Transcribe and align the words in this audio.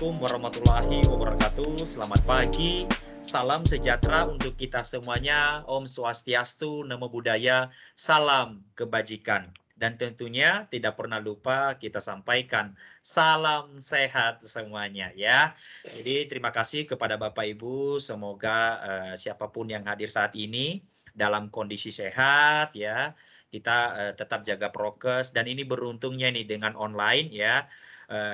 Assalamualaikum 0.00 0.24
warahmatullahi 0.32 0.98
wabarakatuh. 1.12 1.72
Selamat 1.84 2.24
pagi, 2.24 2.88
salam 3.20 3.68
sejahtera 3.68 4.24
untuk 4.24 4.56
kita 4.56 4.80
semuanya. 4.80 5.60
Om 5.68 5.84
Swastiastu, 5.84 6.88
Namo 6.88 7.12
Buddhaya, 7.12 7.68
salam 7.92 8.64
kebajikan. 8.80 9.52
Dan 9.76 10.00
tentunya 10.00 10.64
tidak 10.72 10.96
pernah 10.96 11.20
lupa 11.20 11.76
kita 11.76 12.00
sampaikan 12.00 12.72
salam 13.04 13.76
sehat 13.76 14.40
semuanya 14.40 15.12
ya. 15.12 15.52
Jadi 15.84 16.32
terima 16.32 16.48
kasih 16.48 16.88
kepada 16.88 17.20
Bapak 17.20 17.44
Ibu, 17.60 18.00
semoga 18.00 18.80
uh, 18.80 19.14
siapa 19.20 19.52
pun 19.52 19.68
yang 19.68 19.84
hadir 19.84 20.08
saat 20.08 20.32
ini 20.32 20.80
dalam 21.12 21.52
kondisi 21.52 21.92
sehat 21.92 22.72
ya. 22.72 23.12
Kita 23.52 23.76
uh, 23.92 24.12
tetap 24.16 24.48
jaga 24.48 24.72
prokes 24.72 25.36
dan 25.36 25.44
ini 25.44 25.60
beruntungnya 25.60 26.32
nih 26.32 26.48
dengan 26.48 26.72
online 26.72 27.28
ya 27.36 27.68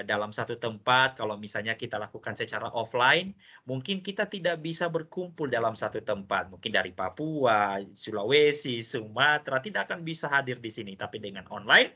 dalam 0.08 0.32
satu 0.32 0.56
tempat 0.56 1.20
kalau 1.20 1.36
misalnya 1.36 1.76
kita 1.76 2.00
lakukan 2.00 2.32
secara 2.32 2.72
offline 2.72 3.36
mungkin 3.68 4.00
kita 4.00 4.24
tidak 4.24 4.64
bisa 4.64 4.88
berkumpul 4.88 5.52
dalam 5.52 5.76
satu 5.76 6.00
tempat. 6.00 6.48
Mungkin 6.48 6.72
dari 6.72 6.96
Papua 6.96 7.76
Sulawesi 7.92 8.80
Sumatera 8.80 9.60
tidak 9.60 9.92
akan 9.92 10.00
bisa 10.00 10.32
hadir 10.32 10.56
di 10.64 10.72
sini. 10.72 10.96
Tapi 10.96 11.20
dengan 11.20 11.44
online 11.52 11.92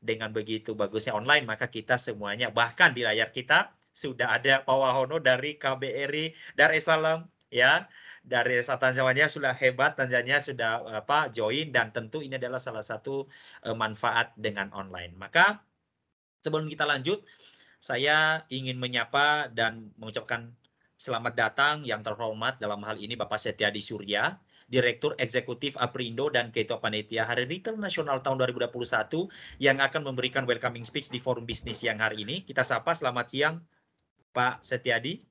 dengan 0.00 0.32
begitu 0.32 0.72
bagusnya 0.78 1.12
online 1.12 1.44
maka 1.44 1.66
kita 1.68 1.98
semuanya 1.98 2.48
bahkan 2.54 2.94
di 2.94 3.02
layar 3.02 3.34
kita 3.34 3.74
sudah 3.92 4.30
ada 4.38 4.62
Pak 4.62 4.76
Wahono 4.78 5.18
dari 5.18 5.58
KBRI 5.60 6.56
Dar 6.56 6.72
es 6.72 6.88
ya. 7.52 7.84
Dari 8.28 8.60
Tanzania 8.60 9.24
sudah 9.32 9.56
hebat 9.56 9.96
Tanzania 9.96 10.36
sudah 10.40 10.84
apa 11.00 11.32
join 11.32 11.72
dan 11.72 11.92
tentu 11.96 12.20
ini 12.20 12.36
adalah 12.36 12.60
salah 12.60 12.84
satu 12.84 13.24
uh, 13.64 13.72
manfaat 13.72 14.36
dengan 14.36 14.68
online. 14.76 15.16
Maka 15.16 15.64
Sebelum 16.38 16.70
kita 16.70 16.86
lanjut, 16.86 17.26
saya 17.82 18.46
ingin 18.50 18.78
menyapa 18.78 19.50
dan 19.50 19.90
mengucapkan 19.98 20.54
selamat 20.98 21.34
datang 21.34 21.76
yang 21.86 22.02
terhormat 22.02 22.58
dalam 22.62 22.82
hal 22.86 22.98
ini 22.98 23.18
Bapak 23.18 23.38
Setiadi 23.38 23.82
Surya, 23.82 24.38
Direktur 24.70 25.18
Eksekutif 25.18 25.74
Aprindo 25.78 26.30
dan 26.30 26.54
Ketua 26.54 26.78
Panitia 26.78 27.26
Hari 27.26 27.46
Retail 27.46 27.78
Nasional 27.78 28.22
tahun 28.22 28.38
2021 28.50 28.70
yang 29.62 29.78
akan 29.82 30.02
memberikan 30.06 30.46
welcoming 30.46 30.86
speech 30.86 31.10
di 31.10 31.18
forum 31.18 31.42
bisnis 31.46 31.82
yang 31.82 31.98
hari 31.98 32.22
ini. 32.22 32.46
Kita 32.46 32.62
sapa 32.62 32.94
selamat 32.94 33.26
siang 33.30 33.54
Pak 34.30 34.62
Setiadi. 34.62 35.22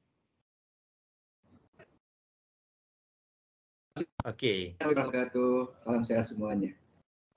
Oke. 4.27 4.75
Okay. 4.75 5.71
Salam 5.83 6.03
sehat 6.03 6.25
semuanya. 6.27 6.71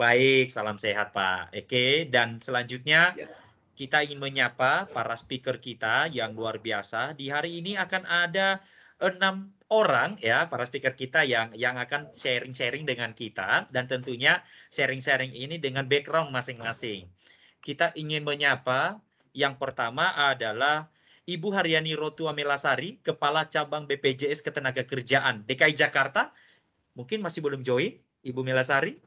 Baik, 0.01 0.49
salam 0.49 0.81
sehat 0.81 1.13
Pak 1.13 1.53
Oke, 1.53 2.09
dan 2.09 2.41
selanjutnya 2.41 3.13
ya 3.17 3.29
kita 3.81 4.05
ingin 4.05 4.21
menyapa 4.21 4.93
para 4.93 5.17
speaker 5.17 5.57
kita 5.57 6.13
yang 6.13 6.37
luar 6.37 6.61
biasa. 6.61 7.17
Di 7.17 7.33
hari 7.33 7.65
ini 7.65 7.81
akan 7.81 8.05
ada 8.05 8.61
enam 9.01 9.57
orang 9.73 10.21
ya 10.21 10.45
para 10.53 10.69
speaker 10.69 10.93
kita 10.93 11.25
yang 11.25 11.49
yang 11.57 11.81
akan 11.81 12.13
sharing-sharing 12.13 12.85
dengan 12.85 13.17
kita 13.17 13.65
dan 13.73 13.89
tentunya 13.89 14.45
sharing-sharing 14.69 15.33
ini 15.33 15.57
dengan 15.57 15.89
background 15.89 16.29
masing-masing. 16.29 17.09
Kita 17.65 17.97
ingin 17.97 18.21
menyapa 18.21 19.01
yang 19.33 19.57
pertama 19.57 20.13
adalah 20.13 20.93
Ibu 21.25 21.49
Haryani 21.49 21.97
Rotua 21.97 22.37
Melasari, 22.37 23.01
Kepala 23.01 23.49
Cabang 23.49 23.89
BPJS 23.89 24.45
Ketenagakerjaan 24.45 25.49
DKI 25.49 25.73
Jakarta. 25.73 26.37
Mungkin 27.01 27.25
masih 27.25 27.41
belum 27.41 27.65
join, 27.65 27.97
Ibu 28.29 28.45
Melasari? 28.45 29.01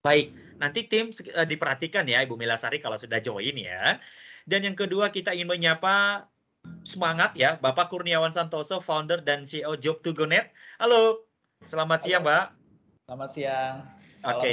Baik, 0.00 0.32
nanti 0.56 0.88
tim 0.88 1.12
uh, 1.12 1.44
diperhatikan 1.44 2.08
ya 2.08 2.24
Ibu 2.24 2.32
Milasari 2.40 2.80
kalau 2.80 2.96
sudah 2.96 3.20
join 3.20 3.52
ya. 3.52 4.00
Dan 4.48 4.64
yang 4.64 4.72
kedua 4.72 5.12
kita 5.12 5.36
ingin 5.36 5.52
menyapa 5.52 6.24
semangat 6.88 7.36
ya 7.36 7.60
Bapak 7.60 7.92
Kurniawan 7.92 8.32
Santoso, 8.32 8.80
founder 8.80 9.20
dan 9.20 9.44
CEO 9.44 9.76
Job 9.76 10.00
to 10.00 10.16
Go 10.16 10.24
Net. 10.24 10.56
Halo, 10.80 11.28
selamat 11.68 12.00
siang 12.00 12.24
Pak. 12.24 12.44
Selamat 13.04 13.28
siang. 13.28 13.74
Salam 14.16 14.40
Oke, 14.40 14.52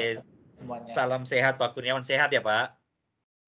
semuanya. 0.59 0.91
salam 0.91 1.23
sehat 1.23 1.55
Pak 1.55 1.71
Kurniawan, 1.71 2.03
sehat 2.03 2.27
ya 2.35 2.44
Pak? 2.44 2.75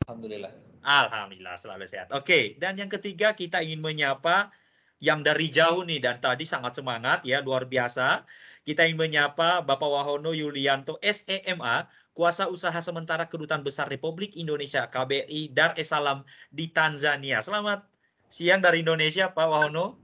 Alhamdulillah. 0.08 0.56
Alhamdulillah 0.80 1.60
selalu 1.60 1.84
sehat. 1.84 2.16
Oke, 2.16 2.56
dan 2.64 2.80
yang 2.80 2.88
ketiga 2.88 3.36
kita 3.36 3.60
ingin 3.60 3.84
menyapa 3.84 4.56
yang 5.04 5.20
dari 5.20 5.52
jauh 5.52 5.84
nih 5.84 6.00
dan 6.00 6.24
tadi 6.24 6.48
sangat 6.48 6.80
semangat 6.80 7.28
ya 7.28 7.44
luar 7.44 7.68
biasa 7.68 8.24
kita 8.68 8.86
ingin 8.86 9.00
menyapa 9.00 9.64
Bapak 9.64 9.90
Wahono 9.90 10.36
Yulianto 10.36 11.00
SEMA, 11.00 11.88
Kuasa 12.12 12.52
Usaha 12.52 12.76
Sementara 12.84 13.28
Kedutaan 13.28 13.64
Besar 13.64 13.88
Republik 13.88 14.36
Indonesia 14.36 14.88
KBRI 14.92 15.56
Dar 15.56 15.72
es 15.80 15.92
Salaam 15.92 16.28
di 16.52 16.68
Tanzania. 16.68 17.40
Selamat 17.40 17.88
siang 18.28 18.60
dari 18.60 18.84
Indonesia 18.84 19.32
Pak 19.32 19.48
Wahono. 19.48 19.96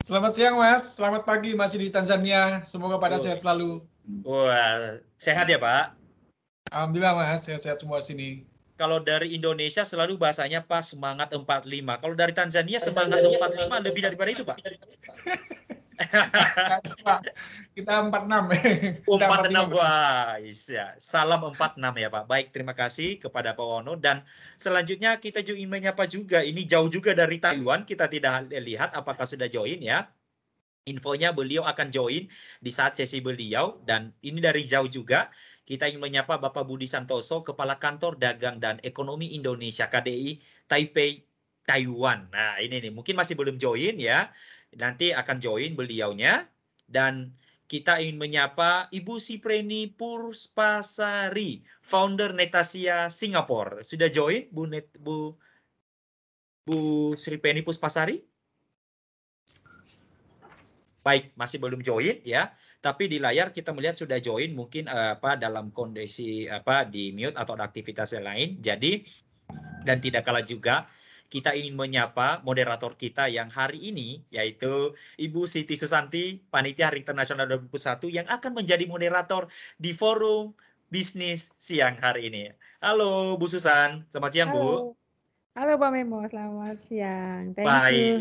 Selamat 0.00 0.32
siang 0.32 0.56
Mas, 0.56 0.96
selamat 0.96 1.28
pagi 1.28 1.52
masih 1.52 1.76
di 1.76 1.88
Tanzania. 1.92 2.64
Semoga 2.64 2.96
pada 2.96 3.14
oh. 3.16 3.22
sehat 3.22 3.44
selalu. 3.44 3.84
Wah, 4.24 4.96
sehat 5.20 5.44
ya 5.52 5.60
Pak? 5.60 5.92
Alhamdulillah 6.72 7.14
Mas, 7.20 7.44
sehat-sehat 7.44 7.84
semua 7.84 8.00
sini. 8.00 8.48
Kalau 8.80 8.96
dari 8.96 9.36
Indonesia 9.36 9.84
selalu 9.84 10.16
bahasanya 10.16 10.64
Pak 10.64 10.80
semangat 10.80 11.28
45. 11.36 11.44
Kalau 12.00 12.16
dari 12.16 12.32
Tanzania 12.32 12.80
semangat 12.80 13.20
45 13.20 13.68
lebih 13.84 14.00
daripada 14.08 14.30
itu 14.32 14.40
Pak. 14.48 14.56
Kita 17.76 17.92
46. 18.08 19.04
Oh, 19.04 19.20
46 19.20 19.76
wah, 19.76 20.40
iya. 20.40 20.96
Salam 20.96 21.52
46 21.52 22.00
ya 22.00 22.08
Pak. 22.08 22.24
Baik, 22.24 22.46
terima 22.52 22.72
kasih 22.72 23.20
kepada 23.20 23.52
Pak 23.52 23.66
Wono 23.66 23.94
dan 24.00 24.24
selanjutnya 24.56 25.20
kita 25.20 25.44
juga 25.44 25.56
ingin 25.60 25.72
menyapa 25.72 26.04
juga 26.08 26.40
ini 26.40 26.64
jauh 26.64 26.88
juga 26.88 27.12
dari 27.12 27.36
Taiwan. 27.36 27.84
Kita 27.84 28.08
tidak 28.08 28.48
lihat 28.48 28.96
apakah 28.96 29.28
sudah 29.28 29.46
join 29.46 29.80
ya. 29.80 30.08
Infonya 30.88 31.36
beliau 31.36 31.68
akan 31.68 31.92
join 31.92 32.24
di 32.64 32.70
saat 32.72 32.96
sesi 32.96 33.20
beliau 33.20 33.84
dan 33.84 34.16
ini 34.24 34.40
dari 34.40 34.64
jauh 34.64 34.88
juga 34.88 35.28
kita 35.68 35.86
ingin 35.86 36.02
menyapa 36.02 36.40
Bapak 36.40 36.66
Budi 36.66 36.88
Santoso, 36.88 37.46
Kepala 37.46 37.78
Kantor 37.78 38.18
Dagang 38.18 38.58
dan 38.58 38.80
Ekonomi 38.82 39.36
Indonesia 39.36 39.86
KDI 39.86 40.40
Taipei 40.66 41.22
Taiwan. 41.62 42.26
Nah, 42.32 42.58
ini 42.58 42.82
nih 42.82 42.90
mungkin 42.90 43.14
masih 43.14 43.38
belum 43.38 43.60
join 43.60 43.94
ya 44.00 44.32
nanti 44.78 45.10
akan 45.10 45.38
join 45.42 45.74
beliaunya 45.74 46.46
dan 46.86 47.34
kita 47.70 48.02
ingin 48.02 48.18
menyapa 48.18 48.90
Ibu 48.90 49.22
Sipreni 49.22 49.94
Purspasari, 49.94 51.62
founder 51.86 52.34
Netasia 52.34 53.06
Singapore. 53.06 53.86
Sudah 53.86 54.10
join 54.10 54.50
Bu 54.50 54.66
Net 54.66 54.90
Bu 54.98 55.38
Bu 56.66 56.78
Sipreni 57.14 57.62
Puspasari? 57.62 58.26
Baik, 61.00 61.32
masih 61.38 61.62
belum 61.62 61.80
join 61.80 62.18
ya. 62.26 62.50
Tapi 62.82 63.06
di 63.06 63.22
layar 63.22 63.54
kita 63.54 63.70
melihat 63.70 63.96
sudah 63.96 64.18
join 64.18 64.50
mungkin 64.50 64.90
uh, 64.90 65.14
apa 65.16 65.38
dalam 65.38 65.70
kondisi 65.70 66.50
apa 66.50 66.84
di 66.88 67.14
mute 67.14 67.38
atau 67.38 67.54
aktivitas 67.54 68.18
yang 68.18 68.26
lain. 68.26 68.48
Jadi 68.58 69.06
dan 69.86 70.02
tidak 70.02 70.26
kalah 70.26 70.44
juga 70.44 70.90
kita 71.30 71.54
ingin 71.54 71.78
menyapa 71.78 72.42
moderator 72.42 72.98
kita 72.98 73.30
yang 73.30 73.46
hari 73.46 73.78
ini 73.78 74.26
yaitu 74.34 74.92
Ibu 75.14 75.46
Siti 75.46 75.78
Susanti, 75.78 76.42
Panitia 76.50 76.90
Hari 76.90 77.06
Internasional 77.06 77.46
2021 77.70 78.10
yang 78.10 78.26
akan 78.26 78.52
menjadi 78.58 78.84
moderator 78.90 79.46
di 79.78 79.94
forum 79.94 80.52
bisnis 80.90 81.54
siang 81.62 81.94
hari 82.02 82.26
ini. 82.28 82.50
Halo 82.82 83.38
Bu 83.38 83.46
Susan, 83.46 84.02
selamat 84.10 84.30
siang 84.34 84.50
Halo. 84.50 84.58
Bu. 84.58 84.74
Halo 85.54 85.72
Pak 85.78 85.90
Memo, 85.94 86.18
selamat 86.26 86.78
siang. 86.90 87.54
Thank 87.54 87.66
baik, 87.70 87.94
you. 87.94 88.14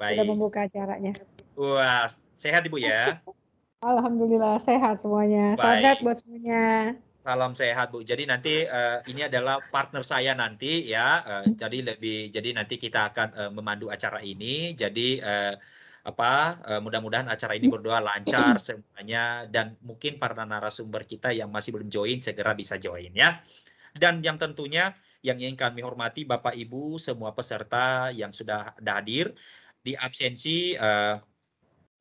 baik. 0.00 0.16
Sudah 0.16 0.26
membuka 0.26 0.58
acaranya. 0.64 1.12
Wah, 1.60 2.08
sehat 2.40 2.64
Ibu 2.64 2.80
ya? 2.80 3.20
Alhamdulillah 3.84 4.56
sehat 4.64 5.04
semuanya. 5.04 5.60
Baik. 5.60 5.84
Sehat 5.84 5.96
buat 6.00 6.16
semuanya. 6.24 6.96
Salam 7.26 7.58
sehat 7.58 7.90
Bu. 7.90 8.06
Jadi 8.06 8.22
nanti 8.22 8.62
uh, 8.62 9.02
ini 9.10 9.26
adalah 9.26 9.58
partner 9.58 10.06
saya 10.06 10.30
nanti 10.38 10.86
ya. 10.86 11.26
Uh, 11.26 11.44
jadi 11.58 11.82
lebih 11.82 12.30
jadi 12.30 12.54
nanti 12.54 12.78
kita 12.78 13.10
akan 13.10 13.28
uh, 13.34 13.50
memandu 13.50 13.90
acara 13.90 14.22
ini. 14.22 14.78
Jadi 14.78 15.18
uh, 15.18 15.58
apa 16.06 16.62
uh, 16.62 16.78
mudah-mudahan 16.78 17.26
acara 17.26 17.58
ini 17.58 17.66
berdoa 17.66 17.98
lancar 17.98 18.62
semuanya 18.62 19.42
dan 19.50 19.74
mungkin 19.82 20.22
para 20.22 20.38
narasumber 20.46 21.02
kita 21.02 21.34
yang 21.34 21.50
masih 21.50 21.74
belum 21.74 21.90
join 21.90 22.22
segera 22.22 22.54
bisa 22.54 22.78
join 22.78 23.10
ya. 23.10 23.42
Dan 23.90 24.22
yang 24.22 24.38
tentunya 24.38 24.94
yang 25.26 25.42
ingin 25.42 25.58
kami 25.58 25.82
hormati 25.82 26.22
Bapak 26.22 26.54
Ibu 26.54 27.02
semua 27.02 27.34
peserta 27.34 28.14
yang 28.14 28.30
sudah 28.30 28.70
hadir 28.78 29.34
di 29.82 29.98
absensi 29.98 30.78
uh, 30.78 31.18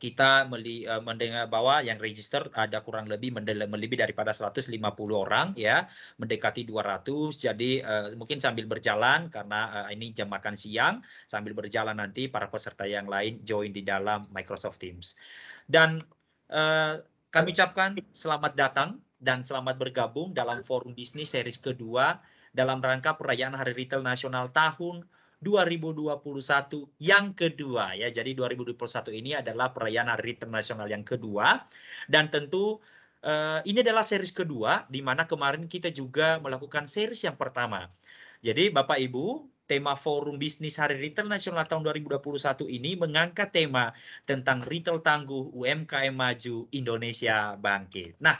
kita 0.05 0.45
uh, 0.45 1.01
mendengar 1.01 1.49
bahwa 1.49 1.81
yang 1.81 1.97
register 1.97 2.45
ada 2.53 2.85
kurang 2.85 3.09
lebih 3.09 3.33
lebih 3.33 3.97
daripada 3.97 4.29
150 4.29 4.69
orang 5.09 5.57
ya, 5.57 5.89
mendekati 6.21 6.61
200. 6.61 7.01
Jadi 7.33 7.81
uh, 7.81 8.13
mungkin 8.13 8.37
sambil 8.37 8.69
berjalan 8.69 9.33
karena 9.33 9.81
uh, 9.81 9.87
ini 9.89 10.13
jam 10.13 10.29
makan 10.29 10.53
siang, 10.53 11.01
sambil 11.25 11.57
berjalan 11.57 11.97
nanti 11.97 12.29
para 12.29 12.45
peserta 12.53 12.85
yang 12.85 13.09
lain 13.09 13.41
join 13.41 13.73
di 13.73 13.81
dalam 13.81 14.29
Microsoft 14.29 14.77
Teams. 14.77 15.17
Dan 15.65 16.05
uh, 16.53 17.01
kami 17.33 17.57
ucapkan 17.57 17.97
selamat 18.13 18.53
datang 18.53 19.01
dan 19.17 19.41
selamat 19.41 19.81
bergabung 19.81 20.37
dalam 20.37 20.61
forum 20.61 20.93
bisnis 20.93 21.33
series 21.33 21.57
kedua 21.57 22.21
dalam 22.53 22.77
rangka 22.79 23.17
perayaan 23.17 23.57
Hari 23.57 23.73
Retail 23.73 24.05
Nasional 24.05 24.53
tahun 24.53 25.03
2021 25.45 26.17
yang 26.97 27.37
kedua 27.37 27.93
ya. 27.93 28.09
Jadi 28.09 28.33
2021 28.33 29.13
ini 29.13 29.37
adalah 29.37 29.69
perayaan 29.69 30.09
Hari 30.09 30.33
Retail 30.33 30.49
Nasional 30.49 30.89
yang 30.89 31.05
kedua 31.05 31.61
dan 32.09 32.33
tentu 32.33 32.81
uh, 33.21 33.61
ini 33.61 33.85
adalah 33.85 34.01
series 34.01 34.33
kedua 34.33 34.89
di 34.89 35.05
mana 35.05 35.29
kemarin 35.29 35.69
kita 35.69 35.93
juga 35.93 36.41
melakukan 36.41 36.89
series 36.89 37.21
yang 37.29 37.37
pertama. 37.37 37.93
Jadi 38.41 38.73
Bapak 38.73 38.97
Ibu, 38.97 39.45
tema 39.65 39.97
Forum 39.97 40.37
Bisnis 40.37 40.77
Hari 40.77 40.97
Retail 41.01 41.29
Nasional 41.29 41.65
tahun 41.65 41.85
2021 41.85 42.69
ini 42.69 42.93
mengangkat 42.97 43.49
tema 43.53 43.93
tentang 44.29 44.61
retail 44.65 45.01
tangguh 45.01 45.53
UMKM 45.53 46.13
maju 46.13 46.69
Indonesia 46.69 47.57
bangkit. 47.57 48.21
Nah, 48.21 48.37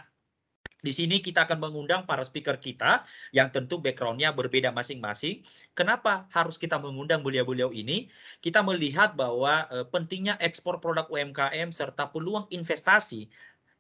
di 0.86 0.94
sini 0.94 1.18
kita 1.18 1.50
akan 1.50 1.58
mengundang 1.58 2.06
para 2.06 2.22
speaker 2.22 2.62
kita 2.62 3.02
yang 3.34 3.50
tentu 3.50 3.82
backgroundnya 3.82 4.30
berbeda 4.38 4.70
masing-masing. 4.70 5.42
Kenapa 5.74 6.30
harus 6.30 6.62
kita 6.62 6.78
mengundang 6.78 7.26
beliau-beliau 7.26 7.74
ini? 7.74 8.06
Kita 8.38 8.62
melihat 8.62 9.18
bahwa 9.18 9.66
e, 9.74 9.82
pentingnya 9.90 10.38
ekspor 10.38 10.78
produk 10.78 11.10
UMKM 11.10 11.74
serta 11.74 12.14
peluang 12.14 12.46
investasi 12.54 13.26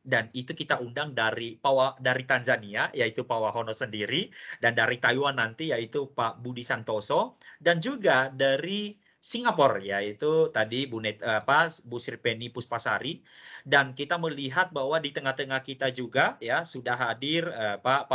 dan 0.05 0.29
itu 0.33 0.53
kita 0.53 0.81
undang 0.81 1.13
dari 1.13 1.57
Pawa, 1.61 1.97
dari 2.01 2.25
Tanzania 2.25 2.93
yaitu 2.93 3.25
Pak 3.25 3.37
Wahono 3.41 3.73
sendiri 3.73 4.29
dan 4.61 4.73
dari 4.77 4.97
Taiwan 5.01 5.37
nanti 5.37 5.73
yaitu 5.73 6.09
Pak 6.13 6.41
Budi 6.41 6.61
Santoso 6.61 7.37
dan 7.61 7.81
juga 7.81 8.29
dari 8.33 8.97
Singapura 9.25 9.81
yaitu 9.81 10.53
tadi 10.53 10.85
Bu 10.85 11.01
Net, 11.01 11.17
apa 11.25 11.73
Bu 11.81 11.97
Sirpeni 11.97 12.53
Puspasari. 12.53 13.25
Dan 13.65 13.97
kita 13.97 14.21
melihat 14.21 14.69
bahwa 14.69 15.01
di 15.01 15.09
tengah-tengah 15.09 15.65
kita 15.65 15.89
juga 15.89 16.37
ya 16.37 16.61
sudah 16.61 16.93
hadir 16.93 17.49
uh, 17.49 17.81
Pak 17.81 18.05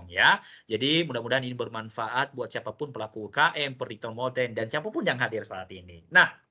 ya. 0.09 0.41
Jadi 0.67 1.05
mudah-mudahan 1.05 1.45
ini 1.45 1.55
bermanfaat 1.55 2.33
buat 2.33 2.49
siapa 2.49 2.73
pun 2.75 2.91
pelaku 2.91 3.29
UKM, 3.29 3.77
retail 3.77 4.17
modern, 4.17 4.57
dan 4.57 4.67
siapa 4.73 4.89
pun 4.89 5.05
yang 5.05 5.21
hadir 5.21 5.45
saat 5.45 5.69
ini. 5.71 6.05
Nah, 6.11 6.43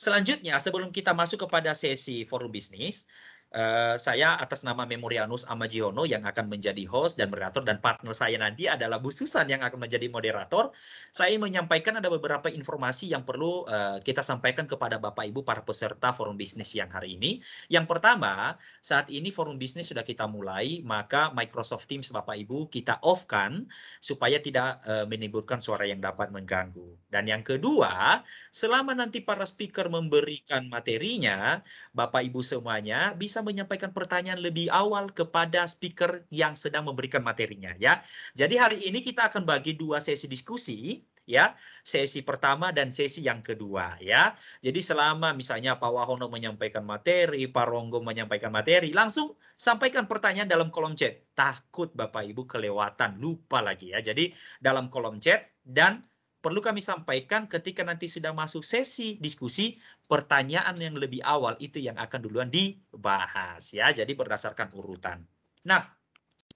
Selanjutnya, 0.00 0.56
sebelum 0.56 0.88
kita 0.96 1.12
masuk 1.12 1.44
kepada 1.44 1.76
sesi 1.76 2.24
forum 2.24 2.48
bisnis, 2.48 3.04
Uh, 3.50 3.98
saya 3.98 4.38
atas 4.38 4.62
nama 4.62 4.86
Memorianus 4.86 5.42
Amajiono 5.50 6.06
yang 6.06 6.22
akan 6.22 6.46
menjadi 6.46 6.86
host 6.86 7.18
dan 7.18 7.34
moderator 7.34 7.66
dan 7.66 7.82
partner 7.82 8.14
saya 8.14 8.38
nanti 8.38 8.70
adalah 8.70 9.02
Bu 9.02 9.10
Susan 9.10 9.42
yang 9.50 9.58
akan 9.66 9.90
menjadi 9.90 10.06
moderator. 10.06 10.70
Saya 11.10 11.34
menyampaikan 11.34 11.98
ada 11.98 12.06
beberapa 12.06 12.46
informasi 12.46 13.10
yang 13.10 13.26
perlu 13.26 13.66
uh, 13.66 13.98
kita 14.06 14.22
sampaikan 14.22 14.70
kepada 14.70 15.02
Bapak 15.02 15.26
Ibu 15.34 15.42
para 15.42 15.66
peserta 15.66 16.14
forum 16.14 16.38
bisnis 16.38 16.70
yang 16.78 16.94
hari 16.94 17.18
ini. 17.18 17.42
Yang 17.66 17.90
pertama, 17.90 18.54
saat 18.86 19.10
ini 19.10 19.34
forum 19.34 19.58
bisnis 19.58 19.90
sudah 19.90 20.06
kita 20.06 20.30
mulai, 20.30 20.78
maka 20.86 21.34
Microsoft 21.34 21.90
Teams 21.90 22.06
Bapak 22.14 22.38
Ibu 22.46 22.70
kita 22.70 23.02
off-kan 23.02 23.66
supaya 23.98 24.38
tidak 24.38 24.78
uh, 24.86 25.10
menimbulkan 25.10 25.58
suara 25.58 25.90
yang 25.90 25.98
dapat 25.98 26.30
mengganggu. 26.30 26.94
Dan 27.10 27.26
yang 27.26 27.42
kedua, 27.42 28.22
selama 28.54 28.94
nanti 28.94 29.18
para 29.18 29.42
speaker 29.42 29.90
memberikan 29.90 30.70
materinya, 30.70 31.58
Bapak 31.90 32.22
Ibu 32.22 32.40
semuanya 32.46 33.18
bisa 33.18 33.42
menyampaikan 33.42 33.90
pertanyaan 33.90 34.38
lebih 34.38 34.70
awal 34.70 35.10
kepada 35.10 35.66
speaker 35.66 36.22
yang 36.30 36.54
sedang 36.54 36.86
memberikan 36.86 37.22
materinya 37.22 37.74
ya. 37.82 38.02
Jadi 38.38 38.54
hari 38.54 38.78
ini 38.86 39.02
kita 39.02 39.26
akan 39.26 39.42
bagi 39.42 39.74
dua 39.74 39.98
sesi 39.98 40.30
diskusi 40.30 41.02
ya. 41.26 41.54
Sesi 41.80 42.26
pertama 42.26 42.70
dan 42.70 42.90
sesi 42.94 43.22
yang 43.22 43.40
kedua 43.42 43.98
ya. 44.02 44.34
Jadi 44.60 44.82
selama 44.82 45.30
misalnya 45.34 45.78
Pak 45.78 45.90
Wahono 45.90 46.26
menyampaikan 46.26 46.82
materi, 46.82 47.46
Pak 47.46 47.66
Ronggo 47.66 48.02
menyampaikan 48.02 48.52
materi, 48.52 48.90
langsung 48.90 49.38
sampaikan 49.54 50.10
pertanyaan 50.10 50.50
dalam 50.50 50.68
kolom 50.74 50.98
chat. 50.98 51.22
Takut 51.38 51.94
Bapak 51.94 52.26
Ibu 52.26 52.50
kelewatan, 52.50 53.22
lupa 53.22 53.62
lagi 53.62 53.94
ya. 53.94 54.02
Jadi 54.02 54.34
dalam 54.58 54.90
kolom 54.92 55.22
chat 55.22 55.54
dan 55.62 56.04
perlu 56.40 56.64
kami 56.64 56.80
sampaikan 56.80 57.44
ketika 57.44 57.84
nanti 57.84 58.08
sudah 58.08 58.32
masuk 58.32 58.64
sesi 58.64 59.20
diskusi, 59.20 59.76
pertanyaan 60.08 60.74
yang 60.80 60.96
lebih 60.96 61.20
awal 61.22 61.54
itu 61.60 61.78
yang 61.78 62.00
akan 62.00 62.20
duluan 62.24 62.48
dibahas 62.48 63.62
ya. 63.70 63.92
Jadi 63.92 64.16
berdasarkan 64.16 64.72
urutan. 64.72 65.22
Nah, 65.68 65.84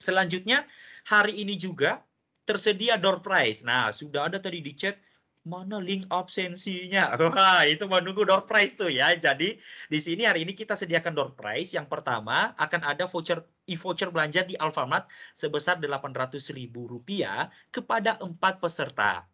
selanjutnya 0.00 0.64
hari 1.04 1.44
ini 1.44 1.54
juga 1.60 2.00
tersedia 2.48 2.96
door 2.96 3.20
prize. 3.20 3.60
Nah, 3.62 3.92
sudah 3.92 4.32
ada 4.32 4.40
tadi 4.40 4.64
di 4.64 4.72
chat 4.72 4.96
mana 5.44 5.76
link 5.76 6.08
absensinya. 6.08 7.20
Wah, 7.20 7.68
itu 7.68 7.84
menunggu 7.84 8.24
door 8.24 8.48
prize 8.48 8.80
tuh 8.80 8.88
ya. 8.88 9.12
Jadi 9.12 9.60
di 9.92 9.98
sini 10.00 10.24
hari 10.24 10.48
ini 10.48 10.56
kita 10.56 10.72
sediakan 10.72 11.12
door 11.12 11.30
prize. 11.36 11.76
Yang 11.76 11.92
pertama 11.92 12.56
akan 12.56 12.80
ada 12.88 13.04
voucher 13.04 13.44
e-voucher 13.68 14.08
belanja 14.08 14.44
di 14.48 14.56
Alfamart 14.56 15.04
sebesar 15.36 15.76
Rp800.000 15.80 16.72
kepada 17.68 18.16
empat 18.24 18.60
peserta 18.60 19.28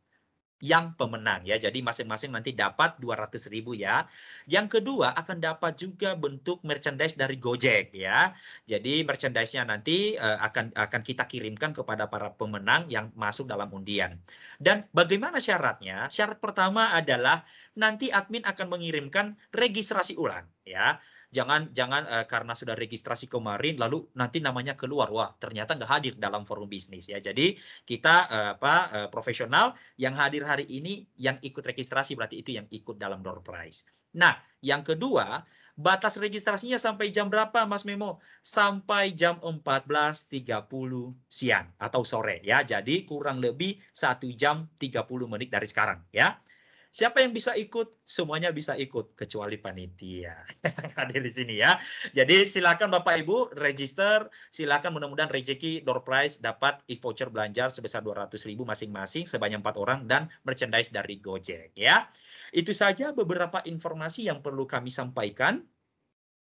yang 0.61 0.93
pemenang 0.95 1.43
ya. 1.49 1.57
Jadi 1.57 1.81
masing-masing 1.81 2.31
nanti 2.33 2.53
dapat 2.53 3.01
200 3.01 3.49
ribu 3.49 3.73
ya. 3.73 4.05
Yang 4.47 4.81
kedua 4.81 5.17
akan 5.17 5.41
dapat 5.41 5.81
juga 5.81 6.13
bentuk 6.15 6.61
merchandise 6.63 7.17
dari 7.17 7.41
Gojek 7.41 7.97
ya. 7.97 8.37
Jadi 8.69 9.03
merchandise-nya 9.03 9.65
nanti 9.65 10.15
uh, 10.21 10.39
akan 10.45 10.77
akan 10.77 11.01
kita 11.01 11.25
kirimkan 11.25 11.73
kepada 11.73 12.07
para 12.07 12.31
pemenang 12.37 12.87
yang 12.93 13.09
masuk 13.17 13.49
dalam 13.49 13.73
undian. 13.73 14.21
Dan 14.61 14.85
bagaimana 14.93 15.41
syaratnya? 15.41 16.07
Syarat 16.13 16.39
pertama 16.39 16.93
adalah 16.93 17.43
nanti 17.75 18.13
admin 18.13 18.45
akan 18.45 18.67
mengirimkan 18.69 19.35
registrasi 19.57 20.21
ulang 20.21 20.45
ya 20.67 21.01
jangan 21.31 21.71
jangan 21.71 22.03
uh, 22.11 22.27
karena 22.27 22.53
sudah 22.59 22.75
registrasi 22.75 23.31
kemarin 23.31 23.79
lalu 23.79 24.03
nanti 24.19 24.43
namanya 24.43 24.75
keluar 24.75 25.15
wah 25.15 25.31
ternyata 25.39 25.79
nggak 25.79 25.91
hadir 25.91 26.15
dalam 26.19 26.43
forum 26.43 26.67
bisnis 26.67 27.07
ya 27.07 27.23
jadi 27.23 27.55
kita 27.87 28.15
uh, 28.27 28.51
apa 28.59 28.75
uh, 28.91 29.09
profesional 29.09 29.79
yang 29.95 30.19
hadir 30.19 30.43
hari 30.43 30.67
ini 30.67 31.07
yang 31.15 31.39
ikut 31.39 31.63
registrasi 31.63 32.19
berarti 32.19 32.43
itu 32.43 32.59
yang 32.59 32.67
ikut 32.69 32.99
dalam 32.99 33.23
door 33.23 33.47
prize 33.47 33.87
nah 34.11 34.35
yang 34.59 34.83
kedua 34.83 35.47
batas 35.81 36.21
registrasinya 36.21 36.77
sampai 36.77 37.09
jam 37.09 37.33
berapa 37.33 37.65
Mas 37.65 37.89
Memo? 37.89 38.21
Sampai 38.45 39.17
jam 39.17 39.41
14.30 39.41 40.69
siang 41.25 41.67
atau 41.81 42.05
sore 42.05 42.45
ya. 42.45 42.61
Jadi 42.61 43.09
kurang 43.09 43.41
lebih 43.41 43.81
satu 43.89 44.29
jam 44.37 44.69
30 44.77 45.09
menit 45.25 45.49
dari 45.49 45.65
sekarang 45.65 46.05
ya. 46.13 46.37
Siapa 46.91 47.23
yang 47.23 47.31
bisa 47.31 47.55
ikut? 47.55 48.03
Semuanya 48.03 48.51
bisa 48.51 48.75
ikut 48.75 49.15
kecuali 49.15 49.55
panitia. 49.63 50.43
Hadir 50.99 51.23
di 51.23 51.31
sini 51.31 51.63
ya. 51.63 51.79
Jadi 52.11 52.51
silakan 52.51 52.91
Bapak 52.91 53.15
Ibu 53.23 53.55
register, 53.55 54.27
silakan 54.51 54.99
mudah-mudahan 54.99 55.31
rezeki 55.31 55.87
door 55.87 56.03
prize 56.03 56.43
dapat 56.43 56.83
e-voucher 56.91 57.31
belanja 57.31 57.71
sebesar 57.71 58.03
200.000 58.03 58.59
masing-masing 58.59 59.23
sebanyak 59.23 59.63
empat 59.63 59.79
orang 59.79 60.11
dan 60.11 60.27
merchandise 60.43 60.91
dari 60.91 61.23
Gojek 61.23 61.79
ya. 61.79 62.11
Itu 62.51 62.75
saja 62.75 63.15
beberapa 63.15 63.63
informasi 63.63 64.27
yang 64.27 64.43
perlu 64.43 64.67
kami 64.67 64.91
sampaikan. 64.91 65.63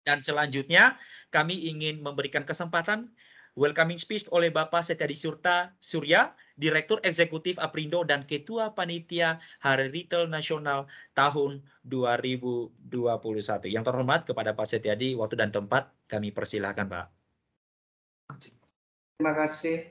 Dan 0.06 0.22
selanjutnya 0.22 0.94
kami 1.34 1.66
ingin 1.74 1.98
memberikan 1.98 2.46
kesempatan 2.46 3.10
welcoming 3.56 3.96
speech 3.96 4.28
oleh 4.30 4.52
Bapak 4.52 4.84
Setiadi 4.84 5.16
Surta 5.16 5.72
Surya, 5.80 6.36
Direktur 6.60 7.00
Eksekutif 7.00 7.56
Aprindo 7.56 8.04
dan 8.04 8.28
Ketua 8.28 8.76
Panitia 8.76 9.40
Hari 9.64 9.88
Retail 9.88 10.28
Nasional 10.28 10.84
tahun 11.16 11.64
2021. 11.88 12.76
Yang 13.72 13.84
terhormat 13.88 14.28
kepada 14.28 14.52
Pak 14.52 14.68
Setiadi, 14.68 15.16
waktu 15.16 15.40
dan 15.40 15.50
tempat 15.50 15.88
kami 16.04 16.30
persilahkan 16.36 16.84
Pak. 16.84 17.06
Terima 19.16 19.32
kasih. 19.32 19.88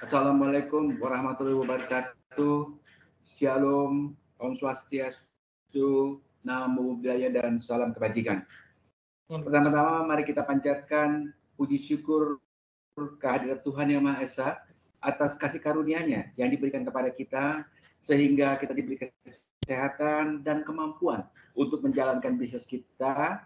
Assalamualaikum 0.00 0.96
warahmatullahi 0.96 1.60
wabarakatuh. 1.62 2.80
Shalom, 3.22 4.16
Om 4.40 4.52
Swastiastu, 4.56 6.18
Namo 6.42 6.96
Buddhaya, 6.96 7.28
dan 7.28 7.60
salam 7.60 7.92
kebajikan. 7.92 8.42
Pertama-tama 9.28 10.08
mari 10.08 10.24
kita 10.24 10.44
panjatkan 10.44 11.32
puji 11.56 11.76
syukur 11.76 12.40
kehadirat 12.96 13.64
Tuhan 13.64 13.88
Yang 13.88 14.02
Maha 14.04 14.18
Esa 14.20 14.48
atas 15.00 15.40
kasih 15.40 15.58
karunia-Nya 15.64 16.36
yang 16.36 16.52
diberikan 16.52 16.84
kepada 16.84 17.08
kita 17.08 17.64
sehingga 18.04 18.60
kita 18.60 18.76
diberi 18.76 19.00
kesehatan 19.00 20.44
dan 20.44 20.60
kemampuan 20.62 21.24
untuk 21.56 21.80
menjalankan 21.80 22.36
bisnis 22.36 22.68
kita 22.68 23.40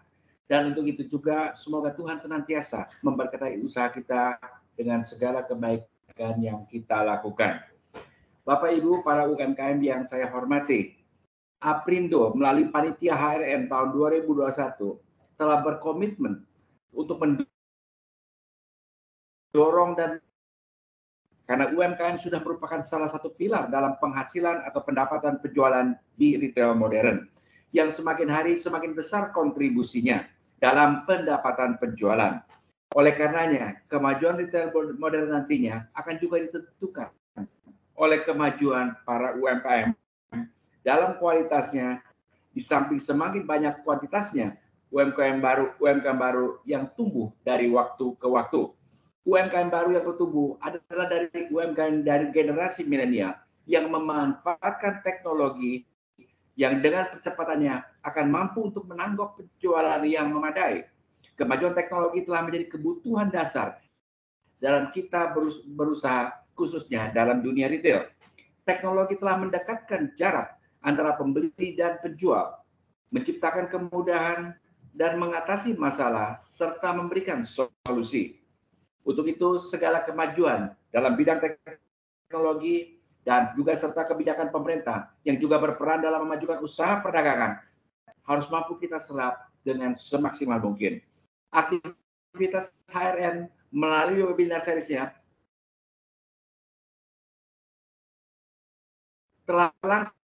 dan 0.47 0.61
untuk 0.71 0.83
itu 0.87 1.07
juga 1.07 1.55
semoga 1.55 1.95
Tuhan 1.95 2.19
senantiasa 2.19 2.91
memberkati 3.03 3.63
usaha 3.63 3.87
kita 3.87 4.35
dengan 4.75 5.07
segala 5.07 5.43
kebaikan 5.43 6.39
yang 6.39 6.63
kita 6.67 7.03
lakukan. 7.03 7.63
Bapak 8.47 8.71
Ibu 8.79 9.03
para 9.03 9.27
UMKM 9.27 9.79
yang 9.83 10.07
saya 10.07 10.31
hormati, 10.31 10.95
Aprindo 11.59 12.31
melalui 12.37 12.71
panitia 12.71 13.17
HRN 13.17 13.67
tahun 13.67 13.89
2021 13.91 15.35
telah 15.35 15.59
berkomitmen 15.65 16.45
untuk 16.95 17.19
dorong 19.57 19.97
dan 19.97 20.21
karena 21.49 21.73
UMKM 21.73 22.21
sudah 22.21 22.43
merupakan 22.43 22.85
salah 22.85 23.09
satu 23.09 23.33
pilar 23.33 23.71
dalam 23.73 23.97
penghasilan 23.97 24.67
atau 24.69 24.83
pendapatan 24.85 25.41
penjualan 25.41 25.97
di 26.13 26.37
retail 26.37 26.77
modern 26.77 27.25
yang 27.73 27.89
semakin 27.89 28.29
hari 28.29 28.53
semakin 28.59 28.93
besar 28.93 29.33
kontribusinya 29.33 30.27
dalam 30.61 31.07
pendapatan 31.09 31.81
penjualan. 31.81 32.43
Oleh 32.95 33.13
karenanya, 33.15 33.79
kemajuan 33.91 34.37
retail 34.37 34.71
modern 34.95 35.33
nantinya 35.33 35.87
akan 35.95 36.15
juga 36.21 36.43
ditentukan 36.43 37.09
oleh 37.97 38.21
kemajuan 38.23 38.93
para 39.03 39.33
UMKM 39.35 39.95
dalam 40.85 41.17
kualitasnya 41.17 41.99
di 42.53 42.61
samping 42.61 43.01
semakin 43.01 43.43
banyak 43.43 43.81
kuantitasnya 43.81 44.55
UMKM 44.93 45.43
baru 45.43 45.75
UMKM 45.81 46.15
baru 46.15 46.47
yang 46.63 46.87
tumbuh 46.95 47.33
dari 47.43 47.67
waktu 47.67 48.15
ke 48.15 48.27
waktu 48.29 48.71
UMKM 49.27 49.67
baru 49.67 49.99
yang 49.99 50.07
bertumbuh 50.07 50.55
adalah 50.63 51.11
dari 51.11 51.51
UMKM 51.51 52.07
dari 52.07 52.31
generasi 52.31 52.87
milenial 52.87 53.35
yang 53.67 53.91
memanfaatkan 53.91 55.03
teknologi 55.03 55.83
yang 56.55 56.79
dengan 56.79 57.11
percepatannya 57.11 57.83
akan 58.07 58.25
mampu 58.31 58.71
untuk 58.71 58.87
menanggok 58.87 59.43
penjualan 59.43 59.99
yang 60.07 60.31
memadai. 60.31 60.87
Kemajuan 61.35 61.75
teknologi 61.75 62.23
telah 62.23 62.47
menjadi 62.47 62.71
kebutuhan 62.71 63.27
dasar 63.27 63.83
dalam 64.63 64.95
kita 64.95 65.35
berusaha 65.75 66.31
khususnya 66.55 67.11
dalam 67.11 67.43
dunia 67.43 67.67
retail. 67.67 68.07
Teknologi 68.63 69.19
telah 69.19 69.43
mendekatkan 69.43 70.15
jarak 70.15 70.55
antara 70.79 71.19
pembeli 71.19 71.75
dan 71.75 71.99
penjual, 71.99 72.63
menciptakan 73.11 73.67
kemudahan 73.67 74.55
dan 74.95 75.19
mengatasi 75.19 75.75
masalah 75.75 76.39
serta 76.47 76.95
memberikan 76.95 77.43
solusi. 77.43 78.46
Untuk 79.07 79.23
itu 79.23 79.55
segala 79.55 80.03
kemajuan 80.03 80.75
dalam 80.91 81.15
bidang 81.15 81.39
teknologi 81.39 82.99
dan 83.23 83.55
juga 83.55 83.71
serta 83.79 84.03
kebijakan 84.03 84.51
pemerintah 84.51 85.15
yang 85.23 85.39
juga 85.39 85.63
berperan 85.63 86.03
dalam 86.03 86.27
memajukan 86.27 86.59
usaha 86.59 86.99
perdagangan 86.99 87.63
harus 88.27 88.51
mampu 88.51 88.75
kita 88.75 88.99
serap 88.99 89.47
dengan 89.63 89.95
semaksimal 89.95 90.59
mungkin. 90.59 90.99
Aktivitas 91.55 92.75
HRN 92.91 93.47
melalui 93.71 94.27
webinar 94.27 94.59
seriesnya 94.59 95.15
telah 99.47 99.71
langsung 99.79 100.19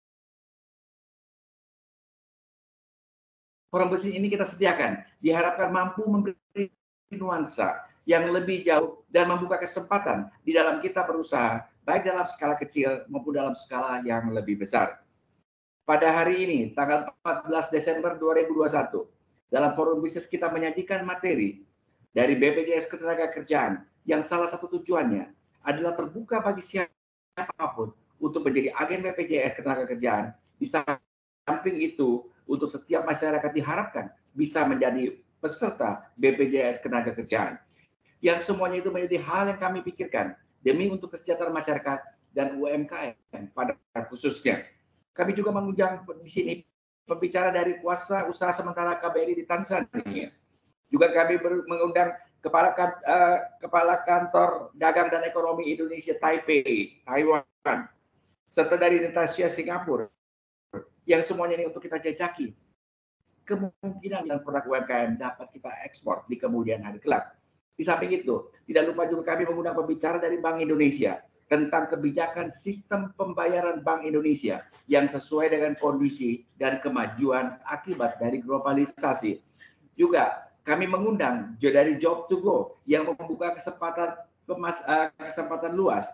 forum 3.68 3.92
ini 4.00 4.32
kita 4.32 4.48
sediakan 4.48 5.04
diharapkan 5.20 5.68
mampu 5.68 6.08
memberi 6.08 6.72
nuansa 7.12 7.89
yang 8.10 8.26
lebih 8.34 8.66
jauh 8.66 9.06
dan 9.06 9.30
membuka 9.30 9.62
kesempatan 9.62 10.26
di 10.42 10.50
dalam 10.50 10.82
kita 10.82 11.06
berusaha, 11.06 11.62
baik 11.86 12.10
dalam 12.10 12.26
skala 12.26 12.58
kecil 12.58 13.06
maupun 13.06 13.38
dalam 13.38 13.54
skala 13.54 14.02
yang 14.02 14.34
lebih 14.34 14.58
besar. 14.58 14.98
Pada 15.86 16.10
hari 16.10 16.42
ini, 16.42 16.58
tanggal 16.74 17.14
14 17.22 17.70
Desember 17.70 18.18
2021, 18.18 19.06
dalam 19.46 19.78
forum 19.78 20.02
bisnis 20.02 20.26
kita 20.26 20.50
menyajikan 20.50 21.06
materi 21.06 21.62
dari 22.10 22.34
BPJS 22.34 22.90
Ketenagakerjaan 22.90 23.86
yang 24.02 24.26
salah 24.26 24.50
satu 24.50 24.66
tujuannya 24.66 25.30
adalah 25.62 25.94
terbuka 25.94 26.42
bagi 26.42 26.66
siapa 26.66 27.66
pun 27.78 27.94
untuk 28.18 28.42
menjadi 28.42 28.74
agen 28.74 29.06
BPJS 29.06 29.54
Ketenagakerjaan. 29.54 30.34
Di 30.58 30.66
samping 30.66 31.78
itu, 31.78 32.26
untuk 32.50 32.66
setiap 32.66 33.06
masyarakat 33.06 33.54
diharapkan 33.54 34.10
bisa 34.34 34.66
menjadi 34.66 35.14
peserta 35.38 36.10
BPJS 36.18 36.82
Ketenagakerjaan 36.82 37.69
yang 38.20 38.38
semuanya 38.40 38.84
itu 38.84 38.92
menjadi 38.92 39.18
hal 39.24 39.48
yang 39.48 39.60
kami 39.60 39.80
pikirkan 39.80 40.36
demi 40.60 40.92
untuk 40.92 41.16
kesejahteraan 41.16 41.56
masyarakat 41.56 41.98
dan 42.36 42.56
UMKM 42.60 43.50
pada 43.56 43.74
khususnya. 44.06 44.64
Kami 45.16 45.34
juga 45.34 45.50
mengundang 45.50 46.04
di 46.22 46.30
sini 46.30 46.52
pembicara 47.08 47.50
dari 47.50 47.80
kuasa 47.82 48.28
usaha 48.30 48.54
sementara 48.54 49.00
KBRI 49.00 49.34
di 49.34 49.44
Tanzania. 49.48 50.30
Juga 50.86 51.10
kami 51.10 51.40
mengundang 51.66 52.14
kepala 52.44 52.72
uh, 52.76 53.38
kepala 53.58 54.00
kantor 54.06 54.70
dagang 54.78 55.10
dan 55.10 55.26
ekonomi 55.26 55.74
Indonesia 55.74 56.14
Taipei, 56.16 57.02
Taiwan, 57.02 57.44
serta 58.46 58.74
dari 58.78 59.02
Natasha 59.02 59.50
Singapura 59.50 60.06
yang 61.08 61.22
semuanya 61.26 61.58
ini 61.58 61.66
untuk 61.66 61.82
kita 61.82 61.98
jajaki 61.98 62.54
kemungkinan 63.42 64.30
dan 64.30 64.38
produk 64.46 64.62
UMKM 64.62 65.18
dapat 65.18 65.50
kita 65.50 65.70
ekspor 65.82 66.22
di 66.30 66.38
kemudian 66.38 66.86
hari 66.86 67.02
kelak. 67.02 67.34
Di 67.80 67.88
samping 67.88 68.12
itu, 68.12 68.44
tidak 68.68 68.92
lupa 68.92 69.08
juga 69.08 69.32
kami 69.32 69.48
mengundang 69.48 69.72
pembicara 69.72 70.20
dari 70.20 70.36
Bank 70.36 70.60
Indonesia 70.60 71.24
tentang 71.48 71.88
kebijakan 71.88 72.52
sistem 72.52 73.08
pembayaran 73.16 73.80
Bank 73.80 74.04
Indonesia 74.04 74.68
yang 74.84 75.08
sesuai 75.08 75.48
dengan 75.48 75.72
kondisi 75.80 76.44
dan 76.60 76.84
kemajuan 76.84 77.56
akibat 77.64 78.20
dari 78.20 78.44
globalisasi. 78.44 79.40
Juga 79.96 80.52
kami 80.68 80.92
mengundang 80.92 81.56
dari 81.56 81.96
Job 81.96 82.28
to 82.28 82.44
Go 82.44 82.76
yang 82.84 83.08
membuka 83.08 83.56
kesempatan 83.56 84.28
eh, 84.44 85.08
kesempatan 85.16 85.72
luas 85.72 86.04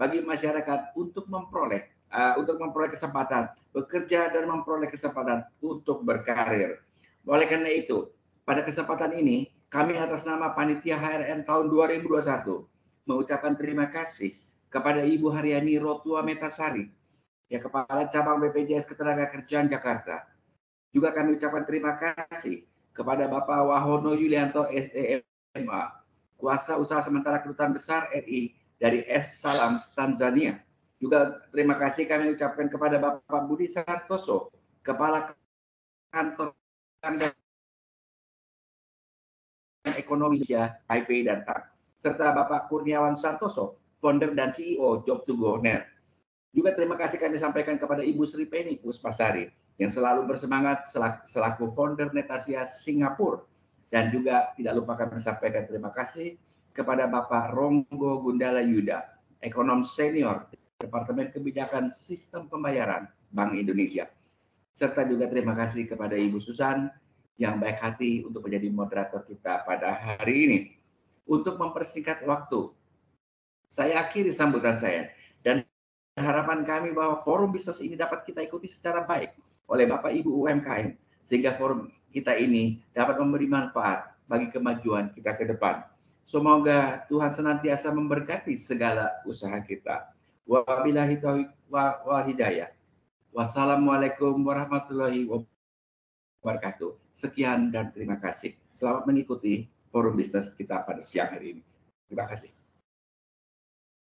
bagi 0.00 0.24
masyarakat 0.24 0.96
untuk 0.96 1.28
memperoleh 1.28 1.84
uh, 2.08 2.40
untuk 2.40 2.56
memperoleh 2.56 2.88
kesempatan 2.88 3.52
bekerja 3.76 4.32
dan 4.32 4.48
memperoleh 4.48 4.88
kesempatan 4.88 5.44
untuk 5.60 6.00
berkarir. 6.08 6.80
Oleh 7.28 7.44
karena 7.44 7.68
itu, 7.68 8.08
pada 8.48 8.64
kesempatan 8.64 9.12
ini 9.20 9.52
kami 9.70 9.94
atas 9.94 10.26
nama 10.26 10.50
Panitia 10.50 10.98
HRN 10.98 11.46
tahun 11.46 11.70
2021 11.70 12.66
mengucapkan 13.06 13.54
terima 13.54 13.86
kasih 13.86 14.34
kepada 14.66 15.06
Ibu 15.06 15.30
Haryani 15.30 15.78
Rotua 15.78 16.26
Metasari, 16.26 16.90
ya 17.46 17.62
Kepala 17.62 18.10
Cabang 18.10 18.42
BPJS 18.42 18.86
Ketenagakerjaan 18.90 19.70
Jakarta. 19.70 20.26
Juga 20.90 21.14
kami 21.14 21.38
ucapkan 21.38 21.62
terima 21.62 21.94
kasih 21.94 22.66
kepada 22.90 23.30
Bapak 23.30 23.62
Wahono 23.70 24.18
Yulianto 24.18 24.66
SEMA, 24.66 26.02
Kuasa 26.34 26.74
Usaha 26.74 26.98
Sementara 27.06 27.38
Kedutaan 27.38 27.70
Besar 27.70 28.10
RI 28.10 28.54
dari 28.74 29.06
S 29.06 29.38
Salam 29.38 29.78
Tanzania. 29.94 30.58
Juga 30.98 31.46
terima 31.54 31.78
kasih 31.78 32.10
kami 32.10 32.34
ucapkan 32.34 32.66
kepada 32.66 32.98
Bapak 32.98 33.46
Budi 33.46 33.70
Santoso, 33.70 34.50
Kepala 34.82 35.30
Kantor 36.10 36.58
Ekonomi 39.88 40.44
Indonesia, 40.44 40.76
Taipei 40.84 41.24
dan 41.24 41.40
TAK, 41.44 41.60
serta 42.04 42.36
Bapak 42.36 42.68
Kurniawan 42.68 43.16
Santoso, 43.16 43.80
founder 44.00 44.36
dan 44.36 44.52
CEO 44.52 45.00
Job 45.08 45.24
to 45.24 45.36
Go. 45.36 45.56
Juga 46.50 46.70
terima 46.74 46.98
kasih 46.98 47.16
kami 47.16 47.38
sampaikan 47.38 47.78
kepada 47.78 48.02
Ibu 48.02 48.26
Sri 48.26 48.44
Penny 48.44 48.76
Puspasari 48.76 49.48
yang 49.80 49.88
selalu 49.88 50.28
bersemangat 50.28 50.84
selaku 51.24 51.72
founder 51.72 52.12
Netasia 52.12 52.66
Singapura 52.68 53.46
dan 53.88 54.12
juga 54.12 54.52
tidak 54.54 54.82
lupa 54.82 54.98
kami 55.00 55.16
sampaikan 55.22 55.64
terima 55.64 55.88
kasih 55.94 56.36
kepada 56.76 57.08
Bapak 57.08 57.56
Ronggo 57.56 58.22
Gundala 58.22 58.60
Yuda, 58.62 59.02
ekonom 59.40 59.82
senior 59.82 60.46
Departemen 60.76 61.32
Kebijakan 61.32 61.88
Sistem 61.88 62.46
Pembayaran 62.46 63.08
Bank 63.32 63.56
Indonesia. 63.56 64.06
Serta 64.74 65.04
juga 65.04 65.26
terima 65.28 65.52
kasih 65.52 65.90
kepada 65.90 66.14
Ibu 66.14 66.38
Susan 66.38 66.88
yang 67.40 67.56
baik 67.56 67.80
hati 67.80 68.20
untuk 68.20 68.44
menjadi 68.44 68.68
moderator 68.68 69.24
kita 69.24 69.64
pada 69.64 69.96
hari 69.96 70.36
ini. 70.44 70.60
untuk 71.30 71.62
mempersingkat 71.62 72.26
waktu. 72.26 72.74
Saya 73.70 74.02
akhiri 74.02 74.34
sambutan 74.34 74.74
saya 74.74 75.14
dan 75.46 75.62
harapan 76.18 76.66
kami 76.66 76.90
bahwa 76.90 77.22
forum 77.22 77.54
bisnis 77.54 77.78
ini 77.78 77.94
dapat 77.94 78.26
kita 78.26 78.42
ikuti 78.42 78.66
secara 78.66 79.06
baik 79.06 79.38
oleh 79.70 79.86
Bapak 79.86 80.10
Ibu 80.10 80.26
UMKM 80.26 80.90
sehingga 81.22 81.54
forum 81.54 81.86
kita 82.10 82.34
ini 82.34 82.82
dapat 82.90 83.22
memberi 83.22 83.46
manfaat 83.46 84.10
bagi 84.26 84.50
kemajuan 84.50 85.14
kita 85.14 85.38
ke 85.38 85.46
depan. 85.46 85.86
Semoga 86.26 87.06
Tuhan 87.06 87.30
senantiasa 87.30 87.94
memberkati 87.94 88.58
segala 88.58 89.22
usaha 89.22 89.54
kita. 89.62 90.10
Wabillahi 90.50 91.22
taufiq 91.22 91.50
wal 91.70 92.26
hidayah. 92.26 92.74
Wassalamualaikum 93.30 94.34
warahmatullahi 94.42 95.30
wabarakatuh. 96.42 97.09
Sekian 97.20 97.68
dan 97.68 97.92
terima 97.92 98.16
kasih. 98.16 98.56
Selamat 98.72 99.04
mengikuti 99.04 99.68
forum 99.92 100.16
bisnis 100.16 100.56
kita 100.56 100.80
pada 100.88 101.04
siang 101.04 101.28
hari 101.28 101.60
ini. 101.60 101.62
Terima 102.08 102.24
kasih. 102.24 102.48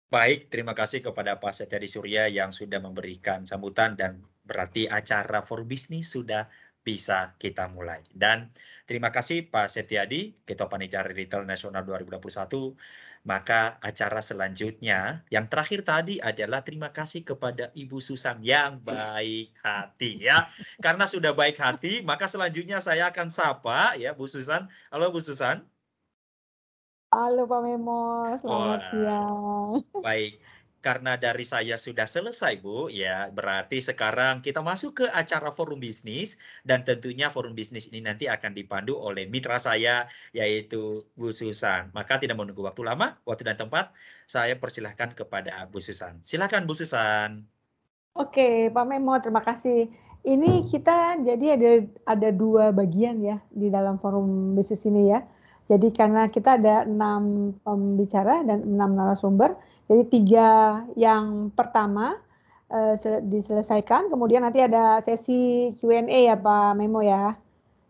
Baik, 0.08 0.54
terima 0.54 0.78
kasih 0.78 1.02
kepada 1.02 1.42
Pak 1.42 1.52
Setyadi 1.52 1.90
Surya 1.90 2.30
yang 2.30 2.54
sudah 2.54 2.78
memberikan 2.78 3.44
sambutan 3.44 3.98
dan 3.98 4.22
berarti 4.46 4.86
acara 4.86 5.42
for 5.42 5.66
bisnis 5.66 6.14
sudah 6.14 6.46
bisa 6.86 7.36
kita 7.42 7.68
mulai. 7.74 8.06
Dan 8.14 8.54
terima 8.86 9.10
kasih 9.10 9.50
Pak 9.50 9.68
Setiadi, 9.68 10.38
Ketua 10.46 10.70
Panitia 10.70 11.04
Retail 11.04 11.44
Nasional 11.44 11.84
2021. 11.84 12.78
Maka 13.28 13.76
acara 13.84 14.24
selanjutnya, 14.24 15.20
yang 15.28 15.52
terakhir 15.52 15.84
tadi 15.84 16.16
adalah 16.16 16.64
terima 16.64 16.96
kasih 16.96 17.28
kepada 17.28 17.76
Ibu 17.76 18.00
Susan 18.00 18.40
yang 18.40 18.80
baik 18.80 19.52
hati 19.60 20.24
ya. 20.24 20.48
Karena 20.80 21.04
sudah 21.04 21.36
baik 21.36 21.60
hati, 21.60 22.00
maka 22.08 22.32
selanjutnya 22.32 22.80
saya 22.80 23.12
akan 23.12 23.28
sapa 23.28 24.00
ya 24.00 24.16
Bu 24.16 24.32
Susan. 24.32 24.72
Halo 24.88 25.12
Bu 25.12 25.20
Susan. 25.20 25.60
Halo 27.12 27.44
Pak 27.52 27.60
Memo, 27.68 28.32
selamat 28.40 28.80
oh, 28.80 28.88
siang. 28.92 29.36
Baik, 30.00 30.40
karena 30.88 31.20
dari 31.20 31.44
saya 31.44 31.76
sudah 31.76 32.08
selesai 32.08 32.64
Bu, 32.64 32.88
ya 32.88 33.28
berarti 33.28 33.84
sekarang 33.84 34.40
kita 34.40 34.64
masuk 34.64 35.04
ke 35.04 35.06
acara 35.12 35.52
forum 35.52 35.84
bisnis 35.84 36.40
dan 36.64 36.88
tentunya 36.88 37.28
forum 37.28 37.52
bisnis 37.52 37.92
ini 37.92 38.00
nanti 38.00 38.32
akan 38.32 38.56
dipandu 38.56 38.96
oleh 38.96 39.28
mitra 39.28 39.60
saya 39.60 40.08
yaitu 40.32 41.04
Bu 41.20 41.36
Susan. 41.36 41.92
Maka 41.92 42.24
tidak 42.24 42.40
menunggu 42.40 42.64
waktu 42.64 42.88
lama, 42.88 43.20
waktu 43.28 43.44
dan 43.44 43.60
tempat, 43.60 43.92
saya 44.32 44.56
persilahkan 44.56 45.12
kepada 45.12 45.68
Bu 45.68 45.84
Susan. 45.84 46.24
Silakan 46.24 46.64
Bu 46.64 46.72
Susan. 46.72 47.44
Oke, 48.16 48.72
Pak 48.72 48.86
Memo, 48.88 49.20
terima 49.20 49.44
kasih. 49.44 49.92
Ini 50.24 50.72
kita 50.72 51.20
jadi 51.20 51.60
ada 51.60 51.72
ada 52.08 52.30
dua 52.32 52.72
bagian 52.72 53.20
ya 53.20 53.44
di 53.52 53.68
dalam 53.68 54.00
forum 54.00 54.56
bisnis 54.56 54.88
ini 54.88 55.12
ya. 55.12 55.20
Jadi 55.68 55.92
karena 55.92 56.32
kita 56.32 56.56
ada 56.56 56.88
enam 56.88 57.52
pembicara 57.60 58.40
dan 58.48 58.64
enam 58.64 58.96
narasumber, 58.96 59.60
jadi 59.88 60.04
tiga 60.12 60.50
yang 61.00 61.48
pertama 61.56 62.20
uh, 62.68 62.94
diselesaikan, 63.24 64.12
kemudian 64.12 64.44
nanti 64.44 64.60
ada 64.60 65.00
sesi 65.00 65.72
Q&A 65.80 66.28
ya 66.28 66.36
Pak 66.36 66.76
Memo 66.76 67.00
ya. 67.00 67.40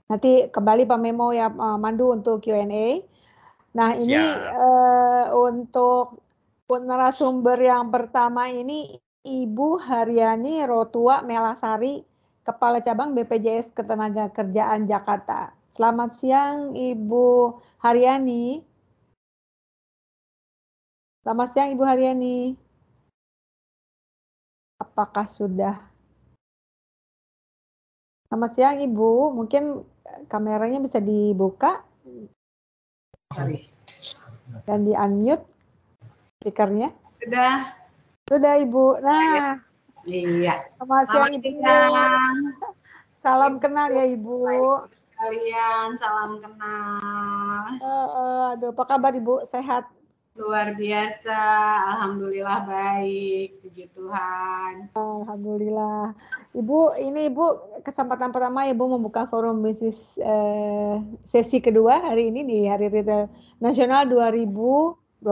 Nanti 0.08 0.48
kembali 0.54 0.86
Pak 0.86 1.00
Memo 1.02 1.34
ya 1.34 1.50
uh, 1.50 1.78
Mandu 1.82 2.14
untuk 2.14 2.46
Q&A. 2.46 3.02
Nah 3.74 3.98
ini 3.98 4.14
uh, 4.54 5.26
untuk 5.34 6.22
narasumber 6.70 7.58
yang 7.58 7.90
pertama 7.90 8.46
ini 8.54 9.02
Ibu 9.26 9.82
Haryani 9.82 10.64
Rotua 10.70 11.26
Melasari, 11.26 12.06
Kepala 12.46 12.80
Cabang 12.80 13.12
BPJS 13.18 13.74
Ketenagakerjaan 13.74 14.86
Jakarta. 14.88 15.52
Selamat 15.74 16.16
siang 16.22 16.78
Ibu 16.78 17.58
Haryani. 17.82 18.64
Selamat 21.28 21.52
siang 21.52 21.76
Ibu 21.76 21.84
Haryani. 21.84 22.56
Apakah 24.80 25.28
sudah? 25.28 25.76
Selamat 28.32 28.52
siang 28.56 28.80
Ibu, 28.80 29.36
mungkin 29.36 29.84
kameranya 30.32 30.80
bisa 30.80 31.04
dibuka. 31.04 31.84
Sorry. 33.36 33.68
Dan 34.64 34.88
di 34.88 34.96
unmute 34.96 35.44
speakernya. 36.40 36.96
Sudah. 37.20 37.76
Sudah 38.32 38.54
Ibu. 38.64 39.04
Nah. 39.04 39.60
Iya. 40.08 40.64
Selamat 40.80 41.06
siang 41.12 41.32
Ibu. 41.44 41.48
Salam 43.20 43.60
kenal 43.60 43.92
ya 43.92 44.08
Ibu. 44.08 44.48
Baik, 44.48 44.96
sekalian, 44.96 45.92
salam 46.00 46.40
kenal. 46.40 47.68
Uh, 47.84 47.92
uh, 48.16 48.44
aduh, 48.56 48.72
apa 48.72 48.84
kabar 48.96 49.12
Ibu? 49.12 49.44
Sehat? 49.52 49.97
Luar 50.38 50.78
biasa, 50.78 51.34
Alhamdulillah 51.98 52.70
baik, 52.70 53.58
puji 53.58 53.90
Tuhan. 53.90 54.94
Alhamdulillah. 54.94 56.14
Ibu, 56.54 56.94
ini 57.02 57.34
Ibu 57.34 57.46
kesempatan 57.82 58.30
pertama 58.30 58.70
Ibu 58.70 58.86
membuka 58.86 59.26
forum 59.26 59.66
bisnis 59.66 59.98
eh, 60.22 61.02
sesi 61.26 61.58
kedua 61.58 62.06
hari 62.06 62.30
ini 62.30 62.46
di 62.46 62.70
Hari 62.70 62.86
Retail 62.86 63.34
Nasional 63.58 64.06
2021. 64.14 65.26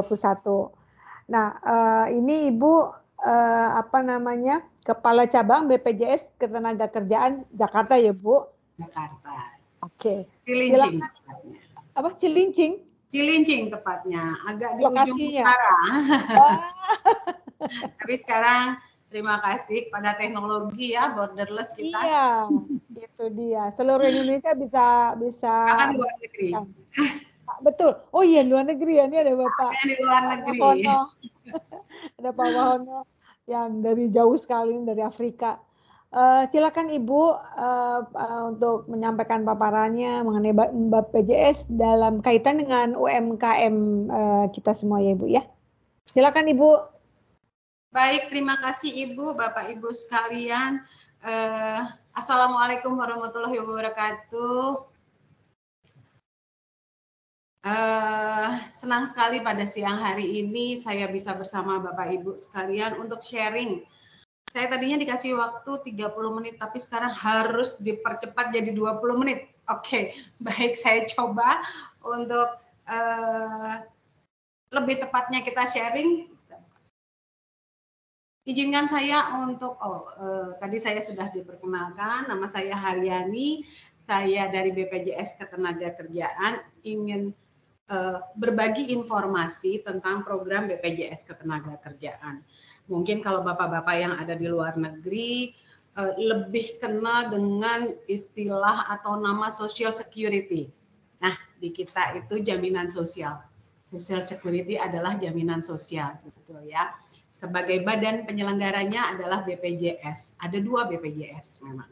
Nah, 1.30 1.54
eh, 1.54 2.06
ini 2.18 2.50
Ibu 2.50 2.74
eh, 3.22 3.70
apa 3.78 4.02
namanya? 4.02 4.66
Kepala 4.82 5.30
Cabang 5.30 5.70
BPJS 5.70 6.34
Ketenagakerjaan 6.42 7.46
Jakarta 7.54 7.94
ya 7.98 8.10
Bu? 8.10 8.42
Jakarta. 8.78 9.54
Oke. 9.86 10.26
Cilincing 10.46 10.98
tepatnya. 10.98 11.58
Apa 11.94 12.10
Cilincing? 12.18 12.85
Cilincing 13.10 13.70
tepatnya, 13.70 14.34
agak 14.50 14.76
di 14.76 14.84
Lokasinya. 14.84 15.14
ujung 15.14 15.46
utara. 15.46 15.78
Ah. 16.36 16.58
Tapi 18.02 18.16
sekarang 18.18 18.64
terima 19.08 19.40
kasih 19.40 19.88
pada 19.94 20.18
teknologi 20.18 20.98
ya 20.98 21.16
borderless 21.16 21.78
kita. 21.78 21.96
Iya, 22.02 22.30
itu 22.92 23.26
dia. 23.32 23.64
Seluruh 23.72 24.06
Indonesia 24.10 24.52
bisa 24.58 25.16
bisa. 25.16 25.54
Akan 25.72 25.96
luar 25.96 26.14
negeri. 26.20 26.50
Betul. 27.62 27.96
Oh 28.12 28.26
iya 28.26 28.42
luar 28.44 28.66
negeri 28.68 29.00
ya 29.00 29.06
ini 29.08 29.18
ada 29.22 29.34
Bapak. 29.38 29.72
Yang 29.72 29.86
di 29.88 29.96
luar 30.02 30.22
negeri. 30.34 30.60
ada 32.20 32.30
Pak 32.34 32.48
Wahono 32.52 33.00
yang 33.46 33.86
dari 33.86 34.10
jauh 34.10 34.36
sekali 34.36 34.74
dari 34.84 35.02
Afrika. 35.06 35.62
Uh, 36.16 36.48
silakan 36.48 36.88
Ibu 36.96 37.36
uh, 37.36 38.08
uh, 38.08 38.44
untuk 38.48 38.88
menyampaikan 38.88 39.44
paparannya 39.44 40.24
mengenai 40.24 40.56
BPJS 40.72 41.68
dalam 41.68 42.24
kaitan 42.24 42.64
dengan 42.64 42.96
UMKM 42.96 43.76
uh, 44.08 44.46
kita 44.56 44.72
semua 44.72 45.04
ya 45.04 45.12
Ibu 45.12 45.28
ya. 45.28 45.44
Silakan 46.08 46.48
Ibu. 46.56 46.72
Baik, 47.92 48.32
terima 48.32 48.56
kasih 48.64 48.96
Ibu, 49.12 49.36
Bapak 49.36 49.68
Ibu 49.76 49.92
sekalian. 49.92 50.88
Uh, 51.20 51.84
Assalamualaikum 52.16 52.96
warahmatullahi 52.96 53.60
wabarakatuh. 53.60 54.88
Uh, 57.60 58.50
senang 58.72 59.04
sekali 59.04 59.44
pada 59.44 59.68
siang 59.68 60.00
hari 60.00 60.48
ini 60.48 60.80
saya 60.80 61.12
bisa 61.12 61.36
bersama 61.36 61.84
Bapak 61.84 62.08
Ibu 62.08 62.40
sekalian 62.40 63.04
untuk 63.04 63.20
sharing. 63.20 63.84
Saya 64.56 64.72
tadinya 64.72 64.96
dikasih 64.96 65.36
waktu 65.36 66.00
30 66.00 66.16
menit, 66.32 66.56
tapi 66.56 66.80
sekarang 66.80 67.12
harus 67.12 67.76
dipercepat 67.84 68.56
jadi 68.56 68.72
20 68.72 69.20
menit. 69.20 69.52
Oke, 69.68 69.84
okay. 69.84 70.04
baik 70.48 70.80
saya 70.80 71.04
coba 71.12 71.60
untuk 72.00 72.56
uh, 72.88 73.84
lebih 74.72 75.04
tepatnya 75.04 75.44
kita 75.44 75.68
sharing. 75.68 76.32
Izinkan 78.48 78.88
saya 78.88 79.44
untuk, 79.44 79.76
oh 79.84 80.08
uh, 80.24 80.50
tadi 80.56 80.80
saya 80.80 81.04
sudah 81.04 81.28
diperkenalkan, 81.36 82.32
nama 82.32 82.48
saya 82.48 82.80
Haryani, 82.80 83.68
saya 84.00 84.48
dari 84.48 84.72
BPJS 84.72 85.36
Ketenagakerjaan, 85.36 86.64
ingin 86.88 87.36
uh, 87.92 88.24
berbagi 88.40 88.96
informasi 88.96 89.84
tentang 89.84 90.24
program 90.24 90.72
BPJS 90.72 91.28
Ketenagakerjaan. 91.28 92.46
Mungkin 92.86 93.26
kalau 93.26 93.42
bapak-bapak 93.42 93.96
yang 93.98 94.14
ada 94.14 94.38
di 94.38 94.46
luar 94.46 94.78
negeri 94.78 95.54
uh, 95.98 96.14
lebih 96.20 96.78
kenal 96.78 97.34
dengan 97.34 97.90
istilah 98.06 98.92
atau 98.94 99.18
nama 99.18 99.50
Social 99.50 99.90
Security. 99.96 100.70
Nah, 101.24 101.34
di 101.58 101.74
kita 101.74 102.20
itu 102.20 102.44
jaminan 102.44 102.92
sosial. 102.92 103.42
Social 103.86 104.22
Security 104.22 104.78
adalah 104.78 105.18
jaminan 105.18 105.62
sosial, 105.62 106.18
gitu 106.22 106.58
ya. 106.66 106.94
Sebagai 107.30 107.84
badan 107.84 108.24
penyelenggaranya 108.24 109.18
adalah 109.18 109.44
BPJS. 109.44 110.40
Ada 110.40 110.64
dua 110.64 110.88
BPJS 110.88 111.68
memang. 111.68 111.92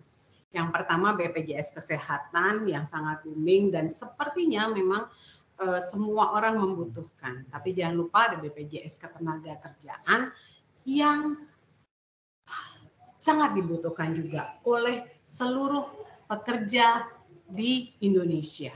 Yang 0.53 0.69
pertama 0.69 1.17
BPJS 1.17 1.73
Kesehatan 1.73 2.69
yang 2.69 2.86
sangat 2.86 3.25
booming 3.25 3.73
dan 3.73 3.89
sepertinya 3.89 4.69
memang 4.69 5.10
uh, 5.60 5.82
semua 5.82 6.38
orang 6.38 6.62
membutuhkan. 6.62 7.43
Tapi 7.49 7.73
jangan 7.73 8.06
lupa 8.06 8.32
ada 8.32 8.38
BPJS 8.39 9.01
Ketenagakerjaan 9.01 10.32
yang 10.87 11.39
sangat 13.15 13.55
dibutuhkan 13.55 14.11
juga 14.11 14.59
oleh 14.67 15.23
seluruh 15.23 15.87
pekerja 16.27 17.07
di 17.47 17.95
Indonesia. 18.03 18.73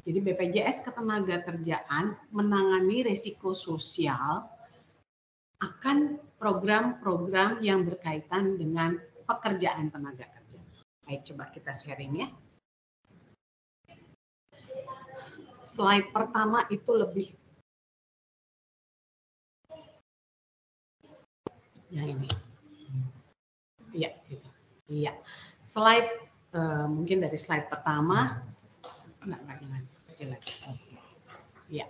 Jadi 0.00 0.18
BPJS 0.20 0.84
Ketenagakerjaan 0.88 2.32
menangani 2.32 3.04
resiko 3.04 3.52
sosial 3.52 4.48
akan 5.60 6.16
program-program 6.40 7.60
yang 7.60 7.84
berkaitan 7.84 8.56
dengan 8.56 8.96
pekerjaan 9.28 9.92
tenaga 9.92 10.24
kerja. 10.24 10.60
Baik, 11.04 11.20
coba 11.28 11.52
kita 11.52 11.76
sharing 11.76 12.24
ya. 12.24 12.28
Slide 15.60 16.08
pertama 16.08 16.64
itu 16.72 16.96
lebih 16.96 17.28
ya 21.90 22.02
ini. 22.06 22.28
Iya, 23.90 24.10
gitu. 24.30 24.48
Iya. 24.90 25.12
Slide 25.62 26.10
uh, 26.54 26.86
mungkin 26.86 27.22
dari 27.22 27.38
slide 27.38 27.66
pertama 27.66 28.42
enggak 29.20 29.42
lagi 29.44 29.66
kecil 30.10 30.28
lagi. 30.32 30.52
Iya. 31.68 31.86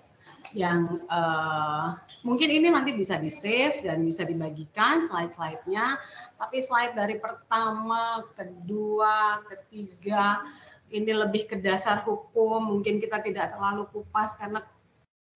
Yang 0.50 1.06
uh, 1.06 1.94
mungkin 2.26 2.50
ini 2.50 2.74
nanti 2.74 2.90
bisa 2.90 3.14
di 3.22 3.30
save 3.30 3.86
dan 3.86 4.02
bisa 4.02 4.26
dibagikan 4.26 5.06
slide-slide-nya. 5.06 5.94
Tapi 6.34 6.58
slide 6.58 6.98
dari 6.98 7.22
pertama, 7.22 8.26
kedua, 8.34 9.46
ketiga 9.46 10.42
ini 10.90 11.14
lebih 11.14 11.46
ke 11.46 11.56
dasar 11.62 12.02
hukum. 12.02 12.66
Mungkin 12.66 12.98
kita 12.98 13.22
tidak 13.22 13.54
terlalu 13.54 13.86
kupas 13.94 14.34
karena 14.34 14.58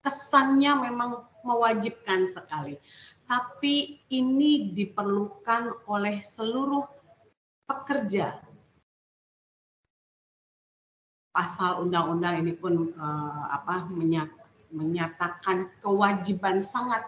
kesannya 0.02 0.90
memang 0.90 1.22
mewajibkan 1.46 2.28
sekali. 2.34 2.74
Tapi 3.24 4.04
ini 4.12 4.70
diperlukan 4.76 5.88
oleh 5.88 6.20
seluruh 6.20 6.84
pekerja 7.64 8.44
pasal 11.34 11.82
undang-undang 11.82 12.46
ini 12.46 12.54
pun 12.54 12.94
uh, 12.94 13.44
apa 13.50 13.90
menyatakan 14.70 15.66
kewajiban 15.82 16.62
sangat 16.62 17.02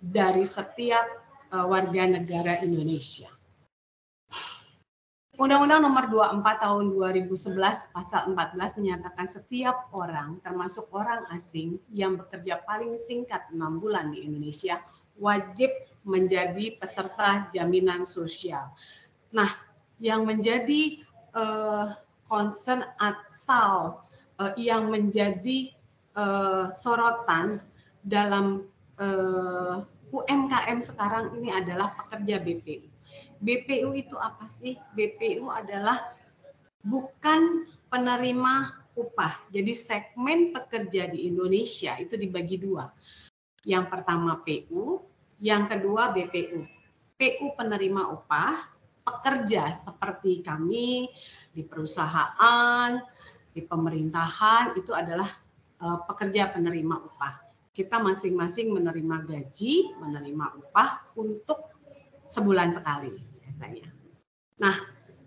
dari 0.00 0.48
setiap 0.48 1.04
uh, 1.52 1.68
warga 1.68 2.08
negara 2.08 2.64
Indonesia. 2.64 3.28
Undang-Undang 5.38 5.86
Nomor 5.86 6.04
24 6.10 6.66
Tahun 6.66 6.84
2011 6.98 7.94
Pasal 7.94 8.34
14 8.34 8.58
menyatakan 8.82 9.30
setiap 9.30 9.86
orang 9.94 10.42
termasuk 10.42 10.90
orang 10.90 11.30
asing 11.30 11.78
yang 11.94 12.18
bekerja 12.18 12.58
paling 12.66 12.98
singkat 12.98 13.46
6 13.54 13.54
bulan 13.78 14.10
di 14.10 14.26
Indonesia 14.26 14.82
wajib 15.18 15.70
menjadi 16.06 16.78
peserta 16.80 17.50
jaminan 17.52 18.06
sosial. 18.06 18.72
Nah, 19.34 19.50
yang 20.00 20.24
menjadi 20.24 21.04
uh, 21.36 21.92
concern 22.24 22.86
atau 22.96 24.02
uh, 24.38 24.54
yang 24.56 24.88
menjadi 24.88 25.74
uh, 26.16 26.70
sorotan 26.70 27.60
dalam 28.00 28.64
uh, 29.02 29.84
UMKM 30.08 30.80
sekarang 30.80 31.36
ini 31.36 31.52
adalah 31.52 31.92
pekerja 31.92 32.40
BPU. 32.40 32.88
BPU 33.38 33.90
itu 33.94 34.16
apa 34.16 34.48
sih? 34.48 34.80
BPU 34.96 35.52
adalah 35.52 36.00
bukan 36.80 37.68
penerima 37.92 38.54
upah. 38.98 39.46
Jadi 39.52 39.72
segmen 39.76 40.50
pekerja 40.50 41.06
di 41.06 41.30
Indonesia 41.30 41.94
itu 42.00 42.18
dibagi 42.18 42.58
dua. 42.58 42.88
Yang 43.68 43.84
pertama 43.92 44.40
PU, 44.40 45.04
yang 45.44 45.68
kedua 45.68 46.08
BPU. 46.16 46.64
PU 47.20 47.46
penerima 47.52 48.08
upah, 48.16 48.72
pekerja 49.04 49.68
seperti 49.76 50.40
kami 50.40 51.12
di 51.52 51.62
perusahaan, 51.68 52.96
di 53.52 53.60
pemerintahan 53.60 54.72
itu 54.72 54.96
adalah 54.96 55.28
uh, 55.84 56.00
pekerja 56.08 56.48
penerima 56.48 56.96
upah. 56.96 57.44
Kita 57.76 58.00
masing-masing 58.00 58.72
menerima 58.72 59.28
gaji, 59.28 60.00
menerima 60.00 60.46
upah 60.64 61.12
untuk 61.20 61.68
sebulan 62.24 62.72
sekali 62.72 63.20
biasanya. 63.44 63.92
Nah, 64.64 64.74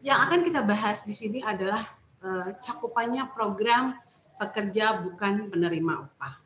yang 0.01 0.17
akan 0.17 0.41
kita 0.41 0.65
bahas 0.65 1.05
di 1.05 1.13
sini 1.13 1.45
adalah 1.45 1.85
uh, 2.25 2.57
cakupannya 2.57 3.29
program 3.37 3.93
pekerja 4.41 4.97
bukan 5.05 5.53
penerima 5.53 6.09
upah 6.09 6.40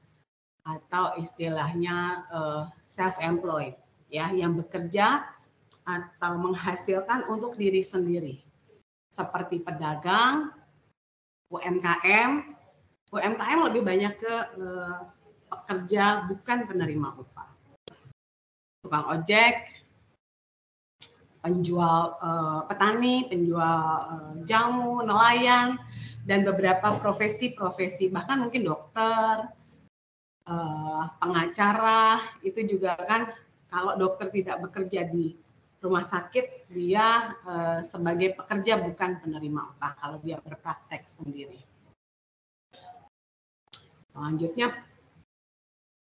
atau 0.65 1.13
istilahnya 1.21 2.25
uh, 2.34 2.65
self-employed 2.82 3.78
ya 4.10 4.34
yang 4.34 4.58
bekerja 4.58 5.21
atau 5.86 6.41
menghasilkan 6.41 7.30
untuk 7.30 7.54
diri 7.54 7.86
sendiri 7.86 8.45
seperti 9.15 9.63
pedagang, 9.63 10.51
UMKM. 11.47 12.51
UMKM 13.15 13.60
lebih 13.71 13.82
banyak 13.88 14.13
ke 14.19 14.36
eh, 14.60 14.99
pekerja 15.47 16.28
bukan 16.28 16.67
penerima 16.67 17.15
upah. 17.15 17.47
Tukang 18.84 19.08
ojek, 19.15 19.71
penjual 21.39 22.19
eh, 22.19 22.60
petani, 22.67 23.32
penjual 23.32 23.88
eh, 24.12 24.34
jamu, 24.43 24.99
nelayan, 25.08 25.80
dan 26.28 26.43
beberapa 26.43 26.99
profesi-profesi 26.99 28.12
bahkan 28.12 28.43
mungkin 28.43 28.67
dokter, 28.67 29.47
eh, 30.45 31.03
pengacara 31.17 32.21
itu 32.45 32.77
juga 32.77 32.95
kan 33.05 33.29
kalau 33.69 33.97
dokter 33.99 34.31
tidak 34.31 34.62
bekerja 34.69 35.03
di 35.10 35.36
rumah 35.86 36.01
sakit 36.01 36.73
dia 36.73 37.38
uh, 37.45 37.79
sebagai 37.86 38.34
pekerja 38.34 38.81
bukan 38.81 39.21
penerima 39.21 39.62
upah 39.77 39.93
kalau 40.01 40.17
dia 40.17 40.41
berpraktek 40.41 41.05
sendiri. 41.05 41.62
Selanjutnya 44.10 44.73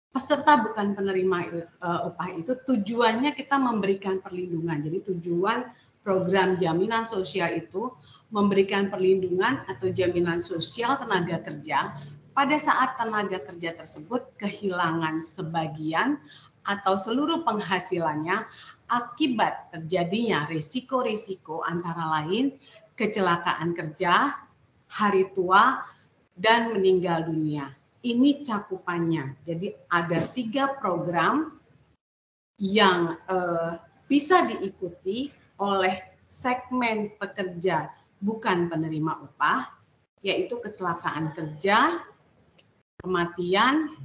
peserta 0.10 0.58
bukan 0.66 0.98
penerima 0.98 1.70
uh, 1.86 2.10
upah 2.10 2.34
itu 2.34 2.58
tujuannya 2.66 3.38
kita 3.38 3.62
memberikan 3.62 4.18
perlindungan. 4.18 4.82
Jadi 4.82 5.14
tujuan 5.14 5.70
program 6.02 6.58
jaminan 6.58 7.06
sosial 7.06 7.54
itu 7.54 7.94
memberikan 8.34 8.90
perlindungan 8.90 9.70
atau 9.70 9.94
jaminan 9.94 10.42
sosial 10.42 10.98
tenaga 10.98 11.38
kerja 11.46 11.94
pada 12.32 12.58
saat 12.58 12.96
tenaga 12.96 13.42
kerja 13.42 13.76
tersebut 13.76 14.36
kehilangan 14.40 15.26
sebagian 15.26 16.22
atau 16.68 16.96
seluruh 17.00 17.42
penghasilannya 17.48 18.46
akibat 18.90 19.74
terjadinya 19.74 20.46
risiko-risiko 20.50 21.66
antara 21.66 22.22
lain 22.22 22.58
kecelakaan 22.94 23.72
kerja, 23.72 24.44
hari 24.92 25.32
tua, 25.32 25.88
dan 26.36 26.76
meninggal 26.76 27.28
dunia. 27.32 27.72
Ini 28.00 28.44
cakupannya. 28.44 29.40
Jadi 29.44 29.76
ada 29.92 30.28
tiga 30.32 30.76
program 30.80 31.60
yang 32.60 33.16
eh, 33.28 33.72
bisa 34.08 34.44
diikuti 34.48 35.32
oleh 35.60 35.96
segmen 36.28 37.16
pekerja 37.16 37.92
bukan 38.20 38.68
penerima 38.68 39.24
upah, 39.24 39.80
yaitu 40.20 40.60
kecelakaan 40.60 41.32
kerja, 41.32 42.04
kematian, 43.00 43.96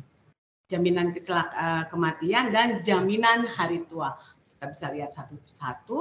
jaminan 0.70 1.11
kecelakaan 1.12 1.83
eh, 1.83 1.85
kematian, 1.90 2.44
dan 2.54 2.68
jaminan 2.80 3.46
hari 3.50 3.83
tua 3.90 4.14
kita 4.48 4.64
bisa 4.70 4.87
lihat 4.94 5.11
satu-satu. 5.12 5.98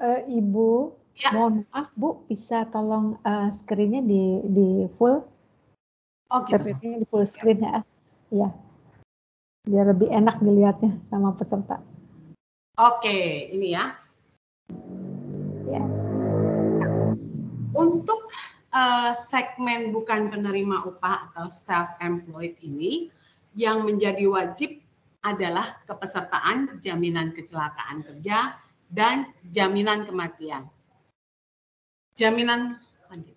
Uh, 0.00 0.22
Ibu, 0.24 0.94
ya. 1.18 1.34
mohon 1.36 1.66
maaf 1.68 1.92
Bu, 1.98 2.24
bisa 2.30 2.64
tolong 2.70 3.20
uh, 3.26 3.50
screen-nya 3.52 4.00
di, 4.06 4.40
di 4.48 4.68
full? 4.96 5.20
Oh 6.30 6.40
gitu. 6.46 6.72
di 6.78 7.04
full 7.10 7.26
screen 7.26 7.60
ya. 7.60 7.82
Iya. 8.30 8.48
Biar 9.66 9.86
lebih 9.92 10.08
enak 10.08 10.40
dilihatnya 10.40 10.96
sama 11.10 11.34
peserta. 11.36 11.82
Oke, 12.78 13.50
ini 13.52 13.76
ya. 13.76 13.92
Ya. 15.68 15.84
Untuk 17.76 18.20
uh, 18.74 19.12
segmen 19.14 19.90
bukan 19.94 20.30
penerima 20.30 20.86
upah 20.86 21.30
atau 21.30 21.46
self-employed 21.50 22.58
ini, 22.62 23.10
yang 23.54 23.82
menjadi 23.82 24.26
wajib 24.30 24.78
adalah 25.20 25.82
kepesertaan 25.84 26.80
jaminan 26.80 27.34
kecelakaan 27.34 28.00
kerja 28.06 28.56
dan 28.88 29.30
jaminan 29.46 30.08
kematian. 30.08 30.66
Jaminan 32.16 32.78
lanjut. 33.10 33.36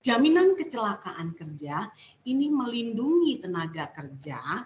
Jaminan 0.00 0.56
kecelakaan 0.56 1.36
kerja 1.36 1.92
ini 2.24 2.48
melindungi 2.48 3.44
tenaga 3.44 3.92
kerja 3.92 4.64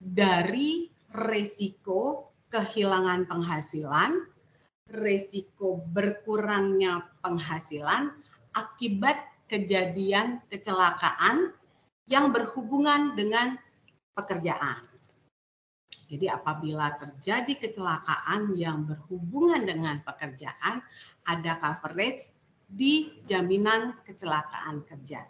dari 0.00 0.88
resiko 1.12 2.32
kehilangan 2.48 3.28
penghasilan, 3.28 4.16
resiko 4.90 5.82
berkurangnya 5.90 7.02
penghasilan 7.22 8.14
akibat 8.54 9.18
kejadian 9.50 10.42
kecelakaan 10.46 11.54
yang 12.06 12.30
berhubungan 12.30 13.18
dengan 13.18 13.58
pekerjaan. 14.14 14.82
Jadi 16.06 16.30
apabila 16.30 16.94
terjadi 17.02 17.66
kecelakaan 17.66 18.54
yang 18.54 18.86
berhubungan 18.86 19.66
dengan 19.66 19.98
pekerjaan, 20.06 20.78
ada 21.26 21.58
coverage 21.58 22.30
di 22.66 23.22
jaminan 23.26 23.98
kecelakaan 24.06 24.86
kerja. 24.86 25.26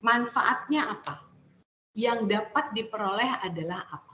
Manfaatnya 0.00 0.86
apa? 0.86 1.26
Yang 1.98 2.30
dapat 2.30 2.64
diperoleh 2.78 3.42
adalah 3.42 3.82
apa? 3.90 4.09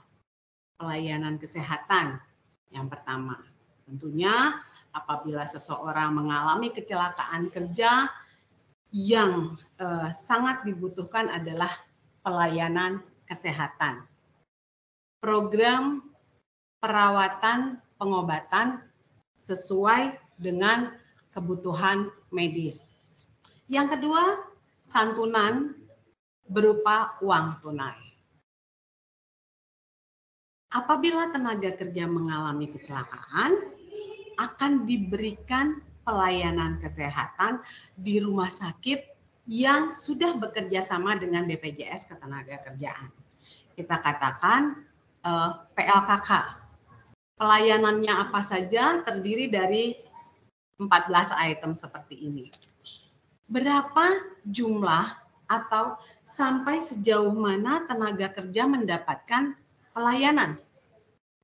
Pelayanan 0.77 1.41
kesehatan 1.41 2.21
yang 2.69 2.85
pertama. 2.85 3.41
Tentunya 3.89 4.33
apabila 4.93 5.45
seseorang 5.49 6.13
mengalami 6.13 6.69
kecelakaan 6.69 7.49
kerja 7.49 8.09
yang 8.93 9.57
eh, 9.81 10.09
sangat 10.13 10.63
dibutuhkan 10.63 11.33
adalah 11.33 11.69
pelayanan 12.21 13.01
kesehatan. 13.27 14.05
Program 15.17 16.05
perawatan 16.79 17.81
pengobatan 17.97 18.85
sesuai 19.35 20.17
dengan 20.37 20.93
kebutuhan 21.33 22.09
medis. 22.29 22.79
Yang 23.67 23.97
kedua, 23.99 24.23
santunan 24.81 25.75
berupa 26.47 27.19
uang 27.19 27.59
tunai. 27.59 28.06
Apabila 30.67 31.31
tenaga 31.31 31.71
kerja 31.79 32.03
mengalami 32.03 32.67
kecelakaan, 32.67 33.55
akan 34.35 34.83
diberikan 34.83 35.79
pelayanan 36.03 36.79
kesehatan 36.83 37.63
di 37.95 38.19
rumah 38.19 38.51
sakit 38.51 38.99
yang 39.47 39.95
sudah 39.95 40.35
bekerja 40.35 40.83
sama 40.83 41.15
dengan 41.15 41.47
BPJS 41.47 42.11
Ketenagakerjaan. 42.11 43.09
Kita 43.73 43.95
katakan 44.03 44.83
eh, 45.23 45.51
PLKK. 45.71 46.29
Pelayanannya 47.37 48.13
apa 48.27 48.41
saja 48.41 49.05
terdiri 49.05 49.45
dari 49.47 49.93
14 50.81 51.37
item 51.53 51.77
seperti 51.77 52.27
ini. 52.27 52.49
Berapa 53.45 54.35
jumlah 54.41 55.05
atau 55.47 55.95
sampai 56.25 56.81
sejauh 56.81 57.31
mana 57.31 57.85
tenaga 57.87 58.33
kerja 58.33 58.67
mendapatkan 58.67 59.53
pelayanan? 59.97 60.61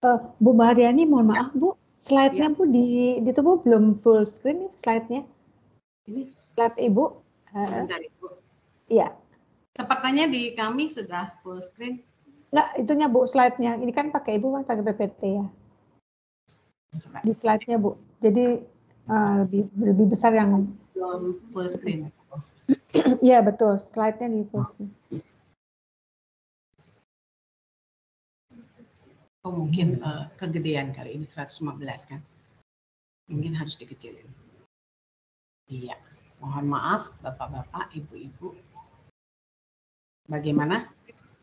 Uh, 0.05 0.21
Bu 0.37 0.53
Mariani, 0.53 1.09
mohon 1.09 1.33
maaf 1.33 1.49
Bu, 1.57 1.73
slide-nya 1.97 2.53
ya. 2.53 2.53
Bu 2.53 2.69
di, 2.69 3.17
di 3.25 3.31
tubuh 3.33 3.57
belum 3.65 3.97
full 3.97 4.21
screen 4.21 4.69
slide-nya. 4.77 5.25
Ini 6.05 6.29
slide 6.53 6.77
Ibu. 6.77 7.05
Uh, 7.49 7.65
Sebentar 7.65 7.97
Ibu. 7.97 8.27
Iya. 8.93 9.09
Sepertinya 9.73 10.29
di 10.29 10.53
kami 10.53 10.85
sudah 10.85 11.33
full 11.41 11.57
screen. 11.65 12.05
Enggak, 12.53 12.67
itunya 12.77 13.07
Bu 13.09 13.25
slide-nya. 13.25 13.81
Ini 13.81 13.89
kan 13.89 14.13
pakai 14.13 14.37
Ibu 14.37 14.61
kan 14.61 14.63
pakai 14.69 14.83
PPT 14.85 15.21
ya. 15.41 15.47
Di 17.25 17.33
slide-nya 17.33 17.81
Bu. 17.81 17.97
Jadi 18.21 18.61
uh, 19.09 19.33
lebih 19.47 19.65
lebih 19.81 20.05
besar 20.13 20.35
yang 20.37 20.69
full 21.49 21.67
screen. 21.71 22.13
Iya 23.23 23.41
betul, 23.41 23.81
slide-nya 23.81 24.29
di 24.29 24.45
full 24.51 24.67
screen. 24.67 24.91
Oh 29.43 29.51
mungkin 29.51 29.99
uh, 29.99 30.31
kegedean 30.39 30.95
kali 30.95 31.19
ini 31.19 31.27
115 31.27 31.75
kan. 32.07 32.23
Mungkin 33.27 33.55
harus 33.59 33.75
dikecilin. 33.75 34.27
Iya, 35.67 35.95
mohon 36.43 36.67
maaf 36.67 37.11
Bapak-bapak, 37.23 37.91
Ibu-ibu. 37.95 38.55
Bagaimana? 40.27 40.87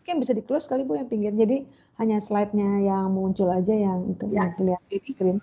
mungkin 0.01 0.27
bisa 0.27 0.33
di 0.35 0.43
close 0.43 0.67
kali 0.67 0.83
Bu 0.83 0.97
yang 0.99 1.07
pinggir. 1.07 1.31
Jadi 1.37 1.63
hanya 2.03 2.19
slide-nya 2.19 2.83
yang 2.83 3.15
muncul 3.15 3.47
aja 3.53 3.71
yang 3.71 4.11
itu 4.11 4.27
ya, 4.33 4.43
yang 4.43 4.51
terlihat 4.57 4.83
di 4.91 4.99
screen. 5.07 5.39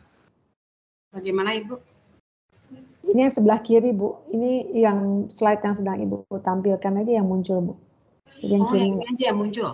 Bagaimana 1.13 1.55
Ibu? 1.55 1.77
Ini 3.07 3.29
yang 3.29 3.33
sebelah 3.33 3.63
kiri 3.63 3.95
Bu. 3.95 4.17
Ini 4.27 4.75
yang 4.75 5.29
slide 5.31 5.63
yang 5.63 5.77
sedang 5.77 6.03
Ibu 6.03 6.27
tampilkan 6.43 6.99
aja 6.99 7.11
yang 7.21 7.29
muncul 7.29 7.57
Bu. 7.63 7.73
Yang 8.43 8.61
oh, 8.65 8.69
kiri. 8.75 8.85
ini 8.91 9.05
aja 9.07 9.23
yang 9.31 9.39
muncul? 9.39 9.69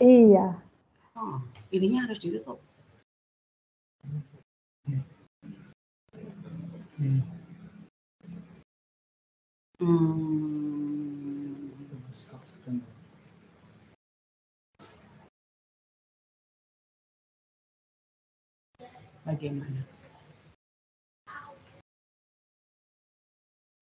Iya. 0.00 0.46
Oh, 1.20 1.36
ininya 1.68 2.08
harus 2.08 2.18
ditutup. 2.24 2.56
Hmm. 9.80 10.20
bagaimana? 19.30 19.80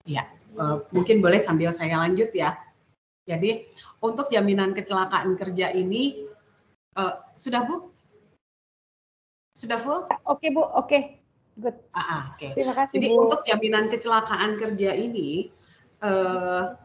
Ya, 0.08 0.24
uh, 0.56 0.80
mungkin 0.94 1.20
boleh 1.20 1.40
sambil 1.40 1.74
saya 1.74 2.00
lanjut 2.00 2.32
ya. 2.32 2.56
Jadi 3.28 3.68
untuk 4.00 4.32
jaminan 4.32 4.72
kecelakaan 4.72 5.36
kerja 5.36 5.68
ini 5.74 6.27
uh, 6.98 7.14
sudah 7.38 7.62
bu? 7.64 7.94
Sudah 9.54 9.78
full? 9.78 10.06
Oke 10.26 10.50
bu, 10.50 10.62
oke, 10.62 10.98
good. 11.58 11.74
Ah, 11.94 11.98
ah 11.98 12.22
oke. 12.34 12.38
Okay. 12.38 12.50
Terima 12.58 12.74
kasih 12.74 12.94
Jadi 12.98 13.08
bu. 13.10 13.18
untuk 13.26 13.40
jaminan 13.46 13.86
kecelakaan 13.90 14.58
kerja 14.58 14.90
ini 14.94 15.50
uh, 16.02 16.78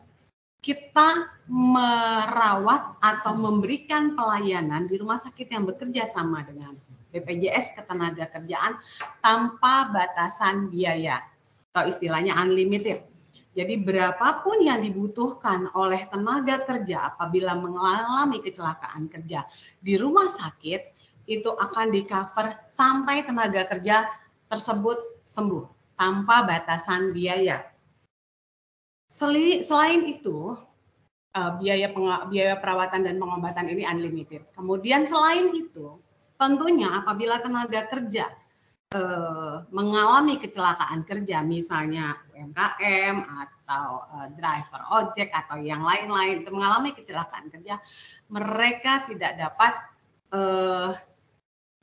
kita 0.64 1.10
merawat 1.52 2.98
atau 3.04 3.36
memberikan 3.36 4.16
pelayanan 4.16 4.88
di 4.88 4.96
rumah 4.96 5.20
sakit 5.20 5.52
yang 5.52 5.68
bekerja 5.68 6.08
sama 6.08 6.42
dengan 6.48 6.72
BPJS 7.14 7.78
Ketenagakerjaan 7.78 8.80
tanpa 9.22 9.94
batasan 9.94 10.72
biaya 10.72 11.22
atau 11.70 11.86
istilahnya 11.86 12.34
unlimited. 12.42 13.13
Jadi 13.54 13.78
berapapun 13.86 14.66
yang 14.66 14.82
dibutuhkan 14.82 15.70
oleh 15.78 16.02
tenaga 16.10 16.66
kerja 16.66 17.14
apabila 17.14 17.54
mengalami 17.54 18.42
kecelakaan 18.42 19.06
kerja 19.08 19.46
di 19.78 19.94
rumah 19.94 20.26
sakit 20.26 20.82
itu 21.30 21.48
akan 21.54 21.94
di 21.94 22.02
cover 22.04 22.66
sampai 22.66 23.22
tenaga 23.24 23.64
kerja 23.70 24.10
tersebut 24.50 25.22
sembuh 25.24 25.96
tanpa 25.96 26.44
batasan 26.50 27.14
biaya. 27.14 27.62
Selain 29.08 30.02
itu, 30.10 30.58
eh, 31.38 31.52
biaya 31.62 31.94
biaya 32.26 32.58
perawatan 32.58 33.06
dan 33.06 33.22
pengobatan 33.22 33.70
ini 33.70 33.86
unlimited. 33.86 34.50
Kemudian 34.58 35.06
selain 35.06 35.54
itu, 35.54 36.02
Tentunya 36.44 36.90
apabila 37.00 37.40
tenaga 37.40 37.88
kerja 37.88 38.28
eh, 38.94 39.56
mengalami 39.72 40.36
kecelakaan 40.44 41.08
kerja, 41.08 41.40
misalnya 41.40 42.20
UMKM 42.34 43.16
atau 43.24 43.88
eh, 44.18 44.28
driver 44.36 44.82
ojek 44.98 45.30
atau 45.32 45.62
yang 45.62 45.86
lain-lain 45.86 46.42
itu 46.42 46.50
mengalami 46.50 46.92
kecelakaan 46.98 47.54
kerja, 47.54 47.78
mereka 48.28 49.06
tidak 49.06 49.38
dapat 49.38 49.74
eh, 50.34 50.92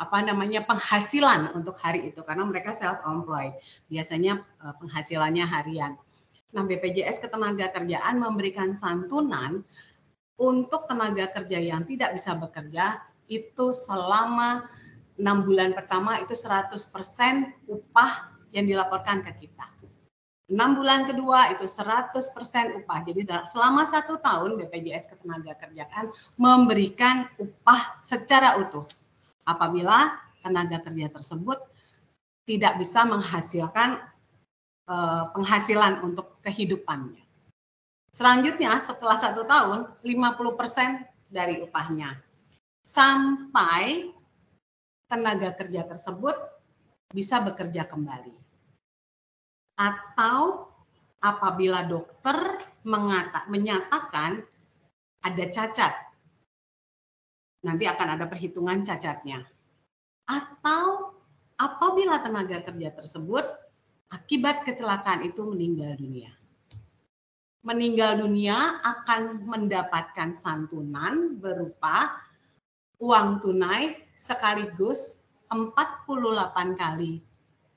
apa 0.01 0.19
namanya 0.25 0.65
penghasilan 0.65 1.53
untuk 1.53 1.77
hari 1.77 2.09
itu 2.09 2.25
karena 2.25 2.43
mereka 2.45 2.75
self 2.75 3.01
employed. 3.07 3.55
Biasanya 3.87 4.43
eh, 4.43 4.75
penghasilannya 4.77 5.47
harian. 5.47 5.95
Nah, 6.51 6.67
BPJS 6.67 7.23
Ketenagakerjaan 7.23 8.19
memberikan 8.19 8.75
santunan 8.75 9.63
untuk 10.35 10.91
tenaga 10.91 11.31
kerja 11.31 11.63
yang 11.63 11.87
tidak 11.87 12.17
bisa 12.17 12.35
bekerja 12.35 12.99
itu 13.31 13.71
selama 13.71 14.67
enam 15.21 15.45
bulan 15.47 15.77
pertama 15.77 16.17
itu 16.19 16.33
100% 16.35 16.75
upah 17.69 18.13
yang 18.51 18.67
dilaporkan 18.67 19.23
ke 19.23 19.47
kita. 19.47 19.80
Enam 20.51 20.75
bulan 20.75 21.07
kedua 21.07 21.55
itu 21.55 21.63
100% 21.63 22.11
upah. 22.83 22.99
Jadi 23.07 23.23
selama 23.47 23.87
satu 23.87 24.19
tahun 24.19 24.59
BPJS 24.59 25.15
Ketenagakerjaan 25.15 26.11
memberikan 26.35 27.31
upah 27.39 28.03
secara 28.03 28.59
utuh. 28.59 28.83
Apabila 29.47 30.19
tenaga 30.43 30.83
kerja 30.83 31.07
tersebut 31.07 31.55
tidak 32.51 32.83
bisa 32.83 33.07
menghasilkan 33.07 34.03
eh, 34.91 35.25
penghasilan 35.39 36.03
untuk 36.03 36.43
kehidupannya. 36.43 37.23
Selanjutnya 38.11 38.75
setelah 38.83 39.23
satu 39.23 39.47
tahun 39.47 39.87
50% 40.03 41.31
dari 41.31 41.63
upahnya 41.63 42.19
sampai 42.83 44.11
tenaga 45.07 45.55
kerja 45.55 45.87
tersebut 45.87 46.35
bisa 47.15 47.39
bekerja 47.39 47.87
kembali. 47.87 48.40
Atau 49.81 50.69
apabila 51.25 51.89
dokter 51.89 52.37
mengata, 52.85 53.49
menyatakan 53.49 54.45
ada 55.25 55.45
cacat, 55.49 55.93
nanti 57.65 57.89
akan 57.89 58.09
ada 58.21 58.29
perhitungan 58.29 58.85
cacatnya. 58.85 59.41
Atau 60.29 61.17
apabila 61.57 62.21
tenaga 62.21 62.61
kerja 62.61 62.93
tersebut 62.93 63.45
akibat 64.13 64.65
kecelakaan 64.69 65.25
itu 65.25 65.45
meninggal 65.49 65.97
dunia. 65.97 66.33
Meninggal 67.61 68.25
dunia 68.25 68.57
akan 68.81 69.45
mendapatkan 69.45 70.33
santunan 70.33 71.37
berupa 71.37 72.25
uang 72.97 73.45
tunai 73.45 73.97
sekaligus 74.17 75.29
48 75.53 76.81
kali 76.81 77.21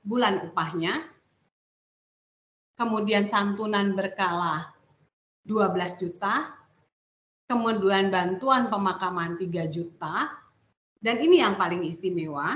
bulan 0.04 0.40
upahnya, 0.48 0.92
kemudian 2.74 3.30
santunan 3.30 3.94
berkala 3.94 4.74
12 5.46 6.00
juta, 6.00 6.54
kemudian 7.46 8.10
bantuan 8.10 8.72
pemakaman 8.72 9.36
3 9.38 9.68
juta, 9.70 10.44
dan 11.04 11.20
ini 11.20 11.44
yang 11.44 11.60
paling 11.60 11.84
istimewa, 11.84 12.48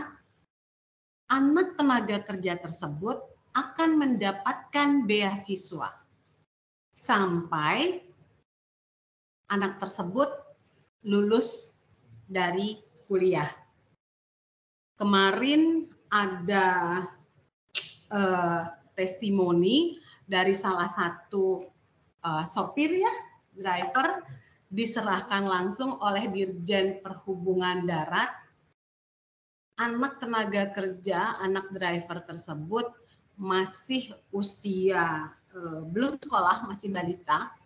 anak 1.28 1.76
tenaga 1.76 2.24
kerja 2.24 2.56
tersebut 2.56 3.20
akan 3.52 3.90
mendapatkan 4.00 5.04
beasiswa. 5.04 6.00
Sampai 6.96 8.02
anak 9.52 9.76
tersebut 9.78 10.32
lulus 11.04 11.78
dari 12.24 12.80
kuliah. 13.04 13.48
Kemarin 14.98 15.86
ada 16.10 16.66
uh, 18.10 18.62
testimoni 18.98 20.00
dari 20.28 20.52
salah 20.52 20.86
satu 20.86 21.64
uh, 22.20 22.44
sopir 22.44 22.92
ya, 22.92 23.14
driver 23.56 24.22
diserahkan 24.68 25.48
langsung 25.48 25.96
oleh 26.04 26.28
Dirjen 26.28 27.00
Perhubungan 27.00 27.88
Darat. 27.88 28.28
Anak 29.80 30.20
tenaga 30.20 30.68
kerja, 30.76 31.40
anak 31.40 31.72
driver 31.72 32.20
tersebut 32.28 32.92
masih 33.40 34.12
usia 34.28 35.32
uh, 35.56 35.80
belum 35.88 36.20
sekolah, 36.20 36.68
masih 36.68 36.92
balita, 36.92 37.56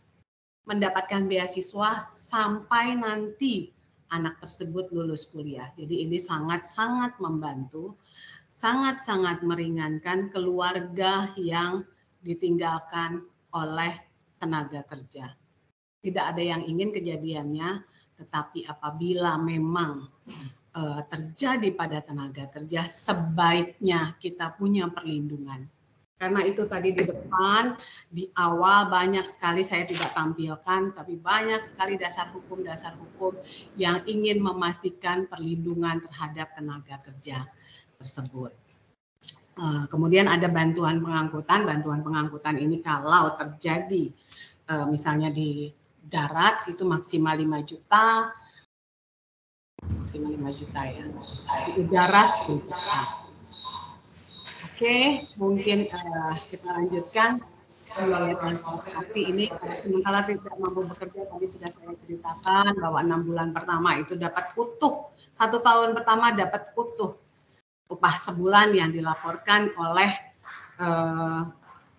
mendapatkan 0.63 1.27
beasiswa 1.27 2.15
sampai 2.15 2.95
nanti 2.95 3.75
anak 4.13 4.39
tersebut 4.45 4.93
lulus 4.93 5.27
kuliah. 5.33 5.73
Jadi 5.75 6.05
ini 6.07 6.21
sangat-sangat 6.21 7.17
membantu, 7.19 7.97
sangat-sangat 8.47 9.41
meringankan 9.43 10.29
keluarga 10.29 11.33
yang 11.41 11.83
ditinggalkan 12.23 13.21
oleh 13.53 13.93
tenaga 14.39 14.87
kerja. 14.87 15.35
Tidak 16.03 16.25
ada 16.25 16.43
yang 16.43 16.63
ingin 16.67 16.91
kejadiannya, 16.91 17.83
tetapi 18.19 18.67
apabila 18.67 19.39
memang 19.39 20.03
uh, 20.75 21.01
terjadi 21.07 21.69
pada 21.75 22.03
tenaga 22.03 22.47
kerja, 22.51 22.87
sebaiknya 22.91 24.19
kita 24.19 24.55
punya 24.55 24.91
perlindungan 24.91 25.67
karena 26.23 26.47
itu 26.47 26.63
tadi 26.71 26.95
di 26.95 27.03
depan, 27.03 27.75
di 28.07 28.31
awal 28.39 28.87
banyak 28.87 29.27
sekali 29.27 29.67
saya 29.67 29.83
tidak 29.83 30.15
tampilkan, 30.15 30.95
tapi 30.95 31.19
banyak 31.19 31.67
sekali 31.67 31.99
dasar 31.99 32.31
hukum-dasar 32.31 32.95
hukum 32.95 33.35
yang 33.75 34.07
ingin 34.07 34.39
memastikan 34.39 35.27
perlindungan 35.27 35.99
terhadap 35.99 36.55
tenaga 36.55 37.03
kerja 37.03 37.43
tersebut. 37.99 38.55
Eh, 39.53 39.85
kemudian 39.93 40.33
ada 40.33 40.49
bantuan 40.49 41.05
pengangkutan, 41.05 41.69
bantuan 41.69 42.01
pengangkutan 42.01 42.57
ini 42.57 42.81
kalau 42.81 43.37
terjadi 43.37 44.09
eh, 44.73 44.87
misalnya 44.89 45.29
di 45.29 45.69
darat 46.09 46.73
itu 46.73 46.89
maksimal 46.89 47.37
5 47.37 47.61
juta, 47.61 48.33
maksimal 49.85 50.33
5 50.41 50.49
juta 50.57 50.81
ya, 50.89 51.05
di 51.69 51.71
udara 51.85 52.23
10 52.25 52.65
juta. 52.65 53.01
Oke, 54.73 54.99
mungkin 55.39 55.79
uh, 55.87 56.35
kita 56.35 56.69
lanjutkan. 56.75 57.31
Transportasi 57.93 59.21
ini 59.21 59.45
sementara 59.53 60.25
tidak 60.25 60.57
mampu 60.57 60.81
bekerja 60.81 61.29
tadi 61.29 61.45
sudah 61.45 61.71
saya 61.71 61.93
ceritakan 61.93 62.73
bahwa 62.81 62.99
enam 63.05 63.21
bulan 63.21 63.53
pertama 63.53 64.01
itu 64.01 64.17
dapat 64.17 64.49
utuh. 64.57 65.13
Satu 65.37 65.61
tahun 65.61 65.93
pertama 65.93 66.33
dapat 66.33 66.73
utuh 66.73 67.21
upah 67.93 68.15
sebulan 68.17 68.73
yang 68.73 68.91
dilaporkan 68.91 69.73
oleh 69.77 70.11
eh, 70.81 71.41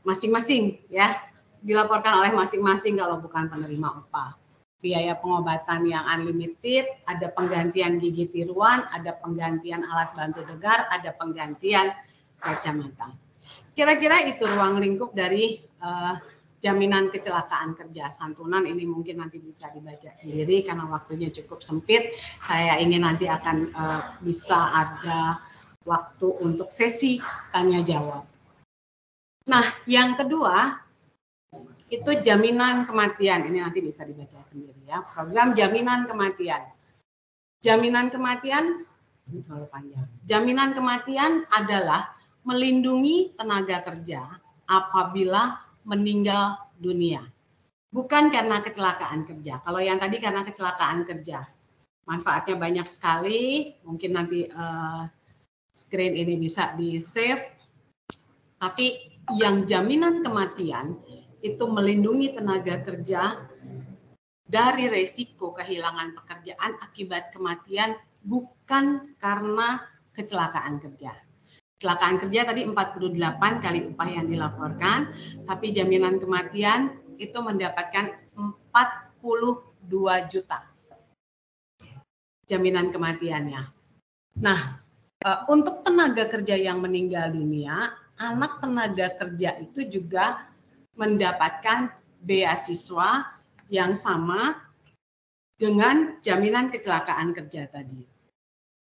masing-masing 0.04 0.84
uh, 0.90 1.04
ya 1.04 1.08
dilaporkan 1.64 2.20
oleh 2.20 2.36
masing-masing 2.36 3.00
kalau 3.00 3.24
bukan 3.24 3.48
penerima 3.48 4.04
upah 4.04 4.36
biaya 4.84 5.16
pengobatan 5.16 5.88
yang 5.88 6.04
unlimited, 6.12 6.84
ada 7.08 7.32
penggantian 7.32 8.04
gigi 8.04 8.28
tiruan, 8.28 8.84
ada 8.92 9.16
penggantian 9.16 9.88
alat 9.88 10.12
bantu 10.12 10.44
degar, 10.44 10.92
ada 10.92 11.16
penggantian 11.16 11.96
kacamata. 12.36 13.16
Kira-kira 13.72 14.28
itu 14.28 14.44
ruang 14.44 14.84
lingkup 14.84 15.16
dari 15.16 15.64
uh, 15.80 16.20
jaminan 16.60 17.08
kecelakaan 17.16 17.80
kerja 17.80 18.12
santunan 18.12 18.68
ini 18.68 18.84
mungkin 18.84 19.24
nanti 19.24 19.40
bisa 19.40 19.72
dibaca 19.72 20.12
sendiri 20.20 20.68
karena 20.68 20.84
waktunya 20.92 21.32
cukup 21.32 21.64
sempit. 21.64 22.12
Saya 22.44 22.76
ingin 22.84 23.08
nanti 23.08 23.32
akan 23.32 23.72
uh, 23.72 24.20
bisa 24.20 24.60
ada 24.72 25.40
waktu 25.84 26.28
untuk 26.44 26.72
sesi 26.72 27.20
tanya 27.52 27.84
jawab. 27.84 28.24
Nah, 29.44 29.66
yang 29.84 30.16
kedua 30.16 30.80
itu 31.92 32.12
jaminan 32.24 32.88
kematian. 32.90 33.46
Ini 33.52 33.60
nanti 33.62 33.84
bisa 33.84 34.08
dibaca 34.08 34.40
sendiri 34.42 34.88
ya. 34.88 35.04
Program 35.04 35.54
jaminan 35.54 36.10
kematian. 36.10 36.64
Jaminan 37.64 38.10
kematian 38.10 38.88
terlalu 39.30 39.68
panjang. 39.72 40.08
Jaminan 40.28 40.76
kematian 40.76 41.48
adalah 41.54 42.12
melindungi 42.44 43.36
tenaga 43.40 43.80
kerja 43.84 44.42
apabila 44.68 45.64
meninggal 45.88 46.60
dunia. 46.80 47.24
Bukan 47.94 48.34
karena 48.34 48.60
kecelakaan 48.66 49.24
kerja. 49.24 49.62
Kalau 49.62 49.80
yang 49.80 50.02
tadi 50.02 50.18
karena 50.18 50.42
kecelakaan 50.42 51.06
kerja. 51.06 51.46
Manfaatnya 52.04 52.60
banyak 52.60 52.88
sekali. 52.90 53.72
Mungkin 53.86 54.12
nanti 54.12 54.44
uh, 54.50 55.08
screen 55.74 56.14
ini 56.14 56.38
bisa 56.38 56.78
di-save. 56.78 57.58
Tapi 58.62 59.18
yang 59.36 59.68
jaminan 59.68 60.24
kematian 60.24 60.96
itu 61.44 61.66
melindungi 61.68 62.38
tenaga 62.38 62.80
kerja 62.80 63.50
dari 64.48 64.88
resiko 64.88 65.52
kehilangan 65.52 66.16
pekerjaan 66.24 66.80
akibat 66.80 67.36
kematian 67.36 68.00
bukan 68.24 69.18
karena 69.20 69.84
kecelakaan 70.16 70.80
kerja 70.80 71.12
kecelakaan 71.84 72.16
kerja 72.16 72.48
tadi 72.48 72.64
48 72.64 73.60
kali 73.60 73.92
upah 73.92 74.08
yang 74.08 74.24
dilaporkan, 74.24 75.12
tapi 75.44 75.76
jaminan 75.76 76.16
kematian 76.16 76.96
itu 77.20 77.36
mendapatkan 77.44 78.08
42 78.40 80.32
juta 80.32 80.64
jaminan 82.48 82.88
kematiannya. 82.88 83.68
Nah, 84.40 84.80
eh, 85.24 85.40
untuk 85.48 85.82
tenaga 85.88 86.28
kerja 86.28 86.56
yang 86.60 86.84
meninggal 86.84 87.32
dunia, 87.32 87.96
anak 88.20 88.60
tenaga 88.62 89.08
kerja 89.18 89.58
itu 89.64 89.88
juga 89.88 90.52
mendapatkan 91.00 91.90
beasiswa 92.22 93.34
yang 93.74 93.98
sama 93.98 94.54
dengan 95.58 96.20
jaminan 96.22 96.70
kecelakaan 96.70 97.34
kerja 97.34 97.66
tadi. 97.72 98.06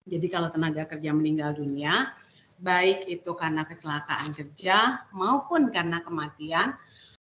Jadi 0.10 0.28
kalau 0.32 0.50
tenaga 0.50 0.90
kerja 0.90 1.12
meninggal 1.14 1.54
dunia, 1.54 2.14
baik 2.60 3.08
itu 3.08 3.32
karena 3.38 3.64
kecelakaan 3.64 4.34
kerja 4.34 5.08
maupun 5.14 5.70
karena 5.70 6.02
kematian, 6.02 6.74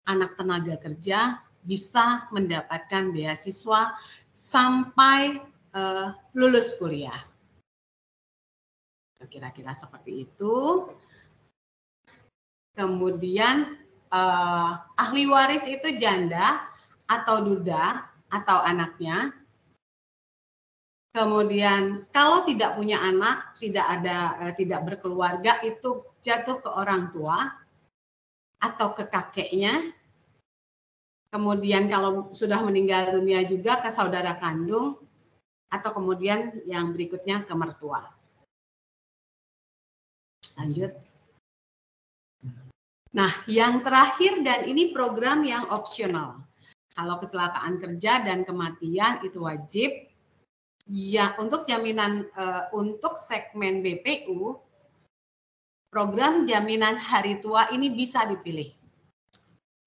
anak 0.07 0.39
tenaga 0.39 0.79
kerja 0.79 1.43
bisa 1.67 2.31
mendapatkan 2.31 3.11
beasiswa 3.11 3.99
sampai 4.31 5.43
uh, 5.75 6.15
lulus 6.39 6.79
kuliah. 6.79 7.27
Kira-kira 9.25 9.73
seperti 9.73 10.29
itu. 10.29 10.87
Kemudian 12.77 13.81
uh, 14.13 14.71
ahli 15.01 15.25
waris 15.25 15.65
itu 15.65 15.97
janda 15.97 16.61
atau 17.09 17.41
duda 17.41 18.05
atau 18.29 18.61
anaknya 18.61 19.33
Kemudian 21.17 22.05
kalau 22.13 22.45
tidak 22.45 22.77
punya 22.77 23.01
anak, 23.01 23.57
tidak 23.57 23.89
ada 23.89 24.37
eh, 24.45 24.53
tidak 24.53 24.85
berkeluarga 24.85 25.65
itu 25.65 26.05
jatuh 26.21 26.61
ke 26.61 26.69
orang 26.69 27.09
tua 27.09 27.41
atau 28.61 28.93
ke 28.93 29.09
kakeknya. 29.09 29.97
Kemudian 31.33 31.89
kalau 31.89 32.29
sudah 32.37 32.61
meninggal 32.61 33.17
dunia 33.17 33.49
juga 33.49 33.81
ke 33.81 33.89
saudara 33.89 34.37
kandung 34.37 35.01
atau 35.73 35.91
kemudian 35.97 36.53
yang 36.69 36.93
berikutnya 36.93 37.49
ke 37.49 37.55
mertua. 37.57 38.05
Lanjut. 40.57 40.93
Nah, 43.17 43.33
yang 43.49 43.81
terakhir 43.81 44.45
dan 44.45 44.69
ini 44.69 44.93
program 44.93 45.45
yang 45.45 45.65
opsional. 45.73 46.45
Kalau 46.97 47.17
kecelakaan 47.21 47.77
kerja 47.81 48.25
dan 48.25 48.45
kematian 48.45 49.21
itu 49.25 49.45
wajib, 49.45 49.93
Ya, 50.87 51.35
untuk 51.43 51.67
jaminan 51.67 52.31
uh, 52.39 52.71
untuk 52.71 53.19
segmen 53.19 53.83
BPU, 53.83 54.55
program 55.91 56.47
jaminan 56.47 56.95
hari 56.95 57.43
tua 57.43 57.67
ini 57.75 57.91
bisa 57.91 58.23
dipilih. 58.23 58.71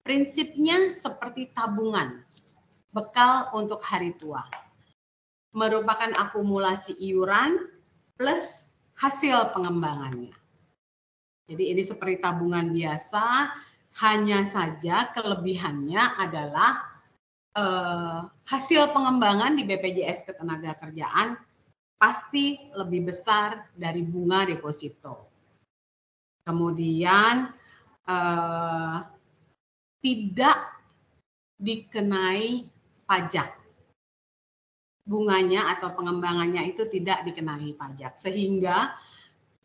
Prinsipnya 0.04 0.92
seperti 0.92 1.56
tabungan, 1.56 2.20
bekal 2.92 3.48
untuk 3.56 3.80
hari 3.80 4.12
tua. 4.20 4.44
Merupakan 5.56 6.12
akumulasi 6.20 7.00
iuran 7.00 7.56
plus 8.20 8.68
hasil 9.00 9.56
pengembangannya. 9.56 10.36
Jadi 11.50 11.74
ini 11.74 11.82
seperti 11.82 12.22
tabungan 12.22 12.70
biasa, 12.70 13.26
hanya 14.06 14.46
saja 14.46 15.10
kelebihannya 15.10 15.98
adalah 16.22 17.02
eh, 17.58 18.22
hasil 18.46 18.94
pengembangan 18.94 19.58
di 19.58 19.66
BPJS 19.66 20.30
Ketenagakerjaan 20.30 21.34
pasti 21.98 22.70
lebih 22.78 23.10
besar 23.10 23.66
dari 23.74 24.06
bunga 24.06 24.46
deposito. 24.46 25.26
Kemudian 26.46 27.50
eh, 28.06 28.98
tidak 29.98 30.58
dikenai 31.58 32.62
pajak. 33.10 33.58
Bunganya 35.02 35.66
atau 35.74 35.98
pengembangannya 35.98 36.70
itu 36.70 36.86
tidak 36.86 37.26
dikenai 37.26 37.74
pajak 37.74 38.14
sehingga 38.14 38.94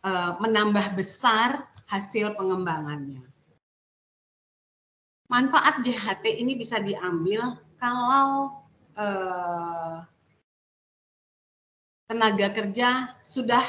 eh, 0.01 0.33
menambah 0.41 0.97
besar 0.97 1.74
hasil 1.85 2.33
pengembangannya. 2.33 3.23
Manfaat 5.25 5.81
JHT 5.81 6.25
ini 6.37 6.53
bisa 6.53 6.77
diambil 6.77 7.57
kalau 7.81 8.61
eh, 8.93 9.97
tenaga 12.05 12.47
kerja 12.53 13.17
sudah 13.25 13.61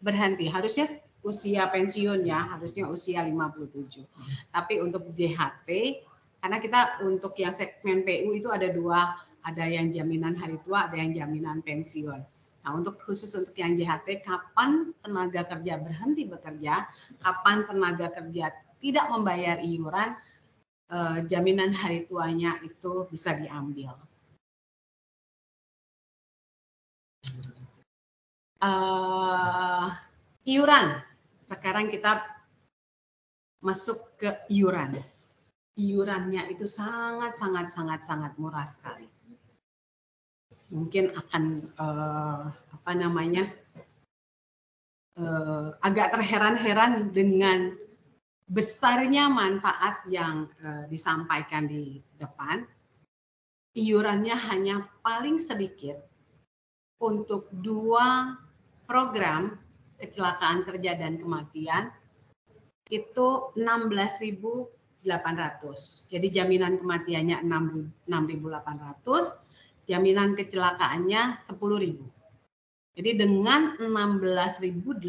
berhenti. 0.00 0.48
Harusnya 0.48 0.88
usia 1.20 1.68
pensiun 1.68 2.24
ya, 2.24 2.56
harusnya 2.56 2.88
usia 2.88 3.24
57. 3.24 4.04
Tapi 4.52 4.74
untuk 4.80 5.08
JHT, 5.12 5.68
karena 6.40 6.56
kita 6.60 7.04
untuk 7.04 7.36
yang 7.36 7.52
segmen 7.52 8.04
PU 8.04 8.32
itu 8.36 8.48
ada 8.48 8.68
dua, 8.72 9.16
ada 9.44 9.64
yang 9.68 9.92
jaminan 9.92 10.36
hari 10.36 10.60
tua, 10.60 10.88
ada 10.88 10.96
yang 10.96 11.12
jaminan 11.12 11.60
pensiun. 11.60 12.39
Nah, 12.60 12.76
untuk 12.76 13.00
khusus 13.00 13.32
untuk 13.32 13.56
yang 13.56 13.72
JHT, 13.72 14.20
kapan 14.20 14.92
tenaga 15.00 15.48
kerja 15.48 15.80
berhenti 15.80 16.28
bekerja, 16.28 16.84
kapan 17.24 17.64
tenaga 17.64 18.12
kerja 18.12 18.52
tidak 18.76 19.06
membayar 19.08 19.56
iuran, 19.64 20.12
eh, 20.92 21.18
jaminan 21.24 21.72
hari 21.72 22.04
tuanya 22.04 22.60
itu 22.60 23.08
bisa 23.08 23.32
diambil. 23.32 23.96
Eh, 28.60 29.88
iuran, 30.52 30.86
sekarang 31.48 31.88
kita 31.88 32.20
masuk 33.64 34.20
ke 34.20 34.30
iuran. 34.52 35.00
Iurannya 35.80 36.52
itu 36.52 36.68
sangat 36.68 37.32
sangat 37.40 37.72
sangat 37.72 38.04
sangat 38.04 38.32
murah 38.36 38.68
sekali 38.68 39.08
mungkin 40.70 41.10
akan 41.14 41.44
uh, 41.78 42.44
apa 42.50 42.90
namanya 42.94 43.46
uh, 45.18 45.74
agak 45.82 46.14
terheran-heran 46.14 47.10
dengan 47.10 47.74
besarnya 48.50 49.30
manfaat 49.30 50.02
yang 50.10 50.50
uh, 50.66 50.90
disampaikan 50.90 51.70
di 51.70 52.02
depan. 52.18 52.66
Iurannya 53.70 54.34
hanya 54.50 54.82
paling 54.98 55.38
sedikit 55.38 55.94
untuk 56.98 57.46
dua 57.54 58.34
program 58.90 59.54
kecelakaan 60.02 60.66
kerja 60.66 60.98
dan 60.98 61.22
kematian 61.22 61.94
itu 62.90 63.54
16.800. 63.54 65.06
Jadi 66.10 66.26
jaminan 66.34 66.82
kematiannya 66.82 67.46
6.800 67.46 68.10
jaminan 69.88 70.36
kecelakaannya 70.36 71.40
10.000. 71.44 72.20
Jadi 73.00 73.10
dengan 73.16 73.78
16.800 73.80 75.00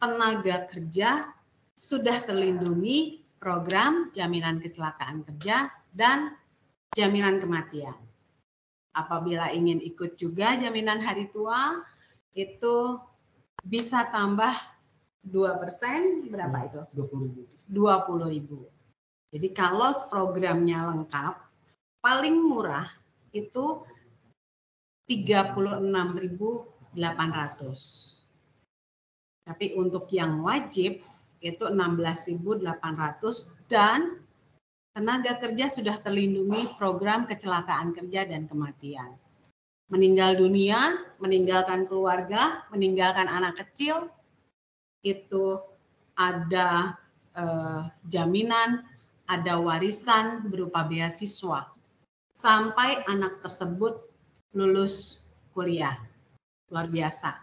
tenaga 0.00 0.56
kerja 0.66 1.30
sudah 1.76 2.16
terlindungi 2.26 3.22
program 3.38 4.10
jaminan 4.14 4.58
kecelakaan 4.58 5.22
kerja 5.26 5.70
dan 5.94 6.34
jaminan 6.94 7.38
kematian. 7.38 7.94
Apabila 8.92 9.48
ingin 9.50 9.80
ikut 9.80 10.20
juga 10.20 10.58
jaminan 10.60 11.00
hari 11.00 11.30
tua 11.32 11.80
itu 12.36 13.00
bisa 13.64 14.04
tambah 14.10 14.52
2% 15.24 16.28
berapa 16.28 16.58
itu? 16.66 16.80
20.000. 16.92 17.70
20.000. 17.72 19.32
Jadi 19.32 19.48
kalau 19.56 19.90
programnya 20.12 20.92
lengkap 20.92 21.34
paling 22.04 22.36
murah 22.36 22.84
itu 23.32 23.84
36.800. 25.08 26.94
Tapi 29.42 29.74
untuk 29.74 30.06
yang 30.14 30.46
wajib 30.46 31.02
itu 31.42 31.64
16.800 31.66 32.62
dan 33.66 34.22
tenaga 34.94 35.42
kerja 35.42 35.66
sudah 35.66 35.98
terlindungi 35.98 36.78
program 36.78 37.26
kecelakaan 37.26 37.90
kerja 37.90 38.22
dan 38.28 38.46
kematian. 38.46 39.18
Meninggal 39.90 40.38
dunia, 40.38 40.78
meninggalkan 41.18 41.90
keluarga, 41.90 42.64
meninggalkan 42.70 43.26
anak 43.26 43.58
kecil, 43.66 44.08
itu 45.02 45.58
ada 46.14 46.94
eh, 47.34 47.82
jaminan, 48.06 48.86
ada 49.26 49.58
warisan 49.58 50.46
berupa 50.46 50.86
beasiswa 50.86 51.72
sampai 52.42 53.06
anak 53.06 53.38
tersebut 53.38 54.02
lulus 54.58 55.26
kuliah. 55.54 55.94
Luar 56.74 56.90
biasa. 56.90 57.38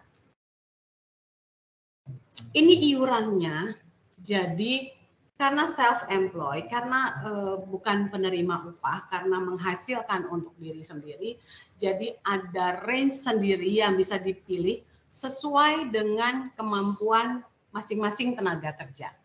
Ini 2.52 2.92
iurannya 2.92 3.80
jadi 4.20 4.92
karena 5.40 5.64
self-employed, 5.64 6.68
karena 6.68 7.16
e, 7.24 7.32
bukan 7.72 8.12
penerima 8.12 8.76
upah, 8.76 9.08
karena 9.08 9.40
menghasilkan 9.40 10.28
untuk 10.28 10.52
diri 10.60 10.84
sendiri, 10.84 11.40
jadi 11.80 12.12
ada 12.28 12.84
range 12.84 13.24
sendiri 13.24 13.80
yang 13.80 13.96
bisa 13.96 14.20
dipilih 14.20 14.84
sesuai 15.08 15.96
dengan 15.96 16.52
kemampuan 16.60 17.40
masing-masing 17.72 18.36
tenaga 18.36 18.76
kerja. 18.76 19.16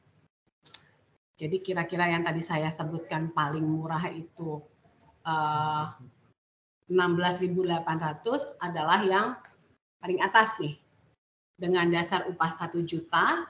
Jadi 1.34 1.58
kira-kira 1.58 2.06
yang 2.06 2.22
tadi 2.22 2.38
saya 2.38 2.70
sebutkan 2.70 3.34
paling 3.34 3.66
murah 3.66 4.06
itu 4.14 4.62
uh, 5.24 5.88
eh, 5.88 6.92
16.800 6.92 8.60
adalah 8.60 9.00
yang 9.04 9.36
paling 10.00 10.20
atas 10.20 10.60
nih. 10.60 10.76
Dengan 11.54 11.86
dasar 11.86 12.26
upah 12.26 12.50
1 12.50 12.82
juta, 12.82 13.46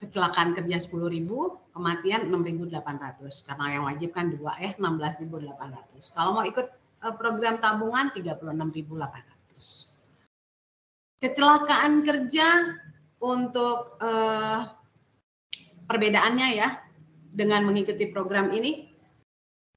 kecelakaan 0.00 0.56
kerja 0.56 0.80
10.000, 0.80 1.28
kematian 1.76 2.20
6.800. 2.32 3.46
Karena 3.46 3.64
yang 3.76 3.84
wajib 3.86 4.10
kan 4.16 4.32
dua 4.32 4.56
ya, 4.56 4.72
16.800. 4.80 6.16
Kalau 6.16 6.40
mau 6.40 6.44
ikut 6.48 6.66
uh, 7.04 7.14
program 7.20 7.60
tabungan 7.60 8.08
36.800. 8.16 10.00
Kecelakaan 11.20 12.00
kerja 12.00 12.48
untuk 13.20 14.00
uh, 14.00 14.64
perbedaannya 15.84 16.48
ya 16.56 16.68
dengan 17.30 17.68
mengikuti 17.68 18.08
program 18.08 18.48
ini 18.50 18.89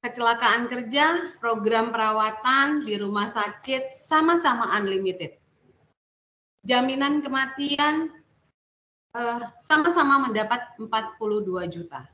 kecelakaan 0.04 0.68
kerja, 0.68 1.32
program 1.40 1.88
perawatan 1.88 2.84
di 2.84 3.00
rumah 3.00 3.24
sakit 3.24 3.88
sama-sama 3.88 4.76
unlimited. 4.76 5.40
Jaminan 6.60 7.24
kematian 7.24 8.12
eh, 9.16 9.42
sama-sama 9.64 10.28
mendapat 10.28 10.76
42 10.76 11.72
juta. 11.72 12.04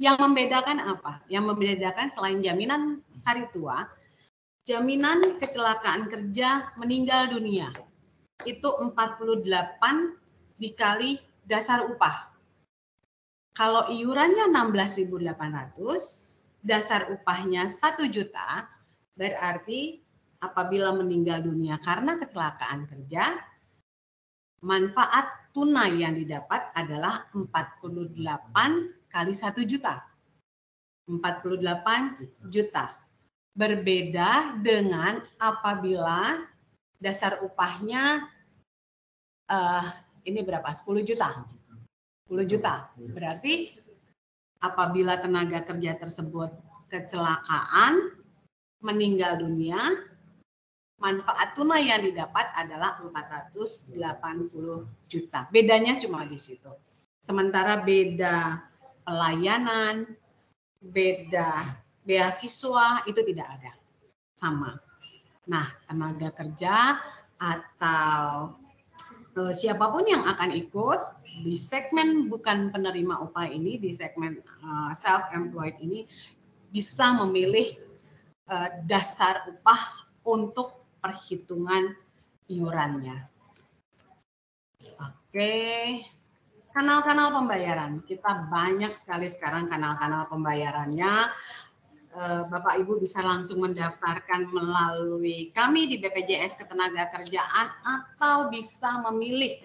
Yang 0.00 0.16
membedakan 0.16 0.80
apa? 0.80 1.20
Yang 1.28 1.44
membedakan 1.52 2.08
selain 2.08 2.40
jaminan 2.40 3.04
hari 3.28 3.44
tua, 3.52 3.84
jaminan 4.64 5.36
kecelakaan 5.36 6.08
kerja 6.08 6.72
meninggal 6.80 7.36
dunia 7.36 7.68
itu 8.44 8.68
48 8.68 9.44
dikali 10.60 11.16
dasar 11.44 11.88
upah. 11.88 12.32
Kalau 13.56 13.88
iurannya 13.88 14.52
16.800, 14.52 16.35
dasar 16.66 17.14
upahnya 17.14 17.70
satu 17.70 18.10
juta, 18.10 18.66
berarti 19.14 20.02
apabila 20.42 20.90
meninggal 20.98 21.46
dunia 21.46 21.78
karena 21.78 22.18
kecelakaan 22.18 22.90
kerja, 22.90 23.22
manfaat 24.66 25.54
tunai 25.54 26.02
yang 26.02 26.18
didapat 26.18 26.74
adalah 26.74 27.30
48 27.30 28.18
kali 29.06 29.32
satu 29.32 29.62
juta. 29.62 30.02
48 31.06 32.50
juta. 32.50 32.98
Berbeda 33.56 34.58
dengan 34.60 35.22
apabila 35.40 36.44
dasar 37.00 37.40
upahnya 37.40 38.26
uh, 39.48 39.86
ini 40.26 40.42
berapa? 40.42 40.66
10 40.66 41.06
juta. 41.06 41.46
10 42.26 42.42
juta. 42.50 42.90
Berarti 42.98 43.85
apabila 44.60 45.20
tenaga 45.20 45.62
kerja 45.64 45.96
tersebut 45.96 46.52
kecelakaan, 46.88 48.16
meninggal 48.80 49.40
dunia, 49.42 49.78
manfaat 50.96 51.52
tunai 51.52 51.90
yang 51.90 52.02
didapat 52.04 52.46
adalah 52.56 53.00
480 53.02 53.96
juta. 55.10 55.40
Bedanya 55.52 56.00
cuma 56.00 56.24
di 56.24 56.38
situ. 56.40 56.70
Sementara 57.20 57.82
beda 57.82 58.62
pelayanan, 59.02 60.06
beda 60.78 61.82
beasiswa 62.06 63.02
itu 63.10 63.20
tidak 63.26 63.48
ada. 63.60 63.72
Sama. 64.38 64.78
Nah, 65.50 65.66
tenaga 65.86 66.30
kerja 66.34 66.98
atau 67.36 68.54
siapa 69.52 69.92
pun 69.92 70.08
yang 70.08 70.24
akan 70.24 70.56
ikut 70.56 71.00
di 71.44 71.52
segmen 71.52 72.32
bukan 72.32 72.72
penerima 72.72 73.20
upah 73.20 73.52
ini, 73.52 73.76
di 73.76 73.92
segmen 73.92 74.40
uh, 74.64 74.96
self-employed 74.96 75.76
ini 75.84 76.08
bisa 76.72 77.12
memilih 77.20 77.76
uh, 78.48 78.80
dasar 78.88 79.44
upah 79.44 80.08
untuk 80.24 80.88
perhitungan 81.04 81.92
iurannya. 82.48 83.28
Oke, 84.96 85.52
kanal-kanal 86.72 87.36
pembayaran. 87.36 88.00
Kita 88.08 88.48
banyak 88.48 88.96
sekali 88.96 89.28
sekarang 89.28 89.68
kanal-kanal 89.68 90.24
pembayarannya. 90.32 91.12
Bapak 92.48 92.80
Ibu 92.80 92.96
bisa 92.96 93.20
langsung 93.20 93.60
mendaftarkan 93.60 94.48
melalui 94.48 95.52
kami 95.52 95.84
di 95.84 96.00
BPJS 96.00 96.56
Ketenagakerjaan 96.56 97.66
atau 97.84 98.48
bisa 98.48 99.04
memilih 99.04 99.60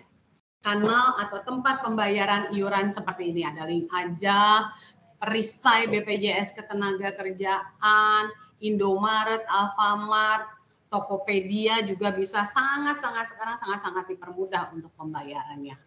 kanal 0.59 1.15
atau 1.23 1.39
tempat 1.47 1.79
pembayaran 1.79 2.51
iuran 2.51 2.91
seperti 2.91 3.31
ini. 3.31 3.47
Ada 3.47 3.63
link 3.63 3.87
aja, 3.95 4.67
Perisai 5.15 5.87
BPJS 5.87 6.51
Ketenagakerjaan, 6.59 8.27
Indomaret, 8.59 9.47
Alfamart, 9.47 10.51
Tokopedia 10.91 11.79
juga 11.87 12.11
bisa 12.11 12.43
sangat-sangat 12.43 13.31
sekarang 13.31 13.55
sangat-sangat 13.55 14.11
dipermudah 14.11 14.75
untuk 14.75 14.91
pembayarannya. 14.99 15.79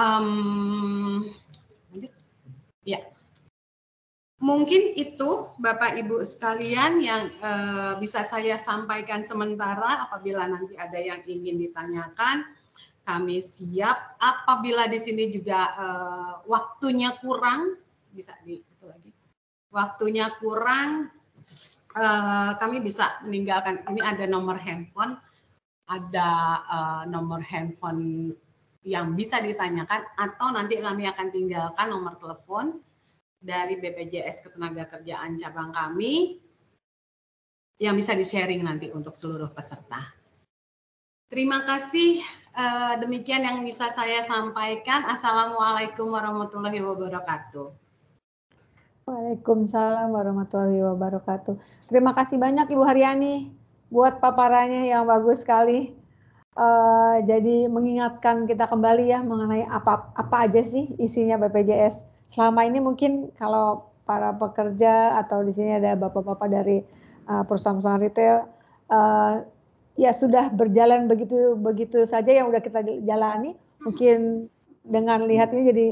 Um. 0.00 1.28
Ya. 2.88 3.17
Mungkin 4.38 4.94
itu 4.94 5.50
Bapak 5.58 5.98
Ibu 5.98 6.22
sekalian 6.22 7.02
yang 7.02 7.26
uh, 7.42 7.98
bisa 7.98 8.22
saya 8.22 8.54
sampaikan 8.54 9.26
sementara 9.26 10.06
apabila 10.06 10.46
nanti 10.46 10.78
ada 10.78 10.94
yang 10.94 11.26
ingin 11.26 11.58
ditanyakan. 11.58 12.46
Kami 13.02 13.42
siap. 13.42 14.14
Apabila 14.22 14.86
di 14.86 15.02
sini 15.02 15.26
juga 15.26 15.74
uh, 15.74 16.32
waktunya 16.46 17.18
kurang 17.18 17.82
bisa 18.14 18.30
di 18.46 18.62
itu 18.62 18.84
lagi. 18.86 19.10
Waktunya 19.74 20.30
kurang 20.38 21.10
uh, 21.98 22.54
kami 22.62 22.78
bisa 22.78 23.18
meninggalkan. 23.26 23.82
Ini 23.90 24.06
ada 24.06 24.24
nomor 24.30 24.54
handphone, 24.54 25.18
ada 25.90 26.30
uh, 26.62 27.02
nomor 27.10 27.42
handphone 27.42 28.30
yang 28.86 29.18
bisa 29.18 29.42
ditanyakan 29.42 30.06
atau 30.14 30.54
nanti 30.54 30.78
kami 30.78 31.10
akan 31.10 31.26
tinggalkan 31.34 31.90
nomor 31.90 32.14
telepon 32.22 32.78
dari 33.38 33.78
BPJS 33.78 34.50
Ketenagakerjaan 34.50 35.38
cabang 35.38 35.70
kami 35.70 36.42
yang 37.78 37.94
bisa 37.94 38.14
di-sharing 38.18 38.66
nanti 38.66 38.90
untuk 38.90 39.14
seluruh 39.14 39.54
peserta. 39.54 40.02
Terima 41.30 41.62
kasih. 41.62 42.24
Uh, 42.58 42.98
demikian 42.98 43.44
yang 43.44 43.62
bisa 43.62 43.86
saya 43.94 44.24
sampaikan. 44.26 45.06
Assalamualaikum 45.06 46.10
warahmatullahi 46.10 46.82
wabarakatuh. 46.82 47.70
Waalaikumsalam 49.06 50.10
warahmatullahi 50.10 50.82
wabarakatuh. 50.82 51.54
Terima 51.86 52.16
kasih 52.16 52.40
banyak 52.40 52.66
Ibu 52.72 52.82
Haryani 52.82 53.52
buat 53.92 54.18
paparannya 54.18 54.88
yang 54.88 55.04
bagus 55.04 55.44
sekali. 55.44 55.94
Uh, 56.58 57.22
jadi 57.22 57.70
mengingatkan 57.70 58.50
kita 58.50 58.66
kembali 58.66 59.06
ya 59.06 59.22
mengenai 59.22 59.62
apa 59.70 60.10
apa 60.18 60.50
aja 60.50 60.64
sih 60.64 60.90
isinya 60.98 61.38
BPJS. 61.38 62.07
Selama 62.28 62.68
ini 62.68 62.78
mungkin 62.78 63.32
kalau 63.40 63.88
para 64.04 64.36
pekerja 64.36 65.16
atau 65.20 65.44
di 65.44 65.52
sini 65.52 65.80
ada 65.80 65.96
bapak-bapak 65.96 66.48
dari 66.48 66.84
uh, 67.28 67.44
perusahaan-perusahaan 67.44 68.04
retail 68.04 68.36
uh, 68.92 69.44
ya 69.96 70.12
sudah 70.12 70.52
berjalan 70.52 71.08
begitu 71.08 71.56
begitu 71.56 72.04
saja 72.04 72.30
yang 72.30 72.52
udah 72.52 72.60
kita 72.60 72.84
jalani. 73.04 73.56
Mungkin 73.82 74.48
dengan 74.84 75.24
lihat 75.24 75.52
ini 75.56 75.62
jadi 75.68 75.88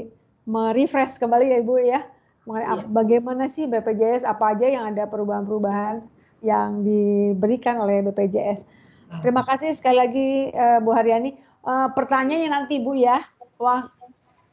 merefresh 0.47 1.19
kembali 1.19 1.51
ya 1.51 1.57
Ibu 1.61 1.75
ya 1.83 2.01
mengenai 2.47 2.79
iya. 2.79 2.87
bagaimana 2.87 3.43
sih 3.51 3.67
BPJS 3.67 4.23
apa 4.23 4.55
aja 4.55 4.65
yang 4.71 4.87
ada 4.87 5.03
perubahan-perubahan 5.11 5.99
yang 6.39 6.87
diberikan 6.87 7.83
oleh 7.83 7.99
BPJS. 8.07 8.63
Ah. 9.11 9.19
Terima 9.19 9.43
kasih 9.43 9.75
sekali 9.75 9.97
lagi 9.99 10.29
uh, 10.55 10.79
Bu 10.79 10.95
Haryani. 10.95 11.35
Uh, 11.67 11.91
pertanyaannya 11.91 12.47
nanti 12.47 12.79
Bu 12.79 12.95
ya, 12.95 13.19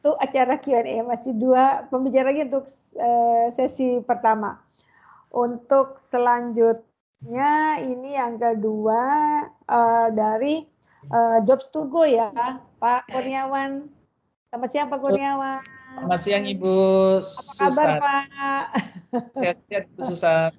waktu 0.05 0.21
acara 0.21 0.61
Q&A 0.61 1.01
masih 1.01 1.33
dua 1.33 1.89
pembicara 1.89 2.29
lagi 2.29 2.45
untuk 2.45 2.69
uh, 3.01 3.49
sesi 3.57 4.05
pertama. 4.05 4.61
Untuk 5.33 5.97
selanjutnya 5.97 7.81
ini 7.81 8.13
yang 8.13 8.37
kedua 8.37 9.01
uh, 9.49 10.09
dari 10.13 10.69
uh, 11.09 11.41
Jobs 11.49 11.73
to 11.73 11.89
Go 11.89 12.05
ya, 12.05 12.29
Pak 12.77 13.09
Kurniawan. 13.09 13.89
Selamat 14.53 14.69
siang 14.77 14.93
Pak 14.93 15.01
Kurniawan. 15.01 15.65
Selamat 15.65 16.21
siang 16.21 16.45
Ibu 16.53 16.77
Apa 17.25 17.53
kabar 17.65 17.89
Pak? 17.97 18.65
Sehat-sehat 19.41 19.85
Ibu 19.89 20.01
Susan. 20.05 20.53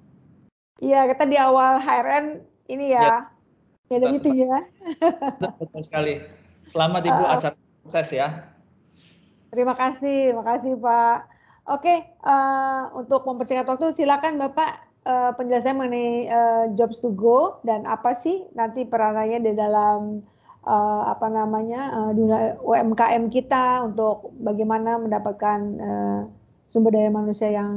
Iya, 0.82 1.06
kita 1.06 1.22
di 1.22 1.38
awal 1.38 1.78
HRN 1.78 2.42
ini 2.66 2.98
ya. 2.98 3.30
Ya, 3.94 3.94
ya 3.94 3.98
begitu 4.10 4.28
ya. 4.34 4.58
Betul 5.62 5.86
sekali. 5.86 6.18
Selamat 6.66 7.06
Ibu 7.06 7.22
uh, 7.22 7.30
acara 7.30 7.56
sukses 7.86 8.10
ya. 8.10 8.55
Terima 9.50 9.74
kasih, 9.78 10.34
terima 10.34 10.44
kasih 10.44 10.72
Pak. 10.78 11.18
Oke, 11.66 11.94
uh, 12.22 12.94
untuk 12.94 13.26
mempersingkat 13.26 13.66
waktu 13.66 13.90
silakan 13.94 14.38
Bapak 14.38 14.86
uh, 15.02 15.30
penjelasan 15.34 15.78
mengenai 15.78 16.30
uh, 16.30 16.64
jobs 16.78 17.02
to 17.02 17.10
go 17.10 17.58
dan 17.66 17.86
apa 17.90 18.14
sih 18.14 18.46
nanti 18.54 18.86
peranannya 18.86 19.42
di 19.42 19.52
dalam 19.54 20.22
uh, 20.62 21.02
apa 21.10 21.26
namanya 21.26 22.10
uh, 22.10 22.58
UMKM 22.62 23.30
kita 23.34 23.82
untuk 23.86 24.30
bagaimana 24.42 24.98
mendapatkan 24.98 25.58
uh, 25.78 26.20
sumber 26.70 26.94
daya 26.94 27.10
manusia 27.10 27.50
yang 27.50 27.74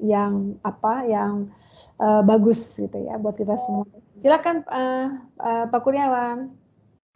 yang 0.00 0.56
apa 0.64 1.04
yang 1.04 1.52
uh, 2.00 2.24
bagus 2.24 2.80
gitu 2.80 2.96
ya 2.96 3.16
buat 3.20 3.36
kita 3.36 3.60
semua. 3.60 3.84
Silakan 4.20 4.64
uh, 4.68 5.08
uh, 5.36 5.64
Pak 5.68 5.80
Kurniawan. 5.84 6.61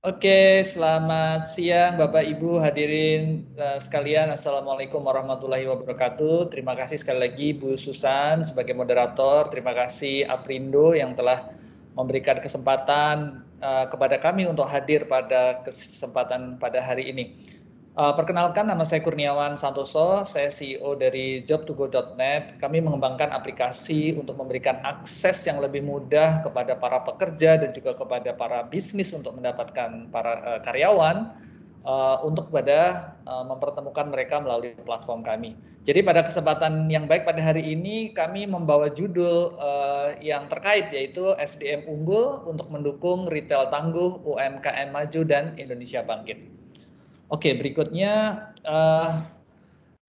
Oke, 0.06 0.62
selamat 0.62 1.50
siang 1.50 1.98
Bapak 1.98 2.22
Ibu 2.22 2.62
hadirin 2.62 3.42
uh, 3.58 3.74
sekalian. 3.82 4.30
Assalamualaikum 4.30 5.02
warahmatullahi 5.02 5.66
wabarakatuh. 5.66 6.46
Terima 6.46 6.78
kasih 6.78 7.02
sekali 7.02 7.26
lagi 7.26 7.50
Bu 7.50 7.74
Susan 7.74 8.46
sebagai 8.46 8.70
moderator. 8.70 9.50
Terima 9.50 9.74
kasih 9.74 10.22
Aprindo 10.30 10.94
yang 10.94 11.18
telah 11.18 11.50
memberikan 11.98 12.38
kesempatan 12.38 13.42
uh, 13.58 13.90
kepada 13.90 14.22
kami 14.22 14.46
untuk 14.46 14.70
hadir 14.70 15.10
pada 15.10 15.66
kesempatan 15.66 16.54
pada 16.62 16.78
hari 16.78 17.10
ini. 17.10 17.34
Uh, 17.96 18.12
perkenalkan 18.12 18.68
nama 18.68 18.84
saya 18.84 19.00
Kurniawan 19.00 19.56
Santoso, 19.56 20.20
saya 20.28 20.52
CEO 20.52 20.92
dari 21.00 21.40
job2go.net. 21.40 22.60
Kami 22.60 22.84
mengembangkan 22.84 23.32
aplikasi 23.32 24.12
untuk 24.20 24.36
memberikan 24.36 24.76
akses 24.84 25.48
yang 25.48 25.64
lebih 25.64 25.80
mudah 25.80 26.44
kepada 26.44 26.76
para 26.76 27.00
pekerja 27.08 27.56
dan 27.56 27.72
juga 27.72 27.96
kepada 27.96 28.36
para 28.36 28.68
bisnis 28.68 29.16
untuk 29.16 29.40
mendapatkan 29.40 30.12
para 30.12 30.44
uh, 30.44 30.60
karyawan 30.60 31.40
uh, 31.88 32.20
untuk 32.20 32.52
kepada 32.52 33.16
uh, 33.24 33.48
mempertemukan 33.48 34.12
mereka 34.12 34.44
melalui 34.44 34.76
platform 34.84 35.24
kami. 35.24 35.56
Jadi 35.88 36.04
pada 36.04 36.20
kesempatan 36.20 36.92
yang 36.92 37.08
baik 37.08 37.24
pada 37.24 37.40
hari 37.40 37.64
ini 37.64 38.12
kami 38.12 38.44
membawa 38.44 38.92
judul 38.92 39.56
uh, 39.56 40.12
yang 40.20 40.44
terkait 40.52 40.92
yaitu 40.92 41.32
SDM 41.40 41.88
unggul 41.88 42.44
untuk 42.44 42.68
mendukung 42.68 43.24
retail 43.32 43.72
tangguh, 43.72 44.20
UMKM 44.20 44.92
maju 44.92 45.20
dan 45.24 45.56
Indonesia 45.56 46.04
bangkit. 46.04 46.55
Oke, 47.26 47.58
berikutnya 47.58 48.46
uh, 48.62 49.18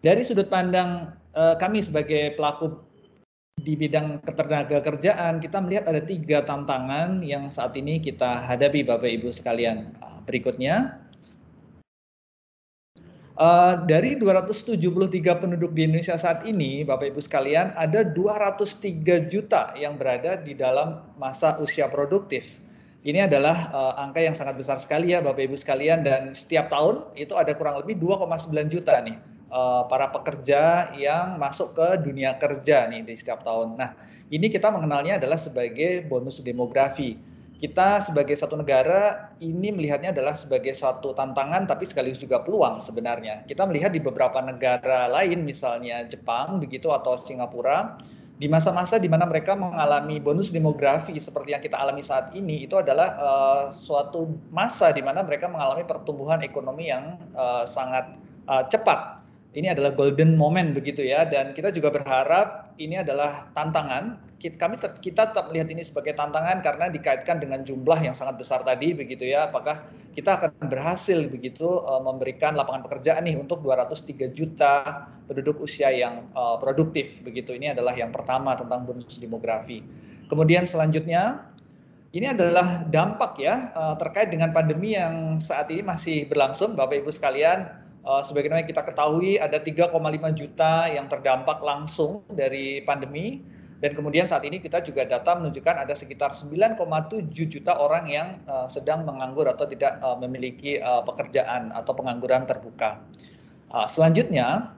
dari 0.05 0.21
sudut 0.21 0.53
pandang 0.53 1.17
uh, 1.33 1.57
kami 1.57 1.81
sebagai 1.81 2.37
pelaku 2.37 2.77
di 3.57 3.73
bidang 3.73 4.21
ketenaga 4.21 4.85
kerjaan, 4.85 5.41
kita 5.41 5.57
melihat 5.57 5.89
ada 5.89 5.97
tiga 6.05 6.45
tantangan 6.45 7.25
yang 7.25 7.49
saat 7.49 7.73
ini 7.73 7.97
kita 7.97 8.45
hadapi 8.45 8.85
Bapak 8.85 9.09
Ibu 9.09 9.33
sekalian. 9.33 9.97
Berikutnya, 10.29 11.01
Uh, 13.37 13.85
dari 13.85 14.17
273 14.17 14.81
penduduk 15.37 15.69
di 15.77 15.85
Indonesia 15.85 16.17
saat 16.17 16.41
ini, 16.49 16.81
Bapak 16.81 17.13
Ibu 17.13 17.21
sekalian, 17.21 17.69
ada 17.77 18.01
203 18.01 19.29
juta 19.29 19.77
yang 19.77 19.93
berada 19.93 20.41
di 20.41 20.57
dalam 20.57 21.05
masa 21.21 21.53
usia 21.61 21.85
produktif. 21.85 22.57
Ini 23.05 23.29
adalah 23.29 23.69
uh, 23.69 23.93
angka 24.01 24.25
yang 24.25 24.33
sangat 24.33 24.57
besar 24.57 24.81
sekali 24.81 25.13
ya 25.13 25.21
Bapak 25.21 25.45
Ibu 25.45 25.53
sekalian 25.53 26.01
dan 26.01 26.33
setiap 26.33 26.73
tahun 26.73 27.13
itu 27.13 27.37
ada 27.37 27.53
kurang 27.53 27.77
lebih 27.85 28.01
2,9 28.01 28.49
juta 28.73 28.97
nih 29.05 29.17
uh, 29.53 29.85
para 29.85 30.09
pekerja 30.11 30.91
yang 30.97 31.37
masuk 31.37 31.77
ke 31.77 32.01
dunia 32.03 32.35
kerja 32.41 32.87
nih 32.89 33.05
di 33.05 33.13
setiap 33.15 33.43
tahun. 33.43 33.79
Nah, 33.79 33.91
Ini 34.27 34.51
kita 34.51 34.67
mengenalnya 34.75 35.23
adalah 35.23 35.39
sebagai 35.39 36.03
bonus 36.03 36.43
demografi. 36.43 37.15
Kita 37.63 38.03
sebagai 38.03 38.35
satu 38.35 38.59
negara 38.59 39.31
ini 39.39 39.71
melihatnya 39.71 40.11
adalah 40.11 40.35
sebagai 40.35 40.75
suatu 40.75 41.15
tantangan 41.15 41.63
tapi 41.63 41.87
sekaligus 41.87 42.19
juga 42.19 42.43
peluang 42.43 42.83
sebenarnya. 42.83 43.47
Kita 43.47 43.63
melihat 43.63 43.95
di 43.95 44.03
beberapa 44.03 44.43
negara 44.43 45.07
lain 45.07 45.47
misalnya 45.47 46.03
Jepang 46.11 46.59
begitu 46.59 46.91
atau 46.91 47.15
Singapura 47.23 47.95
di 48.37 48.45
masa-masa 48.45 49.01
di 49.01 49.09
mana 49.09 49.25
mereka 49.25 49.57
mengalami 49.57 50.21
bonus 50.21 50.53
demografi 50.53 51.17
seperti 51.17 51.57
yang 51.57 51.61
kita 51.65 51.73
alami 51.73 52.05
saat 52.05 52.29
ini 52.37 52.69
itu 52.69 52.77
adalah 52.77 53.17
uh, 53.17 53.63
suatu 53.73 54.29
masa 54.53 54.93
di 54.93 55.01
mana 55.01 55.25
mereka 55.25 55.49
mengalami 55.49 55.81
pertumbuhan 55.89 56.45
ekonomi 56.45 56.93
yang 56.93 57.17
uh, 57.33 57.65
sangat 57.65 58.13
uh, 58.45 58.61
cepat. 58.69 59.17
Ini 59.57 59.73
adalah 59.73 59.97
golden 59.97 60.37
moment 60.37 60.77
begitu 60.77 61.01
ya 61.01 61.25
dan 61.25 61.57
kita 61.57 61.73
juga 61.73 61.89
berharap 61.89 62.77
ini 62.77 63.01
adalah 63.01 63.49
tantangan 63.57 64.21
kami 64.37 64.77
kita 65.01 65.33
tetap 65.33 65.49
melihat 65.49 65.73
ini 65.73 65.81
sebagai 65.81 66.13
tantangan 66.13 66.61
karena 66.61 66.93
dikaitkan 66.93 67.41
dengan 67.41 67.65
jumlah 67.65 67.97
yang 68.05 68.13
sangat 68.13 68.37
besar 68.37 68.61
tadi 68.61 68.93
begitu 68.93 69.25
ya. 69.25 69.49
Apakah 69.49 69.89
kita 70.13 70.37
akan 70.37 70.69
berhasil 70.69 71.25
begitu 71.25 71.65
uh, 71.65 72.01
memberikan 72.01 72.53
lapangan 72.53 72.85
pekerjaan 72.85 73.25
nih 73.25 73.37
untuk 73.37 73.65
203 73.65 74.37
juta 74.37 75.05
penduduk 75.25 75.57
usia 75.65 75.89
yang 75.89 76.29
uh, 76.37 76.61
produktif 76.61 77.17
begitu. 77.25 77.57
Ini 77.57 77.73
adalah 77.73 77.97
yang 77.97 78.13
pertama 78.13 78.53
tentang 78.53 78.85
bonus 78.85 79.17
demografi. 79.17 79.81
Kemudian 80.29 80.69
selanjutnya 80.69 81.49
ini 82.13 82.29
adalah 82.29 82.85
dampak 82.85 83.41
ya 83.41 83.73
uh, 83.73 83.95
terkait 83.97 84.29
dengan 84.29 84.53
pandemi 84.53 84.93
yang 84.93 85.41
saat 85.41 85.73
ini 85.73 85.81
masih 85.81 86.29
berlangsung. 86.29 86.77
Bapak 86.77 87.01
Ibu 87.01 87.09
sekalian 87.09 87.89
Uh, 88.07 88.23
sebagaimana 88.23 88.63
kita 88.63 88.87
ketahui 88.87 89.35
ada 89.35 89.59
3,5 89.59 89.91
juta 90.31 90.87
yang 90.87 91.11
terdampak 91.11 91.59
langsung 91.59 92.23
dari 92.31 92.79
pandemi 92.87 93.43
dan 93.77 93.93
kemudian 93.93 94.25
saat 94.25 94.41
ini 94.41 94.57
kita 94.57 94.81
juga 94.81 95.05
data 95.05 95.37
menunjukkan 95.37 95.85
ada 95.85 95.93
sekitar 95.93 96.33
9,7 96.33 97.29
juta 97.29 97.77
orang 97.77 98.09
yang 98.09 98.27
uh, 98.49 98.65
sedang 98.65 99.05
menganggur 99.05 99.45
atau 99.45 99.69
tidak 99.69 100.01
uh, 100.01 100.17
memiliki 100.17 100.81
uh, 100.81 101.05
pekerjaan 101.05 101.69
atau 101.69 101.93
pengangguran 101.93 102.49
terbuka. 102.49 103.05
Uh, 103.69 103.85
selanjutnya 103.85 104.73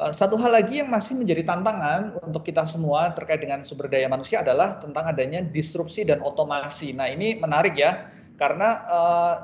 uh, 0.00 0.16
satu 0.16 0.40
hal 0.40 0.56
lagi 0.56 0.80
yang 0.80 0.88
masih 0.88 1.12
menjadi 1.12 1.44
tantangan 1.44 2.16
untuk 2.24 2.48
kita 2.48 2.64
semua 2.64 3.12
terkait 3.12 3.44
dengan 3.44 3.68
sumber 3.68 3.92
daya 3.92 4.08
manusia 4.08 4.40
adalah 4.40 4.80
tentang 4.80 5.12
adanya 5.12 5.44
disrupsi 5.44 6.08
dan 6.08 6.24
otomasi. 6.24 6.96
Nah 6.96 7.12
ini 7.12 7.36
menarik 7.36 7.76
ya 7.76 8.08
karena 8.40 8.68
uh, 8.88 9.34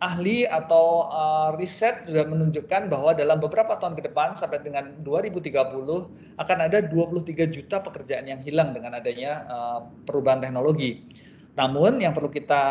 ahli 0.00 0.48
atau 0.48 1.04
uh, 1.12 1.52
riset 1.60 2.08
sudah 2.08 2.24
menunjukkan 2.24 2.88
bahwa 2.88 3.12
dalam 3.12 3.44
beberapa 3.44 3.76
tahun 3.76 3.92
ke 4.00 4.08
depan 4.08 4.32
sampai 4.40 4.64
dengan 4.64 4.96
2030 5.04 5.52
akan 6.40 6.58
ada 6.58 6.78
23 6.80 7.28
juta 7.52 7.76
pekerjaan 7.84 8.24
yang 8.24 8.40
hilang 8.40 8.72
dengan 8.72 8.96
adanya 8.96 9.44
uh, 9.52 9.84
perubahan 10.08 10.40
teknologi. 10.40 11.04
Namun 11.60 12.00
yang 12.00 12.16
perlu 12.16 12.32
kita 12.32 12.64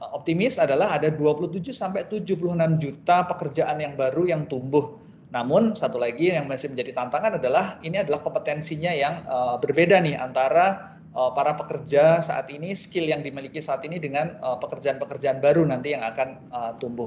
eh, 0.00 0.10
optimis 0.16 0.56
adalah 0.56 0.96
ada 0.96 1.12
27 1.12 1.68
sampai 1.68 2.08
76 2.08 2.32
juta 2.80 3.16
pekerjaan 3.28 3.84
yang 3.84 3.92
baru 4.00 4.24
yang 4.24 4.48
tumbuh. 4.48 4.96
Namun 5.36 5.76
satu 5.76 6.00
lagi 6.00 6.32
yang 6.32 6.48
masih 6.48 6.72
menjadi 6.72 6.96
tantangan 6.96 7.36
adalah 7.36 7.76
ini 7.84 8.00
adalah 8.00 8.24
kompetensinya 8.24 8.88
yang 8.88 9.20
uh, 9.28 9.60
berbeda 9.60 10.00
nih 10.00 10.16
antara 10.16 10.93
para 11.14 11.54
pekerja 11.54 12.18
saat 12.18 12.50
ini 12.50 12.74
skill 12.74 13.06
yang 13.06 13.22
dimiliki 13.22 13.62
saat 13.62 13.86
ini 13.86 14.02
dengan 14.02 14.34
eh, 14.34 14.56
pekerjaan-pekerjaan 14.58 15.38
baru 15.38 15.62
nanti 15.62 15.94
yang 15.94 16.02
akan 16.02 16.42
uh, 16.50 16.72
tumbuh. 16.82 17.06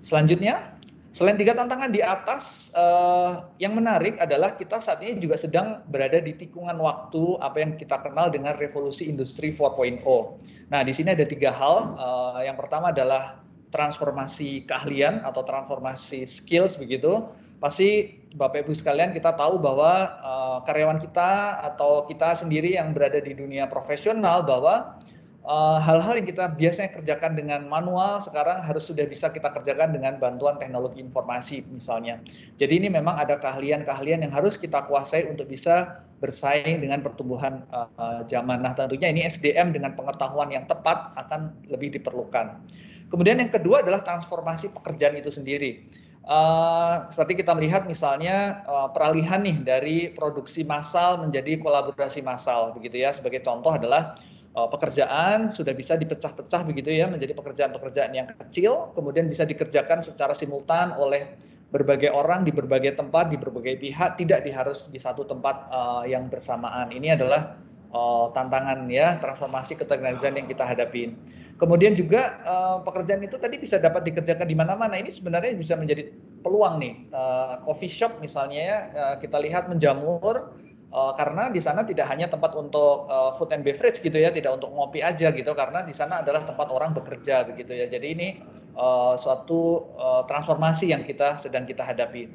Selanjutnya, 0.00 0.78
selain 1.10 1.36
tiga 1.36 1.52
tantangan 1.52 1.92
di 1.92 2.00
atas, 2.00 2.72
yang 3.60 3.76
menarik 3.76 4.16
adalah 4.16 4.56
kita 4.56 4.80
saat 4.80 5.04
ini 5.04 5.20
juga 5.20 5.36
sedang 5.36 5.84
berada 5.92 6.16
di 6.24 6.32
tikungan 6.32 6.80
waktu 6.80 7.36
apa 7.44 7.60
yang 7.60 7.76
kita 7.76 8.00
kenal 8.00 8.32
dengan 8.32 8.56
revolusi 8.56 9.12
industri 9.12 9.52
4.0. 9.52 10.00
Nah, 10.72 10.80
di 10.80 10.92
sini 10.96 11.12
ada 11.12 11.28
tiga 11.28 11.52
hal. 11.52 12.00
Yang 12.40 12.56
pertama 12.64 12.96
adalah 12.96 13.44
transformasi 13.76 14.64
keahlian 14.64 15.20
atau 15.20 15.44
transformasi 15.46 16.26
skills 16.26 16.80
begitu 16.80 17.28
pasti 17.62 18.19
Bapak 18.30 18.62
Ibu 18.62 18.78
sekalian 18.78 19.10
kita 19.10 19.34
tahu 19.34 19.58
bahwa 19.58 20.06
uh, 20.22 20.58
karyawan 20.62 21.02
kita 21.02 21.58
atau 21.74 22.06
kita 22.06 22.38
sendiri 22.38 22.78
yang 22.78 22.94
berada 22.94 23.18
di 23.18 23.34
dunia 23.34 23.66
profesional 23.66 24.46
bahwa 24.46 25.02
eh, 25.40 25.78
hal-hal 25.82 26.14
uh, 26.14 26.18
yang 26.20 26.28
kita 26.28 26.52
biasanya 26.54 26.94
kerjakan 26.94 27.32
dengan 27.34 27.66
manual 27.66 28.22
sekarang 28.22 28.62
harus 28.62 28.86
sudah 28.86 29.02
bisa 29.08 29.32
kita 29.34 29.50
kerjakan 29.50 29.90
dengan 29.90 30.20
bantuan 30.22 30.60
teknologi 30.62 31.02
informasi 31.02 31.66
misalnya. 31.74 32.22
Jadi 32.60 32.86
ini 32.86 32.88
memang 32.92 33.18
ada 33.18 33.34
keahlian-keahlian 33.40 34.22
yang 34.22 34.30
harus 34.30 34.54
kita 34.54 34.86
kuasai 34.86 35.26
untuk 35.26 35.50
bisa 35.50 36.04
bersaing 36.22 36.84
dengan 36.84 37.02
pertumbuhan 37.02 37.66
uh, 37.72 38.22
zaman. 38.30 38.62
Nah 38.62 38.76
tentunya 38.76 39.10
ini 39.10 39.26
SDM 39.26 39.74
dengan 39.74 39.96
pengetahuan 39.98 40.52
yang 40.54 40.68
tepat 40.70 41.16
akan 41.18 41.56
lebih 41.66 41.98
diperlukan. 41.98 42.60
Kemudian 43.10 43.42
yang 43.42 43.50
kedua 43.50 43.82
adalah 43.82 44.06
transformasi 44.06 44.70
pekerjaan 44.70 45.18
itu 45.18 45.34
sendiri. 45.34 45.82
Uh, 46.20 47.08
seperti 47.16 47.40
kita 47.40 47.56
melihat 47.56 47.88
misalnya 47.88 48.60
uh, 48.68 48.92
peralihan 48.92 49.40
nih 49.40 49.56
dari 49.64 49.96
produksi 50.12 50.68
massal 50.68 51.16
menjadi 51.16 51.56
kolaborasi 51.56 52.20
massal 52.20 52.76
begitu 52.76 53.00
ya. 53.00 53.16
Sebagai 53.16 53.40
contoh 53.40 53.72
adalah 53.72 54.20
uh, 54.52 54.68
pekerjaan 54.68 55.56
sudah 55.56 55.72
bisa 55.72 55.96
dipecah-pecah 55.96 56.60
begitu 56.68 56.92
ya 56.92 57.08
menjadi 57.08 57.32
pekerjaan-pekerjaan 57.32 58.12
yang 58.12 58.28
kecil 58.36 58.92
kemudian 58.92 59.32
bisa 59.32 59.48
dikerjakan 59.48 60.04
secara 60.04 60.36
simultan 60.36 60.92
oleh 60.92 61.40
berbagai 61.72 62.12
orang 62.12 62.44
di 62.44 62.52
berbagai 62.52 63.00
tempat 63.00 63.32
di 63.32 63.40
berbagai 63.40 63.80
pihak. 63.80 64.20
Tidak 64.20 64.44
diharus 64.44 64.92
di 64.92 65.00
satu 65.00 65.24
tempat 65.24 65.72
uh, 65.72 66.04
yang 66.04 66.28
bersamaan. 66.28 66.92
Ini 66.92 67.16
adalah 67.16 67.56
uh, 67.96 68.28
tantangan 68.36 68.92
ya 68.92 69.16
transformasi 69.24 69.72
keteknologian 69.72 70.36
yang 70.36 70.46
kita 70.52 70.68
hadapin. 70.68 71.16
Kemudian 71.60 71.92
juga 71.92 72.40
uh, 72.40 72.80
pekerjaan 72.80 73.20
itu 73.20 73.36
tadi 73.36 73.60
bisa 73.60 73.76
dapat 73.76 74.08
dikerjakan 74.08 74.48
di 74.48 74.56
mana-mana. 74.56 74.96
Ini 74.96 75.12
sebenarnya 75.12 75.52
bisa 75.60 75.76
menjadi 75.76 76.08
peluang 76.40 76.80
nih. 76.80 76.94
Uh, 77.12 77.60
coffee 77.68 77.92
shop 77.92 78.16
misalnya 78.24 78.60
ya 78.64 78.78
uh, 78.96 79.16
kita 79.20 79.36
lihat 79.36 79.68
menjamur 79.68 80.56
uh, 80.88 81.12
karena 81.20 81.52
di 81.52 81.60
sana 81.60 81.84
tidak 81.84 82.08
hanya 82.08 82.32
tempat 82.32 82.56
untuk 82.56 83.04
uh, 83.12 83.36
food 83.36 83.52
and 83.52 83.60
beverage 83.60 84.00
gitu 84.00 84.16
ya, 84.16 84.32
tidak 84.32 84.56
untuk 84.56 84.72
ngopi 84.72 85.04
aja 85.04 85.28
gitu 85.36 85.52
karena 85.52 85.84
di 85.84 85.92
sana 85.92 86.24
adalah 86.24 86.48
tempat 86.48 86.72
orang 86.72 86.96
bekerja 86.96 87.44
begitu 87.44 87.76
ya. 87.76 87.92
Jadi 87.92 88.06
ini 88.08 88.28
uh, 88.80 89.20
suatu 89.20 89.92
uh, 90.00 90.24
transformasi 90.24 90.96
yang 90.96 91.04
kita 91.04 91.44
sedang 91.44 91.68
kita 91.68 91.84
hadapi. 91.84 92.32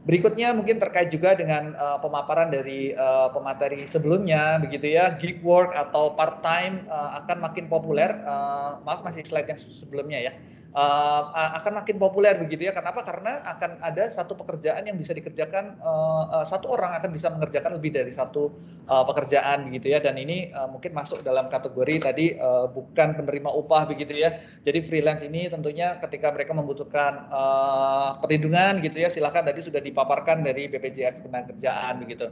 Berikutnya 0.00 0.56
mungkin 0.56 0.80
terkait 0.80 1.12
juga 1.12 1.36
dengan 1.36 1.76
uh, 1.76 2.00
pemaparan 2.00 2.48
dari 2.48 2.96
uh, 2.96 3.28
pemateri 3.36 3.84
sebelumnya, 3.84 4.56
begitu 4.56 4.96
ya, 4.96 5.12
gig 5.20 5.44
work 5.44 5.76
atau 5.76 6.16
part 6.16 6.40
time 6.40 6.88
uh, 6.88 7.20
akan 7.20 7.44
makin 7.44 7.68
populer. 7.68 8.08
Uh, 8.24 8.80
maaf 8.80 9.04
masih 9.04 9.20
slide 9.28 9.48
yang 9.52 9.60
sebelumnya 9.60 10.18
ya 10.18 10.32
uh, 10.74 11.22
akan 11.62 11.82
makin 11.82 11.96
populer 11.98 12.38
begitu 12.38 12.70
ya. 12.70 12.72
Kenapa? 12.74 13.02
Karena 13.02 13.42
akan 13.46 13.82
ada 13.82 14.10
satu 14.10 14.38
pekerjaan 14.38 14.86
yang 14.86 14.96
bisa 14.98 15.14
dikerjakan 15.14 15.78
uh, 15.82 16.40
uh, 16.40 16.44
satu 16.46 16.70
orang 16.70 16.98
akan 16.98 17.10
bisa 17.14 17.30
mengerjakan 17.30 17.78
lebih 17.78 17.94
dari 17.94 18.12
satu 18.14 18.54
uh, 18.86 19.04
pekerjaan 19.06 19.70
begitu 19.70 19.94
ya. 19.94 19.98
Dan 20.02 20.18
ini 20.18 20.50
uh, 20.54 20.70
mungkin 20.70 20.94
masuk 20.94 21.22
dalam 21.26 21.50
kategori 21.50 21.96
tadi 22.02 22.26
uh, 22.38 22.70
bukan 22.70 23.18
penerima 23.18 23.50
upah 23.50 23.90
begitu 23.90 24.14
ya. 24.14 24.42
Jadi 24.62 24.86
freelance 24.86 25.22
ini 25.26 25.50
tentunya 25.50 25.98
ketika 25.98 26.30
mereka 26.30 26.54
membutuhkan 26.54 27.30
uh, 27.30 28.18
perlindungan 28.22 28.82
gitu 28.82 29.02
ya, 29.02 29.08
silakan 29.10 29.46
tadi 29.50 29.60
sudah 29.62 29.82
dipaparkan 29.82 30.46
dari 30.46 30.70
BPJS 30.70 31.22
Ketenagakerjaan 31.22 32.02
begitu. 32.02 32.26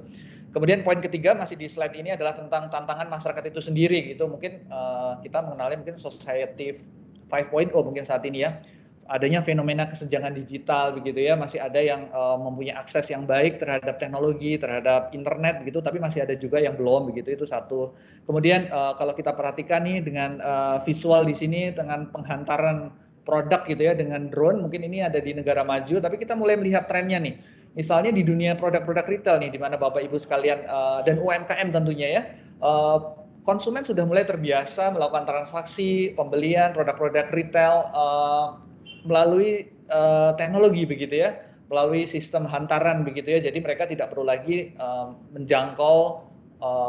Kemudian 0.49 0.81
poin 0.81 0.97
ketiga 0.97 1.37
masih 1.37 1.61
di 1.61 1.69
slide 1.69 1.93
ini 1.93 2.17
adalah 2.17 2.33
tentang 2.33 2.73
tantangan 2.73 3.05
masyarakat 3.13 3.53
itu 3.53 3.61
sendiri 3.61 4.17
gitu. 4.17 4.25
Mungkin 4.25 4.65
uh, 4.73 5.21
kita 5.21 5.45
mengenalnya 5.45 5.85
mungkin 5.85 6.01
society 6.01 6.81
5.0 7.29 7.73
mungkin 7.73 8.05
saat 8.05 8.25
ini 8.25 8.45
ya. 8.45 8.61
Adanya 9.09 9.41
fenomena 9.41 9.89
kesenjangan 9.89 10.37
digital 10.37 10.93
begitu 10.93 11.25
ya. 11.25 11.33
Masih 11.33 11.61
ada 11.61 11.81
yang 11.81 12.13
uh, 12.13 12.37
mempunyai 12.37 12.77
akses 12.77 13.09
yang 13.09 13.25
baik 13.25 13.57
terhadap 13.57 13.97
teknologi 13.97 14.61
terhadap 14.61 15.17
internet 15.17 15.65
begitu 15.65 15.81
tapi 15.81 15.97
masih 15.97 16.29
ada 16.29 16.37
juga 16.37 16.61
yang 16.61 16.77
belum 16.77 17.09
begitu. 17.09 17.41
Itu 17.41 17.45
satu. 17.49 17.97
Kemudian 18.29 18.69
uh, 18.69 18.97
kalau 19.01 19.17
kita 19.17 19.33
perhatikan 19.33 19.89
nih 19.89 20.05
dengan 20.05 20.37
uh, 20.45 20.85
visual 20.85 21.25
di 21.25 21.33
sini 21.33 21.73
dengan 21.73 22.13
penghantaran 22.13 22.93
produk 23.25 23.65
gitu 23.69 23.85
ya 23.85 23.93
dengan 23.93 24.33
drone 24.33 24.65
mungkin 24.65 24.89
ini 24.89 25.05
ada 25.05 25.21
di 25.21 25.37
negara 25.37 25.61
maju 25.61 26.01
tapi 26.01 26.17
kita 26.17 26.33
mulai 26.37 26.57
melihat 26.61 26.89
trennya 26.89 27.21
nih. 27.21 27.37
Misalnya 27.77 28.11
di 28.11 28.25
dunia 28.25 28.57
produk-produk 28.57 29.07
retail 29.07 29.37
nih 29.39 29.53
di 29.55 29.61
mana 29.61 29.77
bapak 29.77 30.05
ibu 30.05 30.17
sekalian 30.17 30.65
uh, 30.69 31.01
dan 31.05 31.21
UMKM 31.21 31.69
tentunya 31.73 32.09
ya 32.09 32.23
uh, 32.65 33.28
konsumen 33.49 33.81
sudah 33.81 34.05
mulai 34.05 34.29
terbiasa 34.29 34.93
melakukan 34.93 35.25
transaksi 35.25 36.13
pembelian 36.13 36.77
produk-produk 36.77 37.33
retail 37.33 37.89
uh, 37.97 38.61
melalui 39.09 39.73
uh, 39.89 40.37
teknologi 40.37 40.85
begitu 40.85 41.25
ya, 41.25 41.41
melalui 41.73 42.05
sistem 42.05 42.45
hantaran 42.45 43.09
begitu 43.09 43.41
ya. 43.41 43.49
Jadi 43.49 43.65
mereka 43.65 43.89
tidak 43.89 44.13
perlu 44.13 44.29
lagi 44.29 44.77
uh, 44.77 45.17
menjangkau 45.33 46.29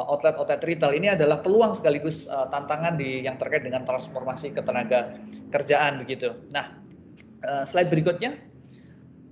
outlet-outlet 0.09 0.65
retail. 0.65 0.97
Ini 0.97 1.13
adalah 1.13 1.45
peluang 1.45 1.77
sekaligus 1.77 2.25
uh, 2.25 2.49
tantangan 2.49 2.97
di 2.97 3.21
yang 3.21 3.37
terkait 3.37 3.61
dengan 3.61 3.85
transformasi 3.85 4.49
ketenaga 4.49 5.13
kerjaan 5.53 6.01
begitu. 6.01 6.33
Nah, 6.49 6.73
uh, 7.45 7.63
slide 7.69 7.93
berikutnya. 7.93 8.35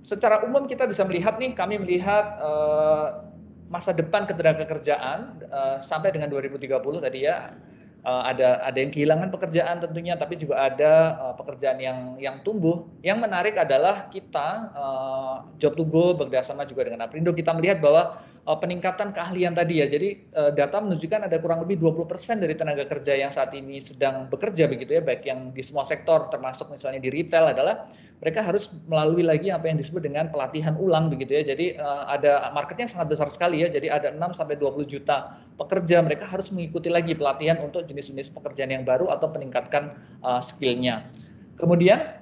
Secara 0.06 0.46
umum 0.46 0.64
kita 0.64 0.88
bisa 0.88 1.04
melihat 1.04 1.36
nih, 1.36 1.52
kami 1.58 1.82
melihat 1.82 2.38
uh, 2.40 3.27
masa 3.68 3.92
depan 3.92 4.24
ketenagakerjaan 4.24 5.44
uh, 5.52 5.76
sampai 5.84 6.12
dengan 6.12 6.32
2030 6.32 6.72
tadi 7.04 7.28
ya 7.28 7.52
uh, 8.04 8.22
ada 8.24 8.64
ada 8.64 8.78
yang 8.80 8.92
kehilangan 8.92 9.28
pekerjaan 9.28 9.84
tentunya 9.84 10.16
tapi 10.16 10.40
juga 10.40 10.72
ada 10.72 10.92
uh, 11.20 11.34
pekerjaan 11.36 11.78
yang 11.78 11.98
yang 12.16 12.40
tumbuh. 12.42 12.88
Yang 13.04 13.18
menarik 13.28 13.54
adalah 13.60 14.08
kita 14.08 14.72
uh, 14.72 15.34
Job 15.60 15.76
to 15.76 15.84
Go 15.84 16.16
bekerjasama 16.16 16.64
juga 16.64 16.88
dengan 16.88 17.04
Aprindo 17.04 17.36
kita 17.36 17.52
melihat 17.52 17.84
bahwa 17.84 18.24
peningkatan 18.56 19.12
keahlian 19.12 19.52
tadi 19.52 19.84
ya. 19.84 19.86
Jadi 19.92 20.32
uh, 20.32 20.48
data 20.56 20.80
menunjukkan 20.80 21.28
ada 21.28 21.36
kurang 21.36 21.68
lebih 21.68 21.76
20% 21.84 22.40
dari 22.40 22.56
tenaga 22.56 22.88
kerja 22.88 23.12
yang 23.12 23.28
saat 23.28 23.52
ini 23.52 23.76
sedang 23.84 24.32
bekerja 24.32 24.64
begitu 24.64 24.96
ya, 24.96 25.02
baik 25.04 25.28
yang 25.28 25.52
di 25.52 25.60
semua 25.60 25.84
sektor 25.84 26.32
termasuk 26.32 26.72
misalnya 26.72 27.04
di 27.04 27.12
retail 27.12 27.52
adalah 27.52 27.92
mereka 28.24 28.40
harus 28.42 28.72
melalui 28.88 29.22
lagi 29.22 29.52
apa 29.52 29.68
yang 29.68 29.78
disebut 29.78 30.02
dengan 30.02 30.32
pelatihan 30.32 30.80
ulang 30.80 31.12
begitu 31.12 31.36
ya. 31.36 31.52
Jadi 31.52 31.76
uh, 31.76 32.08
ada 32.08 32.48
marketnya 32.56 32.88
sangat 32.88 33.12
besar 33.12 33.28
sekali 33.28 33.60
ya. 33.60 33.68
Jadi 33.68 33.92
ada 33.92 34.16
6 34.16 34.40
sampai 34.40 34.56
20 34.56 34.88
juta 34.88 35.36
pekerja 35.60 36.00
mereka 36.00 36.24
harus 36.24 36.48
mengikuti 36.48 36.88
lagi 36.88 37.12
pelatihan 37.12 37.60
untuk 37.60 37.84
jenis-jenis 37.84 38.32
pekerjaan 38.32 38.72
yang 38.72 38.88
baru 38.88 39.12
atau 39.12 39.28
peningkatkan 39.28 39.92
uh, 40.24 40.40
skillnya. 40.40 41.04
Kemudian 41.60 42.16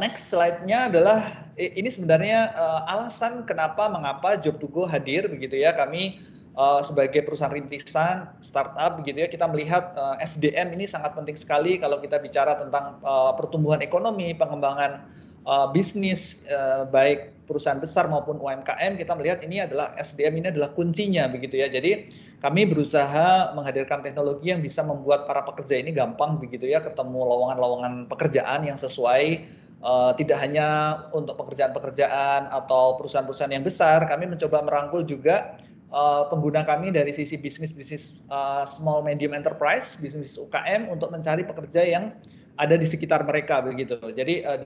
next 0.00 0.32
slide-nya 0.32 0.88
adalah 0.88 1.46
ini 1.60 1.92
sebenarnya 1.92 2.56
uh, 2.56 2.80
alasan 2.88 3.44
kenapa 3.44 3.92
mengapa 3.92 4.40
Job 4.40 4.56
to 4.56 4.68
Go 4.72 4.88
hadir 4.88 5.28
begitu 5.28 5.60
ya. 5.60 5.76
Kami 5.76 6.30
uh, 6.56 6.80
sebagai 6.82 7.22
perusahaan 7.26 7.52
rintisan 7.52 8.30
startup 8.42 8.98
begitu 8.98 9.22
ya 9.22 9.28
kita 9.30 9.46
melihat 9.46 9.94
uh, 9.94 10.18
eh, 10.18 10.26
SDM 10.30 10.74
ini 10.74 10.88
sangat 10.88 11.14
penting 11.14 11.36
sekali 11.38 11.78
kalau 11.78 12.00
kita 12.00 12.18
bicara 12.18 12.58
tentang 12.58 12.98
uh, 13.04 13.34
pertumbuhan 13.36 13.84
ekonomi 13.84 14.34
pengembangan 14.34 15.04
uh, 15.46 15.70
bisnis 15.70 16.40
uh, 16.50 16.88
baik 16.88 17.32
perusahaan 17.46 17.78
besar 17.82 18.06
maupun 18.06 18.38
UMKM 18.38 18.98
kita 18.98 19.12
melihat 19.18 19.42
ini 19.42 19.62
adalah 19.66 19.94
SDM 19.98 20.42
ini 20.42 20.46
adalah 20.54 20.70
kuncinya 20.74 21.26
begitu 21.30 21.58
ya 21.58 21.66
jadi 21.66 22.08
kami 22.40 22.64
berusaha 22.64 23.52
menghadirkan 23.52 24.00
teknologi 24.00 24.48
yang 24.48 24.64
bisa 24.64 24.80
membuat 24.80 25.28
para 25.28 25.44
pekerja 25.44 25.76
ini 25.76 25.92
gampang 25.92 26.40
begitu 26.40 26.64
ya 26.72 26.80
ketemu 26.80 27.20
lowongan-lowongan 27.20 28.08
pekerjaan 28.08 28.64
yang 28.64 28.80
sesuai 28.80 29.44
uh, 29.84 30.12
tidak 30.16 30.38
hanya 30.40 31.00
untuk 31.16 31.36
pekerjaan-pekerjaan 31.40 32.48
atau 32.52 32.96
perusahaan-perusahaan 33.00 33.52
yang 33.52 33.64
besar 33.64 34.04
kami 34.06 34.28
mencoba 34.28 34.62
merangkul 34.64 35.04
juga 35.04 35.56
uh, 35.90 36.28
pengguna 36.28 36.64
kami 36.64 36.94
dari 36.94 37.12
sisi 37.12 37.36
bisnis 37.36 37.74
bisnis 37.74 38.16
uh, 38.30 38.64
small 38.68 39.02
medium 39.04 39.34
enterprise, 39.34 39.96
bisnis 39.98 40.36
UKM 40.36 40.88
untuk 40.88 41.10
mencari 41.12 41.44
pekerja 41.44 41.82
yang 41.84 42.14
ada 42.60 42.76
di 42.76 42.86
sekitar 42.86 43.24
mereka 43.24 43.64
begitu. 43.64 43.96
Jadi 44.00 44.44
uh, 44.44 44.64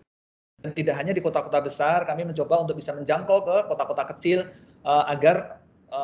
tidak 0.72 0.96
hanya 0.96 1.12
di 1.12 1.20
kota-kota 1.20 1.60
besar, 1.60 2.08
kami 2.08 2.24
mencoba 2.24 2.64
untuk 2.64 2.80
bisa 2.80 2.96
menjangkau 2.96 3.44
ke 3.44 3.56
kota-kota 3.68 4.04
kecil 4.16 4.38
uh, 4.86 5.06
agar 5.10 5.60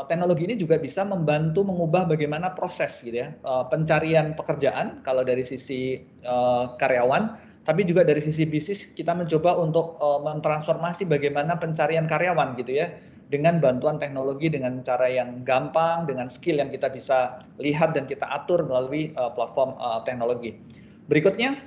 teknologi 0.06 0.46
ini 0.46 0.54
juga 0.54 0.78
bisa 0.78 1.02
membantu 1.02 1.66
mengubah 1.66 2.06
bagaimana 2.06 2.54
proses 2.54 2.94
gitu 3.02 3.26
ya 3.26 3.34
pencarian 3.74 4.38
pekerjaan 4.38 5.02
kalau 5.02 5.26
dari 5.26 5.42
sisi 5.42 6.06
uh, 6.22 6.78
karyawan, 6.78 7.49
tapi 7.64 7.84
juga 7.84 8.02
dari 8.02 8.24
sisi 8.24 8.48
bisnis 8.48 8.88
kita 8.96 9.12
mencoba 9.12 9.60
untuk 9.60 10.00
uh, 10.00 10.20
mentransformasi 10.24 11.04
bagaimana 11.04 11.60
pencarian 11.60 12.08
karyawan 12.08 12.56
gitu 12.56 12.80
ya 12.80 12.88
dengan 13.30 13.62
bantuan 13.62 14.00
teknologi 14.00 14.50
dengan 14.50 14.82
cara 14.82 15.06
yang 15.06 15.46
gampang 15.46 16.08
dengan 16.08 16.26
skill 16.26 16.58
yang 16.58 16.72
kita 16.72 16.90
bisa 16.90 17.46
lihat 17.62 17.94
dan 17.94 18.10
kita 18.10 18.26
atur 18.26 18.66
melalui 18.66 19.14
uh, 19.14 19.30
platform 19.30 19.78
uh, 19.78 20.02
teknologi. 20.02 20.58
Berikutnya, 21.06 21.62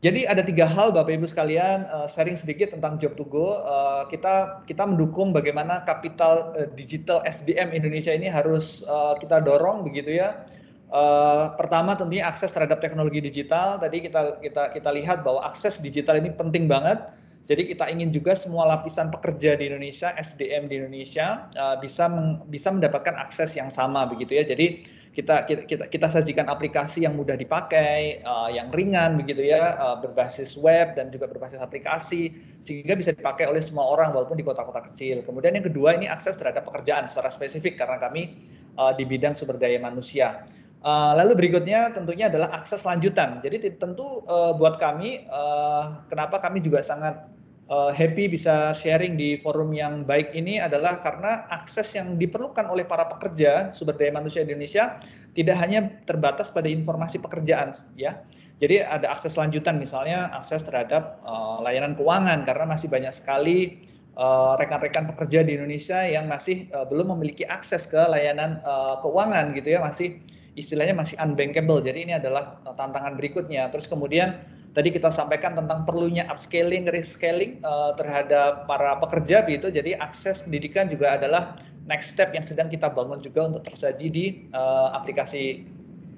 jadi 0.00 0.28
ada 0.28 0.40
tiga 0.44 0.68
hal 0.68 0.92
Bapak 0.92 1.18
Ibu 1.20 1.28
sekalian 1.28 1.88
uh, 1.88 2.08
sharing 2.12 2.36
sedikit 2.40 2.72
tentang 2.72 2.96
Job 3.00 3.16
to 3.16 3.24
Go. 3.28 3.60
Uh, 3.60 4.08
kita 4.08 4.64
kita 4.64 4.84
mendukung 4.84 5.32
bagaimana 5.36 5.84
kapital 5.84 6.56
uh, 6.56 6.68
digital 6.76 7.24
SDM 7.24 7.72
Indonesia 7.76 8.12
ini 8.12 8.28
harus 8.28 8.80
uh, 8.84 9.16
kita 9.20 9.44
dorong 9.44 9.84
begitu 9.84 10.16
ya. 10.16 10.48
Uh, 10.86 11.50
pertama 11.58 11.98
tentunya 11.98 12.30
akses 12.30 12.54
terhadap 12.54 12.78
teknologi 12.78 13.18
digital. 13.18 13.78
Tadi 13.82 14.06
kita 14.06 14.38
kita 14.38 14.62
kita 14.70 14.90
lihat 14.94 15.26
bahwa 15.26 15.42
akses 15.46 15.82
digital 15.82 16.22
ini 16.22 16.30
penting 16.30 16.70
banget 16.70 17.02
jadi 17.46 17.62
kita 17.62 17.86
ingin 17.86 18.10
juga 18.10 18.34
semua 18.34 18.66
lapisan 18.66 19.14
pekerja 19.14 19.54
di 19.54 19.70
Indonesia, 19.70 20.10
SDM 20.18 20.66
di 20.66 20.82
Indonesia 20.82 21.46
uh, 21.54 21.78
bisa 21.78 22.10
meng, 22.10 22.42
bisa 22.50 22.74
mendapatkan 22.74 23.14
akses 23.14 23.54
yang 23.54 23.70
sama 23.70 24.02
begitu 24.10 24.34
ya. 24.34 24.42
Jadi 24.42 24.82
kita 25.14 25.46
kita 25.46 25.62
kita, 25.64 25.84
kita 25.86 26.06
sajikan 26.10 26.50
aplikasi 26.50 27.06
yang 27.06 27.14
mudah 27.14 27.38
dipakai, 27.38 28.20
uh, 28.26 28.50
yang 28.50 28.74
ringan 28.74 29.14
begitu 29.14 29.46
ya, 29.46 29.78
uh, 29.78 29.96
berbasis 30.02 30.58
web 30.58 30.98
dan 30.98 31.14
juga 31.14 31.30
berbasis 31.30 31.62
aplikasi 31.62 32.34
sehingga 32.66 32.98
bisa 32.98 33.14
dipakai 33.14 33.46
oleh 33.46 33.62
semua 33.62 33.86
orang 33.86 34.10
walaupun 34.10 34.34
di 34.34 34.42
kota-kota 34.42 34.90
kecil. 34.90 35.22
Kemudian 35.22 35.54
yang 35.54 35.70
kedua 35.70 35.94
ini 35.94 36.10
akses 36.10 36.34
terhadap 36.34 36.66
pekerjaan 36.66 37.06
secara 37.06 37.30
spesifik 37.30 37.78
karena 37.78 38.02
kami 38.02 38.42
uh, 38.74 38.90
di 38.90 39.06
bidang 39.06 39.38
sumber 39.38 39.54
daya 39.54 39.78
manusia. 39.78 40.50
Uh, 40.86 41.18
lalu 41.18 41.34
berikutnya 41.34 41.90
tentunya 41.90 42.30
adalah 42.30 42.62
akses 42.62 42.86
lanjutan. 42.86 43.42
Jadi 43.42 43.74
tentu 43.74 44.22
uh, 44.30 44.54
buat 44.54 44.78
kami, 44.78 45.26
uh, 45.26 46.06
kenapa 46.06 46.38
kami 46.38 46.62
juga 46.62 46.78
sangat 46.78 47.26
uh, 47.70 47.90
happy 47.90 48.30
bisa 48.30 48.70
sharing 48.74 49.18
di 49.18 49.42
forum 49.42 49.74
yang 49.74 50.06
baik 50.06 50.30
ini 50.34 50.62
adalah 50.62 51.02
karena 51.02 51.46
akses 51.50 51.90
yang 51.94 52.14
diperlukan 52.18 52.66
oleh 52.70 52.86
para 52.86 53.06
pekerja 53.10 53.74
sumber 53.74 53.98
daya 53.98 54.14
manusia 54.14 54.46
Indonesia 54.46 55.02
tidak 55.36 55.56
hanya 55.60 55.90
terbatas 56.08 56.48
pada 56.48 56.70
informasi 56.70 57.20
pekerjaan 57.20 57.76
ya. 57.98 58.22
Jadi 58.56 58.80
ada 58.80 59.12
akses 59.12 59.36
lanjutan 59.36 59.76
misalnya 59.76 60.32
akses 60.32 60.64
terhadap 60.64 61.20
uh, 61.28 61.60
layanan 61.60 61.92
keuangan 61.92 62.48
karena 62.48 62.64
masih 62.64 62.88
banyak 62.88 63.12
sekali 63.12 63.84
eh, 64.16 64.52
rekan-rekan 64.56 65.04
uh, 65.04 65.08
pekerja 65.12 65.44
di 65.44 65.60
Indonesia 65.60 66.00
yang 66.08 66.24
masih 66.24 66.72
uh, 66.72 66.88
belum 66.88 67.12
memiliki 67.12 67.44
akses 67.44 67.84
ke 67.84 68.00
layanan 68.00 68.64
uh, 68.64 68.96
keuangan 69.04 69.52
gitu 69.52 69.76
ya 69.76 69.84
masih 69.84 70.24
istilahnya 70.56 70.96
masih 70.96 71.14
unbankable. 71.20 71.84
Jadi 71.84 72.10
ini 72.10 72.12
adalah 72.16 72.58
tantangan 72.64 73.14
berikutnya. 73.14 73.68
Terus 73.70 73.86
kemudian 73.86 74.40
tadi 74.72 74.90
kita 74.90 75.12
sampaikan 75.12 75.54
tentang 75.54 75.84
perlunya 75.84 76.24
upscaling, 76.32 76.88
rescaling 76.90 77.60
uh, 77.62 77.92
terhadap 77.94 78.64
para 78.66 78.98
pekerja 78.98 79.44
begitu. 79.44 79.70
Jadi 79.70 79.94
akses 79.96 80.42
pendidikan 80.42 80.88
juga 80.88 81.16
adalah 81.20 81.60
next 81.86 82.16
step 82.16 82.34
yang 82.34 82.42
sedang 82.42 82.66
kita 82.66 82.90
bangun 82.90 83.22
juga 83.22 83.52
untuk 83.52 83.62
tersaji 83.68 84.06
di 84.10 84.24
uh, 84.56 84.90
aplikasi 84.96 85.62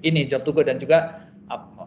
ini 0.01 0.25
Job 0.25 0.47
to 0.47 0.55
Go 0.55 0.63
dan 0.63 0.79
juga 0.79 1.29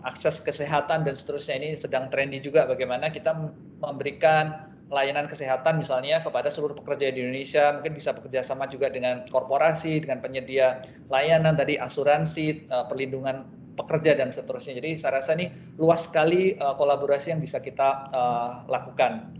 akses 0.02 0.42
kesehatan 0.42 1.06
dan 1.06 1.14
seterusnya 1.14 1.54
ini 1.54 1.78
sedang 1.78 2.10
trendy 2.10 2.42
juga 2.42 2.66
bagaimana 2.66 3.06
kita 3.14 3.30
memberikan 3.78 4.71
layanan 4.92 5.24
kesehatan 5.24 5.80
misalnya 5.80 6.20
kepada 6.20 6.52
seluruh 6.52 6.76
pekerja 6.76 7.08
di 7.08 7.24
Indonesia 7.24 7.72
mungkin 7.72 7.96
bisa 7.96 8.12
bekerja 8.12 8.44
sama 8.44 8.68
juga 8.68 8.92
dengan 8.92 9.24
korporasi 9.32 10.04
dengan 10.04 10.20
penyedia 10.20 10.84
layanan 11.08 11.56
tadi 11.56 11.80
asuransi 11.80 12.68
uh, 12.68 12.84
perlindungan 12.92 13.48
pekerja 13.72 14.20
dan 14.20 14.28
seterusnya. 14.28 14.76
Jadi 14.76 15.00
saya 15.00 15.24
rasa 15.24 15.32
ini 15.32 15.48
luas 15.80 16.04
sekali 16.04 16.60
uh, 16.60 16.76
kolaborasi 16.76 17.32
yang 17.32 17.40
bisa 17.40 17.56
kita 17.56 18.12
uh, 18.12 18.68
lakukan. 18.68 19.32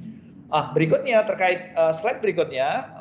Ah, 0.53 0.69
berikutnya 0.77 1.25
terkait 1.25 1.73
slide 1.97 2.21
berikutnya, 2.21 2.93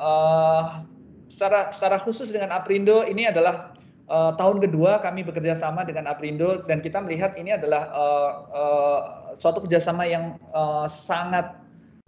secara 1.28 1.68
secara 1.68 2.00
khusus 2.00 2.32
dengan 2.32 2.48
Aprindo 2.48 3.04
ini 3.04 3.28
adalah 3.28 3.76
uh, 4.12 4.36
tahun 4.36 4.60
kedua 4.60 5.00
kami 5.00 5.24
bekerja 5.24 5.56
sama 5.56 5.88
dengan 5.88 6.04
Aprindo 6.04 6.60
dan 6.68 6.84
kita 6.84 7.00
melihat 7.00 7.32
ini 7.40 7.56
adalah 7.56 7.88
uh, 7.92 8.30
uh, 8.52 9.00
suatu 9.36 9.64
kerjasama 9.64 10.04
yang 10.04 10.36
uh, 10.52 10.84
sangat 10.86 11.61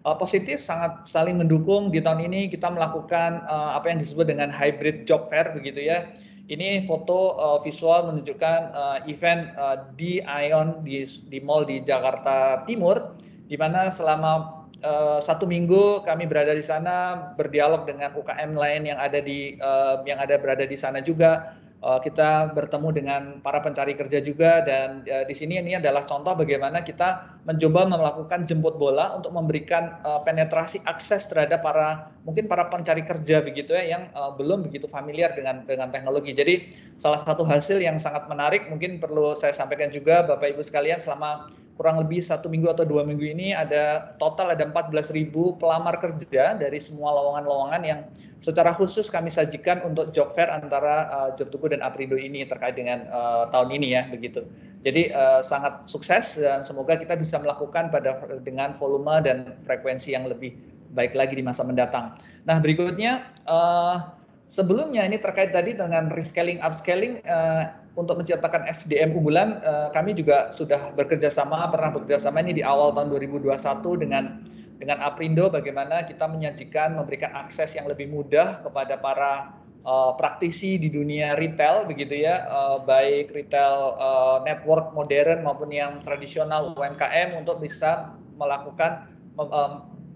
uh, 0.04 0.16
positif, 0.16 0.62
sangat 0.62 1.08
saling 1.08 1.40
mendukung. 1.40 1.90
Di 1.90 2.04
tahun 2.04 2.28
ini 2.28 2.52
kita 2.52 2.70
melakukan 2.70 3.44
uh, 3.48 3.74
apa 3.74 3.90
yang 3.90 3.98
disebut 4.04 4.28
dengan 4.28 4.52
hybrid 4.52 5.08
job 5.08 5.26
fair 5.32 5.50
begitu 5.56 5.80
ya 5.80 6.06
ini 6.52 6.84
foto 6.84 7.40
uh, 7.40 7.58
visual 7.64 8.12
menunjukkan 8.12 8.60
uh, 8.76 8.98
event 9.08 9.48
uh, 9.56 9.88
di 9.96 10.20
Ion 10.20 10.84
di, 10.84 11.08
di 11.32 11.40
mall 11.40 11.64
di 11.64 11.80
Jakarta 11.80 12.60
Timur, 12.68 13.16
di 13.48 13.56
mana 13.56 13.88
selama 13.88 14.64
uh, 14.84 15.24
satu 15.24 15.48
minggu 15.48 16.04
kami 16.04 16.28
berada 16.28 16.52
di 16.52 16.60
sana 16.60 17.28
berdialog 17.40 17.88
dengan 17.88 18.12
UKM 18.12 18.60
lain 18.60 18.92
yang 18.92 19.00
ada 19.00 19.24
di 19.24 19.56
uh, 19.56 20.04
yang 20.04 20.20
ada 20.20 20.36
berada 20.36 20.68
di 20.68 20.76
sana 20.76 21.00
juga 21.00 21.56
kita 22.00 22.56
bertemu 22.56 22.88
dengan 22.96 23.22
para 23.44 23.60
pencari 23.60 23.92
kerja 23.92 24.24
juga 24.24 24.64
dan 24.64 25.04
uh, 25.04 25.28
di 25.28 25.36
sini 25.36 25.60
ini 25.60 25.76
adalah 25.76 26.08
contoh 26.08 26.32
bagaimana 26.32 26.80
kita 26.80 27.36
mencoba 27.44 27.84
melakukan 27.84 28.48
jemput 28.48 28.80
bola 28.80 29.12
untuk 29.12 29.36
memberikan 29.36 30.00
uh, 30.00 30.24
penetrasi 30.24 30.80
akses 30.88 31.28
terhadap 31.28 31.60
para 31.60 32.08
mungkin 32.24 32.48
para 32.48 32.72
pencari 32.72 33.04
kerja 33.04 33.44
begitu 33.44 33.76
ya 33.76 33.84
yang 33.84 34.02
uh, 34.16 34.32
belum 34.32 34.64
begitu 34.64 34.88
familiar 34.88 35.36
dengan 35.36 35.68
dengan 35.68 35.92
teknologi. 35.92 36.32
Jadi 36.32 36.72
salah 36.96 37.20
satu 37.20 37.44
hasil 37.44 37.76
yang 37.84 38.00
sangat 38.00 38.32
menarik 38.32 38.64
mungkin 38.72 38.96
perlu 38.96 39.36
saya 39.36 39.52
sampaikan 39.52 39.92
juga 39.92 40.24
Bapak 40.24 40.56
Ibu 40.56 40.64
sekalian 40.64 41.04
selama 41.04 41.52
kurang 41.74 41.98
lebih 41.98 42.22
satu 42.22 42.46
minggu 42.46 42.70
atau 42.70 42.86
dua 42.86 43.02
minggu 43.02 43.26
ini 43.26 43.50
ada 43.50 44.14
total 44.22 44.54
ada 44.54 44.62
14.000 44.70 45.30
pelamar 45.58 45.98
kerja 45.98 46.54
dari 46.54 46.78
semua 46.78 47.10
lowongan-lowongan 47.18 47.82
yang 47.82 48.00
secara 48.38 48.70
khusus 48.76 49.10
kami 49.10 49.32
sajikan 49.32 49.82
untuk 49.82 50.14
job 50.14 50.36
fair 50.38 50.46
antara 50.52 51.08
uh, 51.10 51.28
Job 51.34 51.50
Tuku 51.50 51.72
dan 51.74 51.82
Aprindo 51.82 52.14
ini 52.14 52.46
terkait 52.46 52.78
dengan 52.78 53.08
uh, 53.10 53.50
tahun 53.50 53.74
ini 53.74 53.96
ya 53.96 54.06
begitu. 54.06 54.46
Jadi 54.84 55.10
uh, 55.16 55.40
sangat 55.40 55.88
sukses 55.88 56.36
dan 56.36 56.60
semoga 56.60 57.00
kita 57.00 57.16
bisa 57.16 57.40
melakukan 57.40 57.88
pada 57.88 58.20
dengan 58.44 58.76
volume 58.76 59.24
dan 59.24 59.56
frekuensi 59.64 60.12
yang 60.12 60.28
lebih 60.28 60.54
baik 60.92 61.16
lagi 61.16 61.34
di 61.34 61.42
masa 61.42 61.64
mendatang. 61.66 62.20
Nah 62.44 62.60
berikutnya 62.60 63.32
uh, 63.48 64.23
sebelumnya 64.54 65.02
ini 65.02 65.18
terkait 65.18 65.50
tadi 65.50 65.74
dengan 65.74 66.14
rescaling 66.14 66.62
upscaling 66.62 67.18
uh, 67.26 67.74
untuk 67.98 68.22
menciptakan 68.22 68.70
SDM 68.70 69.10
unggulan 69.18 69.58
uh, 69.66 69.90
kami 69.90 70.14
juga 70.14 70.54
sudah 70.54 70.94
bekerja 70.94 71.34
sama 71.34 71.66
pernah 71.74 71.90
bekerja 71.90 72.22
sama 72.22 72.38
ini 72.46 72.62
di 72.62 72.62
awal 72.62 72.94
tahun 72.94 73.10
2021 73.34 73.58
dengan 73.98 74.46
dengan 74.78 75.02
Aprindo 75.02 75.50
bagaimana 75.50 76.06
kita 76.06 76.30
menyajikan 76.30 76.94
memberikan 76.94 77.34
akses 77.34 77.74
yang 77.74 77.90
lebih 77.90 78.06
mudah 78.06 78.62
kepada 78.62 78.94
para 78.94 79.54
uh, 79.82 80.14
praktisi 80.14 80.78
di 80.78 80.86
dunia 80.86 81.34
retail 81.34 81.82
begitu 81.90 82.22
ya 82.22 82.46
uh, 82.46 82.78
baik 82.78 83.34
retail 83.34 83.98
uh, 83.98 84.38
network 84.46 84.94
modern 84.94 85.42
maupun 85.42 85.74
yang 85.74 85.98
tradisional 86.06 86.74
UMKM 86.78 87.42
untuk 87.42 87.58
bisa 87.58 88.14
melakukan 88.38 89.10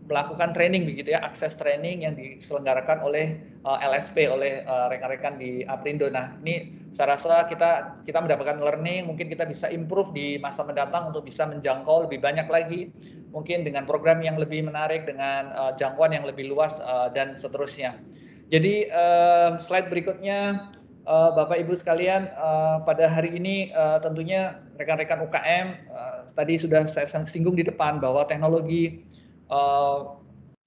melakukan 0.08 0.56
training 0.56 0.88
begitu 0.88 1.12
ya, 1.12 1.20
akses 1.20 1.52
training 1.60 2.08
yang 2.08 2.16
diselenggarakan 2.16 3.04
oleh 3.04 3.36
uh, 3.68 3.76
LSP 3.76 4.24
oleh 4.24 4.64
uh, 4.64 4.88
rekan-rekan 4.88 5.36
uh, 5.36 5.38
di 5.38 5.50
Aprindo. 5.68 6.08
Nah, 6.08 6.32
ini 6.40 6.72
saya 6.96 7.14
rasa 7.14 7.44
kita 7.46 8.00
kita 8.08 8.24
mendapatkan 8.24 8.56
learning, 8.58 9.04
mungkin 9.04 9.28
kita 9.28 9.44
bisa 9.44 9.68
improve 9.68 10.16
di 10.16 10.40
masa 10.40 10.64
mendatang 10.64 11.12
untuk 11.12 11.28
bisa 11.28 11.44
menjangkau 11.44 12.08
lebih 12.08 12.24
banyak 12.24 12.48
lagi, 12.48 12.88
mungkin 13.30 13.68
dengan 13.68 13.84
program 13.84 14.24
yang 14.24 14.40
lebih 14.40 14.64
menarik, 14.64 15.04
dengan 15.04 15.52
uh, 15.52 15.72
jangkauan 15.76 16.16
yang 16.16 16.24
lebih 16.24 16.48
luas 16.48 16.72
uh, 16.80 17.12
dan 17.12 17.36
seterusnya. 17.36 18.00
Jadi 18.48 18.88
uh, 18.88 19.60
slide 19.60 19.92
berikutnya 19.92 20.72
uh, 21.04 21.36
Bapak 21.36 21.60
Ibu 21.68 21.76
sekalian, 21.76 22.32
uh, 22.32 22.80
pada 22.84 23.12
hari 23.12 23.36
ini 23.36 23.68
uh, 23.76 24.00
tentunya 24.00 24.56
rekan-rekan 24.80 25.20
UKM 25.28 25.66
uh, 25.92 26.18
tadi 26.32 26.56
sudah 26.56 26.88
saya 26.88 27.04
singgung 27.28 27.58
di 27.58 27.66
depan 27.66 28.00
bahwa 28.00 28.24
teknologi 28.24 29.04
uh, 29.48 30.16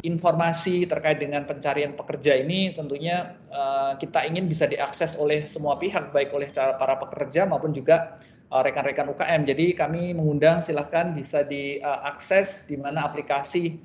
informasi 0.01 0.89
terkait 0.89 1.21
dengan 1.21 1.45
pencarian 1.45 1.93
pekerja 1.93 2.41
ini 2.41 2.73
tentunya 2.73 3.37
uh, 3.53 3.93
kita 4.01 4.25
ingin 4.25 4.49
bisa 4.49 4.65
diakses 4.65 5.13
oleh 5.17 5.45
semua 5.45 5.77
pihak 5.77 6.09
baik 6.09 6.33
oleh 6.33 6.49
para 6.53 6.97
pekerja 6.97 7.45
maupun 7.45 7.69
juga 7.69 8.17
uh, 8.49 8.61
rekan-rekan 8.65 9.13
UKM. 9.13 9.45
Jadi 9.45 9.77
kami 9.77 10.17
mengundang 10.17 10.65
silahkan 10.65 11.13
bisa 11.13 11.45
diakses 11.45 12.65
di 12.65 12.81
mana 12.81 13.05
aplikasi 13.05 13.77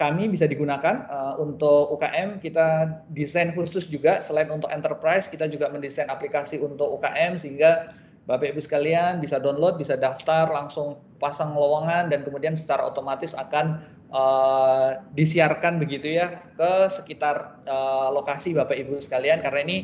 kami 0.00 0.32
bisa 0.32 0.48
digunakan 0.48 1.04
uh, 1.12 1.36
untuk 1.36 1.92
UKM 2.00 2.40
kita 2.40 2.98
desain 3.12 3.52
khusus 3.52 3.84
juga 3.84 4.24
selain 4.24 4.48
untuk 4.48 4.72
enterprise 4.72 5.28
kita 5.28 5.44
juga 5.44 5.68
mendesain 5.68 6.08
aplikasi 6.08 6.56
untuk 6.56 6.88
UKM 6.98 7.36
sehingga 7.36 7.92
Bapak 8.24 8.54
Ibu 8.54 8.62
sekalian 8.62 9.18
bisa 9.18 9.42
download, 9.42 9.76
bisa 9.76 9.98
daftar, 9.98 10.48
langsung 10.48 11.02
pasang 11.20 11.52
lowongan 11.52 12.08
dan 12.08 12.24
kemudian 12.24 12.54
secara 12.56 12.86
otomatis 12.86 13.36
akan 13.36 13.82
uh, 14.10 15.00
disiarkan 15.14 15.78
begitu 15.78 16.18
ya 16.18 16.42
ke 16.58 16.72
sekitar 16.92 17.62
uh, 17.66 18.10
lokasi 18.14 18.52
Bapak 18.54 18.76
Ibu 18.76 19.00
sekalian 19.00 19.40
karena 19.42 19.60
ini 19.64 19.76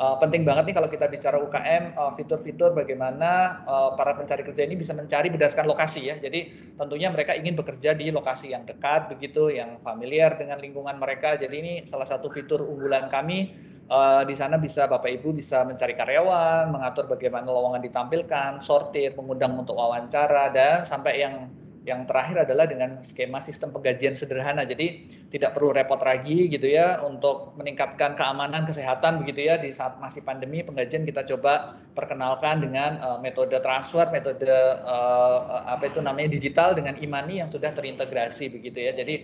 uh, 0.00 0.16
penting 0.18 0.42
banget 0.42 0.72
nih 0.72 0.74
kalau 0.76 0.88
kita 0.90 1.06
bicara 1.06 1.36
UKM 1.38 1.94
fitur-fitur 2.18 2.74
uh, 2.74 2.76
bagaimana 2.76 3.62
uh, 3.64 3.90
para 3.94 4.16
pencari 4.18 4.42
kerja 4.42 4.62
ini 4.66 4.74
bisa 4.78 4.92
mencari 4.96 5.30
berdasarkan 5.30 5.68
lokasi 5.68 6.10
ya. 6.10 6.16
Jadi 6.18 6.74
tentunya 6.74 7.08
mereka 7.12 7.36
ingin 7.36 7.54
bekerja 7.54 7.94
di 7.94 8.10
lokasi 8.10 8.52
yang 8.52 8.66
dekat 8.66 9.12
begitu, 9.12 9.52
yang 9.52 9.78
familiar 9.86 10.34
dengan 10.34 10.58
lingkungan 10.58 10.98
mereka. 10.98 11.38
Jadi 11.38 11.54
ini 11.54 11.72
salah 11.86 12.08
satu 12.08 12.30
fitur 12.32 12.62
unggulan 12.64 13.08
kami. 13.12 13.72
Uh, 13.84 14.24
di 14.24 14.32
sana 14.32 14.56
bisa 14.56 14.88
Bapak 14.88 15.12
Ibu 15.20 15.36
bisa 15.36 15.60
mencari 15.60 15.92
karyawan, 15.92 16.72
mengatur 16.72 17.04
bagaimana 17.04 17.52
lowongan 17.52 17.84
ditampilkan, 17.84 18.64
sortir, 18.64 19.12
mengundang 19.12 19.60
untuk 19.60 19.76
wawancara 19.76 20.48
dan 20.56 20.88
sampai 20.88 21.20
yang 21.20 21.52
yang 21.84 22.08
terakhir 22.08 22.48
adalah 22.48 22.64
dengan 22.64 23.04
skema 23.04 23.44
sistem 23.44 23.68
penggajian 23.68 24.16
sederhana. 24.16 24.64
Jadi 24.64 25.04
tidak 25.28 25.52
perlu 25.52 25.76
repot 25.76 26.00
lagi 26.00 26.48
gitu 26.48 26.64
ya 26.64 27.04
untuk 27.04 27.52
meningkatkan 27.60 28.16
keamanan 28.16 28.64
kesehatan 28.64 29.20
begitu 29.20 29.52
ya 29.52 29.60
di 29.60 29.68
saat 29.76 30.00
masih 30.00 30.24
pandemi 30.24 30.64
penggajian 30.64 31.04
kita 31.04 31.28
coba 31.28 31.76
perkenalkan 31.92 32.64
dengan 32.64 32.96
uh, 33.04 33.18
metode 33.20 33.52
transfer, 33.60 34.08
metode 34.08 34.48
uh, 34.80 35.68
apa 35.68 35.92
itu 35.92 36.00
namanya 36.00 36.32
digital 36.32 36.72
dengan 36.72 36.96
imani 36.96 37.44
yang 37.44 37.52
sudah 37.52 37.76
terintegrasi 37.76 38.48
begitu 38.48 38.80
ya. 38.80 38.96
Jadi 38.96 39.14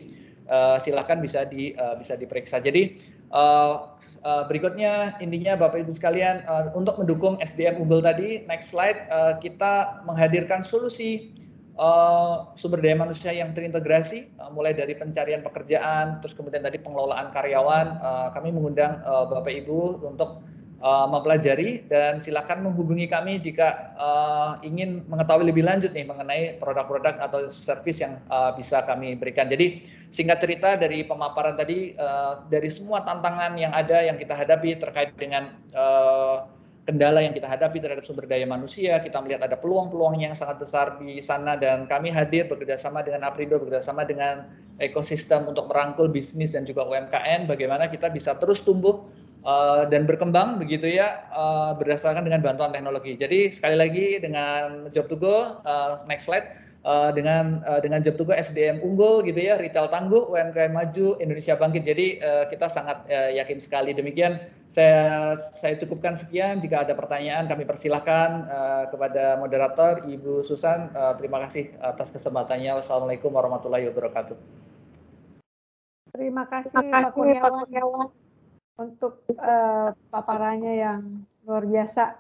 uh, 0.52 0.76
silakan 0.84 1.24
bisa 1.24 1.48
di 1.48 1.72
uh, 1.80 1.96
bisa 1.96 2.12
diperiksa. 2.12 2.60
Jadi 2.60 3.00
uh, 3.32 3.96
uh, 4.20 4.44
berikutnya 4.44 5.16
intinya 5.24 5.56
Bapak 5.56 5.88
Ibu 5.88 5.96
sekalian 5.96 6.44
uh, 6.44 6.68
untuk 6.76 7.00
mendukung 7.00 7.40
SDM 7.40 7.80
unggul 7.80 8.04
tadi 8.04 8.44
next 8.44 8.68
slide 8.68 9.08
uh, 9.08 9.40
kita 9.40 10.04
menghadirkan 10.04 10.60
solusi 10.60 11.32
uh, 11.76 12.50
sumber 12.58 12.80
daya 12.82 12.96
manusia 12.98 13.30
yang 13.30 13.54
terintegrasi, 13.54 14.32
uh, 14.40 14.50
mulai 14.50 14.74
dari 14.74 14.96
pencarian 14.96 15.44
pekerjaan, 15.44 16.18
terus 16.24 16.34
kemudian 16.34 16.64
tadi 16.64 16.80
pengelolaan 16.82 17.30
karyawan. 17.30 17.86
Uh, 18.00 18.28
kami 18.34 18.50
mengundang 18.50 19.02
Bapak 19.04 19.52
Ibu 19.52 20.06
untuk 20.06 20.42
mempelajari 20.80 21.84
dan 21.92 22.24
silakan 22.24 22.64
menghubungi 22.64 23.04
kami 23.04 23.36
jika 23.36 23.92
ingin 24.64 25.04
mengetahui 25.12 25.52
lebih 25.52 25.60
lanjut 25.60 25.92
nih 25.92 26.08
mengenai 26.08 26.56
produk-produk 26.56 27.20
atau 27.20 27.52
service 27.52 28.00
yang 28.00 28.16
bisa 28.56 28.80
kami 28.88 29.12
berikan. 29.12 29.52
Jadi 29.52 29.84
singkat 30.08 30.40
cerita 30.40 30.80
dari 30.80 31.04
pemaparan 31.04 31.60
tadi 31.60 31.92
dari 32.48 32.72
semua 32.72 33.04
tantangan 33.04 33.60
yang 33.60 33.76
ada 33.76 34.08
yang 34.08 34.16
kita 34.16 34.32
hadapi 34.32 34.80
terkait 34.80 35.12
dengan 35.20 35.52
kendala 36.88 37.20
yang 37.20 37.36
kita 37.36 37.46
hadapi 37.46 37.78
terhadap 37.78 38.04
sumber 38.08 38.24
daya 38.24 38.48
manusia, 38.48 38.98
kita 39.00 39.20
melihat 39.20 39.44
ada 39.44 39.56
peluang-peluang 39.60 40.20
yang 40.20 40.32
sangat 40.32 40.60
besar 40.62 40.96
di 40.96 41.20
sana 41.20 41.54
dan 41.54 41.84
kami 41.84 42.08
hadir 42.08 42.48
bekerjasama 42.48 43.04
dengan 43.04 43.28
Aprindo, 43.28 43.60
bekerjasama 43.60 44.08
dengan 44.08 44.48
ekosistem 44.80 45.44
untuk 45.44 45.68
merangkul 45.68 46.08
bisnis 46.08 46.56
dan 46.56 46.64
juga 46.64 46.88
UMKM, 46.88 47.46
bagaimana 47.46 47.86
kita 47.92 48.08
bisa 48.08 48.32
terus 48.40 48.64
tumbuh 48.64 49.04
uh, 49.44 49.84
dan 49.92 50.08
berkembang 50.08 50.56
begitu 50.56 50.88
ya 50.88 51.28
uh, 51.30 51.76
berdasarkan 51.76 52.24
dengan 52.24 52.40
bantuan 52.40 52.72
teknologi. 52.72 53.14
Jadi 53.20 53.52
sekali 53.52 53.76
lagi 53.76 54.06
dengan 54.18 54.88
Job 54.96 55.06
to 55.12 55.16
Go, 55.20 55.60
uh, 55.68 56.00
next 56.08 56.24
slide 56.24 56.69
uh, 56.84 57.10
dengan 57.12 57.60
uh, 57.64 57.80
dengan 57.80 58.00
job 58.00 58.16
tugas 58.20 58.50
SDM 58.50 58.80
unggul 58.80 59.20
gitu 59.24 59.36
ya, 59.36 59.56
retail 59.60 59.88
tangguh, 59.92 60.28
UMKM 60.30 60.72
maju, 60.72 61.16
Indonesia 61.20 61.56
bangkit. 61.56 61.82
Jadi 61.84 62.06
uh, 62.20 62.44
kita 62.48 62.66
sangat 62.72 63.04
uh, 63.08 63.30
yakin 63.34 63.58
sekali 63.60 63.92
demikian. 63.92 64.40
Saya 64.70 65.34
saya 65.58 65.74
cukupkan 65.82 66.14
sekian. 66.14 66.62
Jika 66.62 66.86
ada 66.86 66.94
pertanyaan 66.94 67.50
kami 67.50 67.66
persilahkan 67.66 68.28
uh, 68.46 68.84
kepada 68.88 69.36
moderator 69.40 70.06
Ibu 70.06 70.46
Susan. 70.46 70.94
Uh, 70.94 71.18
terima 71.18 71.42
kasih 71.48 71.74
atas 71.82 72.14
kesempatannya. 72.14 72.78
Wassalamualaikum 72.78 73.34
warahmatullahi 73.34 73.90
wabarakatuh. 73.90 74.38
Terima 76.10 76.42
kasih, 76.50 76.74
Pak 76.74 77.14
Kurniawan 77.14 78.10
untuk 78.80 79.22
uh, 79.36 79.92
paparannya 80.08 80.72
yang 80.80 81.00
luar 81.44 81.68
biasa. 81.68 82.16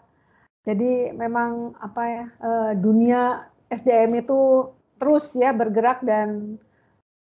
Jadi 0.60 1.08
memang 1.16 1.72
apa 1.80 2.02
ya 2.04 2.24
uh, 2.44 2.72
dunia 2.76 3.48
SDM 3.70 4.20
itu 4.20 4.66
terus 5.00 5.32
ya 5.38 5.54
bergerak 5.54 6.02
dan 6.02 6.58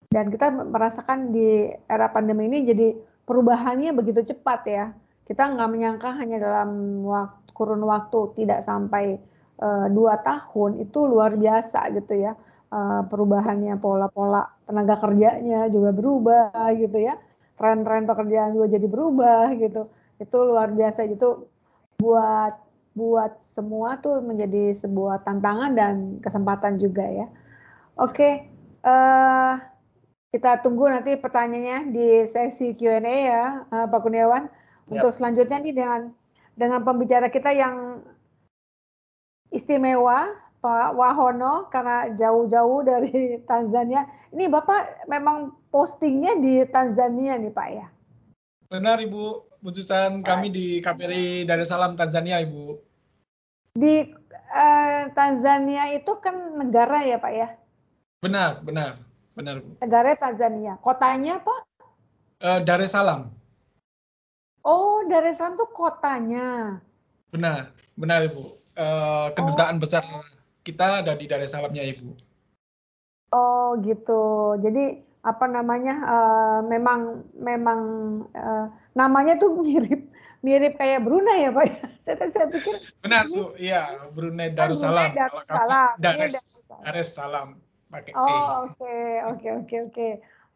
dan 0.07 0.31
kita 0.31 0.47
merasakan 0.49 1.35
di 1.35 1.67
era 1.91 2.07
pandemi 2.07 2.47
ini 2.47 2.63
jadi 2.63 2.95
perubahannya 3.27 3.91
begitu 3.91 4.23
cepat 4.23 4.61
ya. 4.65 4.85
Kita 5.27 5.43
nggak 5.51 5.69
menyangka 5.69 6.15
hanya 6.15 6.39
dalam 6.39 7.03
waktu, 7.03 7.51
kurun 7.51 7.83
waktu 7.83 8.19
tidak 8.39 8.63
sampai 8.63 9.19
uh, 9.59 9.91
dua 9.91 10.23
tahun 10.23 10.79
itu 10.79 10.99
luar 11.03 11.35
biasa 11.35 11.91
gitu 11.91 12.15
ya. 12.15 12.33
Uh, 12.67 13.03
perubahannya 13.07 13.79
pola-pola 13.79 14.47
tenaga 14.63 14.99
kerjanya 15.03 15.67
juga 15.67 15.91
berubah 15.91 16.71
gitu 16.79 16.97
ya. 17.03 17.19
Tren-tren 17.59 18.07
pekerjaan 18.07 18.55
juga 18.55 18.67
jadi 18.71 18.87
berubah 18.87 19.51
gitu. 19.59 19.91
Itu 20.23 20.37
luar 20.47 20.71
biasa 20.71 21.03
gitu 21.11 21.51
buat 21.99 22.66
buat 22.97 23.37
semua 23.53 24.01
tuh 24.01 24.25
menjadi 24.25 24.73
sebuah 24.81 25.21
tantangan 25.21 25.77
dan 25.77 26.17
kesempatan 26.25 26.81
juga 26.81 27.05
ya. 27.05 27.27
Oke, 27.97 28.49
uh, 28.81 29.53
kita 30.33 30.61
tunggu 30.65 30.89
nanti 30.89 31.13
pertanyaannya 31.17 31.93
di 31.93 32.25
sesi 32.29 32.73
Q&A 32.73 33.01
ya, 33.05 33.45
uh, 33.69 33.85
Pak 33.85 33.99
Kurniawan. 34.01 34.49
Yep. 34.89 34.91
Untuk 34.97 35.11
selanjutnya 35.13 35.57
nih 35.61 35.75
dengan 35.77 36.01
dengan 36.57 36.81
pembicara 36.81 37.29
kita 37.29 37.53
yang 37.53 38.01
istimewa, 39.53 40.33
Pak 40.57 40.97
Wahono, 40.97 41.69
karena 41.69 42.11
jauh-jauh 42.17 42.81
dari 42.81 43.37
Tanzania. 43.49 44.09
Ini 44.33 44.49
Bapak 44.49 45.05
memang 45.05 45.53
postingnya 45.69 46.37
di 46.41 46.65
Tanzania 46.69 47.37
nih 47.37 47.53
Pak 47.53 47.69
ya? 47.69 47.87
Benar 48.67 48.99
Ibu, 48.99 49.47
khususan 49.63 50.21
kami 50.21 50.51
di 50.51 50.65
KPRI 50.83 51.47
Darussalam 51.47 51.95
Tanzania 51.95 52.43
Ibu. 52.43 52.86
Di 53.77 54.09
uh, 54.57 55.01
Tanzania 55.13 55.93
itu 55.93 56.17
kan 56.17 56.57
negara 56.57 57.05
ya 57.05 57.21
Pak 57.21 57.33
ya? 57.37 57.53
Benar, 58.25 58.65
benar, 58.65 58.97
benar. 59.37 59.61
Negara 59.77 60.17
Tanzania. 60.17 60.81
Kotanya 60.81 61.37
Pak? 61.37 61.61
Uh, 62.41 62.59
Dar 62.65 62.81
es 62.81 62.97
Salaam. 62.97 63.29
Oh, 64.65 65.05
Dar 65.05 65.29
es 65.29 65.37
Salaam 65.37 65.61
tuh 65.61 65.69
kotanya. 65.69 66.81
Benar, 67.29 67.69
benar 67.93 68.25
Ibu. 68.25 68.57
Uh, 68.73 69.29
kedutaan 69.37 69.77
oh. 69.77 69.81
besar 69.85 70.01
kita 70.65 71.05
ada 71.05 71.13
di 71.13 71.29
Dar 71.29 71.45
es 71.45 71.53
Salaamnya 71.53 71.85
Ibu. 71.85 72.17
Oh 73.29 73.77
gitu. 73.85 74.57
Jadi 74.57 75.05
apa 75.21 75.45
namanya? 75.45 75.95
Uh, 76.01 76.59
memang 76.65 77.21
memang 77.37 77.79
uh, 78.33 78.73
namanya 78.97 79.37
tuh 79.37 79.53
mirip 79.61 80.06
mirip 80.45 80.77
kayak 80.77 81.03
Brunei 81.05 81.47
ya 81.47 81.51
Pak. 81.53 81.65
saya, 82.05 82.27
saya 82.33 82.47
pikir. 82.51 82.75
Benar 83.01 83.23
Bu, 83.29 83.53
iya 83.57 84.09
Brunei 84.11 84.53
Darussalam. 84.53 85.11
Brunei 85.11 85.21
Darussalam. 85.21 85.91
Dares, 85.97 86.35
Dares 86.83 87.09
Salam 87.13 87.47
pakai 87.87 88.11
Oh 88.15 88.67
oke 88.67 88.97
oke 89.33 89.47
oke 89.63 89.75
oke. 89.91 90.07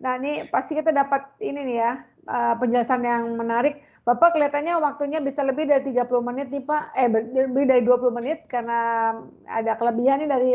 Nah 0.03 0.17
ini 0.19 0.47
pasti 0.49 0.75
kita 0.75 0.91
dapat 0.91 1.29
ini 1.39 1.59
nih 1.63 1.77
ya 1.77 1.91
uh, 2.27 2.53
penjelasan 2.59 3.01
yang 3.05 3.23
menarik. 3.37 3.81
Bapak 4.01 4.33
kelihatannya 4.33 4.81
waktunya 4.81 5.21
bisa 5.21 5.45
lebih 5.45 5.69
dari 5.69 5.93
30 5.93 6.09
menit 6.25 6.49
nih 6.49 6.65
Pak, 6.65 6.83
eh 6.97 7.05
lebih 7.45 7.69
dari 7.69 7.85
20 7.85 8.17
menit 8.17 8.49
karena 8.49 9.13
ada 9.45 9.77
kelebihan 9.77 10.25
nih 10.25 10.29
dari 10.29 10.49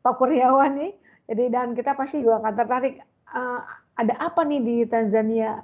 Pak 0.00 0.16
Kurniawan 0.16 0.80
nih. 0.80 0.92
Jadi 1.28 1.44
dan 1.52 1.76
kita 1.76 1.92
pasti 1.92 2.24
juga 2.24 2.40
akan 2.40 2.54
tertarik 2.56 2.96
uh, 3.36 3.60
ada 4.00 4.14
apa 4.16 4.40
nih 4.48 4.60
di 4.64 4.76
Tanzania. 4.88 5.60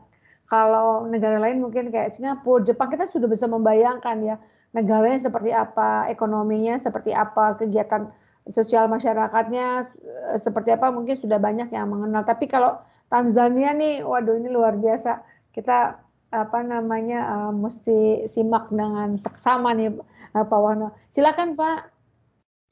Kalau 0.52 1.08
negara 1.08 1.40
lain 1.40 1.64
mungkin 1.64 1.88
kayak 1.88 2.12
Singapura, 2.12 2.60
Jepang 2.60 2.92
kita 2.92 3.08
sudah 3.08 3.24
bisa 3.24 3.48
membayangkan 3.48 4.20
ya 4.20 4.36
negaranya 4.76 5.24
seperti 5.24 5.48
apa, 5.48 6.12
ekonominya 6.12 6.76
seperti 6.76 7.16
apa, 7.16 7.56
kegiatan 7.56 8.12
sosial 8.44 8.84
masyarakatnya 8.90 9.88
seperti 10.36 10.76
apa 10.76 10.92
mungkin 10.92 11.16
sudah 11.16 11.40
banyak 11.40 11.72
yang 11.72 11.88
mengenal. 11.88 12.28
Tapi 12.28 12.52
kalau 12.52 12.76
Tanzania 13.08 13.72
nih, 13.72 14.04
waduh 14.04 14.36
ini 14.36 14.52
luar 14.52 14.76
biasa. 14.76 15.24
Kita 15.56 15.96
apa 16.32 16.58
namanya 16.64 17.28
uh, 17.28 17.52
mesti 17.52 18.24
simak 18.24 18.72
dengan 18.72 19.16
seksama 19.20 19.76
nih 19.76 19.92
uh, 20.32 20.44
Pak 20.48 20.60
Wano. 20.60 20.96
Silakan 21.12 21.56
Pak. 21.56 21.92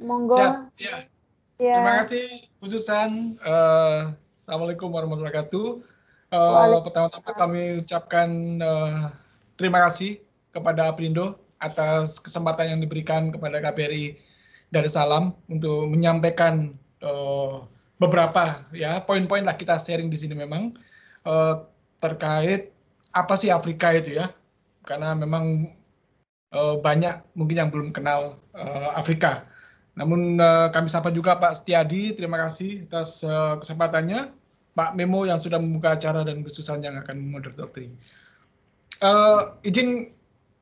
Monggo. 0.01 0.37
Siap. 0.37 0.73
Ya. 0.81 0.97
ya. 1.61 1.77
Terima 1.81 2.01
kasih 2.01 2.25
Bu 2.57 2.67
Susan. 2.73 3.37
Uh, 3.45 4.17
Assalamualaikum 4.49 4.89
warahmatullahi 4.89 5.33
wabarakatuh. 5.33 6.00
Uh, 6.31 6.79
Pertama-tama 6.87 7.35
kami 7.35 7.83
ucapkan 7.83 8.31
uh, 8.63 9.11
terima 9.59 9.83
kasih 9.91 10.23
kepada 10.55 10.87
Aprindo 10.87 11.43
atas 11.59 12.23
kesempatan 12.23 12.71
yang 12.71 12.79
diberikan 12.79 13.35
kepada 13.35 13.59
KBRI 13.59 14.15
Darussalam 14.71 15.35
untuk 15.51 15.91
menyampaikan 15.91 16.79
uh, 17.03 17.67
beberapa 17.99 18.63
ya 18.71 19.03
poin-poin 19.03 19.43
lah 19.43 19.59
kita 19.59 19.75
sharing 19.83 20.07
di 20.07 20.15
sini 20.15 20.39
memang 20.39 20.71
uh, 21.27 21.67
terkait 21.99 22.71
apa 23.11 23.35
sih 23.35 23.51
Afrika 23.51 23.91
itu 23.91 24.15
ya? 24.23 24.31
Karena 24.87 25.19
memang 25.19 25.67
uh, 26.55 26.79
banyak 26.79 27.27
mungkin 27.35 27.59
yang 27.59 27.71
belum 27.75 27.91
kenal 27.91 28.39
uh, 28.55 28.95
Afrika. 28.95 29.51
Namun 29.99 30.39
uh, 30.39 30.71
kami 30.71 30.87
sapa 30.87 31.11
juga 31.11 31.35
Pak 31.43 31.59
Setiadi, 31.59 32.15
terima 32.15 32.39
kasih 32.39 32.87
atas 32.87 33.27
uh, 33.27 33.59
kesempatannya. 33.59 34.40
Pak 34.75 34.95
Memo 34.95 35.27
yang 35.27 35.43
sudah 35.43 35.59
membuka 35.59 35.99
acara 35.99 36.23
dan 36.23 36.43
Susan 36.51 36.81
yang 36.81 36.97
akan 37.01 37.17
moderator. 37.31 37.69
Uh, 39.01 39.57
izin 39.67 40.13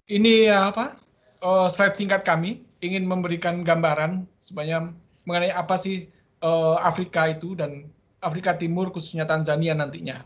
ini 0.09 0.49
ya 0.49 0.73
apa? 0.73 0.97
Uh, 1.39 1.71
slide 1.71 1.95
singkat 1.95 2.27
kami 2.27 2.65
ingin 2.83 3.07
memberikan 3.07 3.63
gambaran 3.63 4.27
sebenarnya 4.39 4.91
mengenai 5.27 5.53
apa 5.53 5.75
sih 5.77 6.09
uh, 6.43 6.79
Afrika 6.81 7.29
itu 7.31 7.55
dan 7.59 7.91
Afrika 8.19 8.55
Timur 8.55 8.91
khususnya 8.91 9.29
Tanzania 9.29 9.75
nantinya. 9.75 10.25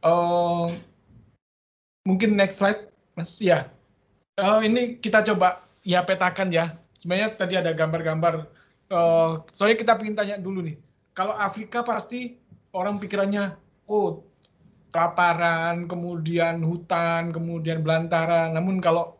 Uh, 0.00 0.72
mungkin 2.08 2.34
next 2.34 2.58
slide, 2.58 2.88
Mas. 3.14 3.38
Ya, 3.38 3.70
uh, 4.40 4.64
ini 4.64 4.98
kita 4.98 5.22
coba 5.22 5.62
ya 5.84 6.02
petakan 6.02 6.50
ya. 6.50 6.74
Sebenarnya 6.98 7.36
tadi 7.36 7.54
ada 7.56 7.70
gambar-gambar. 7.70 8.48
Uh, 8.90 9.44
soalnya 9.54 9.78
kita 9.78 9.94
ingin 10.02 10.16
tanya 10.18 10.36
dulu 10.40 10.64
nih. 10.64 10.76
Kalau 11.14 11.36
Afrika 11.36 11.84
pasti 11.84 12.40
orang 12.74 12.98
pikirannya, 13.02 13.58
oh 13.90 14.22
kelaparan, 14.90 15.86
kemudian 15.86 16.62
hutan, 16.66 17.30
kemudian 17.30 17.80
belantara. 17.80 18.50
Namun 18.50 18.82
kalau 18.82 19.18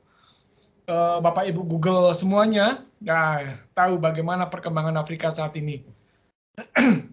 uh, 0.90 1.22
Bapak 1.22 1.46
Ibu 1.46 1.62
Google 1.66 2.10
semuanya, 2.12 2.82
nah, 2.98 3.58
tahu 3.72 3.96
bagaimana 4.02 4.50
perkembangan 4.50 4.98
Afrika 4.98 5.30
saat 5.30 5.54
ini. 5.56 5.86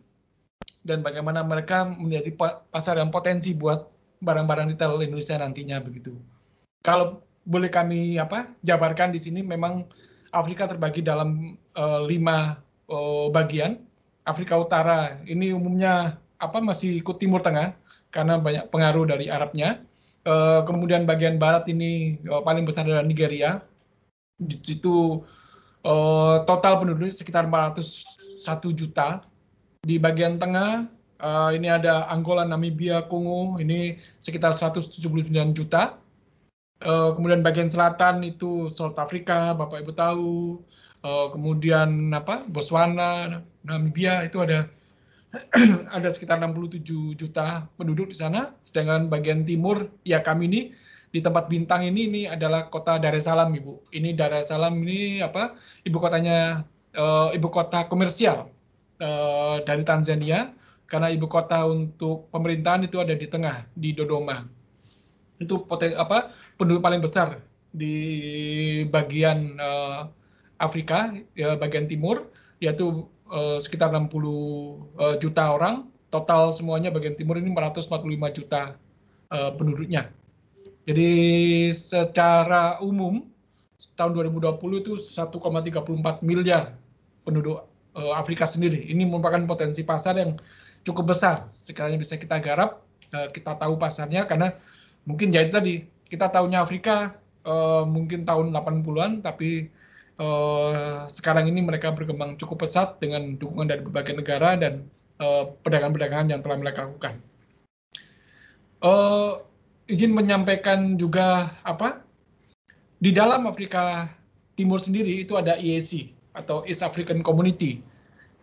Dan 0.87 1.03
bagaimana 1.03 1.43
mereka 1.43 1.83
menjadi 1.85 2.31
pasar 2.71 2.97
yang 2.97 3.11
potensi 3.11 3.51
buat 3.53 3.85
barang-barang 4.23 4.73
retail 4.73 5.03
Indonesia 5.03 5.37
nantinya 5.37 5.77
begitu. 5.83 6.15
Kalau 6.81 7.21
boleh 7.47 7.67
kami 7.71 8.19
apa 8.19 8.55
jabarkan 8.63 9.11
di 9.11 9.19
sini 9.19 9.43
memang 9.43 9.87
Afrika 10.31 10.67
terbagi 10.67 11.03
dalam 11.03 11.59
uh, 11.75 12.01
lima 12.07 12.59
uh, 12.87 13.27
bagian. 13.31 13.83
Afrika 14.27 14.59
Utara 14.59 15.23
ini 15.23 15.55
umumnya 15.55 16.19
apa 16.37 16.57
masih 16.61 17.01
ikut 17.01 17.17
Timur 17.17 17.41
Tengah 17.41 17.73
karena 18.13 18.37
banyak 18.37 18.69
pengaruh 18.69 19.05
dari 19.09 19.29
Arabnya. 19.29 19.81
Uh, 20.27 20.59
kemudian 20.67 21.07
bagian 21.07 21.39
barat 21.39 21.63
ini 21.71 22.19
uh, 22.27 22.43
paling 22.43 22.67
besar 22.67 22.83
adalah 22.83 23.05
Nigeria. 23.05 23.63
Di 24.37 24.59
situ 24.59 25.23
uh, 25.87 26.35
total 26.45 26.83
penduduk 26.83 27.09
sekitar 27.13 27.47
401 27.47 28.43
juta. 28.75 29.23
Di 29.81 29.95
bagian 29.97 30.35
tengah 30.35 30.89
Uh, 31.17 31.49
ini 31.49 31.65
ada 31.65 32.05
Angola, 32.13 32.45
Namibia, 32.45 33.01
Kongo, 33.09 33.57
ini 33.57 33.97
sekitar 34.21 34.53
179 34.53 35.57
juta. 35.57 35.97
Uh, 36.77 37.17
kemudian 37.17 37.41
bagian 37.41 37.73
selatan 37.73 38.21
itu 38.21 38.69
South 38.69 38.93
Africa, 39.01 39.57
Bapak 39.57 39.81
Ibu 39.81 39.93
tahu. 39.97 40.61
Uh, 41.01 41.27
kemudian 41.33 42.13
apa? 42.13 42.45
Botswana, 42.45 43.41
Namibia 43.65 44.21
itu 44.29 44.37
ada 44.45 44.69
ada 45.95 46.07
sekitar 46.07 46.39
67 46.39 46.83
juta 47.19 47.67
penduduk 47.75 48.11
di 48.11 48.17
sana. 48.17 48.55
Sedangkan 48.63 49.11
bagian 49.11 49.43
timur 49.43 49.91
ya 50.07 50.23
kami 50.23 50.47
ini 50.47 50.61
di 51.11 51.19
tempat 51.23 51.47
bintang 51.47 51.87
ini 51.87 52.07
ini 52.07 52.21
adalah 52.27 52.67
kota 52.67 52.99
Dar 52.99 53.15
es 53.15 53.27
Salaam, 53.27 53.51
Ibu. 53.55 53.91
Ini 53.91 54.15
Dar 54.15 54.35
es 54.39 54.51
Salaam 54.51 54.79
ini 54.83 55.23
apa? 55.23 55.55
Ibu 55.83 55.97
kotanya 55.99 56.63
uh, 56.95 57.29
ibu 57.31 57.47
kota 57.47 57.87
komersial 57.87 58.51
uh, 58.99 59.57
dari 59.63 59.83
Tanzania 59.83 60.51
karena 60.87 61.11
ibu 61.11 61.27
kota 61.27 61.67
untuk 61.67 62.31
pemerintahan 62.31 62.87
itu 62.87 62.97
ada 62.99 63.15
di 63.15 63.27
tengah 63.27 63.67
di 63.75 63.91
Dodoma. 63.91 64.47
Itu 65.37 65.67
poten, 65.67 65.93
apa 65.99 66.31
penduduk 66.55 66.81
paling 66.81 67.03
besar 67.03 67.43
di 67.75 67.95
bagian 68.89 69.59
uh, 69.59 70.09
Afrika, 70.57 71.13
ya, 71.37 71.53
bagian 71.53 71.85
timur, 71.85 72.33
yaitu 72.57 73.05
uh, 73.31 73.57
sekitar 73.61 73.91
60 73.91 74.07
uh, 74.09 74.29
eh, 75.13 75.15
juta 75.21 75.43
orang. 75.53 75.87
Total 76.07 76.55
semuanya 76.55 76.87
bagian 76.87 77.19
timur 77.19 77.35
ini 77.35 77.51
445 77.51 78.37
juta 78.39 78.79
uh, 79.31 79.51
penduduknya. 79.59 80.07
Jadi 80.87 81.11
secara 81.75 82.79
umum 82.79 83.27
tahun 83.99 84.11
2020 84.15 84.83
itu 84.87 84.93
1,34 84.95 86.23
miliar 86.23 86.79
penduduk 87.27 87.67
Afrika 88.13 88.45
sendiri. 88.45 88.87
Ini 88.87 89.03
merupakan 89.09 89.41
potensi 89.49 89.81
pasar 89.81 90.21
yang 90.21 90.37
cukup 90.87 91.11
besar 91.11 91.49
sekiranya 91.57 91.99
bisa 91.99 92.15
kita 92.15 92.39
garap 92.39 92.85
kita 93.09 93.57
tahu 93.57 93.75
pasarnya 93.75 94.23
karena 94.29 94.53
mungkin 95.03 95.33
jadi 95.33 95.49
tadi 95.49 95.89
kita 96.07 96.29
tahunya 96.29 96.61
Afrika 96.61 97.17
mungkin 97.89 98.23
tahun 98.23 98.53
80-an 98.53 99.25
tapi 99.25 99.67
uh, 100.19 101.05
sekarang 101.09 101.49
ini 101.49 101.61
mereka 101.63 101.93
berkembang 101.93 102.37
cukup 102.37 102.67
pesat 102.67 102.97
dengan 103.01 103.37
dukungan 103.37 103.69
dari 103.69 103.81
berbagai 103.81 104.17
negara 104.17 104.57
dan 104.57 104.85
perdagangan-perdagangan 105.65 106.29
yang 106.29 106.41
telah 106.45 106.57
mereka 106.61 106.85
lakukan. 106.85 107.17
Uh, 108.85 109.41
izin 109.89 110.13
menyampaikan 110.13 110.93
juga 110.93 111.49
apa 111.65 112.05
di 113.01 113.09
dalam 113.09 113.49
Afrika 113.49 114.05
Timur 114.53 114.77
sendiri 114.77 115.25
itu 115.25 115.33
ada 115.37 115.57
EAC 115.57 116.13
atau 116.37 116.61
East 116.69 116.85
African 116.85 117.25
Community 117.25 117.81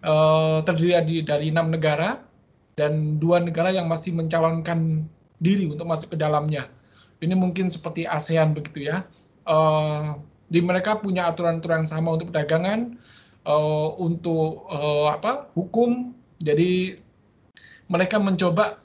uh, 0.03 0.63
terdiri 0.67 1.23
dari 1.23 1.51
enam 1.51 1.71
negara 1.71 2.23
dan 2.75 3.23
dua 3.23 3.39
negara 3.39 3.71
yang 3.71 3.87
masih 3.87 4.11
mencalonkan 4.11 5.07
diri 5.39 5.71
untuk 5.71 5.87
masuk 5.87 6.15
ke 6.15 6.19
dalamnya. 6.19 6.67
Ini 7.23 7.39
mungkin 7.39 7.71
seperti 7.71 8.07
ASEAN 8.07 8.55
begitu 8.55 8.91
ya. 8.91 9.07
Uh, 9.47 10.19
di 10.49 10.61
mereka 10.61 11.01
punya 11.01 11.29
aturan-aturan 11.31 11.83
yang 11.83 11.91
sama 11.91 12.15
untuk 12.17 12.31
perdagangan, 12.31 12.97
uh, 13.49 13.89
untuk 14.01 14.69
uh, 14.69 15.13
apa 15.13 15.49
hukum. 15.57 16.13
Jadi 16.43 17.01
mereka 17.89 18.21
mencoba 18.21 18.81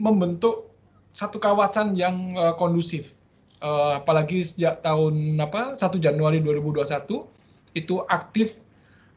membentuk 0.00 0.72
satu 1.12 1.36
kawasan 1.36 1.96
yang 1.98 2.36
uh, 2.36 2.54
kondusif. 2.56 3.12
Uh, 3.60 4.00
apalagi 4.00 4.40
sejak 4.40 4.80
tahun 4.80 5.36
apa 5.36 5.76
1 5.76 6.00
Januari 6.00 6.40
2021 6.40 7.28
itu 7.76 8.00
aktif 8.08 8.56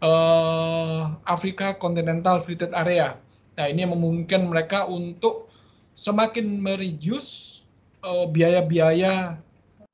uh, 0.04 1.16
Afrika 1.24 1.80
Continental 1.80 2.44
Free 2.44 2.60
Trade 2.60 2.76
Area 2.76 3.16
Nah, 3.54 3.70
ini 3.70 3.86
yang 3.86 3.94
memungkinkan 3.94 4.50
mereka 4.50 4.90
untuk 4.90 5.50
semakin 5.94 6.58
mereduce 6.58 7.62
biaya-biaya 8.04 9.38
uh, 9.38 9.53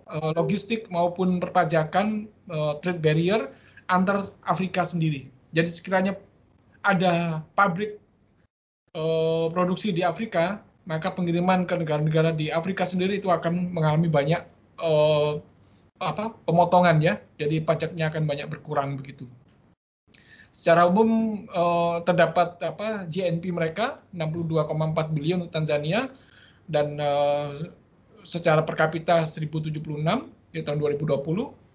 logistik 0.10 0.89
maupun 0.89 1.38
perpajakan 1.38 2.26
uh, 2.49 2.82
trade 2.82 3.01
barrier 3.01 3.53
antar 3.89 4.34
Afrika 4.45 4.86
sendiri. 4.86 5.30
Jadi 5.53 5.70
sekiranya 5.74 6.14
ada 6.86 7.45
pabrik 7.57 7.97
uh, 8.97 9.49
produksi 9.49 9.93
di 9.93 10.05
Afrika, 10.05 10.62
maka 10.86 11.14
pengiriman 11.14 11.66
ke 11.66 11.78
negara-negara 11.78 12.34
di 12.34 12.49
Afrika 12.49 12.86
sendiri 12.86 13.18
itu 13.22 13.30
akan 13.30 13.74
mengalami 13.74 14.10
banyak 14.10 14.41
uh, 14.82 15.41
apa 15.99 16.32
pemotongan 16.47 17.03
ya, 17.03 17.20
jadi 17.36 17.60
pajaknya 17.60 18.07
akan 18.07 18.24
banyak 18.24 18.47
berkurang 18.47 18.95
begitu. 18.95 19.28
Secara 20.55 20.88
umum 20.88 21.43
uh, 21.51 22.01
terdapat 22.07 22.57
apa 22.64 23.05
GNP 23.05 23.53
mereka 23.53 24.01
62,4 24.16 25.16
bilion 25.16 25.41
Tanzania 25.51 26.10
dan 26.66 26.97
uh, 26.97 27.70
secara 28.24 28.63
per 28.63 28.76
kapita 28.76 29.24
1076 29.24 29.80
di 30.53 30.59
tahun 30.63 30.78
2020. 30.80 31.20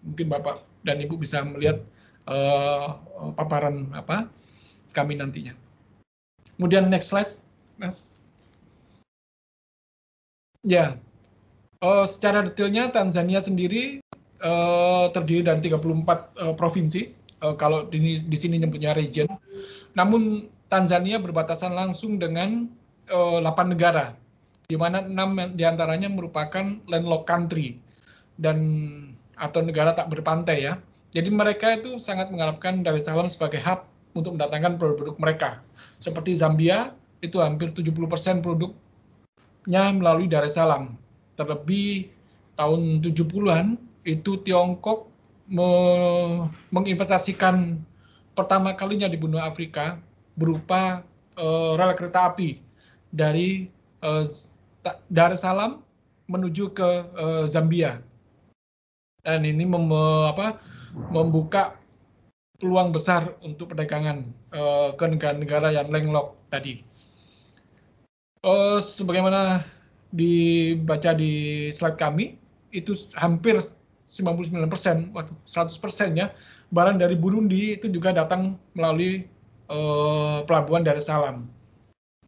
Mungkin 0.04 0.26
Bapak 0.28 0.64
dan 0.84 1.00
Ibu 1.00 1.16
bisa 1.16 1.40
melihat 1.44 1.80
uh, 2.28 3.00
paparan 3.34 3.88
apa 3.96 4.28
kami 4.92 5.18
nantinya. 5.18 5.56
Kemudian 6.54 6.86
next 6.86 7.10
slide, 7.10 7.34
Mas. 7.80 8.14
Ya, 10.64 10.96
uh, 11.84 12.06
secara 12.08 12.46
detailnya 12.46 12.88
Tanzania 12.88 13.42
sendiri 13.42 14.00
uh, 14.40 15.10
terdiri 15.12 15.44
dari 15.44 15.60
34 15.60 15.76
uh, 15.80 16.54
provinsi. 16.56 17.12
Uh, 17.44 17.52
kalau 17.58 17.84
di, 17.90 18.16
di 18.16 18.36
sini 18.38 18.56
nyebutnya 18.62 18.96
region. 18.96 19.28
Namun 19.92 20.48
Tanzania 20.72 21.20
berbatasan 21.20 21.76
langsung 21.76 22.16
dengan 22.16 22.70
uh, 23.12 23.38
8 23.42 23.74
negara, 23.74 24.16
di 24.64 24.76
mana 24.80 25.04
6 25.04 25.56
di 25.58 25.64
antaranya 25.64 26.08
merupakan 26.08 26.80
landlocked 26.88 27.28
country 27.28 27.76
dan 28.40 28.58
atau 29.36 29.60
negara 29.60 29.92
tak 29.92 30.10
berpantai 30.10 30.64
ya. 30.64 30.80
Jadi 31.14 31.30
mereka 31.30 31.78
itu 31.78 32.00
sangat 32.02 32.30
mengharapkan 32.34 32.82
Dar 32.82 32.98
es 32.98 33.06
Salaam 33.06 33.30
sebagai 33.30 33.62
hub 33.62 33.86
untuk 34.18 34.34
mendatangkan 34.34 34.78
produk-produk 34.78 35.16
mereka. 35.22 35.48
Seperti 36.02 36.34
Zambia, 36.34 36.90
itu 37.22 37.38
hampir 37.38 37.70
70% 37.70 38.42
produknya 38.42 39.84
melalui 39.94 40.26
Dar 40.26 40.42
es 40.42 40.58
Salaam. 40.58 40.98
Terlebih 41.38 42.10
tahun 42.58 42.98
70-an, 43.02 43.78
itu 44.02 44.42
Tiongkok 44.42 45.10
me 45.44 45.68
menginvestasikan 46.72 47.78
pertama 48.32 48.72
kalinya 48.74 49.06
di 49.06 49.20
benua 49.20 49.46
Afrika 49.46 50.00
berupa 50.34 51.04
uh, 51.36 51.76
rel 51.78 51.94
kereta 51.94 52.32
api 52.32 52.58
dari 53.12 53.68
uh, 54.02 54.24
Dar 55.08 55.32
es 55.32 55.40
Salaam 55.40 55.80
menuju 56.28 56.72
ke 56.76 56.88
uh, 57.16 57.44
Zambia. 57.48 58.00
Dan 59.24 59.44
ini 59.48 59.64
mem, 59.64 59.88
apa, 60.28 60.60
membuka 61.08 61.80
peluang 62.60 62.92
besar 62.92 63.34
untuk 63.40 63.72
perdagangan 63.72 64.28
uh, 64.52 64.92
ke 64.94 65.04
negara-negara 65.04 65.72
yang 65.72 65.88
landlocked 65.88 66.36
tadi. 66.52 66.84
Uh, 68.44 68.78
sebagaimana 68.84 69.64
dibaca 70.12 71.16
di 71.16 71.68
slide 71.72 71.96
kami, 71.96 72.36
itu 72.70 73.08
hampir 73.16 73.56
99 74.04 74.68
persen, 74.68 75.08
100 75.48 75.80
persen 75.80 76.12
ya, 76.12 76.30
barang 76.70 77.00
dari 77.00 77.16
Burundi 77.16 77.74
itu 77.74 77.88
juga 77.88 78.12
datang 78.12 78.60
melalui 78.76 79.24
uh, 79.72 80.44
pelabuhan 80.44 80.84
Dar 80.84 81.00
es 81.00 81.08
Salaam. 81.08 81.48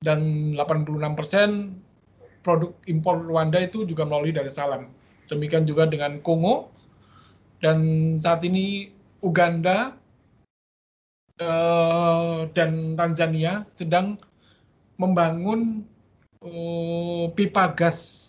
Dan 0.00 0.52
86 0.56 1.18
persen 1.18 1.80
produk 2.46 2.70
impor 2.86 3.18
Rwanda 3.26 3.58
itu 3.58 3.82
juga 3.82 4.06
melalui 4.06 4.30
Dar 4.30 4.46
es 4.46 4.54
Salaam. 4.54 4.94
Demikian 5.26 5.66
juga 5.66 5.90
dengan 5.90 6.22
Kongo, 6.22 6.70
dan 7.58 8.14
saat 8.22 8.46
ini 8.46 8.94
Uganda 9.18 9.98
uh, 11.42 12.46
dan 12.54 12.94
Tanzania 12.94 13.66
sedang 13.74 14.14
membangun 15.02 15.82
uh, 16.46 17.26
pipa 17.34 17.74
gas. 17.74 18.22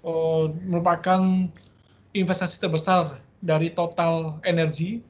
Uh, 0.00 0.48
merupakan 0.64 1.52
investasi 2.16 2.56
terbesar 2.56 3.20
dari 3.44 3.68
total 3.70 4.40
energi 4.48 5.04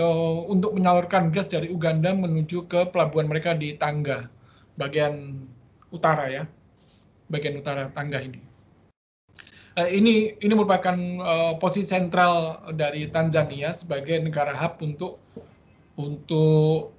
uh, 0.00 0.48
untuk 0.48 0.72
menyalurkan 0.72 1.28
gas 1.28 1.46
dari 1.52 1.68
Uganda 1.68 2.16
menuju 2.16 2.64
ke 2.64 2.88
pelabuhan 2.88 3.28
mereka 3.28 3.52
di 3.52 3.76
Tangga 3.76 4.32
bagian 4.80 5.44
utara 5.92 6.32
ya 6.32 6.48
bagian 7.30 7.62
utara 7.62 7.88
Tangga 7.94 8.18
ini. 8.20 8.42
Uh, 9.78 9.86
ini 9.86 10.34
ini 10.42 10.52
merupakan 10.52 10.98
uh, 11.22 11.54
posisi 11.62 11.86
sentral 11.86 12.58
dari 12.74 13.06
Tanzania 13.06 13.70
sebagai 13.70 14.18
negara 14.18 14.50
hub 14.52 14.82
untuk 14.82 15.22
untuk 15.94 16.90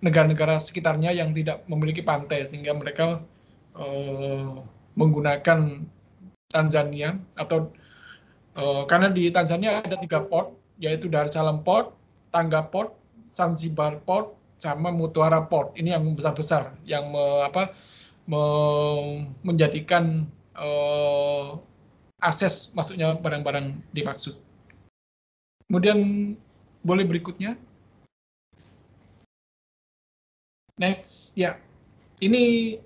negara-negara 0.00 0.62
sekitarnya 0.62 1.10
yang 1.12 1.34
tidak 1.34 1.66
memiliki 1.66 2.00
pantai 2.00 2.46
sehingga 2.46 2.72
mereka 2.72 3.20
uh, 3.74 4.62
menggunakan 4.94 5.84
Tanzania 6.48 7.18
atau 7.34 7.74
uh, 8.54 8.86
karena 8.86 9.10
di 9.10 9.28
Tanzania 9.28 9.82
ada 9.82 9.98
tiga 9.98 10.22
port 10.22 10.54
yaitu 10.80 11.12
Dar 11.12 11.28
es 11.28 11.36
Port, 11.60 11.92
Tangga 12.32 12.64
Port, 12.72 12.96
Zanzibar 13.28 14.00
Port, 14.08 14.32
sama 14.56 14.88
Mutwara 14.88 15.44
Port. 15.44 15.76
Ini 15.76 15.92
yang 15.96 16.16
besar-besar 16.16 16.72
yang 16.88 17.12
me, 17.12 17.44
apa 17.44 17.76
menjadikan 19.42 20.30
uh, 20.54 21.58
akses 22.22 22.70
masuknya 22.76 23.16
barang-barang 23.18 23.80
dimaksud. 23.90 24.38
Kemudian 25.66 25.98
boleh 26.84 27.04
berikutnya. 27.06 27.56
Next, 30.80 31.36
ya. 31.36 31.60
Ini 32.20 32.76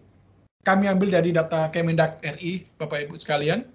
kami 0.66 0.88
ambil 0.88 1.20
dari 1.20 1.30
data 1.30 1.68
Kemendak 1.70 2.22
RI, 2.22 2.66
Bapak 2.78 3.06
Ibu 3.06 3.14
sekalian, 3.18 3.66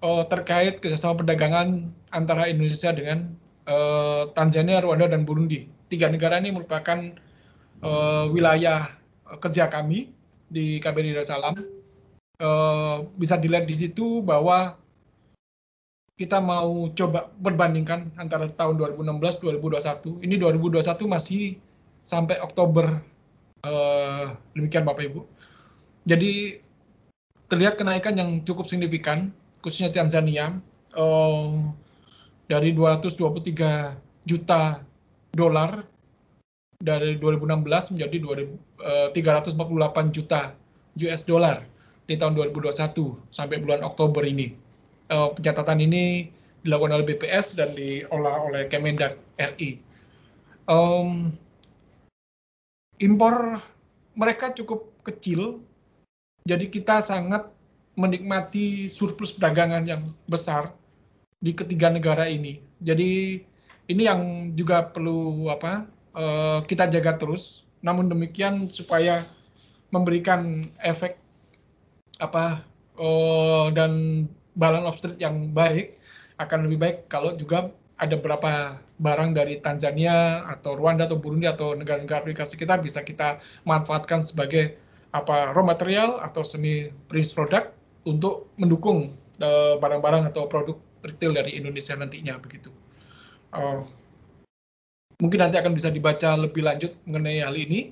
oh, 0.00 0.24
terkait 0.24 0.80
kerjasama 0.80 1.20
perdagangan 1.20 1.90
antara 2.14 2.48
Indonesia 2.48 2.92
dengan 2.94 3.34
uh, 3.68 4.30
Tanzania, 4.32 4.80
Rwanda, 4.80 5.10
dan 5.10 5.26
Burundi. 5.26 5.68
Tiga 5.88 6.08
negara 6.12 6.40
ini 6.40 6.52
merupakan 6.52 7.12
uh, 7.80 8.28
wilayah 8.32 8.92
kerja 9.40 9.68
kami 9.68 10.17
di 10.48 10.82
KBRI 10.82 11.16
Darussalam. 11.16 11.56
Uh, 12.38 13.10
bisa 13.18 13.34
dilihat 13.34 13.66
di 13.66 13.74
situ 13.74 14.22
bahwa 14.22 14.78
kita 16.18 16.38
mau 16.38 16.90
coba 16.94 17.30
perbandingkan 17.38 18.10
antara 18.18 18.46
tahun 18.50 18.78
2016 18.78 19.42
2021 19.42 20.22
ini 20.26 20.34
2021 20.38 20.82
masih 21.06 21.58
sampai 22.02 22.42
Oktober. 22.42 22.98
Uh, 23.62 24.38
demikian 24.54 24.86
Bapak 24.86 25.02
Ibu. 25.10 25.26
Jadi 26.06 26.62
terlihat 27.50 27.74
kenaikan 27.74 28.14
yang 28.14 28.30
cukup 28.46 28.70
signifikan 28.70 29.34
khususnya 29.62 29.90
Tanzania. 29.90 30.58
Uh, 30.94 31.74
dari 32.48 32.72
223 32.72 34.24
juta 34.24 34.80
dolar 35.36 35.84
dari 36.78 37.18
2016 37.18 37.98
menjadi 37.98 38.16
2, 38.22 38.46
uh, 38.86 39.08
348 39.10 40.14
juta 40.14 40.54
US 40.98 41.22
dollar 41.26 41.66
di 42.06 42.14
tahun 42.14 42.38
2021 42.38 43.18
sampai 43.34 43.58
bulan 43.58 43.82
Oktober 43.82 44.22
ini 44.22 44.54
uh, 45.10 45.34
pencatatan 45.34 45.82
ini 45.82 46.30
dilakukan 46.62 46.94
oleh 47.00 47.06
BPS 47.06 47.58
dan 47.58 47.74
diolah 47.74 48.50
oleh 48.50 48.62
Kemendak 48.70 49.18
RI. 49.38 49.82
Um, 50.68 51.32
impor 53.02 53.62
mereka 54.18 54.52
cukup 54.52 54.90
kecil, 55.06 55.62
jadi 56.44 56.66
kita 56.66 57.00
sangat 57.00 57.48
menikmati 57.98 58.90
surplus 58.90 59.34
perdagangan 59.34 59.86
yang 59.86 60.02
besar 60.30 60.74
di 61.42 61.54
ketiga 61.54 61.90
negara 61.90 62.26
ini. 62.26 62.62
Jadi 62.82 63.42
ini 63.88 64.02
yang 64.04 64.52
juga 64.54 64.90
perlu 64.90 65.48
apa 65.48 65.97
uh, 66.18 66.58
kita 66.66 66.90
jaga 66.90 67.14
terus. 67.16 67.62
Namun 67.78 68.10
demikian 68.10 68.66
supaya 68.66 69.30
memberikan 69.94 70.66
efek 70.82 71.16
apa 72.18 72.66
uh, 72.98 73.70
dan 73.70 74.26
balance 74.58 74.86
of 74.90 74.96
trade 74.98 75.22
yang 75.22 75.54
baik 75.54 75.96
akan 76.42 76.66
lebih 76.66 76.78
baik 76.82 76.96
kalau 77.06 77.38
juga 77.38 77.70
ada 77.98 78.14
beberapa 78.14 78.78
barang 78.98 79.34
dari 79.34 79.58
Tanzania 79.62 80.46
atau 80.46 80.74
Rwanda 80.78 81.06
atau 81.06 81.18
Burundi 81.18 81.46
atau 81.46 81.74
negara-negara 81.74 82.22
Afrika 82.22 82.46
sekitar 82.46 82.82
bisa 82.82 83.02
kita 83.02 83.42
manfaatkan 83.66 84.22
sebagai 84.22 84.78
apa 85.10 85.54
raw 85.54 85.64
material 85.66 86.22
atau 86.22 86.46
semi 86.46 86.90
finished 87.10 87.34
product 87.34 87.74
untuk 88.06 88.50
mendukung 88.54 89.18
eh, 89.42 89.74
barang-barang 89.78 90.26
uh, 90.26 90.30
atau 90.30 90.46
produk 90.46 90.78
retail 91.02 91.34
dari 91.34 91.58
Indonesia 91.58 91.94
nantinya 91.98 92.38
begitu. 92.38 92.70
Uh, 93.50 93.82
mungkin 95.18 95.42
nanti 95.42 95.58
akan 95.58 95.74
bisa 95.74 95.90
dibaca 95.90 96.38
lebih 96.38 96.62
lanjut 96.62 96.94
mengenai 97.06 97.42
hal 97.42 97.54
ini. 97.58 97.90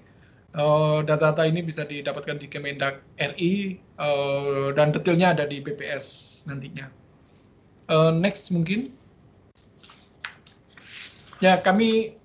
Eh, 0.56 0.98
data-data 1.04 1.44
uh, 1.44 1.50
ini 1.52 1.60
bisa 1.60 1.84
didapatkan 1.84 2.40
di 2.40 2.48
Kemendak 2.48 3.04
RI 3.20 3.76
uh, 4.00 4.72
dan 4.72 4.88
detailnya 4.88 5.36
ada 5.36 5.44
di 5.44 5.60
BPS 5.60 6.40
nantinya. 6.48 6.88
Uh, 7.92 8.08
next 8.08 8.48
mungkin. 8.48 8.88
Ya, 11.44 11.60
kami 11.60 12.16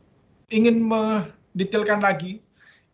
ingin 0.48 0.80
mendetailkan 0.80 2.00
lagi 2.00 2.40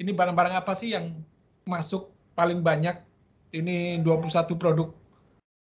ini 0.02 0.10
barang-barang 0.10 0.58
apa 0.58 0.74
sih 0.74 0.98
yang 0.98 1.22
masuk 1.70 2.10
paling 2.34 2.66
banyak. 2.66 2.98
Ini 3.54 4.02
21 4.02 4.58
produk 4.58 4.90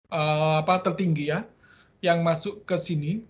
uh, 0.09 0.65
apa 0.65 0.81
tertinggi 0.89 1.37
ya. 1.37 1.45
yang 2.01 2.25
masuk 2.25 2.65
ke 2.65 2.81
sini 2.81 3.29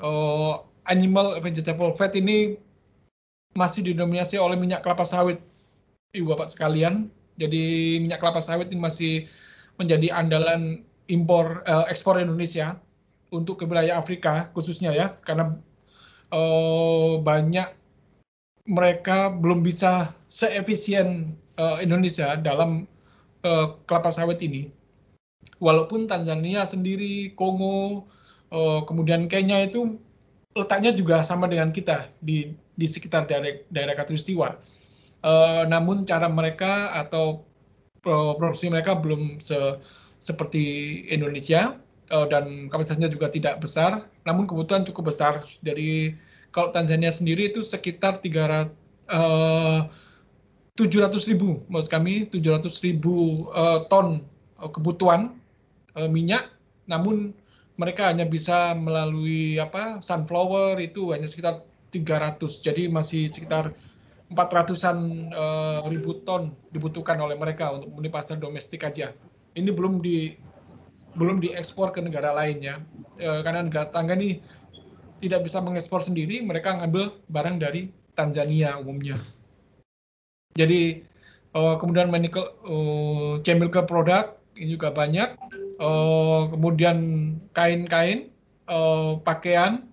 uh, 0.00 0.64
animal 0.88 1.36
vegetable 1.44 1.92
fat 1.94 2.16
ini 2.16 2.56
masih 3.56 3.84
didominasi 3.84 4.36
oleh 4.40 4.56
minyak 4.56 4.84
kelapa 4.84 5.04
sawit, 5.04 5.40
ibu 6.16 6.32
bapak 6.32 6.48
sekalian. 6.48 7.12
Jadi 7.38 7.96
minyak 8.02 8.18
kelapa 8.18 8.42
sawit 8.42 8.72
ini 8.74 8.80
masih 8.82 9.12
menjadi 9.78 10.10
andalan 10.10 10.82
impor 11.06 11.62
uh, 11.64 11.86
ekspor 11.86 12.18
Indonesia 12.18 12.76
untuk 13.30 13.62
ke 13.62 13.64
wilayah 13.68 14.00
Afrika 14.00 14.50
khususnya 14.56 14.90
ya, 14.90 15.14
karena 15.22 15.54
uh, 16.34 17.20
banyak 17.22 17.76
mereka 18.68 19.32
belum 19.32 19.64
bisa 19.64 20.12
seefisien 20.28 21.32
uh, 21.56 21.80
Indonesia 21.80 22.36
dalam 22.36 22.84
uh, 23.44 23.76
kelapa 23.88 24.12
sawit 24.12 24.40
ini. 24.44 24.68
Walaupun 25.58 26.04
Tanzania 26.06 26.68
sendiri, 26.68 27.32
Kongo, 27.32 28.04
uh, 28.52 28.84
kemudian 28.84 29.26
Kenya 29.30 29.64
itu 29.64 29.96
letaknya 30.58 30.90
juga 30.90 31.22
sama 31.22 31.46
dengan 31.46 31.70
kita 31.70 32.10
di 32.18 32.52
di 32.74 32.86
sekitar 32.90 33.30
daerah 33.30 33.62
daerah 33.70 33.94
katulistiwa. 33.94 34.58
Uh, 35.22 35.66
namun 35.66 36.06
cara 36.06 36.30
mereka 36.30 36.94
atau 36.94 37.42
produksi 38.02 38.70
mereka 38.70 38.94
belum 38.94 39.42
se, 39.42 39.54
seperti 40.22 41.02
Indonesia 41.10 41.74
uh, 42.10 42.26
dan 42.26 42.70
kapasitasnya 42.70 43.10
juga 43.10 43.30
tidak 43.30 43.62
besar. 43.62 44.06
Namun 44.26 44.46
kebutuhan 44.46 44.86
cukup 44.86 45.10
besar 45.14 45.42
dari 45.62 46.14
kalau 46.54 46.70
Tanzania 46.70 47.10
sendiri 47.10 47.50
itu 47.50 47.62
sekitar 47.62 48.22
300 48.22 48.72
uh, 49.10 49.90
700 50.78 51.34
ribu, 51.34 51.66
maksud 51.66 51.90
kami 51.90 52.30
700 52.30 52.70
ribu 52.86 53.50
uh, 53.50 53.82
ton 53.90 54.22
uh, 54.62 54.70
kebutuhan 54.70 55.34
uh, 55.98 56.06
minyak, 56.06 56.54
namun 56.86 57.34
mereka 57.78 58.10
hanya 58.10 58.26
bisa 58.26 58.74
melalui 58.74 59.56
apa 59.62 60.02
sunflower 60.02 60.82
itu 60.82 61.14
hanya 61.14 61.30
sekitar 61.30 61.62
300 61.94 62.42
jadi 62.60 62.90
masih 62.90 63.30
sekitar 63.30 63.72
400-an 64.28 64.98
uh, 65.32 65.80
ribu 65.88 66.20
ton 66.28 66.52
dibutuhkan 66.68 67.16
oleh 67.16 67.32
mereka 67.32 67.72
untuk 67.72 67.96
memenuhi 67.96 68.12
pasar 68.12 68.36
domestik 68.36 68.84
aja. 68.84 69.16
Ini 69.56 69.72
belum 69.72 70.04
di 70.04 70.36
belum 71.16 71.40
diekspor 71.40 71.96
ke 71.96 72.04
negara 72.04 72.36
lainnya 72.36 72.84
uh, 73.24 73.40
karena 73.40 73.64
negara 73.64 73.88
tangga 73.88 74.12
ini 74.12 74.44
tidak 75.24 75.48
bisa 75.48 75.64
mengekspor 75.64 76.04
sendiri 76.04 76.44
mereka 76.44 76.76
ngambil 76.76 77.16
barang 77.32 77.56
dari 77.56 77.88
Tanzania 78.12 78.76
umumnya. 78.76 79.16
Jadi 80.52 81.00
uh, 81.56 81.80
kemudian 81.80 82.12
chemical 83.40 83.84
product 83.88 84.36
ini 84.60 84.76
juga 84.76 84.92
banyak 84.92 85.47
uh, 85.78 86.50
kemudian 86.52 86.98
kain-kain, 87.54 88.30
uh, 88.68 89.18
pakaian, 89.22 89.86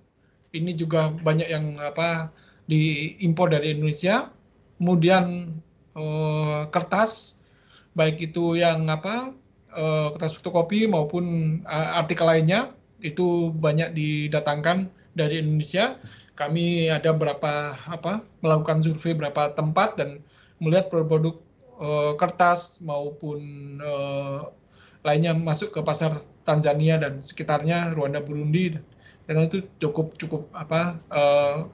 ini 0.52 0.76
juga 0.76 1.14
banyak 1.14 1.48
yang 1.48 1.78
apa 1.80 2.34
diimpor 2.66 3.54
dari 3.54 3.78
Indonesia. 3.78 4.30
Kemudian 4.76 5.56
uh, 5.96 6.68
kertas, 6.74 7.40
baik 7.96 8.20
itu 8.20 8.60
yang 8.60 8.90
apa 8.92 9.32
uh, 9.72 10.12
kertas 10.18 10.36
fotokopi 10.36 10.90
maupun 10.90 11.58
uh, 11.64 12.02
artikel 12.04 12.28
lainnya 12.28 12.76
itu 13.00 13.54
banyak 13.56 13.96
didatangkan 13.96 14.92
dari 15.16 15.40
Indonesia. 15.40 15.96
Kami 16.36 16.92
ada 16.92 17.16
berapa 17.16 17.80
apa 17.88 18.20
melakukan 18.44 18.84
survei 18.84 19.16
berapa 19.16 19.56
tempat 19.56 19.96
dan 19.96 20.20
melihat 20.60 20.92
produk-produk 20.92 21.36
uh, 21.80 22.12
kertas 22.20 22.76
maupun 22.84 23.40
lainnya 25.06 25.38
masuk 25.38 25.70
ke 25.70 25.80
pasar 25.86 26.26
Tanzania 26.44 26.98
dan 26.98 27.22
sekitarnya 27.22 27.94
Rwanda 27.94 28.20
Burundi 28.26 28.74
dan 29.30 29.36
itu 29.46 29.66
cukup 29.78 30.18
cukup 30.18 30.50
apa 30.58 30.98
uh, 31.14 31.70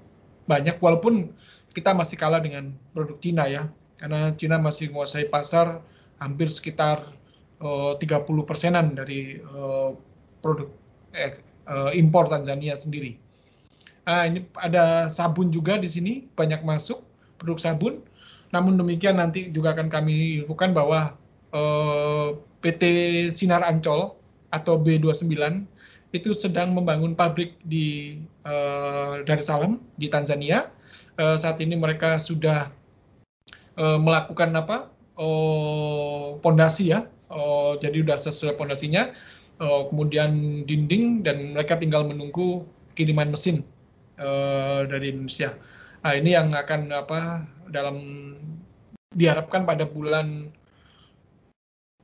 banyak 0.51 0.75
walaupun 0.83 1.31
kita 1.71 1.95
masih 1.95 2.19
kalah 2.19 2.43
dengan 2.43 2.75
produk 2.91 3.15
Cina 3.23 3.47
ya 3.47 3.71
karena 4.03 4.35
Cina 4.35 4.59
masih 4.59 4.91
menguasai 4.91 5.31
pasar 5.31 5.79
hampir 6.19 6.51
sekitar 6.51 7.07
uh, 7.63 7.95
30 7.95 8.27
persenan 8.43 8.97
dari 8.97 9.39
uh, 9.41 9.95
produk 10.41 10.67
eh, 11.13 11.37
uh, 11.69 11.93
impor 11.93 12.27
Tanzania 12.27 12.73
sendiri. 12.75 13.21
Nah, 14.01 14.25
ini 14.25 14.43
ada 14.57 15.07
sabun 15.07 15.53
juga 15.53 15.77
di 15.77 15.85
sini 15.85 16.25
banyak 16.33 16.65
masuk 16.65 17.05
produk 17.37 17.61
sabun. 17.61 18.01
Namun 18.51 18.75
demikian 18.75 19.21
nanti 19.21 19.53
juga 19.53 19.77
akan 19.77 19.87
kami 19.87 20.43
infokan 20.43 20.75
bahwa 20.75 21.15
uh, 21.55 22.35
PT 22.61 22.83
Sinar 23.31 23.63
Ancol 23.63 24.13
atau 24.51 24.75
B29 24.75 25.31
itu 26.11 26.35
sedang 26.35 26.75
membangun 26.75 27.15
pabrik 27.15 27.55
di 27.63 28.19
Dar 29.23 29.39
es 29.39 29.47
Salaam 29.47 29.79
di 29.95 30.11
Tanzania. 30.11 30.67
Uh, 31.15 31.39
saat 31.39 31.59
ini 31.63 31.75
mereka 31.79 32.19
sudah 32.19 32.71
uh, 33.79 33.99
melakukan 33.99 34.55
apa? 34.55 34.91
pondasi 36.41 36.89
uh, 36.89 36.91
ya. 36.97 36.99
Uh, 37.31 37.77
jadi 37.79 38.01
sudah 38.03 38.17
sesuai 38.17 38.53
pondasinya. 38.57 39.13
Uh, 39.61 39.85
kemudian 39.93 40.65
dinding 40.65 41.21
dan 41.21 41.53
mereka 41.53 41.77
tinggal 41.77 42.01
menunggu 42.01 42.65
kiriman 42.97 43.29
mesin 43.29 43.61
uh, 44.17 44.83
dari 44.89 45.13
Indonesia. 45.13 45.53
Nah, 46.01 46.17
ini 46.17 46.33
yang 46.33 46.49
akan 46.49 46.89
apa 46.89 47.45
dalam 47.69 47.97
diharapkan 49.13 49.69
pada 49.69 49.85
bulan 49.85 50.49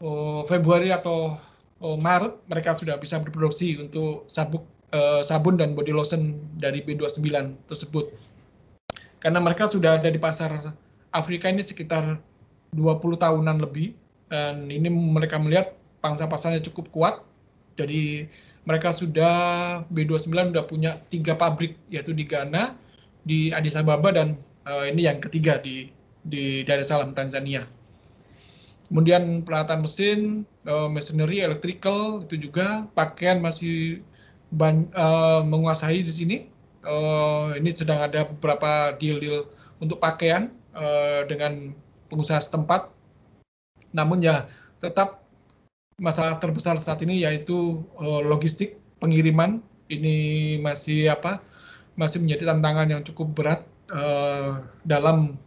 oh, 0.02 0.46
Februari 0.46 0.90
atau 0.94 1.38
oh, 1.82 1.98
Maret 1.98 2.38
mereka 2.50 2.74
sudah 2.74 2.98
bisa 2.98 3.22
berproduksi 3.22 3.78
untuk 3.78 4.26
sabuk 4.30 4.66
uh, 4.94 5.22
sabun 5.24 5.58
dan 5.58 5.74
body 5.74 5.94
lotion 5.94 6.38
dari 6.58 6.84
B29 6.84 7.24
tersebut. 7.68 8.12
Karena 9.18 9.42
mereka 9.42 9.66
sudah 9.66 9.98
ada 9.98 10.08
di 10.08 10.22
pasar 10.22 10.54
Afrika 11.10 11.50
ini 11.50 11.66
sekitar 11.66 12.22
20 12.76 13.18
tahunan 13.18 13.58
lebih 13.64 13.98
dan 14.30 14.70
ini 14.70 14.92
mereka 14.92 15.42
melihat 15.42 15.74
pangsa 16.04 16.30
pasarnya 16.30 16.62
cukup 16.62 16.94
kuat. 16.94 17.16
Jadi 17.78 18.30
mereka 18.68 18.92
sudah 18.92 19.82
B29 19.90 20.54
sudah 20.54 20.66
punya 20.68 20.92
tiga 21.08 21.34
pabrik 21.34 21.80
yaitu 21.90 22.12
di 22.12 22.28
Ghana, 22.28 22.76
di 23.24 23.50
Addis 23.56 23.80
Ababa 23.80 24.12
dan 24.12 24.38
uh, 24.68 24.86
ini 24.86 25.08
yang 25.08 25.24
ketiga 25.24 25.58
di 25.58 25.90
di 26.28 26.62
Dar 26.68 26.84
es 26.84 26.92
Salaam 26.92 27.16
Tanzania. 27.16 27.64
Kemudian 28.88 29.44
peralatan 29.44 29.84
mesin, 29.84 30.48
uh, 30.64 30.88
machinery, 30.88 31.44
electrical 31.44 32.24
itu 32.24 32.40
juga 32.48 32.88
pakaian 32.96 33.44
masih 33.44 34.00
ban, 34.56 34.88
uh, 34.96 35.44
menguasai 35.44 36.00
di 36.04 36.14
sini. 36.14 36.38
Uh, 36.88 37.52
ini 37.60 37.68
sedang 37.68 38.00
ada 38.00 38.24
beberapa 38.24 38.96
deal-deal 38.96 39.52
untuk 39.84 40.00
pakaian 40.00 40.56
uh, 40.72 41.28
dengan 41.28 41.76
pengusaha 42.08 42.40
setempat. 42.40 42.88
Namun 43.92 44.24
ya 44.24 44.48
tetap 44.80 45.28
masalah 46.00 46.40
terbesar 46.40 46.80
saat 46.80 47.04
ini 47.04 47.28
yaitu 47.28 47.84
uh, 48.00 48.24
logistik 48.24 48.80
pengiriman 49.02 49.60
ini 49.90 50.56
masih 50.62 51.10
apa 51.10 51.42
masih 51.98 52.22
menjadi 52.22 52.54
tantangan 52.54 52.88
yang 52.88 53.02
cukup 53.02 53.34
berat 53.34 53.62
uh, 53.90 54.62
dalam 54.86 55.42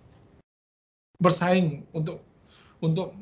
bersaing 1.23 1.87
untuk 1.95 2.19
untuk 2.81 3.17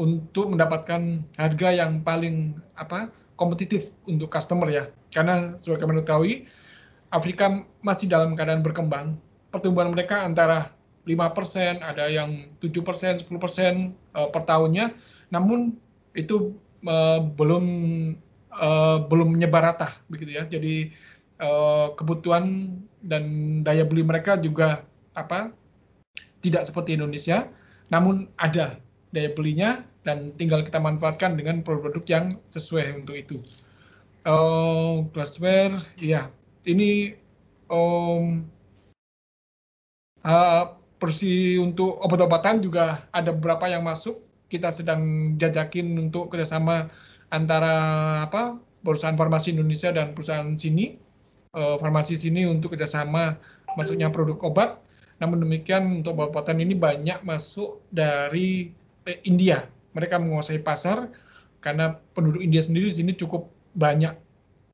untuk 0.00 0.46
mendapatkan 0.48 1.24
harga 1.36 1.68
yang 1.74 2.00
paling 2.00 2.56
apa 2.78 3.12
kompetitif 3.36 3.88
untuk 4.08 4.32
customer 4.32 4.68
ya. 4.68 4.84
Karena 5.12 5.56
sebagai 5.60 5.88
ketahui 6.04 6.46
Afrika 7.10 7.66
masih 7.82 8.06
dalam 8.06 8.38
keadaan 8.38 8.62
berkembang. 8.62 9.18
Pertumbuhan 9.50 9.90
mereka 9.90 10.22
antara 10.22 10.70
5%, 11.08 11.82
ada 11.82 12.06
yang 12.06 12.46
7%, 12.62 13.26
10% 13.26 13.26
uh, 13.26 14.28
per 14.30 14.42
tahunnya. 14.46 14.94
Namun 15.34 15.74
itu 16.14 16.54
uh, 16.86 17.18
belum 17.34 17.64
uh, 18.54 18.98
belum 19.10 19.34
menyebar 19.34 19.74
rata 19.74 19.98
begitu 20.06 20.38
ya. 20.38 20.46
Jadi 20.46 20.94
uh, 21.42 21.96
kebutuhan 21.98 22.76
dan 23.02 23.24
daya 23.66 23.82
beli 23.82 24.06
mereka 24.06 24.38
juga 24.38 24.86
apa 25.16 25.50
tidak 26.40 26.68
seperti 26.68 26.94
Indonesia, 26.96 27.48
namun 27.90 28.30
ada 28.38 28.78
daya 29.10 29.30
belinya 29.34 29.82
dan 30.06 30.32
tinggal 30.38 30.64
kita 30.64 30.78
manfaatkan 30.80 31.36
dengan 31.36 31.60
produk-produk 31.60 32.04
yang 32.08 32.26
sesuai 32.48 33.04
untuk 33.04 33.16
itu. 33.18 33.36
Uh, 34.24 35.08
glassware, 35.16 35.80
ya 35.96 36.28
ini 36.68 37.16
um, 37.72 38.44
uh, 40.24 40.76
porsi 41.00 41.56
untuk 41.56 41.96
obat-obatan 42.04 42.60
juga 42.60 43.08
ada 43.10 43.32
beberapa 43.32 43.68
yang 43.68 43.84
masuk. 43.84 44.20
Kita 44.50 44.74
sedang 44.74 45.34
jajakin 45.38 45.94
untuk 45.96 46.34
kerjasama 46.34 46.90
antara 47.30 47.74
apa 48.26 48.58
perusahaan 48.82 49.14
farmasi 49.14 49.54
Indonesia 49.54 49.94
dan 49.94 50.12
perusahaan 50.12 50.58
sini, 50.58 50.98
uh, 51.54 51.78
farmasi 51.78 52.18
sini 52.18 52.44
untuk 52.44 52.74
kerjasama 52.76 53.38
masuknya 53.78 54.10
produk 54.10 54.36
obat. 54.42 54.70
Namun 55.20 55.44
demikian 55.44 56.00
untuk 56.00 56.16
obat-obatan 56.16 56.60
ini 56.64 56.74
banyak 56.74 57.22
masuk 57.22 57.84
dari 57.92 58.72
eh, 59.06 59.18
India. 59.24 59.68
Mereka 59.96 60.18
menguasai 60.22 60.62
pasar 60.62 61.10
karena 61.60 62.00
penduduk 62.16 62.40
India 62.40 62.62
sendiri 62.64 62.88
di 62.88 62.96
sini 62.96 63.12
cukup 63.12 63.52
banyak 63.76 64.16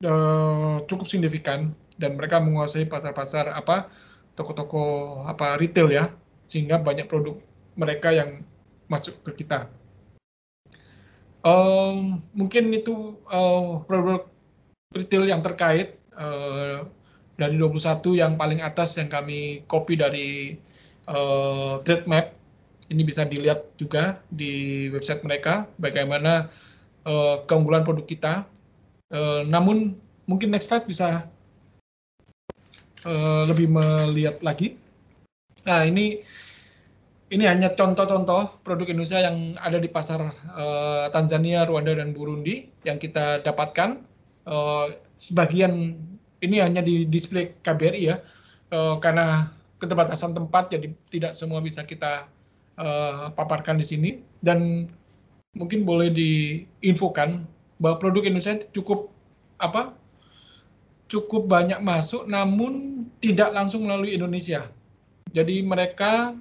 uh, 0.07 0.81
cukup 0.87 1.05
signifikan 1.09 1.75
dan 1.97 2.15
mereka 2.15 2.39
menguasai 2.39 2.85
pasar-pasar 2.85 3.51
apa 3.51 3.89
toko-toko 4.37 5.25
apa 5.25 5.57
retail 5.57 5.89
ya 5.89 6.13
sehingga 6.45 6.77
banyak 6.79 7.09
produk 7.09 7.35
mereka 7.75 8.13
yang 8.13 8.45
masuk 8.87 9.19
ke 9.25 9.43
kita. 9.43 9.67
Um, 11.41 12.23
mungkin 12.33 12.71
itu 12.73 13.19
uh, 13.29 13.83
retail 14.93 15.23
yang 15.27 15.41
terkait 15.43 15.99
uh, 16.15 16.87
dari 17.37 17.55
21 17.55 18.01
yang 18.17 18.33
paling 18.35 18.59
atas 18.65 18.97
yang 18.97 19.07
kami 19.07 19.63
copy 19.69 19.93
dari 19.95 20.57
uh, 21.05 21.77
trade 21.85 22.09
map 22.09 22.36
ini 22.87 23.01
bisa 23.03 23.27
dilihat 23.27 23.75
juga 23.75 24.23
di 24.31 24.87
website 24.91 25.23
mereka 25.23 25.67
bagaimana 25.75 26.47
uh, 27.03 27.43
keunggulan 27.43 27.83
produk 27.83 28.05
kita. 28.07 28.33
Uh, 29.07 29.43
namun 29.47 29.95
mungkin 30.27 30.51
next 30.51 30.67
slide 30.71 30.87
bisa 30.87 31.27
uh, 33.07 33.43
lebih 33.47 33.67
melihat 33.71 34.39
lagi. 34.43 34.79
Nah 35.67 35.83
ini 35.83 36.23
ini 37.27 37.43
hanya 37.43 37.75
contoh-contoh 37.75 38.63
produk 38.63 38.87
Indonesia 38.87 39.19
yang 39.19 39.51
ada 39.59 39.75
di 39.83 39.91
pasar 39.91 40.31
uh, 40.55 41.11
Tanzania, 41.11 41.67
Rwanda, 41.67 41.91
dan 41.91 42.15
Burundi 42.15 42.71
yang 42.87 42.95
kita 42.95 43.43
dapatkan. 43.43 43.99
Uh, 44.47 44.95
sebagian 45.19 45.99
ini 46.39 46.63
hanya 46.63 46.79
di 46.79 47.03
display 47.03 47.51
KBRI 47.67 48.01
ya, 48.07 48.23
uh, 48.71 48.95
karena 49.03 49.51
keterbatasan 49.75 50.31
tempat, 50.31 50.71
jadi 50.71 50.87
tidak 51.11 51.35
semua 51.35 51.59
bisa 51.59 51.83
kita 51.83 52.31
uh, 52.77 53.33
paparkan 53.33 53.81
di 53.81 53.85
sini. 53.85 54.09
Dan 54.41 54.89
mungkin 55.57 55.83
boleh 55.83 56.13
diinfokan 56.13 57.43
bahwa 57.81 57.97
produk 57.97 58.25
Indonesia 58.25 58.57
cukup 58.73 59.09
apa 59.57 59.97
cukup 61.07 61.47
banyak 61.47 61.79
masuk, 61.79 62.27
namun 62.27 63.03
tidak 63.23 63.55
langsung 63.55 63.87
melalui 63.87 64.13
Indonesia. 64.13 64.67
Jadi 65.31 65.63
mereka 65.63 66.35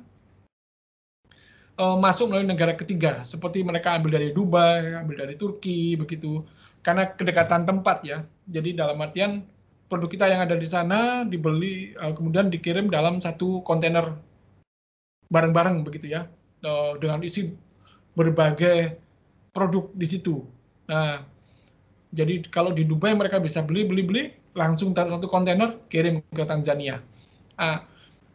uh, 1.79 1.97
masuk 1.97 2.31
melalui 2.31 2.51
negara 2.51 2.75
ketiga, 2.75 3.23
seperti 3.23 3.63
mereka 3.63 3.95
ambil 3.95 4.19
dari 4.19 4.35
Dubai, 4.35 4.95
ambil 4.95 5.27
dari 5.27 5.35
Turki, 5.39 5.95
begitu. 5.95 6.43
Karena 6.83 7.11
kedekatan 7.11 7.67
tempat 7.67 8.03
ya. 8.07 8.23
Jadi 8.47 8.75
dalam 8.75 8.99
artian 9.03 9.43
produk 9.87 10.11
kita 10.11 10.27
yang 10.31 10.43
ada 10.43 10.59
di 10.59 10.67
sana 10.67 11.23
dibeli, 11.23 11.95
uh, 11.99 12.15
kemudian 12.15 12.51
dikirim 12.51 12.91
dalam 12.91 13.23
satu 13.23 13.63
kontainer 13.63 14.19
bareng-bareng 15.31 15.83
begitu 15.83 16.15
ya, 16.15 16.31
uh, 16.63 16.95
dengan 16.99 17.23
isi 17.23 17.53
berbagai 18.17 18.97
produk 19.53 19.91
di 19.93 20.07
situ. 20.07 20.45
Nah, 20.87 21.25
jadi 22.15 22.47
kalau 22.49 22.73
di 22.73 22.87
Dubai 22.87 23.13
mereka 23.13 23.43
bisa 23.43 23.61
beli, 23.61 23.85
beli, 23.85 24.03
beli, 24.07 24.25
langsung 24.57 24.97
taruh 24.97 25.19
satu 25.19 25.29
kontainer, 25.29 25.77
kirim 25.93 26.25
ke 26.33 26.45
Tanzania. 26.49 27.03
Nah, 27.61 27.85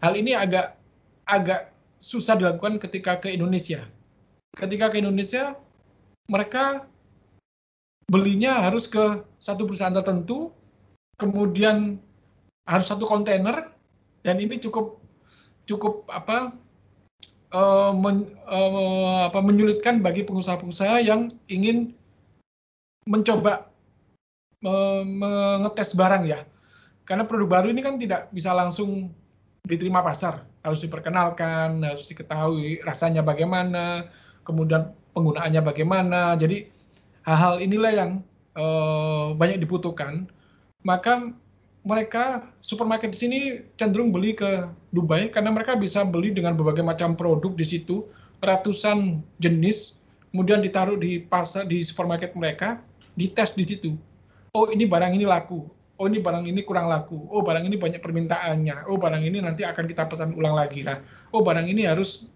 hal 0.01 0.13
ini 0.18 0.38
agak 0.38 0.77
agak 1.26 1.72
susah 2.01 2.38
dilakukan 2.38 2.81
ketika 2.81 3.22
ke 3.22 3.34
Indonesia. 3.34 3.85
Ketika 4.57 4.91
ke 4.91 4.99
Indonesia, 4.99 5.55
mereka 6.27 6.85
belinya 8.11 8.68
harus 8.68 8.85
ke 8.85 9.23
satu 9.39 9.63
perusahaan 9.63 9.95
tertentu, 9.95 10.51
kemudian 11.15 11.95
harus 12.68 12.88
satu 12.91 13.07
kontainer, 13.07 13.72
dan 14.22 14.38
ini 14.38 14.59
cukup 14.59 14.99
cukup 15.65 16.03
apa 16.11 16.51
uh, 17.53 17.91
men, 17.95 18.28
uh, 18.48 19.28
apa 19.28 19.40
menyulitkan 19.44 19.99
bagi 19.99 20.23
pengusaha-pengusaha 20.28 21.03
yang 21.03 21.32
ingin 21.48 21.95
mencoba 23.07 23.72
uh, 24.65 25.03
mengetes 25.06 25.94
barang 25.95 26.28
ya. 26.28 26.44
Karena 27.06 27.28
produk 27.28 27.60
baru 27.61 27.68
ini 27.72 27.82
kan 27.84 27.99
tidak 27.99 28.32
bisa 28.32 28.56
langsung 28.56 29.11
diterima 29.68 30.02
pasar 30.02 30.48
harus 30.61 30.82
diperkenalkan, 30.82 31.82
harus 31.82 32.06
diketahui 32.06 32.82
rasanya 32.86 33.26
bagaimana, 33.26 34.10
kemudian 34.45 34.94
penggunaannya 35.11 35.61
bagaimana. 35.65 36.38
Jadi 36.38 36.69
hal-hal 37.26 37.60
inilah 37.61 37.91
yang 37.91 38.11
uh, 38.56 39.34
banyak 39.34 39.61
dibutuhkan. 39.61 40.30
Maka 40.82 41.34
mereka 41.81 42.45
supermarket 42.61 43.17
di 43.17 43.19
sini 43.19 43.39
cenderung 43.81 44.13
beli 44.13 44.37
ke 44.37 44.69
Dubai 44.93 45.33
karena 45.33 45.49
mereka 45.49 45.73
bisa 45.73 46.05
beli 46.05 46.29
dengan 46.29 46.53
berbagai 46.53 46.85
macam 46.85 47.17
produk 47.17 47.57
di 47.57 47.65
situ, 47.65 48.05
ratusan 48.45 49.25
jenis, 49.41 49.97
kemudian 50.29 50.61
ditaruh 50.61 50.97
di 50.97 51.25
pasar 51.25 51.65
di 51.65 51.81
supermarket 51.81 52.37
mereka, 52.37 52.77
dites 53.17 53.57
di 53.57 53.65
situ. 53.65 53.97
Oh 54.53 54.69
ini 54.69 54.85
barang 54.85 55.15
ini 55.17 55.25
laku, 55.25 55.65
oh 55.97 56.05
ini 56.05 56.21
barang 56.21 56.45
ini 56.45 56.61
kurang 56.61 56.85
laku, 56.85 57.17
oh 57.33 57.41
barang 57.41 57.65
ini 57.65 57.79
banyak 57.79 58.01
permintaannya, 58.03 58.85
oh 58.85 59.01
barang 59.01 59.23
ini 59.25 59.41
nanti 59.41 59.65
akan 59.65 59.89
kita 59.89 60.05
pesan 60.05 60.37
ulang 60.37 60.53
lagi 60.53 60.85
lah, 60.85 61.01
oh 61.33 61.41
barang 61.41 61.65
ini 61.65 61.89
harus 61.89 62.29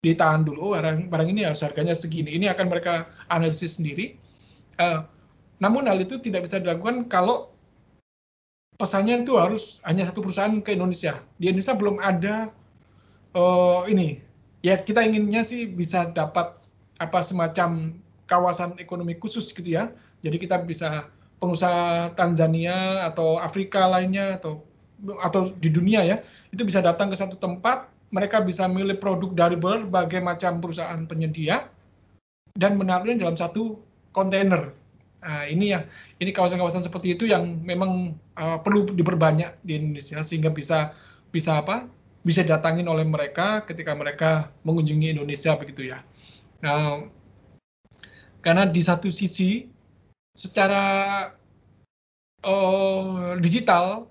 ditahan 0.00 0.46
dulu, 0.46 0.70
oh 0.70 0.72
barang, 0.72 1.12
barang 1.12 1.28
ini 1.28 1.44
harus 1.44 1.60
harganya 1.60 1.92
segini, 1.92 2.32
ini 2.32 2.48
akan 2.48 2.70
mereka 2.72 3.10
analisis 3.28 3.76
sendiri. 3.76 4.16
Uh, 4.80 5.04
namun 5.58 5.88
hal 5.88 5.96
itu 6.00 6.20
tidak 6.20 6.44
bisa 6.46 6.60
dilakukan 6.60 7.08
kalau 7.08 7.55
pesannya 8.76 9.24
itu 9.24 9.36
harus 9.40 9.80
hanya 9.84 10.08
satu 10.08 10.24
perusahaan 10.24 10.60
ke 10.60 10.76
Indonesia. 10.76 11.20
Di 11.40 11.50
Indonesia 11.52 11.74
belum 11.76 11.96
ada 12.00 12.52
uh, 13.32 13.84
ini. 13.88 14.20
Ya 14.64 14.80
kita 14.80 15.04
inginnya 15.04 15.44
sih 15.44 15.68
bisa 15.68 16.12
dapat 16.12 16.56
apa 16.96 17.20
semacam 17.20 17.96
kawasan 18.28 18.76
ekonomi 18.80 19.16
khusus 19.16 19.52
gitu 19.52 19.66
ya. 19.66 19.92
Jadi 20.24 20.36
kita 20.40 20.60
bisa 20.64 21.08
pengusaha 21.40 22.12
Tanzania 22.16 23.04
atau 23.08 23.36
Afrika 23.36 23.84
lainnya 23.88 24.40
atau 24.40 24.64
atau 25.20 25.52
di 25.60 25.68
dunia 25.68 26.00
ya 26.00 26.16
itu 26.48 26.64
bisa 26.64 26.80
datang 26.80 27.12
ke 27.12 27.16
satu 27.20 27.36
tempat 27.36 27.84
mereka 28.08 28.40
bisa 28.40 28.64
milih 28.64 28.96
produk 28.96 29.28
dari 29.36 29.56
berbagai 29.60 30.24
macam 30.24 30.56
perusahaan 30.56 31.04
penyedia 31.04 31.68
dan 32.56 32.80
menaruhnya 32.80 33.28
dalam 33.28 33.36
satu 33.36 33.76
kontainer. 34.16 34.72
Nah, 35.26 35.42
ini 35.50 35.74
yang 35.74 35.90
ini 36.22 36.30
kawasan-kawasan 36.30 36.86
seperti 36.86 37.18
itu 37.18 37.26
yang 37.26 37.58
memang 37.66 38.14
uh, 38.38 38.62
perlu 38.62 38.86
diperbanyak 38.94 39.58
di 39.66 39.74
Indonesia 39.74 40.22
sehingga 40.22 40.54
bisa 40.54 40.94
bisa 41.34 41.58
apa? 41.58 41.90
bisa 42.26 42.42
datangin 42.42 42.90
oleh 42.90 43.06
mereka 43.06 43.62
ketika 43.62 43.94
mereka 43.94 44.50
mengunjungi 44.66 45.14
Indonesia 45.14 45.54
begitu 45.54 45.94
ya. 45.94 46.02
Nah, 46.58 47.06
karena 48.42 48.66
di 48.66 48.82
satu 48.82 49.14
sisi 49.14 49.70
secara 50.34 50.84
uh, 52.42 53.38
digital 53.38 54.10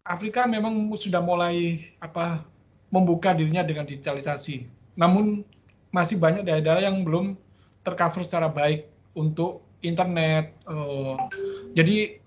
Afrika 0.00 0.48
memang 0.48 0.88
sudah 0.96 1.20
mulai 1.20 1.92
apa 2.00 2.48
membuka 2.88 3.36
dirinya 3.36 3.60
dengan 3.60 3.84
digitalisasi. 3.84 4.64
Namun 4.96 5.44
masih 5.92 6.16
banyak 6.16 6.48
daerah-daerah 6.48 6.88
yang 6.88 7.04
belum 7.04 7.36
tercover 7.84 8.24
secara 8.24 8.48
baik 8.48 8.88
untuk 9.12 9.60
internet. 9.84 10.56
Uh, 10.64 11.20
jadi 11.76 12.18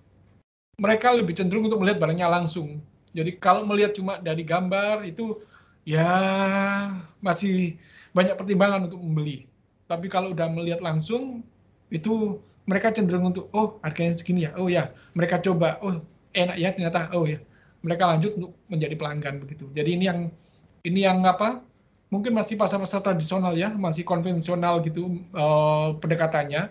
mereka 0.78 1.12
lebih 1.18 1.34
cenderung 1.34 1.66
untuk 1.66 1.82
melihat 1.82 1.98
barangnya 1.98 2.30
langsung. 2.30 2.80
Jadi 3.18 3.42
kalau 3.42 3.66
melihat 3.66 3.98
cuma 3.98 4.22
dari 4.22 4.46
gambar 4.46 5.02
itu 5.04 5.42
ya 5.84 6.06
masih 7.20 7.76
banyak 8.14 8.38
pertimbangan 8.38 8.86
untuk 8.86 9.02
membeli. 9.02 9.50
Tapi 9.90 10.06
kalau 10.08 10.38
udah 10.38 10.48
melihat 10.54 10.86
langsung 10.86 11.42
itu 11.90 12.38
mereka 12.68 12.92
cenderung 12.92 13.32
untuk 13.32 13.48
oh 13.56 13.80
harganya 13.80 14.14
segini 14.20 14.44
ya 14.46 14.52
oh 14.60 14.68
ya 14.68 14.92
mereka 15.16 15.40
coba 15.40 15.80
oh 15.80 16.04
enak 16.36 16.60
ya 16.60 16.70
ternyata 16.76 17.08
oh 17.16 17.24
ya 17.24 17.40
mereka 17.82 18.04
lanjut 18.12 18.32
untuk 18.36 18.52
menjadi 18.68 18.96
pelanggan 19.00 19.40
begitu 19.40 19.72
jadi 19.72 19.88
ini 19.88 20.06
yang 20.06 20.20
ini 20.84 21.08
yang 21.08 21.24
apa 21.24 21.64
mungkin 22.12 22.36
masih 22.36 22.60
pasar-pasar 22.60 23.04
tradisional 23.04 23.56
ya 23.56 23.72
masih 23.72 24.04
konvensional 24.04 24.84
gitu 24.84 25.24
uh, 25.32 25.96
pendekatannya 26.04 26.68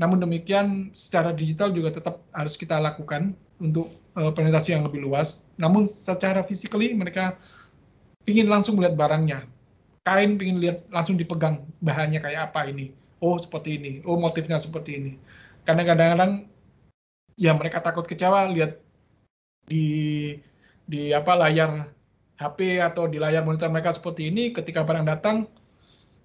namun 0.00 0.16
demikian 0.16 0.88
secara 0.96 1.36
digital 1.36 1.76
juga 1.76 1.92
tetap 1.92 2.24
harus 2.32 2.56
kita 2.56 2.80
lakukan 2.80 3.36
untuk 3.60 3.92
uh, 4.16 4.32
penetrasi 4.32 4.72
yang 4.72 4.88
lebih 4.88 5.04
luas. 5.04 5.44
Namun 5.60 5.84
secara 5.84 6.40
physically 6.40 6.96
mereka 6.96 7.36
ingin 8.24 8.48
langsung 8.48 8.80
melihat 8.80 8.96
barangnya. 8.96 9.44
Kain 10.08 10.40
ingin 10.40 10.56
lihat 10.56 10.78
langsung 10.88 11.20
dipegang 11.20 11.68
bahannya 11.84 12.24
kayak 12.24 12.48
apa 12.48 12.72
ini. 12.72 12.96
Oh 13.20 13.36
seperti 13.36 13.76
ini, 13.76 13.92
oh 14.08 14.16
motifnya 14.16 14.56
seperti 14.56 14.96
ini. 14.96 15.12
Karena 15.68 15.84
kadang-kadang 15.84 16.48
ya 17.36 17.52
mereka 17.52 17.84
takut 17.84 18.08
kecewa 18.08 18.48
lihat 18.48 18.80
di 19.68 20.40
di 20.88 21.12
apa 21.12 21.36
layar 21.36 21.92
HP 22.40 22.80
atau 22.80 23.04
di 23.04 23.20
layar 23.20 23.44
monitor 23.44 23.68
mereka 23.68 23.92
seperti 23.92 24.32
ini. 24.32 24.56
Ketika 24.56 24.80
barang 24.80 25.04
datang 25.04 25.44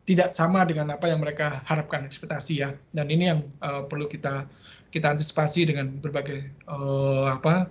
tidak 0.05 0.37
sama 0.37 0.61
dengan 0.63 0.93
apa 0.93 1.09
yang 1.09 1.19
mereka 1.19 1.65
harapkan 1.65 2.05
ekspektasi 2.05 2.61
ya. 2.61 2.77
Dan 2.93 3.09
ini 3.09 3.33
yang 3.33 3.41
uh, 3.61 3.85
perlu 3.89 4.05
kita 4.05 4.45
kita 4.93 5.11
antisipasi 5.11 5.67
dengan 5.67 5.97
berbagai 5.99 6.45
uh, 6.69 7.35
apa 7.35 7.67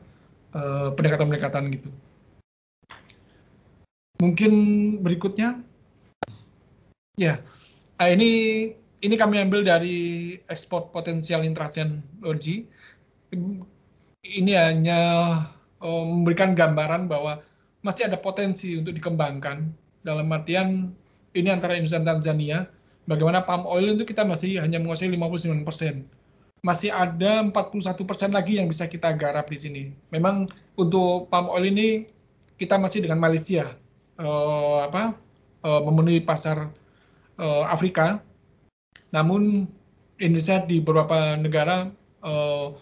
uh, 0.52 0.90
pendekatan-pendekatan 0.92 1.70
gitu. 1.72 1.90
Mungkin 4.18 4.52
berikutnya 5.00 5.62
ya. 7.16 7.38
Nah, 7.98 8.08
ini 8.10 8.30
ini 9.00 9.14
kami 9.14 9.38
ambil 9.38 9.62
dari 9.62 10.34
ekspor 10.50 10.90
potensial 10.90 11.46
intrasian 11.46 12.02
logi. 12.20 12.66
ini 14.24 14.54
hanya 14.54 15.00
uh, 15.82 16.04
memberikan 16.06 16.54
gambaran 16.54 17.10
bahwa 17.10 17.42
masih 17.84 18.08
ada 18.08 18.16
potensi 18.16 18.78
untuk 18.78 18.96
dikembangkan 18.96 19.68
dalam 20.00 20.32
artian 20.32 20.94
ini 21.34 21.50
antara 21.50 21.76
Indonesia 21.76 22.00
dan 22.00 22.18
Tanzania 22.18 22.58
bagaimana 23.04 23.44
palm 23.44 23.68
oil 23.68 23.94
itu 23.94 24.08
kita 24.08 24.24
masih 24.24 24.62
hanya 24.62 24.80
menguasai 24.80 25.10
59 25.10 25.66
persen 25.66 26.08
masih 26.64 26.88
ada 26.88 27.44
41 27.44 27.84
persen 28.08 28.30
lagi 28.32 28.56
yang 28.56 28.70
bisa 28.70 28.88
kita 28.88 29.12
garap 29.12 29.52
di 29.52 29.58
sini 29.60 29.82
memang 30.08 30.48
untuk 30.80 31.28
palm 31.28 31.52
oil 31.52 31.68
ini 31.68 32.08
kita 32.56 32.80
masih 32.80 33.04
dengan 33.04 33.20
Malaysia 33.20 33.76
uh, 34.16 34.88
apa 34.88 35.12
uh, 35.66 35.80
memenuhi 35.84 36.24
pasar 36.24 36.72
uh, 37.36 37.64
Afrika 37.68 38.24
namun 39.12 39.68
Indonesia 40.18 40.62
di 40.62 40.78
beberapa 40.78 41.34
negara 41.38 41.90
uh, 42.22 42.74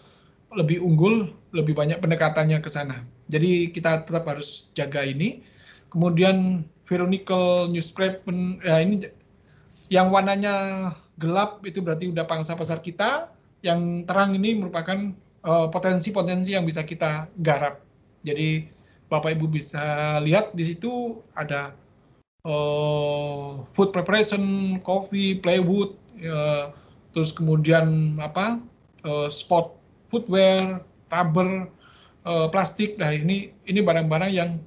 lebih 0.53 0.81
unggul, 0.81 1.33
lebih 1.53 1.73
banyak 1.73 1.97
pendekatannya 1.97 2.61
ke 2.61 2.69
sana. 2.69 3.01
Jadi 3.29 3.73
kita 3.73 4.05
tetap 4.05 4.25
harus 4.29 4.69
jaga 4.77 5.01
ini. 5.01 5.41
Kemudian 5.89 6.65
Veronical 6.83 7.71
newsprint 7.71 8.19
ya 8.63 8.83
ini 8.83 9.07
yang 9.87 10.11
warnanya 10.11 10.89
gelap 11.21 11.63
itu 11.63 11.79
berarti 11.79 12.09
udah 12.11 12.25
pangsa 12.27 12.57
pasar 12.57 12.81
kita. 12.83 13.31
Yang 13.63 14.03
terang 14.11 14.35
ini 14.35 14.59
merupakan 14.59 15.15
eh, 15.47 15.67
potensi-potensi 15.71 16.51
uh, 16.51 16.59
yang 16.59 16.67
bisa 16.67 16.83
kita 16.83 17.31
garap. 17.39 17.79
Jadi 18.27 18.67
Bapak 19.07 19.39
Ibu 19.39 19.47
bisa 19.47 20.17
lihat 20.19 20.51
di 20.57 20.67
situ 20.67 21.21
ada 21.37 21.71
uh, 22.47 23.61
food 23.71 23.95
preparation, 23.95 24.77
coffee, 24.83 25.37
plywood, 25.39 25.95
uh, 26.25 26.73
terus 27.13 27.31
kemudian 27.31 28.17
apa 28.19 28.59
uh, 29.05 29.29
spot 29.29 29.75
footwear, 30.09 30.81
rubber, 31.13 31.69
uh, 32.25 32.47
plastik. 32.49 32.97
Nah 32.97 33.13
ini 33.13 33.53
ini 33.69 33.79
barang-barang 33.79 34.31
yang 34.33 34.57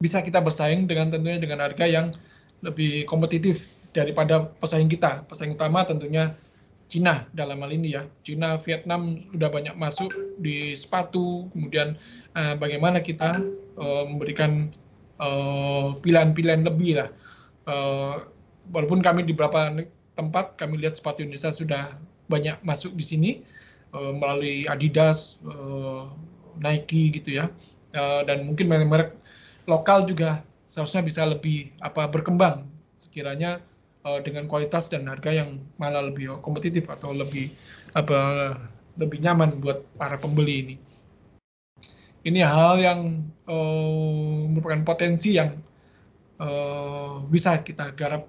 bisa 0.00 0.20
kita 0.20 0.44
bersaing 0.44 0.84
dengan 0.84 1.08
tentunya 1.08 1.40
dengan 1.40 1.64
harga 1.64 1.86
yang 1.88 2.12
lebih 2.60 3.04
kompetitif 3.08 3.64
daripada 3.96 4.48
pesaing 4.60 4.92
kita. 4.92 5.24
Pesaing 5.28 5.56
utama 5.56 5.84
tentunya 5.88 6.36
Cina 6.86 7.26
dalam 7.34 7.58
hal 7.66 7.74
ini 7.74 7.98
ya. 7.98 8.06
Cina, 8.22 8.62
Vietnam 8.62 9.26
sudah 9.34 9.50
banyak 9.50 9.74
masuk 9.74 10.12
di 10.38 10.76
sepatu. 10.78 11.50
Kemudian 11.50 11.98
uh, 12.38 12.54
bagaimana 12.54 13.02
kita 13.02 13.42
uh, 13.80 14.04
memberikan 14.06 14.70
pilihan-pilihan 16.04 16.62
uh, 16.62 16.66
lebih 16.68 16.90
lah. 17.00 17.08
Uh, 17.66 18.14
walaupun 18.70 19.02
kami 19.02 19.26
di 19.26 19.34
beberapa 19.34 19.74
tempat 20.14 20.54
kami 20.60 20.78
lihat 20.78 21.00
sepatu 21.00 21.24
Indonesia 21.24 21.50
sudah 21.50 21.82
banyak 22.30 22.60
masuk 22.62 22.94
di 22.94 23.04
sini 23.04 23.30
uh, 23.96 24.12
melalui 24.14 24.68
Adidas, 24.70 25.40
Nike 26.56 27.12
gitu 27.12 27.42
ya, 27.42 27.52
dan 28.24 28.48
mungkin 28.48 28.72
merek-merek 28.72 29.12
lokal 29.66 30.06
juga 30.06 30.42
seharusnya 30.66 31.02
bisa 31.02 31.22
lebih 31.26 31.74
apa 31.82 32.06
berkembang 32.10 32.66
sekiranya 32.98 33.62
uh, 34.06 34.22
dengan 34.22 34.46
kualitas 34.46 34.86
dan 34.90 35.06
harga 35.10 35.30
yang 35.30 35.62
malah 35.78 36.06
lebih 36.06 36.38
kompetitif 36.42 36.86
atau 36.90 37.10
lebih 37.14 37.50
apa 37.94 38.54
lebih 38.96 39.20
nyaman 39.20 39.60
buat 39.60 39.84
para 39.98 40.16
pembeli 40.16 40.54
ini. 40.62 40.76
Ini 42.26 42.42
hal 42.42 42.82
yang 42.82 43.00
uh, 43.46 44.50
merupakan 44.50 44.82
potensi 44.82 45.38
yang 45.38 45.54
uh, 46.42 47.22
bisa 47.30 47.62
kita 47.62 47.94
garap 47.94 48.26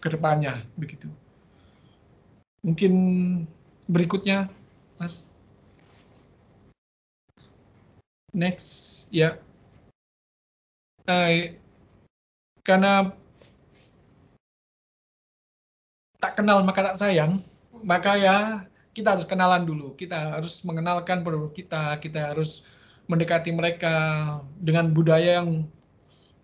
ke 0.00 0.08
depannya 0.08 0.64
begitu. 0.80 1.12
Mungkin 2.64 2.92
berikutnya 3.84 4.48
Mas. 4.96 5.28
Next, 8.32 9.04
ya. 9.14 9.38
Uh, 11.04 11.52
karena 12.64 13.12
tak 16.16 16.40
kenal 16.40 16.64
maka 16.64 16.80
tak 16.80 16.96
sayang, 16.96 17.44
maka 17.84 18.16
ya 18.16 18.64
kita 18.96 19.12
harus 19.12 19.28
kenalan 19.28 19.68
dulu. 19.68 19.92
Kita 20.00 20.40
harus 20.40 20.64
mengenalkan 20.64 21.20
produk 21.20 21.52
kita, 21.52 22.00
kita 22.00 22.32
harus 22.32 22.64
mendekati 23.04 23.52
mereka 23.52 23.94
dengan 24.56 24.88
budaya 24.96 25.44
yang 25.44 25.68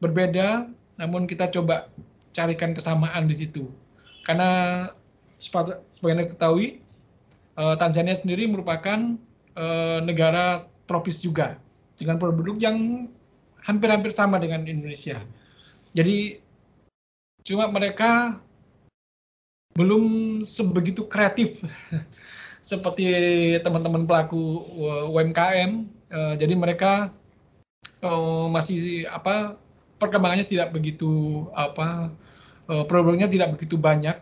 berbeda, 0.05 0.69
namun 1.01 1.25
kita 1.25 1.49
coba 1.49 1.89
carikan 2.37 2.77
kesamaan 2.77 3.25
di 3.25 3.41
situ. 3.41 3.73
Karena 4.29 4.93
sebagaimana 5.41 6.29
ketahui, 6.29 6.85
uh, 7.57 7.81
Tanzania 7.81 8.13
sendiri 8.13 8.45
merupakan 8.45 9.17
uh, 9.57 10.05
negara 10.05 10.69
tropis 10.85 11.25
juga 11.25 11.57
dengan 11.97 12.21
produk 12.21 12.61
yang 12.61 13.09
hampir-hampir 13.65 14.13
sama 14.15 14.41
dengan 14.41 14.65
Indonesia. 14.65 15.21
Jadi 15.93 16.39
cuma 17.45 17.67
mereka 17.69 18.39
belum 19.75 20.05
sebegitu 20.45 21.07
kreatif 21.09 21.59
seperti 22.71 23.07
teman-teman 23.65 24.05
pelaku 24.05 24.67
UMKM. 25.11 25.89
Uh, 26.11 26.35
jadi 26.35 26.55
mereka 26.59 27.15
uh, 28.03 28.47
masih 28.51 29.07
apa 29.09 29.57
perkembangannya 30.01 30.49
tidak 30.49 30.73
begitu 30.73 31.45
apa 31.53 32.15
produknya 32.87 33.27
tidak 33.27 33.59
begitu 33.59 33.75
banyak 33.75 34.15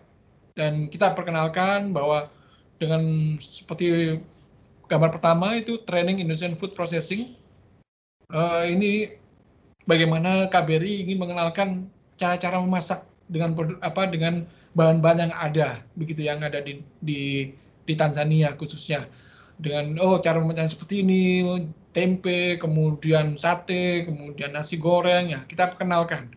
dan 0.56 0.88
kita 0.88 1.12
perkenalkan 1.12 1.92
bahwa 1.92 2.32
dengan 2.82 3.36
seperti 3.38 4.18
gambar 4.90 5.10
pertama 5.14 5.54
itu 5.58 5.78
training 5.86 6.18
Indonesian 6.18 6.58
Food 6.58 6.74
Processing. 6.74 7.38
Uh, 8.28 8.66
ini 8.66 9.17
bagaimana 9.88 10.52
KBRI 10.52 11.08
ingin 11.08 11.16
mengenalkan 11.16 11.88
cara-cara 12.20 12.60
memasak 12.60 13.08
dengan 13.32 13.56
apa 13.80 14.04
dengan 14.12 14.44
bahan-bahan 14.76 15.28
yang 15.28 15.34
ada 15.34 15.68
begitu 15.96 16.28
yang 16.28 16.44
ada 16.44 16.60
di 16.60 16.84
di 17.00 17.50
di 17.88 17.94
Tanzania 17.96 18.52
khususnya. 18.54 19.08
Dengan 19.58 19.98
oh 19.98 20.22
cara 20.22 20.38
memasak 20.38 20.78
seperti 20.78 21.02
ini 21.02 21.42
tempe 21.90 22.60
kemudian 22.62 23.34
sate 23.34 24.06
kemudian 24.06 24.54
nasi 24.54 24.78
goreng 24.78 25.32
ya 25.32 25.40
kita 25.48 25.72
perkenalkan. 25.72 26.30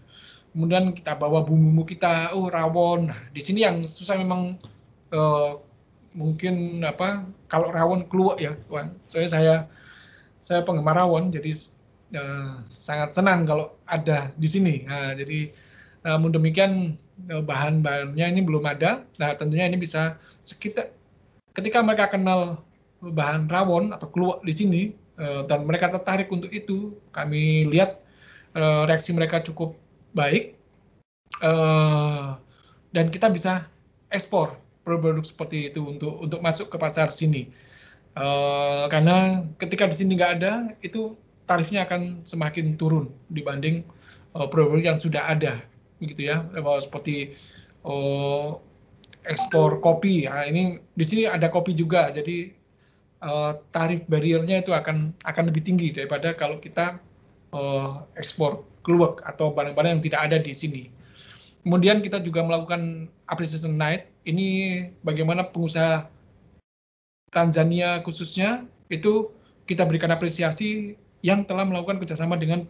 Kemudian 0.56 0.92
kita 0.96 1.16
bawa 1.16 1.44
bumbu-bumbu 1.44 1.84
kita 1.86 2.34
oh 2.34 2.48
rawon. 2.48 3.12
Nah 3.12 3.20
di 3.36 3.44
sini 3.44 3.68
yang 3.68 3.86
susah 3.86 4.18
memang 4.18 4.58
uh, 5.14 5.60
mungkin 6.18 6.82
apa 6.82 7.28
kalau 7.52 7.70
rawon 7.70 8.08
keluar 8.10 8.40
ya. 8.42 8.58
Soalnya 9.12 9.30
saya 9.30 9.56
saya 10.42 10.66
penggemar 10.66 10.98
rawon 10.98 11.30
jadi 11.30 11.54
uh, 12.16 12.64
sangat 12.72 13.16
senang 13.16 13.48
kalau 13.48 13.76
ada 13.88 14.32
di 14.36 14.48
sini. 14.48 14.86
Nah, 14.88 15.16
jadi 15.16 15.52
namun 16.02 16.34
demikian 16.34 16.98
uh, 17.30 17.44
bahan-bahannya 17.44 18.26
ini 18.38 18.42
belum 18.42 18.66
ada. 18.68 19.06
Nah, 19.20 19.36
tentunya 19.36 19.68
ini 19.68 19.78
bisa 19.78 20.18
sekitar 20.48 20.90
ketika 21.58 21.84
mereka 21.84 22.12
kenal 22.12 22.64
bahan 23.02 23.50
rawon 23.50 23.92
atau 23.92 24.08
keluar 24.14 24.40
di 24.46 24.54
sini 24.54 24.82
dan 25.22 25.70
mereka 25.70 25.90
tertarik 25.90 26.34
untuk 26.34 26.50
itu, 26.50 26.98
kami 27.14 27.70
lihat 27.70 28.02
reaksi 28.90 29.14
mereka 29.14 29.42
cukup 29.42 29.78
baik 30.18 30.58
dan 32.90 33.06
kita 33.14 33.30
bisa 33.30 33.70
ekspor 34.10 34.58
produk-produk 34.84 35.26
seperti 35.26 35.70
itu 35.70 35.82
untuk 35.86 36.20
untuk 36.20 36.40
masuk 36.42 36.68
ke 36.74 36.78
pasar 36.78 37.14
sini. 37.14 37.54
Uh, 38.12 38.92
karena 38.92 39.48
ketika 39.56 39.88
di 39.88 39.96
sini 39.96 40.20
nggak 40.20 40.34
ada, 40.42 40.54
itu 40.84 41.16
tarifnya 41.46 41.86
akan 41.88 42.26
semakin 42.26 42.76
turun 42.76 43.10
dibanding 43.32 43.86
uh, 44.38 44.48
produk 44.48 44.94
yang 44.94 44.98
sudah 44.98 45.32
ada, 45.32 45.62
begitu 45.98 46.32
ya. 46.32 46.46
Seperti 46.82 47.36
uh, 47.86 48.58
ekspor 49.28 49.82
kopi, 49.86 50.26
nah, 50.26 50.46
ini 50.50 50.82
di 50.98 51.06
sini 51.06 51.30
ada 51.30 51.50
kopi 51.50 51.78
juga, 51.78 52.10
jadi 52.10 52.50
uh, 53.22 53.62
tarif 53.70 54.02
barriernya 54.10 54.66
itu 54.66 54.74
akan 54.74 55.14
akan 55.22 55.44
lebih 55.54 55.62
tinggi 55.62 55.94
daripada 55.94 56.34
kalau 56.34 56.58
kita 56.58 56.98
uh, 57.54 58.02
ekspor 58.18 58.66
keluar 58.82 59.22
atau 59.30 59.54
barang-barang 59.54 60.02
yang 60.02 60.04
tidak 60.04 60.22
ada 60.26 60.38
di 60.42 60.54
sini. 60.58 60.84
Kemudian 61.62 62.02
kita 62.02 62.18
juga 62.26 62.42
melakukan 62.42 63.06
appreciation 63.30 63.78
night. 63.78 64.10
Ini 64.26 64.50
bagaimana 65.06 65.46
pengusaha 65.46 66.10
Tanzania 67.30 68.02
khususnya 68.02 68.66
itu 68.90 69.30
kita 69.70 69.86
berikan 69.86 70.10
apresiasi 70.10 70.98
yang 71.22 71.46
telah 71.46 71.66
melakukan 71.66 72.02
kerjasama 72.02 72.38
dengan 72.38 72.66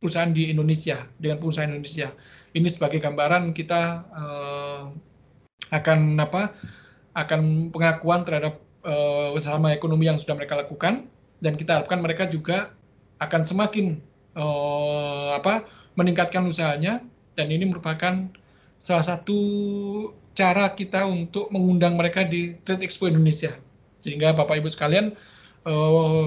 perusahaan 0.00 0.30
di 0.30 0.52
Indonesia, 0.52 1.08
dengan 1.16 1.40
perusahaan 1.40 1.68
Indonesia. 1.68 2.12
Ini 2.52 2.68
sebagai 2.68 3.00
gambaran 3.00 3.52
kita 3.56 4.04
uh, 4.12 4.82
akan 5.72 6.20
apa? 6.20 6.52
akan 7.16 7.72
pengakuan 7.72 8.28
terhadap 8.28 8.60
uh, 8.84 9.32
usaha 9.32 9.56
ekonomi 9.72 10.04
yang 10.04 10.20
sudah 10.20 10.36
mereka 10.36 10.52
lakukan 10.52 11.08
dan 11.40 11.56
kita 11.56 11.80
harapkan 11.80 12.04
mereka 12.04 12.28
juga 12.28 12.76
akan 13.24 13.40
semakin 13.40 13.96
uh, 14.36 15.32
apa 15.32 15.64
meningkatkan 15.96 16.44
usahanya 16.44 17.00
dan 17.32 17.48
ini 17.48 17.64
merupakan 17.72 18.28
salah 18.76 19.16
satu 19.16 19.38
cara 20.36 20.68
kita 20.76 21.08
untuk 21.08 21.48
mengundang 21.48 21.96
mereka 21.96 22.20
di 22.20 22.52
Trade 22.68 22.84
Expo 22.84 23.08
Indonesia. 23.08 23.56
Sehingga 24.04 24.36
Bapak 24.36 24.60
Ibu 24.60 24.68
sekalian 24.68 25.16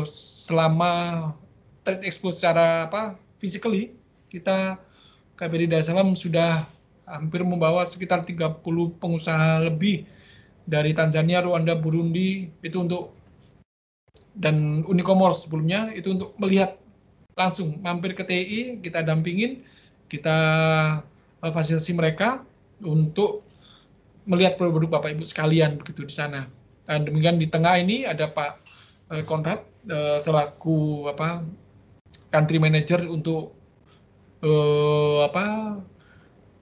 selama 0.09 0.91
expo 1.85 2.29
secara 2.29 2.87
apa 2.89 3.15
physically 3.39 3.95
kita 4.29 4.77
KBRI 5.39 5.71
Dar 5.71 5.79
es 5.79 5.87
Salaam 5.87 6.13
sudah 6.13 6.67
hampir 7.07 7.41
membawa 7.41 7.87
sekitar 7.87 8.21
30 8.21 8.61
pengusaha 9.01 9.65
lebih 9.65 10.05
dari 10.69 10.93
Tanzania, 10.93 11.41
Rwanda, 11.41 11.73
Burundi 11.73 12.51
itu 12.61 12.77
untuk 12.85 13.17
dan 14.37 14.85
Unicommerce 14.85 15.49
sebelumnya 15.49 15.89
itu 15.97 16.13
untuk 16.13 16.37
melihat 16.37 16.77
langsung 17.33 17.81
mampir 17.81 18.13
ke 18.13 18.21
TI 18.21 18.77
kita 18.83 19.01
dampingin 19.01 19.65
kita 20.11 20.37
uh, 21.41 21.51
fasilitasi 21.51 21.95
mereka 21.97 22.43
untuk 22.83 23.41
melihat 24.29 24.59
produk-produk 24.59 25.01
Bapak 25.01 25.17
Ibu 25.17 25.25
sekalian 25.25 25.81
begitu 25.81 26.05
di 26.05 26.13
sana. 26.13 26.45
Dan 26.85 27.05
demikian 27.05 27.37
di 27.37 27.49
tengah 27.49 27.77
ini 27.81 28.05
ada 28.05 28.29
Pak 28.29 28.51
uh, 29.13 29.23
Konrad 29.25 29.65
uh, 29.89 30.17
selaku 30.21 31.09
apa 31.09 31.41
country 32.29 32.61
manager 32.61 33.01
untuk 33.09 33.53
uh, 34.45 35.25
apa 35.25 35.77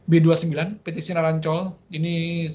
B29 0.08 0.80
PT 0.82 0.98
Sinar 1.04 1.28
Ancol 1.28 1.76
ini 1.92 2.48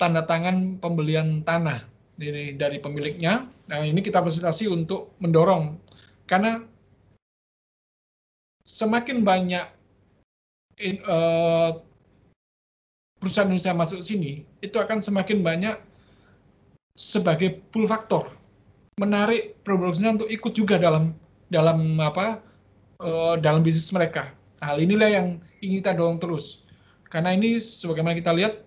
tanda 0.00 0.24
tangan 0.24 0.80
pembelian 0.80 1.44
tanah 1.44 1.84
dari, 2.16 2.56
dari 2.56 2.80
pemiliknya. 2.80 3.44
Nah, 3.68 3.84
ini 3.84 4.00
kita 4.00 4.24
presentasi 4.24 4.64
untuk 4.72 5.12
mendorong. 5.20 5.76
Karena 6.24 6.64
semakin 8.64 9.20
banyak 9.20 9.66
in, 10.80 11.04
uh, 11.04 11.76
perusahaan 13.20 13.52
Indonesia 13.52 13.76
masuk 13.76 14.00
sini, 14.00 14.48
itu 14.64 14.80
akan 14.80 15.04
semakin 15.04 15.44
banyak 15.44 15.76
sebagai 16.96 17.60
pull 17.68 17.84
faktor 17.84 18.39
menarik 19.00 19.56
produksinya 19.64 20.20
untuk 20.20 20.28
ikut 20.28 20.52
juga 20.52 20.76
dalam 20.76 21.16
dalam 21.48 21.96
apa 21.96 22.44
uh, 23.00 23.40
dalam 23.40 23.64
bisnis 23.64 23.88
mereka. 23.96 24.36
Hal 24.60 24.76
inilah 24.76 25.08
yang 25.08 25.26
ingin 25.64 25.80
kita 25.80 25.96
dorong 25.96 26.20
terus. 26.20 26.68
Karena 27.08 27.32
ini 27.32 27.56
sebagaimana 27.56 28.12
kita 28.14 28.36
lihat 28.36 28.60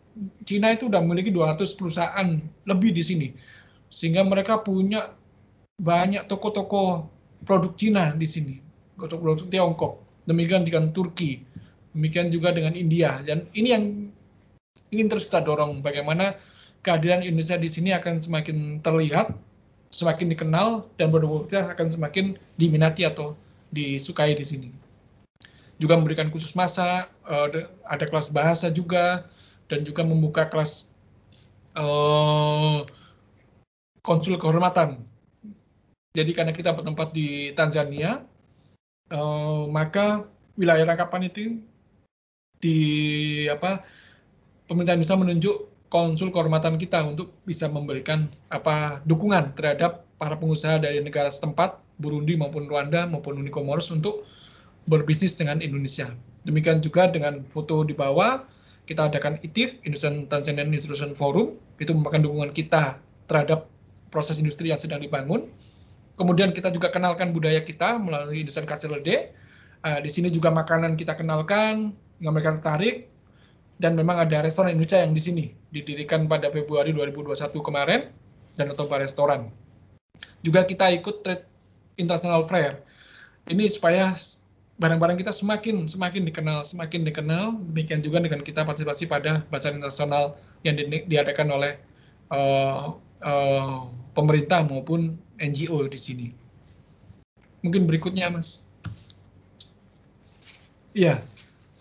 Cina 0.46 0.74
itu 0.74 0.90
sudah 0.90 1.02
memiliki 1.02 1.30
200 1.30 1.78
perusahaan 1.78 2.28
lebih 2.66 2.92
di 2.98 3.04
sini. 3.06 3.28
Sehingga 3.94 4.26
mereka 4.26 4.58
punya 4.62 5.14
banyak 5.78 6.26
toko-toko 6.26 7.08
produk 7.46 7.74
Cina 7.78 8.14
di 8.18 8.26
sini, 8.26 8.58
produk-produk 8.98 9.48
Tiongkok. 9.54 9.94
Demikian 10.26 10.66
dengan 10.66 10.90
Turki, 10.96 11.46
demikian 11.94 12.34
juga 12.34 12.56
dengan 12.56 12.74
India. 12.74 13.22
Dan 13.22 13.46
ini 13.54 13.70
yang 13.70 13.84
ingin 14.90 15.08
terus 15.10 15.30
kita 15.30 15.46
dorong 15.46 15.82
bagaimana 15.82 16.38
kehadiran 16.86 17.26
Indonesia 17.26 17.58
di 17.58 17.70
sini 17.70 17.90
akan 17.96 18.22
semakin 18.22 18.58
terlihat, 18.82 19.34
semakin 19.94 20.34
dikenal, 20.34 20.90
dan 20.98 21.14
produk 21.14 21.45
kita 21.45 21.70
akan 21.70 21.88
semakin 21.88 22.26
diminati 22.57 23.06
atau 23.06 23.38
disukai 23.70 24.34
di 24.34 24.41
sini. 24.41 24.70
Juga 25.78 25.94
memberikan 25.94 26.34
khusus 26.34 26.57
masa, 26.57 27.06
eh, 27.30 27.70
ada 27.86 28.06
kelas 28.10 28.34
bahasa 28.34 28.74
juga, 28.74 29.30
dan 29.70 29.86
juga 29.86 30.06
membuka 30.06 30.45
kelas 30.45 30.90
uh, 31.74 32.86
konsul 34.06 34.38
kehormatan. 34.38 35.02
Jadi 36.14 36.32
karena 36.36 36.53
kita 36.53 36.70
bertempat 36.76 37.10
di 37.10 37.49
Tanzania, 37.57 38.22
uh, 39.10 39.65
maka 39.65 40.30
wilayah 40.53 40.86
rangkapan 40.86 41.26
itu 41.26 41.57
di 42.61 42.78
apa 43.49 43.82
pemerintah 44.70 44.94
Indonesia 44.94 45.18
menunjuk 45.18 45.57
konsul 45.94 46.34
kehormatan 46.34 46.82
kita 46.82 47.06
untuk 47.06 47.30
bisa 47.45 47.70
memberikan 47.70 48.26
apa 48.49 48.98
dukungan 49.06 49.53
terhadap 49.53 50.10
para 50.18 50.34
pengusaha 50.34 50.82
dari 50.82 50.98
negara 51.06 51.30
setempat, 51.30 51.78
Burundi 52.02 52.34
maupun 52.34 52.65
Rwanda 52.65 53.06
maupun 53.06 53.38
Uni 53.38 53.53
Comoros 53.53 53.94
untuk 53.94 54.26
berbisnis 54.90 55.38
dengan 55.38 55.61
Indonesia. 55.61 56.10
Demikian 56.49 56.82
juga 56.82 57.06
dengan 57.14 57.45
foto 57.53 57.86
di 57.86 57.94
bawah 57.94 58.41
kita 58.90 59.07
adakan 59.07 59.38
ITIF, 59.45 59.80
Indonesian 59.88 60.28
Tanzanian 60.28 60.74
Institution 60.74 61.14
Forum, 61.14 61.56
itu 61.80 61.94
merupakan 61.95 62.20
dukungan 62.20 62.52
kita 62.52 62.99
terhadap 63.32 63.70
proses 64.11 64.41
industri 64.41 64.74
yang 64.74 64.82
sedang 64.82 64.99
dibangun. 64.99 65.48
Kemudian 66.20 66.52
kita 66.52 66.74
juga 66.74 66.91
kenalkan 66.91 67.32
budaya 67.32 67.64
kita 67.64 67.95
melalui 68.02 68.44
Indonesian 68.44 68.68
Cultural 68.68 68.99
Day. 68.99 69.32
Uh, 69.86 69.99
di 70.03 70.10
sini 70.11 70.28
juga 70.34 70.52
makanan 70.52 70.99
kita 70.99 71.15
kenalkan, 71.15 71.95
yang 72.20 72.36
mereka 72.36 72.60
tertarik, 72.60 73.12
dan 73.82 73.98
memang 73.98 74.22
ada 74.22 74.45
restoran 74.45 74.74
Indonesia 74.74 75.02
yang 75.02 75.14
di 75.14 75.22
sini 75.22 75.45
didirikan 75.74 76.30
pada 76.30 76.54
Februari 76.54 76.94
2021 76.94 77.54
kemarin 77.62 78.14
dan 78.54 78.70
Otoba 78.70 79.02
Restoran. 79.02 79.50
Juga 80.45 80.62
kita 80.64 80.94
ikut 80.94 81.26
Trade 81.26 81.45
International 81.98 82.45
Fair. 82.45 82.82
Ini 83.50 83.66
supaya 83.66 84.14
barang-barang 84.78 85.18
kita 85.20 85.34
semakin 85.34 85.90
semakin 85.90 86.24
dikenal, 86.30 86.62
semakin 86.64 87.02
dikenal. 87.06 87.58
Demikian 87.74 88.02
juga 88.06 88.22
dengan 88.22 88.41
kita 88.45 88.62
partisipasi 88.64 89.10
pada 89.10 89.41
bazar 89.50 89.74
internasional 89.74 90.38
yang 90.62 90.78
di, 90.78 91.06
diadakan 91.10 91.48
oleh 91.50 91.74
uh, 92.30 92.94
uh, 93.26 93.90
pemerintah 94.14 94.62
maupun 94.64 95.18
NGO 95.41 95.90
di 95.90 96.00
sini. 96.00 96.28
Mungkin 97.66 97.88
berikutnya, 97.90 98.30
Mas. 98.30 98.60
Iya, 100.94 101.26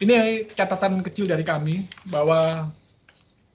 ini 0.02 0.50
catatan 0.58 0.98
kecil 1.06 1.30
dari 1.30 1.46
kami 1.46 1.86
bahwa 2.10 2.74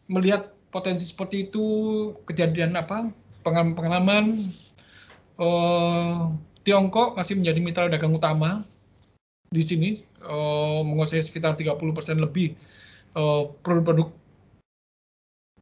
melihat 0.08 0.56
potensi 0.72 1.04
seperti 1.04 1.52
itu, 1.52 1.66
kejadian 2.24 2.80
apa, 2.80 3.12
pengalaman-pengalaman, 3.44 4.56
uh, 5.40 6.32
Tiongkok 6.64 7.16
masih 7.16 7.40
menjadi 7.40 7.60
mitra 7.64 7.88
dagang 7.88 8.16
utama 8.16 8.68
di 9.48 9.64
sini 9.64 9.90
uh, 10.28 10.84
menguasai 10.84 11.24
sekitar 11.24 11.56
30% 11.56 11.80
lebih 12.20 12.52
eh, 13.16 13.44
produk-produk 13.64 14.12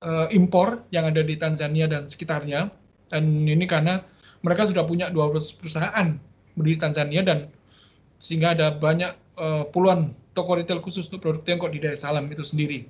uh, 0.02 0.26
impor 0.34 0.82
yang 0.90 1.06
ada 1.06 1.22
di 1.22 1.38
Tanzania 1.38 1.86
dan 1.86 2.10
sekitarnya. 2.10 2.74
Dan 3.14 3.46
ini 3.46 3.70
karena 3.70 4.02
mereka 4.42 4.66
sudah 4.66 4.82
punya 4.90 5.14
12 5.14 5.62
perusahaan 5.62 6.18
berdiri 6.58 6.82
Tanzania 6.82 7.22
dan 7.22 7.54
sehingga 8.18 8.58
ada 8.58 8.74
banyak 8.74 9.14
uh, 9.40 9.64
puluhan 9.72 10.12
toko 10.36 10.60
retail 10.60 10.84
khusus 10.84 11.08
untuk 11.08 11.24
produk 11.24 11.42
Tiongkok 11.48 11.72
di 11.72 11.80
Dar 11.80 11.96
es 11.96 12.04
Salaam 12.04 12.28
itu 12.28 12.44
sendiri. 12.44 12.88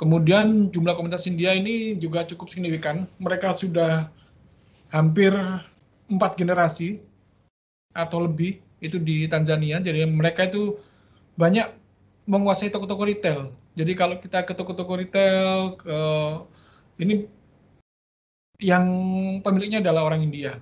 Kemudian 0.00 0.72
jumlah 0.72 0.96
komunitas 0.96 1.28
India 1.28 1.52
ini 1.52 1.94
juga 2.00 2.24
cukup 2.24 2.48
signifikan. 2.48 3.04
Mereka 3.20 3.52
sudah 3.52 4.08
hampir 4.88 5.30
empat 6.08 6.40
generasi 6.40 6.98
atau 7.92 8.24
lebih 8.24 8.64
itu 8.80 8.96
di 8.96 9.28
Tanzania. 9.28 9.76
Jadi 9.78 10.08
mereka 10.08 10.48
itu 10.48 10.80
banyak 11.36 11.68
menguasai 12.24 12.72
toko-toko 12.72 13.04
retail. 13.04 13.52
Jadi 13.76 13.92
kalau 13.92 14.16
kita 14.18 14.42
ke 14.48 14.56
toko-toko 14.56 14.98
retail, 14.98 15.76
ke, 15.78 15.98
ini 17.04 17.28
yang 18.60 18.86
pemiliknya 19.44 19.84
adalah 19.84 20.08
orang 20.08 20.24
India. 20.24 20.58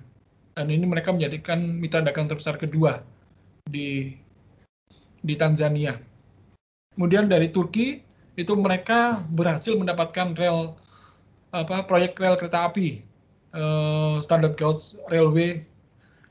Dan 0.53 0.67
ini 0.67 0.83
mereka 0.83 1.15
menjadikan 1.15 1.79
mitra 1.79 2.03
dagang 2.03 2.27
terbesar 2.27 2.59
kedua 2.59 2.99
di 3.71 4.19
di 5.23 5.35
Tanzania. 5.35 5.97
Kemudian 6.95 7.31
dari 7.31 7.51
Turki 7.51 8.03
itu 8.39 8.53
mereka 8.55 9.23
berhasil 9.31 9.75
mendapatkan 9.75 10.35
rel 10.35 10.75
apa 11.49 11.83
proyek 11.83 12.15
rel 12.19 12.37
kereta 12.37 12.69
api 12.69 13.01
uh, 13.53 14.21
Standard 14.23 14.55
Gauge 14.55 14.97
Railway. 15.09 15.63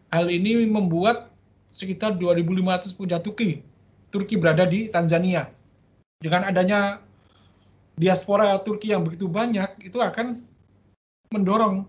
Hal 0.08 0.32
ini 0.32 0.64
membuat 0.64 1.28
sekitar 1.68 2.16
2.500 2.16 2.96
pekerja 2.96 3.18
Turki. 3.20 3.50
Turki 4.08 4.40
berada 4.40 4.64
di 4.64 4.88
Tanzania. 4.88 5.52
Dengan 6.16 6.48
adanya 6.48 7.04
diaspora 7.94 8.56
Turki 8.64 8.96
yang 8.96 9.04
begitu 9.04 9.28
banyak, 9.28 9.84
itu 9.84 10.00
akan 10.00 10.40
mendorong 11.28 11.84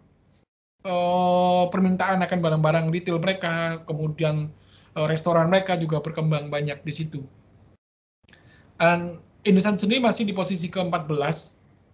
uh, 0.83 1.63
permintaan 1.71 2.19
akan 2.19 2.39
barang-barang 2.43 2.85
retail 2.91 3.23
mereka, 3.23 3.79
kemudian 3.87 4.51
restoran 4.95 5.51
mereka 5.51 5.77
juga 5.77 6.01
berkembang 6.01 6.49
banyak 6.49 6.81
di 6.81 6.93
situ. 6.93 7.19
Dan 8.79 9.19
Indonesia 9.43 9.75
sendiri 9.75 9.99
masih 9.99 10.23
di 10.23 10.33
posisi 10.33 10.71
ke-14 10.71 11.09
uh, 11.09 11.29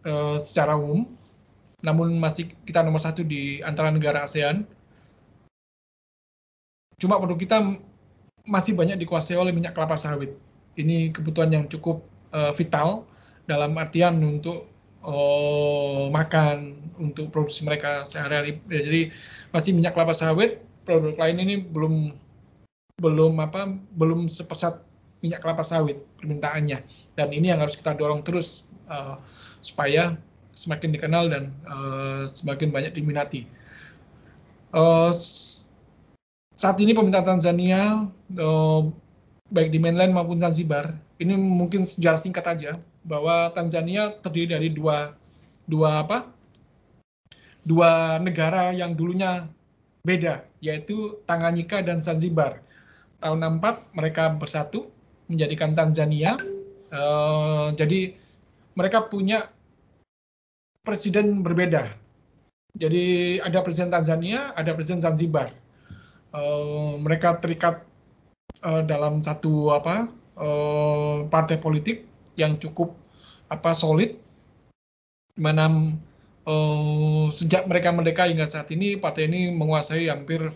eh, 0.05 0.38
secara 0.38 0.77
umum, 0.77 1.09
namun 1.81 2.17
masih 2.17 2.49
kita 2.65 2.81
nomor 2.85 3.01
satu 3.01 3.22
di 3.26 3.61
antara 3.65 3.89
negara 3.89 4.26
ASEAN 4.26 4.65
Cuma 6.95 7.19
produk 7.19 7.35
kita 7.35 7.57
masih 8.47 8.77
banyak 8.77 8.95
dikuasai 9.03 9.35
oleh 9.35 9.51
minyak 9.51 9.76
kelapa 9.76 9.99
sawit. 9.99 10.35
Ini 10.80 11.11
kebutuhan 11.11 11.51
yang 11.51 11.65
cukup 11.67 12.03
uh, 12.31 12.55
vital 12.55 13.07
dalam 13.47 13.76
artian 13.76 14.19
untuk 14.23 14.67
uh, 15.03 16.07
makan, 16.11 16.80
untuk 16.99 17.31
produksi 17.31 17.67
mereka 17.67 18.07
sehari-hari. 18.07 18.59
Jadi 18.67 19.11
masih 19.51 19.76
minyak 19.76 19.95
kelapa 19.95 20.15
sawit, 20.15 20.63
produk 20.88 21.15
lain 21.19 21.38
ini 21.43 21.55
belum 21.59 22.15
belum 22.99 23.43
apa 23.43 23.76
belum 23.99 24.31
sepesat 24.31 24.80
minyak 25.19 25.43
kelapa 25.43 25.63
sawit 25.67 25.99
permintaannya. 26.19 26.80
Dan 27.15 27.27
ini 27.31 27.51
yang 27.51 27.59
harus 27.59 27.76
kita 27.76 27.95
dorong 27.95 28.23
terus 28.23 28.63
uh, 28.88 29.19
supaya 29.59 30.15
semakin 30.55 30.95
dikenal 30.95 31.27
dan 31.27 31.43
uh, 31.67 32.23
semakin 32.27 32.72
banyak 32.72 32.95
diminati. 32.95 33.47
Uh, 34.72 35.11
saat 36.55 36.80
ini 36.80 36.95
pemerintah 36.95 37.23
Tanzania 37.23 38.07
uh, 38.39 38.81
baik 39.51 39.72
di 39.72 39.80
mainland 39.80 40.15
maupun 40.15 40.39
Zanzibar 40.39 40.95
ini 41.19 41.35
mungkin 41.35 41.84
sejarah 41.84 42.19
singkat 42.19 42.43
aja 42.47 42.72
bahwa 43.03 43.51
Tanzania 43.55 44.15
terdiri 44.23 44.55
dari 44.55 44.69
dua 44.72 45.15
dua 45.67 46.03
apa? 46.03 46.31
Dua 47.65 48.22
negara 48.22 48.72
yang 48.72 48.93
dulunya 48.93 49.49
beda 50.05 50.45
yaitu 50.61 51.17
Tanganyika 51.26 51.81
dan 51.81 51.99
Zanzibar 51.99 52.64
tahun 53.26 53.57
64 53.57 53.97
mereka 53.97 54.30
bersatu 54.38 54.93
menjadikan 55.26 55.73
Tanzania 55.73 56.38
uh, 56.93 57.73
jadi 57.73 58.14
mereka 58.77 59.07
punya 59.07 59.49
presiden 60.85 61.41
berbeda. 61.41 61.89
Jadi 62.76 63.39
ada 63.41 63.64
presiden 63.64 63.89
Tanzania, 63.89 64.52
ada 64.53 64.76
presiden 64.76 65.02
Zanzibar. 65.02 65.49
Uh, 66.35 66.99
mereka 66.99 67.39
terikat 67.39 67.81
uh, 68.61 68.84
dalam 68.84 69.23
satu 69.23 69.72
apa 69.72 70.11
uh, 70.35 71.23
partai 71.31 71.56
politik 71.57 72.03
yang 72.35 72.60
cukup 72.60 72.91
apa 73.47 73.72
solid, 73.72 74.19
mana 75.39 75.95
uh, 76.43 77.31
sejak 77.31 77.64
mereka 77.72 77.95
merdeka 77.95 78.27
hingga 78.27 78.43
saat 78.43 78.68
ini 78.76 78.99
partai 78.99 79.31
ini 79.31 79.56
menguasai 79.56 80.11
hampir 80.11 80.52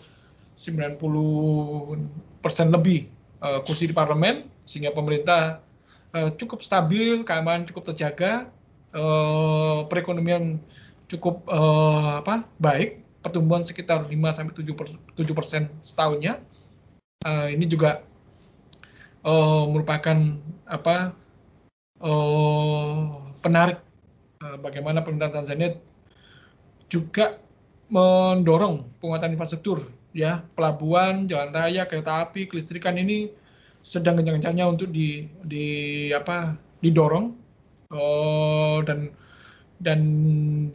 90 0.59 2.43
persen 2.43 2.67
lebih 2.67 3.07
uh, 3.39 3.63
kursi 3.63 3.87
di 3.87 3.95
parlemen, 3.95 4.43
sehingga 4.67 4.91
pemerintah 4.91 5.63
uh, 6.11 6.35
cukup 6.35 6.59
stabil, 6.59 7.23
keamanan 7.23 7.63
cukup 7.63 7.95
terjaga, 7.95 8.51
uh, 8.91 9.87
perekonomian 9.87 10.59
cukup 11.07 11.47
uh, 11.47 12.19
apa 12.19 12.43
baik, 12.59 12.99
pertumbuhan 13.23 13.63
sekitar 13.63 14.03
5 14.03 14.11
sampai 14.11 14.53
7 15.15 15.31
persen 15.31 15.71
setahunnya. 15.79 16.43
Uh, 17.23 17.51
ini 17.51 17.63
juga 17.67 18.03
uh, 19.23 19.63
merupakan 19.67 20.39
apa 20.67 21.15
uh, 22.03 22.99
penarik 23.39 23.79
uh, 24.43 24.55
bagaimana 24.59 25.03
pemerintah 25.03 25.39
Tanzania 25.39 25.75
juga 26.87 27.39
mendorong 27.89 28.85
penguatan 29.01 29.33
infrastruktur 29.33 29.98
ya 30.13 30.45
pelabuhan, 30.57 31.29
jalan 31.29 31.53
raya, 31.53 31.85
kereta 31.85 32.25
api, 32.25 32.49
kelistrikan 32.49 32.97
ini 32.97 33.29
sedang 33.85 34.19
kencang-kencangnya 34.19 34.65
untuk 34.67 34.91
di, 34.91 35.29
di 35.45 35.67
apa 36.11 36.57
didorong 36.83 37.35
uh, 37.91 38.79
dan 38.83 39.11
dan 39.79 39.99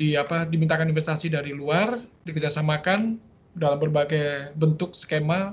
di 0.01 0.17
apa 0.17 0.49
dimintakan 0.49 0.89
investasi 0.89 1.29
dari 1.29 1.53
luar 1.53 2.01
dikerjasamakan 2.25 3.21
dalam 3.53 3.79
berbagai 3.79 4.57
bentuk 4.57 4.97
skema 4.97 5.53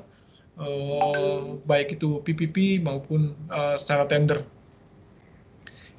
uh, 0.57 1.59
baik 1.67 1.99
itu 1.99 2.23
PPP 2.23 2.79
maupun 2.81 3.35
uh, 3.51 3.75
secara 3.75 4.07
tender. 4.07 4.41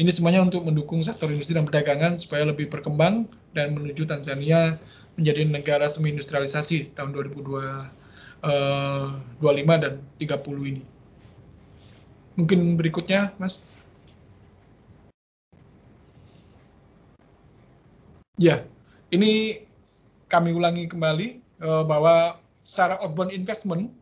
Ini 0.01 0.09
semuanya 0.09 0.41
untuk 0.41 0.65
mendukung 0.65 1.05
sektor 1.05 1.29
industri 1.29 1.53
dan 1.53 1.69
perdagangan 1.69 2.17
supaya 2.17 2.49
lebih 2.49 2.73
berkembang 2.73 3.29
dan 3.53 3.77
menuju 3.77 4.09
Tanzania 4.09 4.81
menjadi 5.17 5.45
negara 5.45 5.87
semi 5.89 6.13
industrialisasi 6.13 6.97
tahun 6.97 7.13
2025 7.13 8.45
dan 9.83 9.95
30 10.19 10.71
ini. 10.73 10.83
Mungkin 12.33 12.81
berikutnya, 12.81 13.37
Mas. 13.37 13.61
Ya, 18.41 18.65
ini 19.13 19.63
kami 20.33 20.57
ulangi 20.57 20.89
kembali 20.89 21.45
uh, 21.61 21.85
bahwa 21.85 22.41
secara 22.65 22.97
outbound 23.05 23.37
investment, 23.37 23.93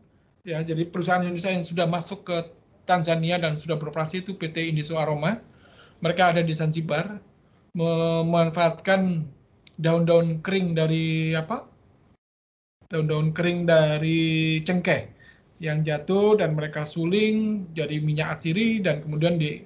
ya, 0.47 0.63
jadi 0.63 0.87
perusahaan 0.87 1.21
Indonesia 1.21 1.51
yang 1.51 1.61
sudah 1.61 1.85
masuk 1.85 2.23
ke 2.23 2.37
Tanzania 2.87 3.35
dan 3.37 3.59
sudah 3.59 3.75
beroperasi 3.75 4.23
itu 4.23 4.31
PT 4.33 4.71
Indiso 4.71 4.95
Aroma, 4.95 5.43
mereka 5.99 6.31
ada 6.33 6.41
di 6.41 6.55
Zanzibar, 6.55 7.19
memanfaatkan 7.75 9.27
daun-daun 9.77 10.43
kering 10.43 10.73
dari 10.75 11.35
apa? 11.37 11.67
Daun-daun 12.91 13.31
kering 13.31 13.69
dari 13.69 14.59
cengkeh 14.65 15.07
yang 15.61 15.85
jatuh 15.85 16.41
dan 16.41 16.57
mereka 16.57 16.83
suling 16.83 17.69
jadi 17.77 18.01
minyak 18.01 18.39
atsiri 18.39 18.81
dan 18.81 19.05
kemudian 19.05 19.37
di 19.37 19.61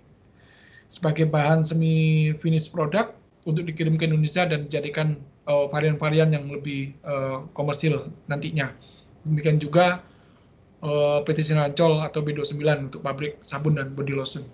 sebagai 0.91 1.25
bahan 1.25 1.63
semi 1.65 2.35
finish 2.43 2.69
product 2.69 3.15
untuk 3.47 3.65
dikirim 3.65 3.95
ke 3.95 4.05
Indonesia 4.05 4.45
dan 4.45 4.67
dijadikan 4.67 5.17
uh, 5.49 5.69
varian-varian 5.69 6.33
yang 6.33 6.45
lebih 6.49 6.93
uh, 7.05 7.45
komersil 7.53 8.09
nantinya. 8.29 8.73
Demikian 9.25 9.57
juga 9.57 10.05
uh, 10.85 11.21
PT 11.25 11.53
Sinarcol 11.53 12.01
atau 12.01 12.21
B29 12.21 12.91
untuk 12.91 13.01
pabrik 13.01 13.41
sabun 13.41 13.77
dan 13.77 13.93
body 13.93 14.13
lotion. 14.13 14.45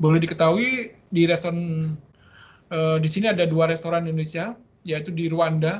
Boleh 0.00 0.20
diketahui 0.20 0.92
di 1.12 1.22
restoran 1.28 1.94
uh, 2.72 2.96
di 2.96 3.08
sini 3.08 3.28
ada 3.28 3.44
dua 3.44 3.68
restoran 3.68 4.08
Indonesia 4.08 4.56
yaitu 4.82 5.14
di 5.14 5.30
Rwanda 5.30 5.78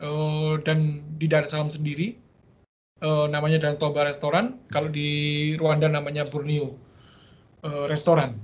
uh, 0.00 0.56
dan 0.62 1.02
di 1.18 1.26
Dar 1.28 1.44
es 1.44 1.52
Salaam 1.52 1.68
sendiri 1.68 2.16
uh, 3.02 3.26
namanya 3.30 3.62
dan 3.62 3.78
Toba 3.78 4.06
Restoran, 4.06 4.58
kalau 4.70 4.90
di 4.90 5.54
Rwanda 5.58 5.86
namanya 5.90 6.26
Borneo 6.26 6.74
uh, 7.62 7.86
Restoran. 7.86 8.38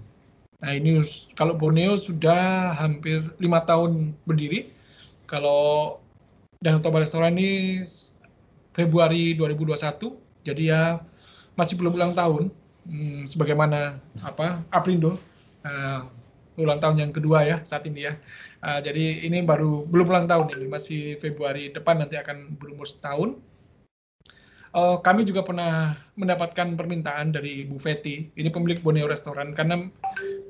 Nah 0.63 0.73
ini 0.73 1.03
kalau 1.37 1.59
Borneo 1.59 1.99
sudah 1.99 2.73
hampir 2.79 3.21
lima 3.43 3.63
tahun 3.67 4.15
berdiri. 4.25 4.73
Kalau 5.25 5.99
dan 6.61 6.81
Toba 6.85 7.03
Restoran 7.03 7.37
ini 7.37 7.83
Februari 8.77 9.37
2021, 9.37 10.15
jadi 10.45 10.63
ya 10.63 10.83
masih 11.57 11.77
belum 11.81 11.97
ulang 11.97 12.15
tahun. 12.17 12.53
Hmm, 12.85 13.25
sebagaimana 13.25 13.97
apa 14.21 14.61
Aprindo 14.69 15.17
uh, 15.65 16.05
ulang 16.55 16.79
tahun 16.79 17.03
yang 17.03 17.13
kedua 17.15 17.43
ya 17.47 17.57
saat 17.67 17.87
ini 17.87 18.07
ya. 18.11 18.15
Uh, 18.63 18.81
jadi 18.81 19.27
ini 19.27 19.43
baru 19.43 19.87
belum 19.87 20.07
ulang 20.11 20.27
tahun 20.31 20.55
ini 20.55 20.67
masih 20.71 21.01
Februari 21.19 21.75
depan 21.75 22.03
nanti 22.03 22.17
akan 22.19 22.57
berumur 22.59 22.87
setahun 22.87 23.39
uh, 24.75 24.97
kami 25.01 25.23
juga 25.25 25.47
pernah 25.47 25.97
mendapatkan 26.19 26.75
permintaan 26.75 27.33
dari 27.33 27.65
Bu 27.65 27.79
Feti, 27.79 28.29
ini 28.35 28.51
pemilik 28.51 28.83
Borneo 28.83 29.07
Restoran, 29.07 29.55
karena 29.55 29.89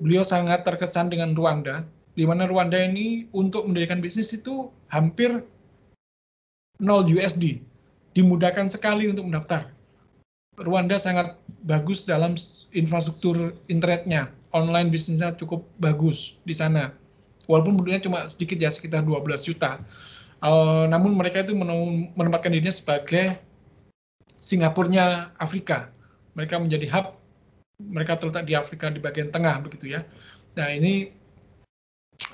beliau 0.00 0.24
sangat 0.24 0.64
terkesan 0.64 1.12
dengan 1.12 1.36
Rwanda, 1.36 1.84
di 2.16 2.24
mana 2.24 2.48
Rwanda 2.48 2.80
ini 2.80 3.28
untuk 3.36 3.68
mendirikan 3.68 4.00
bisnis 4.00 4.32
itu 4.32 4.72
hampir 4.88 5.44
0 6.80 7.06
USD, 7.06 7.62
dimudahkan 8.16 8.66
sekali 8.72 9.06
untuk 9.06 9.28
mendaftar. 9.28 9.70
Rwanda 10.54 10.98
sangat 10.98 11.34
bagus 11.66 12.06
dalam 12.06 12.38
infrastruktur 12.74 13.54
internetnya, 13.66 14.30
online 14.54 14.88
bisnisnya 14.88 15.34
cukup 15.34 15.66
bagus 15.82 16.38
di 16.46 16.54
sana. 16.54 16.94
Walaupun 17.50 17.76
penduduknya 17.76 18.00
cuma 18.00 18.18
sedikit 18.30 18.56
ya, 18.56 18.70
sekitar 18.72 19.04
12 19.04 19.44
juta. 19.44 19.82
Uh, 20.40 20.88
namun 20.88 21.12
mereka 21.18 21.44
itu 21.44 21.52
menempatkan 22.16 22.54
dirinya 22.54 22.72
sebagai 22.72 23.36
Singapurnya 24.40 25.34
Afrika. 25.36 25.92
Mereka 26.38 26.56
menjadi 26.60 26.88
hub, 26.92 27.16
mereka 27.80 28.16
terletak 28.16 28.44
di 28.48 28.54
Afrika 28.56 28.88
di 28.88 29.00
bagian 29.02 29.28
tengah 29.28 29.60
begitu 29.60 29.92
ya. 29.98 30.06
Nah 30.54 30.68
ini 30.70 31.10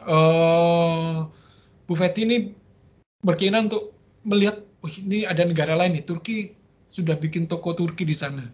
uh, 0.04 1.26
Bu 1.86 1.94
Feti 1.98 2.22
ini 2.26 2.36
berkeinginan 3.24 3.66
untuk 3.70 3.94
melihat, 4.22 4.62
oh, 4.84 4.90
ini 4.90 5.24
ada 5.24 5.42
negara 5.44 5.76
lain 5.76 5.96
nih, 5.98 6.04
Turki 6.04 6.54
sudah 6.90 7.16
bikin 7.16 7.46
toko 7.46 7.72
Turki 7.72 8.04
di 8.04 8.16
sana. 8.16 8.46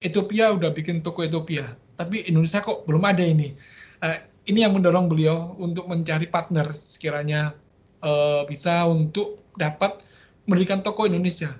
Ethiopia 0.00 0.50
udah 0.56 0.72
bikin 0.72 1.04
toko 1.04 1.20
Ethiopia, 1.20 1.76
tapi 2.00 2.24
Indonesia 2.24 2.64
kok 2.64 2.88
belum 2.88 3.04
ada 3.04 3.20
ini. 3.20 3.52
Uh, 4.00 4.16
ini 4.48 4.64
yang 4.64 4.72
mendorong 4.72 5.12
beliau 5.12 5.52
untuk 5.60 5.84
mencari 5.84 6.24
partner 6.24 6.72
sekiranya 6.72 7.52
uh, 8.00 8.48
bisa 8.48 8.88
untuk 8.88 9.52
dapat 9.60 10.00
mendirikan 10.48 10.80
toko 10.80 11.04
Indonesia 11.04 11.52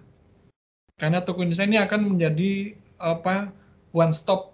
karena 1.01 1.25
toko 1.25 1.41
Indonesia 1.41 1.65
ini 1.65 1.81
akan 1.81 2.01
menjadi 2.13 2.77
apa 3.01 3.49
one 3.97 4.13
stop 4.13 4.53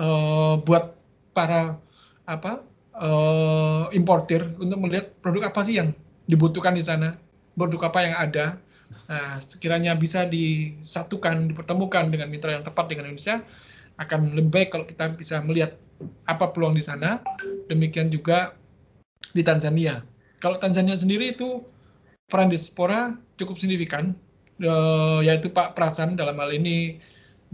uh, 0.00 0.56
buat 0.64 0.96
para 1.36 1.76
apa 2.24 2.64
uh, 2.96 3.92
importir 3.92 4.40
untuk 4.56 4.80
melihat 4.80 5.12
produk 5.20 5.52
apa 5.52 5.60
sih 5.60 5.76
yang 5.76 5.92
dibutuhkan 6.24 6.72
di 6.72 6.80
sana, 6.80 7.20
produk 7.52 7.92
apa 7.92 7.98
yang 8.00 8.16
ada. 8.16 8.46
Nah, 9.04 9.36
sekiranya 9.44 9.92
bisa 9.92 10.24
disatukan, 10.24 11.52
dipertemukan 11.52 12.08
dengan 12.08 12.32
mitra 12.32 12.56
yang 12.56 12.64
tepat 12.64 12.88
dengan 12.88 13.12
Indonesia, 13.12 13.44
akan 13.98 14.34
lebih 14.34 14.50
baik 14.50 14.68
kalau 14.74 14.84
kita 14.86 15.14
bisa 15.14 15.38
melihat 15.42 15.78
apa 16.26 16.50
peluang 16.50 16.74
di 16.74 16.84
sana. 16.84 17.22
Demikian 17.70 18.10
juga 18.10 18.58
di 19.32 19.42
Tanzania. 19.42 20.02
Kalau 20.42 20.60
Tanzania 20.60 20.98
sendiri 20.98 21.32
itu 21.32 21.64
peran 22.28 22.50
diaspora 22.50 23.16
cukup 23.40 23.56
signifikan 23.56 24.12
uh, 24.62 25.20
yaitu 25.24 25.50
Pak 25.50 25.74
Prasan 25.78 26.14
dalam 26.18 26.38
hal 26.38 26.52
ini 26.54 27.00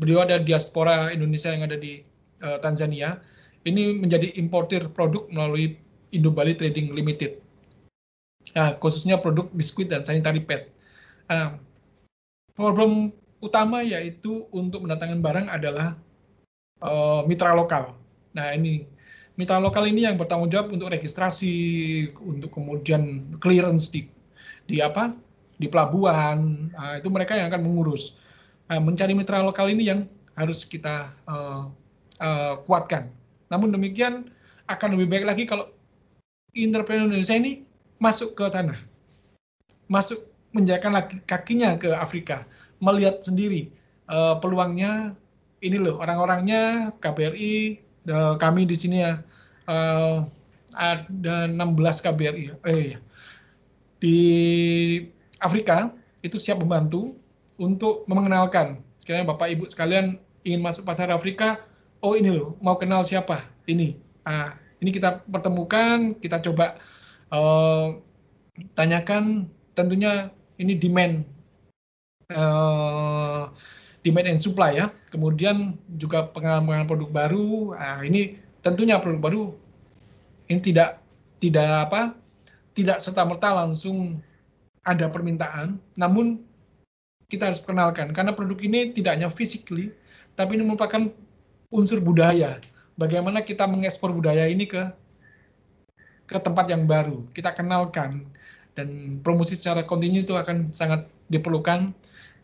beliau 0.00 0.24
ada 0.24 0.40
diaspora 0.40 1.12
Indonesia 1.12 1.52
yang 1.52 1.68
ada 1.68 1.76
di 1.76 2.00
uh, 2.42 2.58
Tanzania 2.60 3.20
ini 3.68 3.92
menjadi 3.96 4.32
importir 4.40 4.88
produk 4.90 5.28
melalui 5.28 5.76
Indo 6.10 6.32
Bali 6.32 6.56
Trading 6.56 6.96
Limited. 6.96 7.38
Nah, 8.56 8.74
khususnya 8.80 9.20
produk 9.20 9.46
biskuit 9.52 9.92
dan 9.92 10.02
sanitary 10.02 10.42
pad. 10.42 10.66
Nah, 11.28 11.60
problem 12.56 13.14
utama 13.44 13.84
yaitu 13.84 14.48
untuk 14.50 14.82
mendatangkan 14.84 15.20
barang 15.20 15.46
adalah 15.52 15.94
uh, 16.80 17.22
mitra 17.24 17.52
lokal. 17.56 17.96
Nah, 18.36 18.52
ini 18.56 18.84
mitra 19.36 19.56
lokal 19.56 19.88
ini 19.88 20.04
yang 20.04 20.20
bertanggung 20.20 20.52
jawab 20.52 20.72
untuk 20.74 20.92
registrasi, 20.92 21.52
untuk 22.20 22.52
kemudian 22.52 23.32
clearance 23.40 23.88
di 23.88 24.08
di 24.68 24.82
apa? 24.84 25.14
di 25.60 25.68
pelabuhan. 25.68 26.72
Nah, 26.72 26.96
itu 26.96 27.12
mereka 27.12 27.36
yang 27.36 27.52
akan 27.52 27.60
mengurus. 27.60 28.16
Nah, 28.72 28.80
mencari 28.80 29.12
mitra 29.12 29.44
lokal 29.44 29.68
ini 29.68 29.92
yang 29.92 30.08
harus 30.32 30.64
kita 30.64 31.12
uh, 31.28 31.68
uh, 32.16 32.54
kuatkan. 32.64 33.12
Namun 33.52 33.68
demikian 33.76 34.32
akan 34.64 34.96
lebih 34.96 35.12
baik 35.12 35.24
lagi 35.28 35.44
kalau 35.44 35.68
entrepreneur 36.56 37.12
Indonesia 37.12 37.36
ini 37.36 37.68
masuk 38.00 38.32
ke 38.32 38.48
sana, 38.48 38.74
masuk 39.84 40.24
menjalankan 40.56 41.20
kakinya 41.28 41.76
ke 41.76 41.92
Afrika, 41.92 42.48
melihat 42.80 43.20
sendiri 43.20 43.68
uh, 44.08 44.40
peluangnya. 44.40 45.12
Ini 45.60 45.76
loh 45.76 46.00
orang-orangnya 46.00 46.92
KBRI, 47.04 47.80
kami 48.40 48.64
di 48.64 48.76
sini 48.76 49.04
ya 49.04 49.20
uh, 49.68 50.24
ada 50.72 51.46
16 51.46 52.04
KBRI. 52.04 52.44
Eh, 52.64 52.96
di 54.00 54.18
Afrika 55.36 55.92
itu 56.24 56.40
siap 56.40 56.64
membantu 56.64 57.12
untuk 57.60 58.08
mengenalkan. 58.08 58.80
Sekiranya 59.04 59.36
Bapak 59.36 59.52
Ibu 59.52 59.68
sekalian 59.68 60.16
ingin 60.48 60.64
masuk 60.64 60.88
pasar 60.88 61.12
Afrika, 61.12 61.60
oh 62.00 62.16
ini 62.16 62.32
loh 62.32 62.56
mau 62.64 62.80
kenal 62.80 63.04
siapa 63.04 63.44
ini. 63.68 64.00
Nah, 64.24 64.56
ini 64.80 64.90
kita 64.92 65.20
pertemukan, 65.28 66.16
kita 66.16 66.40
coba 66.40 66.80
uh, 67.28 68.00
tanyakan 68.72 69.48
tentunya 69.76 70.32
ini 70.56 70.76
demand 70.76 71.24
uh, 72.32 73.52
demand 74.06 74.28
and 74.28 74.40
supply 74.40 74.76
ya. 74.76 74.86
Kemudian 75.12 75.76
juga 75.96 76.28
pengalaman 76.30 76.88
produk 76.88 77.10
baru. 77.10 77.76
Nah, 77.76 78.00
ini 78.04 78.40
tentunya 78.60 79.00
produk 79.00 79.20
baru 79.20 79.42
ini 80.50 80.60
tidak 80.60 80.98
tidak 81.38 81.88
apa? 81.88 82.20
tidak 82.70 83.02
serta 83.02 83.26
merta 83.26 83.50
langsung 83.50 84.22
ada 84.86 85.10
permintaan, 85.10 85.76
namun 85.98 86.40
kita 87.28 87.50
harus 87.52 87.60
kenalkan 87.62 88.14
karena 88.14 88.32
produk 88.32 88.56
ini 88.62 88.90
tidak 88.94 89.18
hanya 89.18 89.28
physically 89.30 89.94
tapi 90.34 90.56
ini 90.56 90.64
merupakan 90.66 91.10
unsur 91.70 92.02
budaya. 92.02 92.58
Bagaimana 92.98 93.44
kita 93.44 93.66
mengekspor 93.68 94.10
budaya 94.14 94.48
ini 94.50 94.66
ke 94.66 94.82
ke 96.26 96.38
tempat 96.38 96.70
yang 96.70 96.86
baru. 96.86 97.26
Kita 97.34 97.54
kenalkan 97.54 98.26
dan 98.78 99.20
promosi 99.20 99.58
secara 99.58 99.82
kontinu 99.82 100.22
itu 100.22 100.34
akan 100.38 100.70
sangat 100.70 101.06
diperlukan 101.26 101.90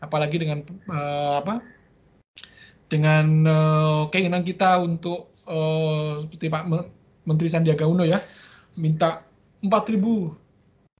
apalagi 0.03 0.41
dengan 0.41 0.63
uh, 0.89 1.41
apa? 1.41 1.61
dengan 2.87 3.43
uh, 3.43 4.01
keinginan 4.07 4.47
kita 4.47 4.79
untuk 4.79 5.35
uh, 5.43 6.23
seperti 6.23 6.47
Pak 6.47 6.63
Menteri 7.27 7.51
Sandiaga 7.51 7.83
Uno 7.83 8.07
ya 8.07 8.23
minta 8.79 9.27
4.000 9.59 9.99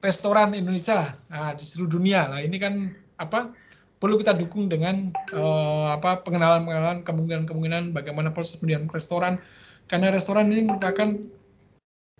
restoran 0.03 0.51
Indonesia 0.51 1.15
nah, 1.31 1.55
di 1.55 1.63
seluruh 1.63 1.95
dunia. 1.95 2.27
Nah 2.27 2.43
ini 2.43 2.59
kan 2.59 2.91
apa 3.17 3.55
perlu 3.97 4.19
kita 4.21 4.37
dukung 4.37 4.69
dengan 4.69 5.09
uh, 5.33 5.95
apa 5.95 6.21
pengenalan-pengenalan 6.21 7.01
kemungkinan-kemungkinan 7.01 7.95
bagaimana 7.95 8.29
proses 8.29 8.61
pendirian 8.61 8.85
restoran 8.91 9.41
karena 9.89 10.13
restoran 10.13 10.53
ini 10.53 10.69
merupakan 10.69 11.17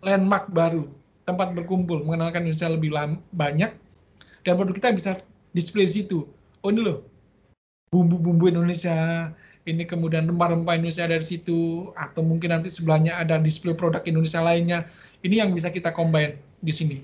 landmark 0.02 0.50
baru 0.50 0.90
tempat 1.28 1.54
berkumpul 1.54 2.02
mengenalkan 2.02 2.48
Indonesia 2.48 2.72
lebih 2.72 2.90
banyak 3.36 3.72
dan 4.42 4.54
produk 4.58 4.74
kita 4.74 4.90
bisa 4.96 5.12
display 5.54 5.86
di 5.86 6.02
situ 6.02 6.26
oh 6.68 6.72
ini 6.76 6.84
loh 6.84 7.00
bumbu-bumbu 7.96 8.52
Indonesia. 8.52 9.32
Ini 9.68 9.84
kemudian 9.84 10.28
rempah-rempah 10.32 10.80
Indonesia 10.80 11.08
dari 11.08 11.24
situ 11.24 11.92
atau 11.96 12.24
mungkin 12.24 12.56
nanti 12.56 12.72
sebelahnya 12.72 13.20
ada 13.20 13.36
display 13.36 13.76
produk 13.76 14.00
Indonesia 14.08 14.40
lainnya. 14.40 14.88
Ini 15.24 15.44
yang 15.44 15.52
bisa 15.52 15.68
kita 15.72 15.92
combine 15.92 16.40
di 16.64 16.72
sini. 16.72 16.98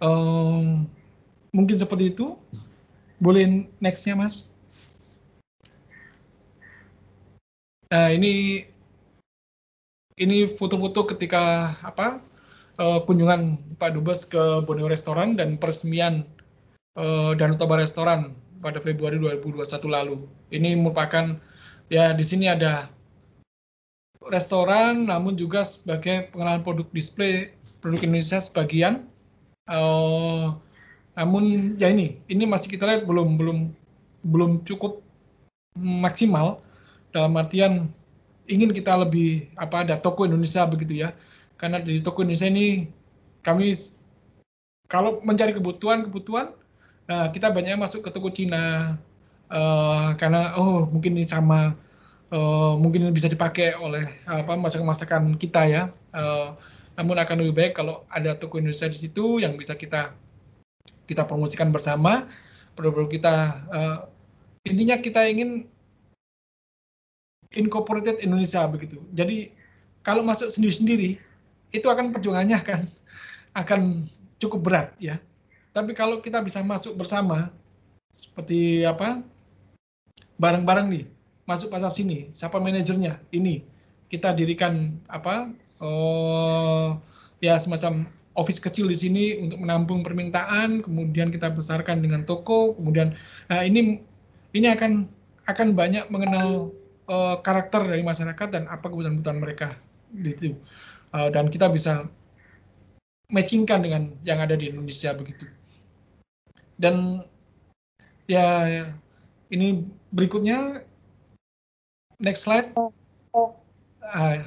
Um, 0.00 0.84
mungkin 1.52 1.80
seperti 1.80 2.12
itu. 2.12 2.36
Boleh 3.20 3.68
nextnya 3.84 4.16
mas? 4.16 4.48
Nah 7.92 8.12
ini 8.12 8.64
ini 10.20 10.36
foto-foto 10.56 11.08
ketika 11.16 11.76
apa 11.80 12.20
uh, 12.80 13.04
kunjungan 13.04 13.56
Pak 13.76 13.96
Dubes 13.96 14.24
ke 14.28 14.64
Borneo 14.68 14.88
Restoran 14.88 15.36
dan 15.36 15.56
peresmian 15.56 16.28
uh, 16.96 17.36
Danau 17.36 17.58
Toba 17.58 17.78
Restoran 17.78 18.34
pada 18.58 18.82
Februari 18.82 19.20
2021 19.20 19.66
lalu. 19.86 20.16
Ini 20.50 20.74
merupakan 20.78 21.36
ya 21.92 22.14
di 22.14 22.24
sini 22.24 22.50
ada 22.50 22.88
restoran 24.30 25.10
namun 25.10 25.34
juga 25.34 25.66
sebagai 25.66 26.30
pengenalan 26.30 26.62
produk 26.62 26.86
display 26.94 27.50
produk 27.82 28.00
Indonesia 28.02 28.38
sebagian. 28.42 29.06
Uh, 29.70 30.56
namun 31.14 31.76
ya 31.76 31.90
ini 31.90 32.18
ini 32.26 32.44
masih 32.46 32.72
kita 32.72 32.86
lihat 32.86 33.02
belum 33.04 33.36
belum 33.38 33.58
belum 34.26 34.50
cukup 34.66 35.02
maksimal 35.78 36.60
dalam 37.10 37.34
artian 37.38 37.90
ingin 38.50 38.74
kita 38.74 38.98
lebih 38.98 39.46
apa 39.54 39.86
ada 39.86 39.94
toko 39.98 40.26
Indonesia 40.26 40.66
begitu 40.66 41.06
ya 41.06 41.14
karena 41.54 41.78
di 41.78 42.02
toko 42.02 42.26
Indonesia 42.26 42.50
ini 42.50 42.90
kami 43.46 43.78
kalau 44.90 45.22
mencari 45.22 45.54
kebutuhan 45.54 46.08
kebutuhan 46.10 46.50
nah 47.10 47.26
kita 47.34 47.50
banyak 47.50 47.74
masuk 47.74 48.06
ke 48.06 48.10
toko 48.14 48.30
Cina 48.30 48.94
uh, 49.50 50.14
karena 50.14 50.54
oh 50.54 50.86
mungkin 50.86 51.18
ini 51.18 51.26
sama 51.26 51.74
uh, 52.30 52.78
mungkin 52.78 53.10
bisa 53.10 53.26
dipakai 53.26 53.74
oleh 53.74 54.06
apa 54.30 54.54
masakan-masakan 54.54 55.34
kita 55.34 55.66
ya 55.66 55.82
uh, 56.14 56.54
namun 56.94 57.18
akan 57.18 57.42
lebih 57.42 57.54
baik 57.58 57.72
kalau 57.74 58.06
ada 58.06 58.38
toko 58.38 58.62
Indonesia 58.62 58.86
di 58.86 58.94
situ 58.94 59.42
yang 59.42 59.58
bisa 59.58 59.74
kita 59.74 60.14
kita 61.10 61.26
promosikan 61.26 61.74
bersama 61.74 62.30
produk-produk 62.78 63.10
kita 63.10 63.34
uh, 63.74 63.98
intinya 64.62 64.94
kita 65.02 65.26
ingin 65.26 65.66
incorporated 67.54 68.22
Indonesia 68.22 68.62
begitu. 68.70 69.02
Jadi 69.10 69.50
kalau 70.06 70.22
masuk 70.22 70.54
sendiri-sendiri 70.54 71.18
itu 71.74 71.86
akan 71.86 72.14
perjuangannya 72.14 72.56
akan 72.62 72.80
akan 73.54 73.80
cukup 74.38 74.60
berat 74.62 74.88
ya. 75.02 75.18
Tapi 75.70 75.94
kalau 75.94 76.18
kita 76.18 76.42
bisa 76.42 76.60
masuk 76.60 76.98
bersama 76.98 77.54
seperti 78.10 78.82
apa? 78.82 79.22
Bareng-bareng 80.40 80.88
nih 80.90 81.04
masuk 81.46 81.70
pasar 81.70 81.92
sini, 81.94 82.30
siapa 82.34 82.58
manajernya? 82.58 83.20
Ini. 83.30 83.62
Kita 84.10 84.34
dirikan 84.34 84.98
apa 85.06 85.54
oh, 85.78 86.98
ya 87.38 87.54
semacam 87.62 88.10
office 88.34 88.58
kecil 88.58 88.90
di 88.90 88.98
sini 88.98 89.24
untuk 89.38 89.62
menampung 89.62 90.02
permintaan, 90.02 90.82
kemudian 90.82 91.30
kita 91.30 91.50
besarkan 91.54 92.02
dengan 92.02 92.26
toko, 92.26 92.74
kemudian 92.74 93.14
nah 93.46 93.62
ini 93.62 94.02
ini 94.50 94.66
akan 94.66 95.06
akan 95.46 95.74
banyak 95.74 96.06
mengenal 96.10 96.74
uh, 97.10 97.36
karakter 97.42 97.86
dari 97.86 98.02
masyarakat 98.06 98.48
dan 98.50 98.64
apa 98.70 98.86
kebutuhan-kebutuhan 98.86 99.38
mereka 99.42 99.68
gitu 100.14 100.54
uh, 101.14 101.30
dan 101.30 101.50
kita 101.50 101.66
bisa 101.70 102.06
matchingkan 103.30 103.82
dengan 103.82 104.02
yang 104.26 104.42
ada 104.42 104.54
di 104.58 104.70
Indonesia 104.70 105.14
begitu 105.14 105.46
dan 106.80 107.20
ya 108.24 108.88
ini 109.52 109.84
berikutnya 110.08 110.80
next 112.16 112.48
slide 112.48 112.72
uh, 112.72 114.40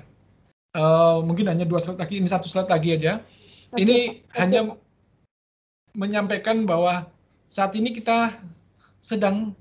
uh, 0.73 1.17
mungkin 1.21 1.45
hanya 1.45 1.69
dua 1.69 1.77
slide 1.77 2.01
lagi 2.01 2.17
ini 2.17 2.25
satu 2.25 2.49
slide 2.49 2.73
lagi 2.73 2.97
aja 2.97 3.21
ini 3.77 4.25
okay. 4.25 4.39
hanya 4.41 4.73
menyampaikan 5.93 6.65
bahwa 6.65 7.05
saat 7.53 7.77
ini 7.77 7.93
kita 7.93 8.33
sedang 9.05 9.53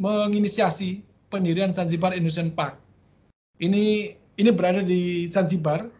menginisiasi 0.00 1.04
pendirian 1.28 1.74
Zanzibar 1.76 2.16
Indonesian 2.16 2.52
Park. 2.52 2.80
Ini 3.60 4.14
ini 4.38 4.50
berada 4.54 4.80
di 4.80 5.28
Zanzibar, 5.28 5.90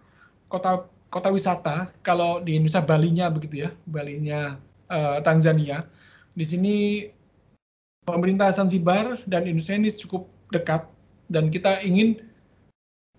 kota 0.48 0.88
kota 1.12 1.28
wisata. 1.28 1.92
Kalau 2.00 2.40
di 2.40 2.56
Indonesia 2.56 2.80
Balinya 2.80 3.26
begitu 3.28 3.68
ya, 3.68 3.70
Balinya 3.84 4.56
uh, 4.88 5.18
Tanzania. 5.20 5.84
Di 6.38 6.46
sini 6.46 6.76
pemerintah 8.06 8.54
Zanzibar 8.54 9.18
dan 9.26 9.50
Indonesia 9.50 9.74
ini 9.74 9.90
cukup 9.90 10.30
dekat 10.54 10.86
dan 11.26 11.50
kita 11.50 11.82
ingin 11.82 12.22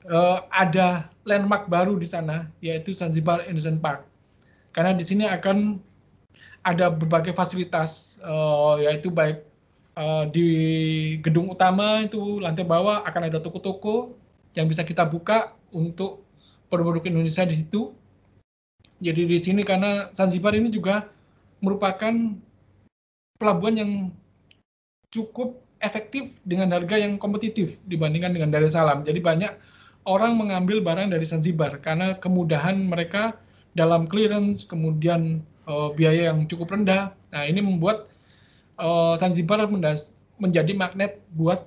uh, 0.08 0.48
ada 0.50 1.12
landmark 1.28 1.68
baru 1.68 2.00
di 2.00 2.08
sana 2.08 2.48
yaitu 2.64 2.96
Zanzibar 2.96 3.44
Indonesian 3.44 3.84
Park. 3.84 4.08
Karena 4.72 4.96
di 4.96 5.04
sini 5.04 5.28
akan 5.28 5.84
ada 6.64 6.88
berbagai 6.88 7.36
fasilitas 7.36 8.16
uh, 8.24 8.80
yaitu 8.80 9.12
baik 9.12 9.44
Eh, 10.00 10.26
di 10.32 10.50
gedung 11.20 11.52
utama 11.52 12.00
itu 12.08 12.40
lantai 12.40 12.64
bawah 12.64 13.04
akan 13.04 13.28
ada 13.28 13.44
toko-toko 13.44 14.16
yang 14.56 14.72
bisa 14.72 14.88
kita 14.88 15.04
buka 15.04 15.52
untuk 15.76 16.24
produk-produk 16.72 17.12
Indonesia 17.12 17.44
di 17.44 17.60
situ. 17.60 17.92
Jadi 19.04 19.28
di 19.28 19.36
sini 19.44 19.60
karena 19.68 20.08
Zanzibar 20.16 20.56
ini 20.56 20.72
juga 20.72 21.12
merupakan 21.60 22.16
pelabuhan 23.40 23.76
yang 23.80 23.92
cukup 25.10 25.58
efektif 25.80 26.30
dengan 26.44 26.76
harga 26.76 27.00
yang 27.00 27.16
kompetitif 27.16 27.80
dibandingkan 27.88 28.36
dengan 28.36 28.52
Dar 28.52 28.68
es 28.68 28.76
Salaam. 28.76 29.08
Jadi 29.08 29.24
banyak 29.24 29.52
orang 30.06 30.36
mengambil 30.36 30.84
barang 30.84 31.10
dari 31.16 31.24
Zanzibar 31.24 31.80
karena 31.80 32.20
kemudahan 32.20 32.76
mereka 32.78 33.40
dalam 33.74 34.06
clearance, 34.06 34.68
kemudian 34.68 35.40
uh, 35.66 35.90
biaya 35.96 36.30
yang 36.30 36.46
cukup 36.52 36.76
rendah. 36.76 37.16
Nah 37.32 37.44
ini 37.48 37.64
membuat 37.64 38.12
uh, 38.76 39.16
Zanzibar 39.16 39.64
menjadi 40.40 40.72
magnet 40.76 41.24
buat 41.34 41.64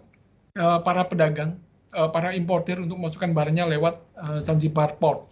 uh, 0.60 0.78
para 0.84 1.08
pedagang, 1.08 1.56
uh, 1.96 2.12
para 2.12 2.36
importir 2.36 2.76
untuk 2.76 3.00
masukkan 3.00 3.32
barangnya 3.32 3.64
lewat 3.72 3.96
uh, 4.20 4.38
Zanzibar 4.44 5.00
Port. 5.00 5.24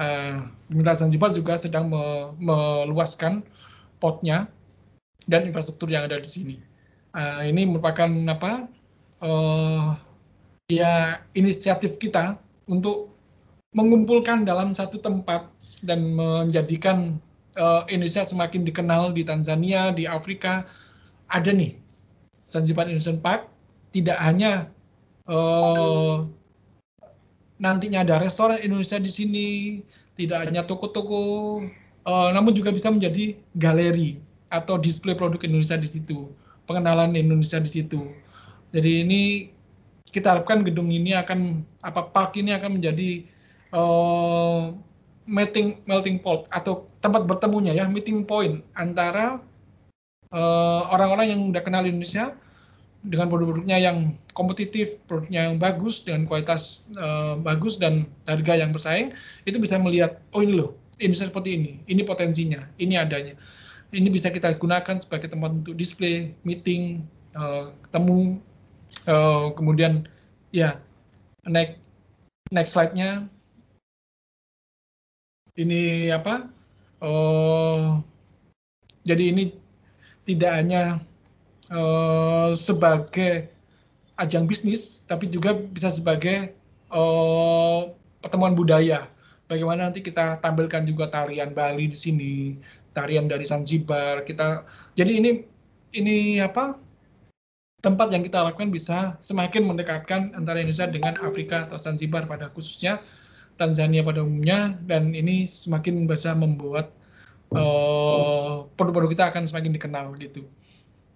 Uh, 0.00 0.48
pemerintah 0.68 0.96
Zanzibar 0.96 1.32
juga 1.32 1.60
sedang 1.60 1.92
me 1.92 2.32
meluaskan 2.40 3.44
portnya 4.00 4.48
dan 5.26 5.48
infrastruktur 5.48 5.90
yang 5.90 6.06
ada 6.06 6.20
di 6.20 6.30
sini. 6.30 6.56
Uh, 7.10 7.42
ini 7.44 7.66
merupakan 7.66 8.08
apa? 8.30 8.70
Uh, 9.20 9.98
ya 10.70 11.20
inisiatif 11.34 11.98
kita 12.00 12.38
untuk 12.70 13.10
mengumpulkan 13.74 14.46
dalam 14.46 14.72
satu 14.72 15.02
tempat 15.02 15.46
dan 15.82 16.14
menjadikan 16.14 17.18
uh, 17.58 17.84
Indonesia 17.90 18.22
semakin 18.22 18.62
dikenal 18.64 19.12
di 19.12 19.26
Tanzania, 19.26 19.90
di 19.90 20.06
Afrika. 20.06 20.64
Ada 21.30 21.54
nih 21.54 21.78
Zanzibar 22.34 22.90
Indonesian 22.90 23.22
Park 23.22 23.46
tidak 23.90 24.18
hanya 24.22 24.70
uh, 25.26 26.26
nantinya 27.60 28.02
ada 28.02 28.18
restoran 28.22 28.62
Indonesia 28.62 28.98
di 28.98 29.10
sini, 29.10 29.48
tidak 30.16 30.48
hanya 30.48 30.64
toko-toko, 30.66 31.60
uh, 32.06 32.28
namun 32.32 32.54
juga 32.54 32.74
bisa 32.74 32.88
menjadi 32.90 33.36
galeri 33.58 34.18
atau 34.50 34.76
display 34.76 35.14
produk 35.14 35.40
Indonesia 35.46 35.78
di 35.78 35.88
situ, 35.88 36.28
pengenalan 36.66 37.14
Indonesia 37.14 37.62
di 37.62 37.70
situ. 37.70 38.10
Jadi 38.74 39.06
ini 39.06 39.22
kita 40.10 40.34
harapkan 40.34 40.66
gedung 40.66 40.90
ini 40.90 41.14
akan 41.14 41.62
apa 41.86 42.10
park 42.10 42.34
ini 42.36 42.50
akan 42.54 42.82
menjadi 42.82 43.24
uh, 43.70 44.74
meeting 45.30 45.78
melting 45.86 46.18
pot 46.18 46.50
atau 46.50 46.90
tempat 46.98 47.24
bertemunya 47.24 47.70
ya 47.70 47.86
meeting 47.86 48.26
point 48.26 48.66
antara 48.74 49.38
eh, 50.34 50.82
orang-orang 50.90 51.26
uh, 51.26 51.30
yang 51.30 51.40
udah 51.54 51.62
kenal 51.62 51.86
Indonesia 51.86 52.34
dengan 53.00 53.32
produk-produknya 53.32 53.80
yang 53.80 54.12
kompetitif, 54.36 55.00
produknya 55.08 55.48
yang 55.48 55.56
bagus 55.56 56.04
dengan 56.04 56.28
kualitas 56.28 56.84
uh, 57.00 57.32
bagus 57.40 57.80
dan 57.80 58.04
harga 58.28 58.60
yang 58.60 58.76
bersaing, 58.76 59.16
itu 59.48 59.56
bisa 59.56 59.80
melihat 59.80 60.20
oh 60.36 60.44
ini 60.44 60.60
loh 60.60 60.76
Indonesia 61.00 61.32
seperti 61.32 61.56
ini, 61.56 61.72
ini 61.88 62.04
potensinya, 62.04 62.60
ini 62.76 63.00
adanya, 63.00 63.32
ini 63.90 64.08
bisa 64.10 64.30
kita 64.30 64.54
gunakan 64.54 64.96
sebagai 65.02 65.30
tempat 65.30 65.50
untuk 65.50 65.74
display, 65.74 66.34
meeting, 66.46 67.02
uh, 67.34 67.74
ketemu, 67.88 68.38
uh, 69.06 69.50
kemudian 69.54 70.06
ya 70.54 70.78
next 71.46 71.82
next 72.50 72.74
slide-nya 72.74 73.26
ini 75.58 76.10
apa? 76.14 76.46
Uh, 77.00 77.98
jadi 79.02 79.32
ini 79.34 79.56
tidak 80.28 80.52
hanya 80.54 80.82
uh, 81.72 82.54
sebagai 82.54 83.50
ajang 84.20 84.44
bisnis, 84.44 85.00
tapi 85.08 85.26
juga 85.26 85.56
bisa 85.56 85.90
sebagai 85.90 86.52
uh, 86.92 87.90
pertemuan 88.20 88.54
budaya. 88.54 89.08
Bagaimana 89.50 89.90
nanti 89.90 89.98
kita 89.98 90.38
tampilkan 90.38 90.86
juga 90.86 91.10
tarian 91.10 91.50
Bali 91.50 91.90
di 91.90 91.98
sini, 91.98 92.34
tarian 92.94 93.26
dari 93.26 93.42
Zanzibar. 93.42 94.22
Kita 94.22 94.62
jadi 94.94 95.18
ini 95.18 95.30
ini 95.98 96.38
apa? 96.38 96.78
tempat 97.80 98.12
yang 98.12 98.20
kita 98.20 98.44
harapkan 98.44 98.68
bisa 98.68 99.16
semakin 99.24 99.64
mendekatkan 99.64 100.36
antara 100.36 100.60
Indonesia 100.60 100.84
dengan 100.84 101.16
Afrika 101.16 101.64
atau 101.64 101.80
Zanzibar 101.80 102.28
pada 102.28 102.52
khususnya 102.52 103.00
Tanzania 103.56 104.04
pada 104.04 104.24
umumnya 104.24 104.76
dan 104.84 105.12
ini 105.16 105.48
semakin 105.48 106.04
bisa 106.04 106.32
membuat 106.36 106.92
uh, 107.52 108.68
produk-produk 108.76 109.10
kita 109.12 109.24
akan 109.32 109.44
semakin 109.48 109.72
dikenal 109.76 110.12
gitu. 110.20 110.44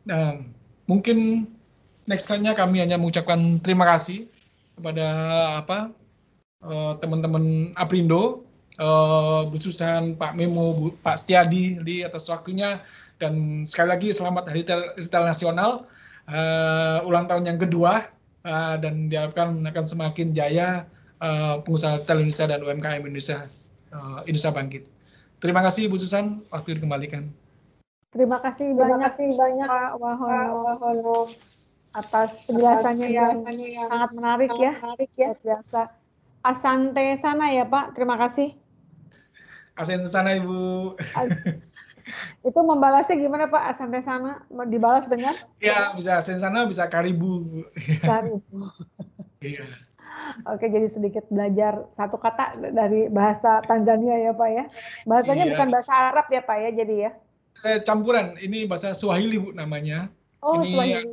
Nah, 0.09 0.41
mungkin 0.89 1.49
next 2.09 2.29
slide-nya 2.29 2.53
kami 2.57 2.81
hanya 2.85 3.01
mengucapkan 3.01 3.61
terima 3.61 3.89
kasih 3.97 4.29
kepada 4.77 5.07
apa 5.65 5.93
uh, 6.65 6.93
teman-teman 6.99 7.71
Aprindo, 7.77 8.43
uh, 8.81 9.47
Bu 9.47 9.57
Susan, 9.61 10.17
Pak 10.17 10.35
Memo, 10.35 10.75
Bu, 10.75 10.87
Pak 11.01 11.21
Setiadi 11.21 11.79
di 11.85 12.03
atas 12.03 12.27
waktunya 12.27 12.81
dan 13.21 13.63
sekali 13.63 13.89
lagi 13.95 14.09
selamat 14.11 14.51
Hari 14.51 14.63
Retail 14.99 15.25
Nasional 15.25 15.87
uh, 16.29 16.99
ulang 17.07 17.31
tahun 17.31 17.47
yang 17.47 17.59
kedua 17.61 18.09
uh, 18.45 18.77
dan 18.81 19.07
diharapkan 19.09 19.63
akan 19.63 19.85
semakin 19.85 20.35
jaya 20.35 20.89
uh, 21.23 21.61
pengusaha 21.63 22.01
retail 22.01 22.21
Indonesia 22.25 22.47
dan 22.51 22.61
UMKM 22.65 23.03
Indonesia 23.05 23.39
uh, 23.95 24.21
Indonesia 24.27 24.53
bangkit. 24.53 24.83
Terima 25.39 25.61
kasih 25.61 25.93
Bu 25.93 26.01
Susan, 26.01 26.41
waktu 26.49 26.81
dikembalikan. 26.81 27.29
Terima 28.15 28.39
kasih 28.41 28.73
Terima 28.73 28.95
banyak 28.95 29.11
kasih 29.13 29.29
banyak 29.35 29.69
Pak 29.69 29.93
Wahono, 29.99 30.57
Wahono 30.65 31.19
atas 31.95 32.31
penjelasannya 32.47 33.09
yang, 33.11 33.43
yang 33.47 33.91
sangat 33.91 34.11
menarik 34.15 34.49
sangat 34.51 34.63
ya. 34.63 34.73
Menarik 34.83 35.11
ya. 35.15 35.31
Biasa. 35.43 36.04
Asante 36.45 37.17
sana 37.25 37.49
ya 37.49 37.65
Pak. 37.65 37.97
Terima 37.97 38.21
kasih. 38.21 38.53
Asante 39.75 40.13
sana 40.13 40.37
Ibu. 40.37 40.93
Itu 42.45 42.61
membalasnya 42.61 43.17
gimana 43.17 43.49
Pak 43.49 43.65
Asante 43.75 44.05
sana? 44.05 44.45
Dibalas 44.69 45.09
dengan? 45.09 45.33
Ya, 45.59 45.97
bisa 45.97 46.21
asante 46.21 46.45
sana, 46.45 46.69
bisa 46.69 46.85
karibu. 46.87 47.65
Karibu. 48.05 48.69
Iya. 49.45 49.69
Oke, 50.49 50.73
jadi 50.73 50.89
sedikit 50.89 51.29
belajar 51.29 51.85
satu 52.01 52.17
kata 52.17 52.57
dari 52.73 53.13
bahasa 53.13 53.61
Tanzania 53.69 54.17
ya 54.17 54.33
Pak 54.33 54.49
ya. 54.49 54.65
Bahasanya 55.05 55.45
iya. 55.45 55.53
bukan 55.53 55.69
bahasa 55.69 55.93
Arab 55.93 56.27
ya 56.33 56.41
Pak 56.41 56.57
ya, 56.65 56.71
jadi 56.73 56.95
ya? 56.97 57.11
Eh, 57.61 57.79
campuran, 57.85 58.41
ini 58.41 58.65
bahasa 58.65 58.97
Swahili 58.97 59.37
Bu 59.37 59.53
namanya. 59.53 60.09
Oh, 60.41 60.65
ini 60.65 60.73
Swahili. 60.73 61.13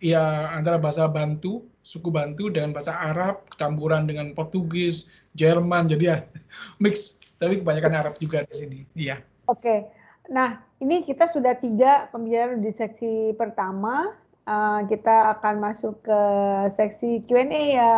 Iya, 0.00 0.56
antara 0.56 0.80
bahasa 0.80 1.04
Bantu, 1.04 1.68
suku 1.82 2.12
Bantu 2.12 2.52
dengan 2.52 2.76
bahasa 2.76 2.92
Arab, 2.94 3.46
campuran 3.56 4.04
dengan 4.04 4.32
Portugis, 4.36 5.08
Jerman, 5.34 5.88
jadi 5.88 6.04
ya 6.04 6.16
mix. 6.82 7.16
Tapi 7.40 7.64
kebanyakan 7.64 7.92
Arab 7.96 8.14
juga 8.20 8.44
di 8.44 8.54
sini. 8.54 8.78
Iya. 8.92 9.24
Oke, 9.48 9.88
nah 10.28 10.60
ini 10.78 11.02
kita 11.08 11.32
sudah 11.32 11.56
tiga 11.56 12.12
pembicaraan 12.12 12.60
di 12.60 12.70
seksi 12.76 13.32
pertama 13.34 14.12
uh, 14.44 14.80
kita 14.86 15.38
akan 15.38 15.54
masuk 15.60 16.00
ke 16.04 16.20
seksi 16.76 17.24
Q&A 17.24 17.62
ya 17.76 17.92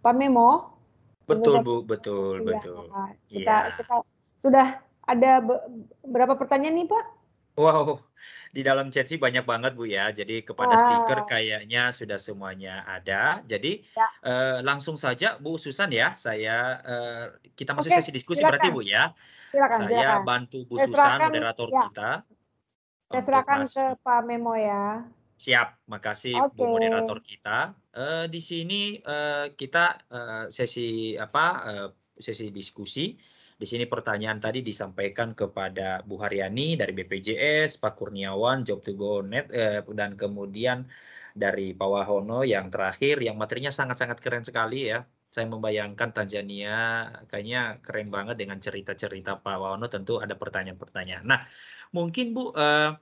Pak 0.00 0.14
Memo. 0.16 0.76
Betul 1.24 1.62
Bu, 1.62 1.86
betul, 1.86 2.42
ya, 2.42 2.58
betul. 2.58 2.82
Kita, 3.30 3.56
ya. 3.70 3.72
kita 3.78 3.94
sudah 4.42 4.66
ada 5.06 5.32
berapa 6.02 6.34
pertanyaan 6.34 6.84
nih 6.84 6.88
Pak? 6.90 7.04
Wow, 7.54 8.02
di 8.50 8.66
dalam 8.66 8.90
chat 8.90 9.06
sih 9.06 9.16
banyak 9.16 9.46
banget 9.46 9.78
Bu 9.78 9.86
ya. 9.86 10.10
Jadi 10.10 10.42
kepada 10.42 10.74
wow. 10.74 10.82
speaker 10.82 11.18
kayaknya 11.30 11.94
sudah 11.94 12.18
semuanya 12.18 12.82
ada. 12.82 13.46
Jadi 13.46 13.86
ya. 13.94 14.08
uh, 14.26 14.58
langsung 14.66 14.98
saja 14.98 15.38
Bu 15.38 15.54
Susan 15.56 15.90
ya, 15.94 16.18
saya 16.18 16.82
uh, 16.82 17.24
kita 17.54 17.72
masuk 17.72 17.94
Oke, 17.94 18.02
sesi 18.02 18.10
diskusi 18.10 18.42
silakan. 18.42 18.58
berarti 18.58 18.68
Bu 18.74 18.82
ya. 18.82 19.14
Silakan, 19.54 19.78
saya 19.86 19.98
silakan. 19.98 20.22
bantu 20.26 20.58
Bu 20.66 20.74
Susan 20.82 21.18
moderator 21.22 21.68
ya. 21.70 21.82
kita. 21.86 22.10
Saya 23.10 23.22
serahkan 23.26 23.60
ke 23.66 23.84
Pak 24.06 24.20
Memo 24.26 24.54
ya. 24.54 25.02
Siap, 25.40 25.68
makasih 25.88 26.36
okay. 26.36 26.54
Bu 26.58 26.64
moderator 26.74 27.18
kita. 27.22 27.58
Uh, 27.94 28.26
di 28.30 28.42
sini 28.42 28.98
uh, 29.02 29.50
kita 29.54 29.98
uh, 30.10 30.44
sesi 30.50 31.14
apa 31.14 31.44
uh, 31.66 31.88
sesi 32.18 32.50
diskusi. 32.50 33.14
Di 33.60 33.68
sini 33.68 33.84
pertanyaan 33.84 34.40
tadi 34.40 34.64
disampaikan 34.64 35.36
kepada 35.36 36.00
Bu 36.08 36.16
Haryani 36.16 36.80
dari 36.80 36.96
BPJS, 36.96 37.76
Pak 37.76 37.92
Kurniawan, 38.00 38.64
Job 38.64 38.80
to 38.80 38.96
Go 38.96 39.20
Net, 39.20 39.52
uh, 39.52 39.84
dan 39.92 40.16
kemudian 40.16 40.88
dari 41.36 41.76
Pak 41.76 41.88
Wahono 41.92 42.40
yang 42.40 42.72
terakhir, 42.72 43.20
yang 43.20 43.36
materinya 43.36 43.68
sangat-sangat 43.68 44.18
keren 44.24 44.48
sekali 44.48 44.88
ya. 44.88 45.04
Saya 45.28 45.46
membayangkan 45.46 46.10
Tanzania 46.16 47.06
kayaknya 47.28 47.84
keren 47.84 48.08
banget 48.08 48.40
dengan 48.40 48.58
cerita-cerita 48.64 49.44
Pak 49.44 49.56
Wahono. 49.60 49.92
Tentu 49.92 50.24
ada 50.24 50.32
pertanyaan-pertanyaan. 50.40 51.24
Nah, 51.28 51.44
mungkin 51.92 52.32
Bu. 52.32 52.56
Uh, 52.56 52.96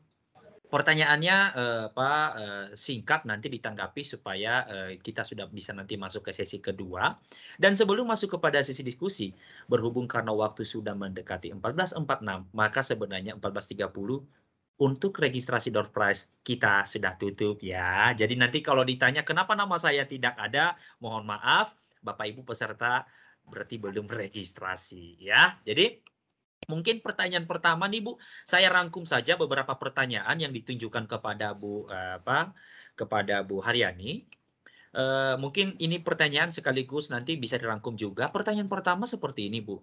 Pertanyaannya 0.68 1.36
eh, 1.56 1.86
Pak 1.96 2.28
eh, 2.36 2.66
singkat 2.76 3.24
nanti 3.24 3.48
ditanggapi 3.48 4.04
supaya 4.04 4.68
eh, 4.68 4.92
kita 5.00 5.24
sudah 5.24 5.48
bisa 5.48 5.72
nanti 5.72 5.96
masuk 5.96 6.28
ke 6.28 6.32
sesi 6.36 6.60
kedua. 6.60 7.16
Dan 7.56 7.72
sebelum 7.72 8.04
masuk 8.04 8.36
kepada 8.36 8.60
sesi 8.60 8.84
diskusi, 8.84 9.32
berhubung 9.64 10.04
karena 10.04 10.36
waktu 10.36 10.68
sudah 10.68 10.92
mendekati 10.92 11.48
14.46, 11.56 12.52
maka 12.52 12.80
sebenarnya 12.84 13.40
14.30 13.40 13.88
untuk 14.78 15.12
registrasi 15.18 15.72
door 15.72 15.88
prize 15.88 16.30
kita 16.44 16.84
sudah 16.84 17.16
tutup 17.16 17.64
ya. 17.64 18.12
Jadi 18.12 18.36
nanti 18.36 18.60
kalau 18.60 18.84
ditanya 18.84 19.24
kenapa 19.24 19.56
nama 19.56 19.74
saya 19.80 20.04
tidak 20.04 20.36
ada, 20.36 20.76
mohon 21.00 21.24
maaf 21.26 21.72
Bapak 22.04 22.30
Ibu 22.30 22.46
peserta 22.46 23.08
berarti 23.48 23.80
belum 23.80 24.06
registrasi 24.06 25.18
ya. 25.24 25.56
Jadi 25.64 25.98
mungkin 26.66 26.98
pertanyaan 26.98 27.46
pertama 27.46 27.86
nih 27.86 28.02
Bu, 28.02 28.18
saya 28.42 28.66
rangkum 28.74 29.06
saja 29.06 29.38
beberapa 29.38 29.78
pertanyaan 29.78 30.36
yang 30.42 30.50
ditunjukkan 30.50 31.06
kepada 31.06 31.54
Bu 31.54 31.86
eh, 31.86 32.18
apa 32.18 32.52
kepada 32.98 33.46
Bu 33.46 33.62
Haryani. 33.62 34.26
Uh, 34.88 35.36
mungkin 35.36 35.76
ini 35.78 36.00
pertanyaan 36.00 36.48
sekaligus 36.48 37.12
nanti 37.12 37.36
bisa 37.36 37.60
dirangkum 37.60 37.94
juga. 37.94 38.32
Pertanyaan 38.32 38.66
pertama 38.66 39.04
seperti 39.04 39.46
ini, 39.52 39.60
Bu. 39.60 39.78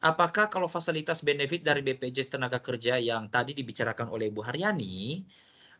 Apakah 0.00 0.46
kalau 0.48 0.70
fasilitas 0.70 1.20
benefit 1.26 1.66
dari 1.66 1.82
BPJS 1.82 2.38
Tenaga 2.38 2.62
Kerja 2.62 2.94
yang 2.96 3.26
tadi 3.28 3.52
dibicarakan 3.58 4.06
oleh 4.08 4.30
Bu 4.30 4.46
Haryani, 4.46 5.26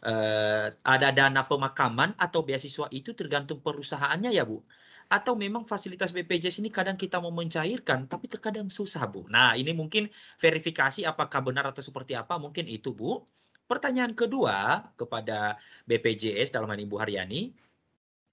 uh, 0.04 0.66
ada 0.82 1.08
dana 1.14 1.46
pemakaman 1.46 2.18
atau 2.18 2.42
beasiswa 2.42 2.90
itu 2.90 3.14
tergantung 3.14 3.62
perusahaannya 3.62 4.34
ya, 4.34 4.44
Bu? 4.44 4.60
Atau 5.06 5.38
memang 5.38 5.62
fasilitas 5.62 6.10
BPJS 6.10 6.58
ini 6.58 6.70
kadang 6.70 6.98
kita 6.98 7.22
mau 7.22 7.30
mencairkan, 7.30 8.10
tapi 8.10 8.26
terkadang 8.26 8.66
susah, 8.66 9.06
Bu. 9.06 9.30
Nah, 9.30 9.54
ini 9.54 9.70
mungkin 9.70 10.10
verifikasi 10.42 11.06
apakah 11.06 11.46
benar 11.46 11.70
atau 11.70 11.78
seperti 11.78 12.18
apa, 12.18 12.34
mungkin 12.42 12.66
itu, 12.66 12.90
Bu. 12.90 13.22
Pertanyaan 13.70 14.14
kedua 14.18 14.86
kepada 14.98 15.58
BPJS 15.86 16.50
dalam 16.50 16.70
hal 16.70 16.78
ini 16.78 16.90
Bu 16.90 16.98
Haryani, 16.98 17.54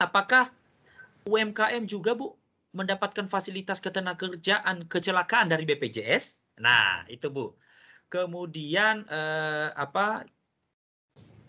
apakah 0.01 0.49
UMKM 1.29 1.85
juga 1.85 2.17
Bu 2.17 2.33
mendapatkan 2.73 3.29
fasilitas 3.29 3.77
ketenagakerjaan 3.77 4.89
kecelakaan 4.89 5.53
dari 5.53 5.69
BPJS? 5.69 6.41
Nah, 6.57 7.05
itu 7.05 7.29
Bu. 7.29 7.53
Kemudian 8.09 9.05
eh, 9.09 9.69
apa 9.73 10.25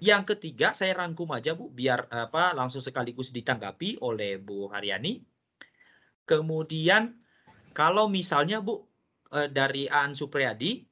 yang 0.05 0.29
ketiga 0.29 0.77
saya 0.77 0.93
rangkum 0.93 1.33
aja 1.33 1.57
Bu 1.57 1.73
biar 1.73 2.13
apa 2.13 2.53
langsung 2.53 2.85
sekaligus 2.85 3.33
ditanggapi 3.33 4.05
oleh 4.05 4.37
Bu 4.37 4.69
Haryani. 4.69 5.25
Kemudian 6.29 7.17
kalau 7.73 8.13
misalnya 8.13 8.61
Bu 8.61 8.85
eh, 9.33 9.49
dari 9.49 9.89
Aan 9.89 10.13
Supriyadi 10.13 10.85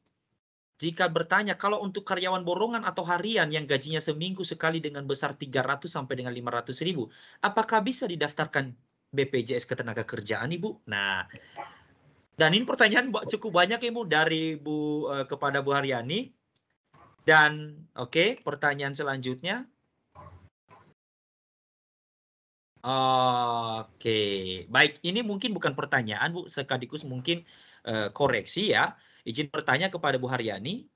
jika 0.81 1.07
bertanya 1.07 1.55
kalau 1.55 1.79
untuk 1.79 2.03
karyawan 2.03 2.43
borongan 2.43 2.83
atau 2.83 3.07
harian 3.07 3.47
yang 3.55 3.71
gajinya 3.71 4.03
seminggu 4.03 4.43
sekali 4.43 4.83
dengan 4.83 5.07
besar 5.07 5.39
300 5.39 5.87
sampai 5.87 6.19
dengan 6.19 6.35
500 6.35 6.75
ribu, 6.83 7.07
apakah 7.39 7.87
bisa 7.87 8.03
didaftarkan 8.11 8.75
BPJS 9.15 9.63
Ketenagakerjaan 9.71 10.51
Ibu? 10.51 10.83
Nah, 10.91 11.31
dan 12.35 12.51
ini 12.51 12.67
pertanyaan 12.67 13.15
cukup 13.31 13.63
banyak 13.63 13.79
Ibu 13.79 14.11
dari 14.11 14.59
Bu 14.59 15.07
uh, 15.07 15.23
kepada 15.31 15.63
Bu 15.63 15.71
Haryani. 15.71 16.35
Dan 17.23 17.79
oke, 17.95 18.11
okay, 18.11 18.29
pertanyaan 18.43 18.99
selanjutnya. 18.99 19.67
Oke, 22.83 23.87
okay. 23.95 24.37
baik. 24.67 24.99
Ini 25.07 25.23
mungkin 25.23 25.55
bukan 25.55 25.79
pertanyaan 25.79 26.35
Bu, 26.35 26.51
sekaligus 26.51 27.07
mungkin 27.07 27.47
uh, 27.87 28.11
koreksi 28.11 28.75
ya. 28.75 28.99
Izin 29.23 29.47
bertanya 29.55 29.87
kepada 29.87 30.19
Bu 30.19 30.27
Haryani, 30.27 30.91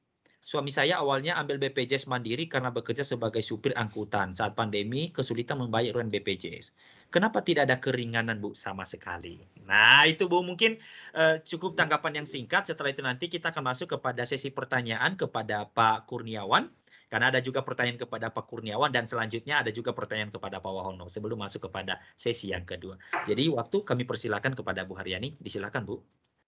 suami 0.47 0.71
saya 0.71 1.03
awalnya 1.03 1.35
ambil 1.43 1.59
BPJS 1.59 2.07
Mandiri 2.07 2.47
karena 2.47 2.71
bekerja 2.71 3.03
sebagai 3.03 3.43
supir 3.43 3.75
angkutan. 3.75 4.39
Saat 4.39 4.55
pandemi 4.55 5.11
kesulitan 5.11 5.59
membayar 5.59 5.99
uang 5.99 6.07
BPJS. 6.15 6.71
Kenapa 7.11 7.43
tidak 7.43 7.67
ada 7.67 7.83
keringanan 7.83 8.39
Bu 8.39 8.55
sama 8.55 8.87
sekali? 8.87 9.43
Nah 9.67 10.07
itu 10.07 10.31
Bu 10.31 10.47
mungkin 10.47 10.79
uh, 11.19 11.43
cukup 11.43 11.75
tanggapan 11.75 12.23
yang 12.23 12.27
singkat. 12.31 12.71
Setelah 12.71 12.95
itu 12.95 13.03
nanti 13.03 13.27
kita 13.27 13.51
akan 13.51 13.75
masuk 13.75 13.99
kepada 13.99 14.23
sesi 14.23 14.55
pertanyaan 14.55 15.19
kepada 15.19 15.67
Pak 15.67 16.07
Kurniawan. 16.07 16.71
Karena 17.07 17.31
ada 17.31 17.39
juga 17.39 17.63
pertanyaan 17.63 18.03
kepada 18.03 18.35
Pak 18.35 18.51
Kurniawan 18.51 18.91
dan 18.91 19.07
selanjutnya 19.07 19.63
ada 19.63 19.71
juga 19.71 19.95
pertanyaan 19.95 20.31
kepada 20.31 20.59
Pak 20.59 20.73
Wahono 20.75 21.07
sebelum 21.07 21.39
masuk 21.39 21.71
kepada 21.71 22.03
sesi 22.19 22.51
yang 22.51 22.67
kedua. 22.67 22.99
Jadi 23.31 23.47
waktu 23.51 23.83
kami 23.83 24.07
persilakan 24.07 24.59
kepada 24.59 24.83
Bu 24.87 24.99
Haryani. 24.99 25.39
Disilakan 25.39 25.87
Bu. 25.87 26.03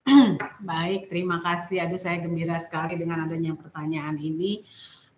Baik, 0.71 1.11
terima 1.11 1.41
kasih. 1.43 1.87
Aduh, 1.87 1.99
saya 1.99 2.23
gembira 2.23 2.61
sekali 2.63 2.99
dengan 2.99 3.27
adanya 3.27 3.57
pertanyaan 3.59 4.19
ini. 4.19 4.63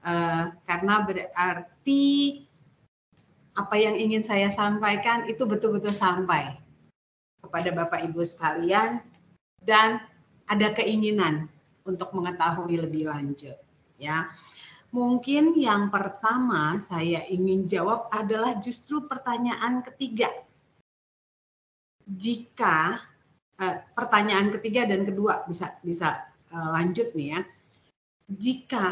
Uh, 0.00 0.56
karena 0.64 1.04
berarti 1.04 2.04
apa 3.52 3.76
yang 3.76 4.00
ingin 4.00 4.24
saya 4.24 4.48
sampaikan 4.48 5.28
itu 5.28 5.44
betul-betul 5.44 5.92
sampai 5.92 6.56
kepada 7.44 7.68
Bapak 7.76 8.08
Ibu 8.08 8.24
sekalian 8.24 9.04
dan 9.60 10.00
ada 10.48 10.72
keinginan 10.72 11.52
untuk 11.84 12.16
mengetahui 12.16 12.80
lebih 12.80 13.12
lanjut 13.12 13.56
ya. 14.00 14.32
Mungkin 14.90 15.54
yang 15.54 15.92
pertama 15.92 16.74
saya 16.82 17.22
ingin 17.30 17.68
jawab 17.68 18.10
adalah 18.10 18.58
justru 18.58 19.06
pertanyaan 19.06 19.86
ketiga. 19.86 20.32
Jika 22.10 22.98
eh, 23.60 23.76
pertanyaan 23.92 24.50
ketiga 24.56 24.88
dan 24.88 25.04
kedua 25.04 25.44
bisa 25.44 25.76
bisa 25.84 26.32
eh, 26.48 26.68
lanjut 26.72 27.12
nih 27.12 27.28
ya. 27.36 27.40
Jika 28.30 28.88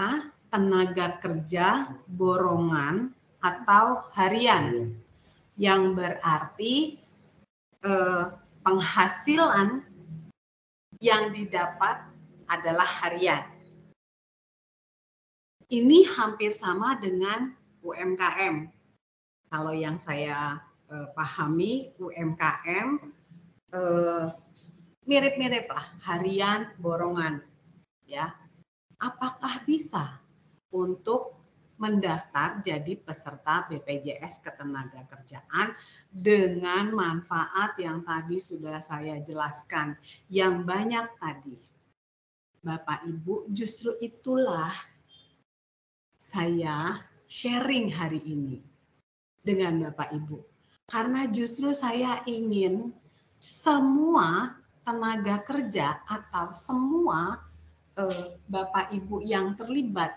tenaga 0.49 1.21
kerja 1.21 1.93
borongan 2.09 3.13
atau 3.41 4.05
harian 4.17 4.93
yang 5.59 5.97
berarti 5.97 7.01
eh, 7.85 8.25
penghasilan 8.63 9.83
yang 10.99 11.31
didapat 11.31 12.03
adalah 12.51 12.87
harian. 13.05 13.45
Ini 15.69 16.09
hampir 16.17 16.51
sama 16.57 16.97
dengan 16.97 17.53
UMKM. 17.85 18.73
Kalau 19.53 19.75
yang 19.77 20.01
saya 20.01 20.59
eh, 20.89 21.09
pahami 21.13 21.93
UMKM 22.01 22.89
eh, 23.77 24.25
mirip-mirip 25.09 25.73
lah 25.73 25.87
harian 26.05 26.69
borongan 26.77 27.41
ya 28.05 28.29
apakah 29.01 29.65
bisa 29.65 30.21
untuk 30.69 31.39
mendaftar 31.79 32.59
jadi 32.61 32.99
peserta 32.99 33.71
BPJS 33.71 34.43
Ketenagakerjaan 34.43 35.73
dengan 36.11 36.91
manfaat 36.91 37.79
yang 37.79 38.03
tadi 38.03 38.37
sudah 38.37 38.83
saya 38.83 39.23
jelaskan 39.23 39.95
yang 40.27 40.67
banyak 40.67 41.07
tadi. 41.23 41.57
Bapak 42.59 43.07
Ibu, 43.07 43.55
justru 43.55 43.95
itulah 44.03 44.75
saya 46.35 46.99
sharing 47.31 47.95
hari 47.95 48.19
ini 48.27 48.59
dengan 49.39 49.87
Bapak 49.87 50.11
Ibu. 50.11 50.43
Karena 50.91 51.31
justru 51.31 51.71
saya 51.71 52.27
ingin 52.27 52.91
semua 53.39 54.58
tenaga 54.89 55.45
kerja 55.45 56.01
atau 56.09 56.57
semua 56.57 57.45
eh, 58.01 58.41
Bapak 58.49 58.89
Ibu 58.97 59.21
yang 59.21 59.53
terlibat 59.53 60.17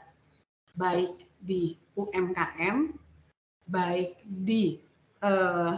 baik 0.79 1.27
di 1.43 1.75
UMKM, 1.99 2.95
baik 3.67 4.23
di 4.23 4.79
eh, 5.19 5.75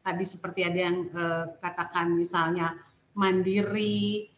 tadi 0.00 0.24
seperti 0.24 0.64
ada 0.64 0.80
yang 0.80 0.98
eh, 1.12 1.44
katakan 1.60 2.16
misalnya 2.16 2.80
mandiri, 3.12 4.32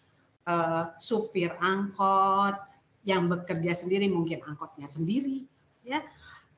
eh, 0.50 0.84
supir 0.98 1.54
angkot 1.62 2.58
yang 3.06 3.30
bekerja 3.30 3.86
sendiri 3.86 4.10
mungkin 4.10 4.42
angkotnya 4.42 4.90
sendiri, 4.90 5.46
ya, 5.86 6.02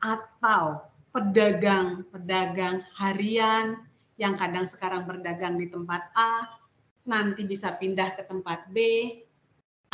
atau 0.01 0.81
pedagang-pedagang 1.12 2.89
harian 2.97 3.85
yang 4.16 4.33
kadang 4.41 4.65
sekarang 4.65 5.05
berdagang 5.05 5.61
di 5.61 5.69
tempat 5.69 6.09
A, 6.16 6.64
nanti 7.05 7.44
bisa 7.44 7.76
pindah 7.76 8.16
ke 8.16 8.24
tempat 8.24 8.68
B, 8.72 8.78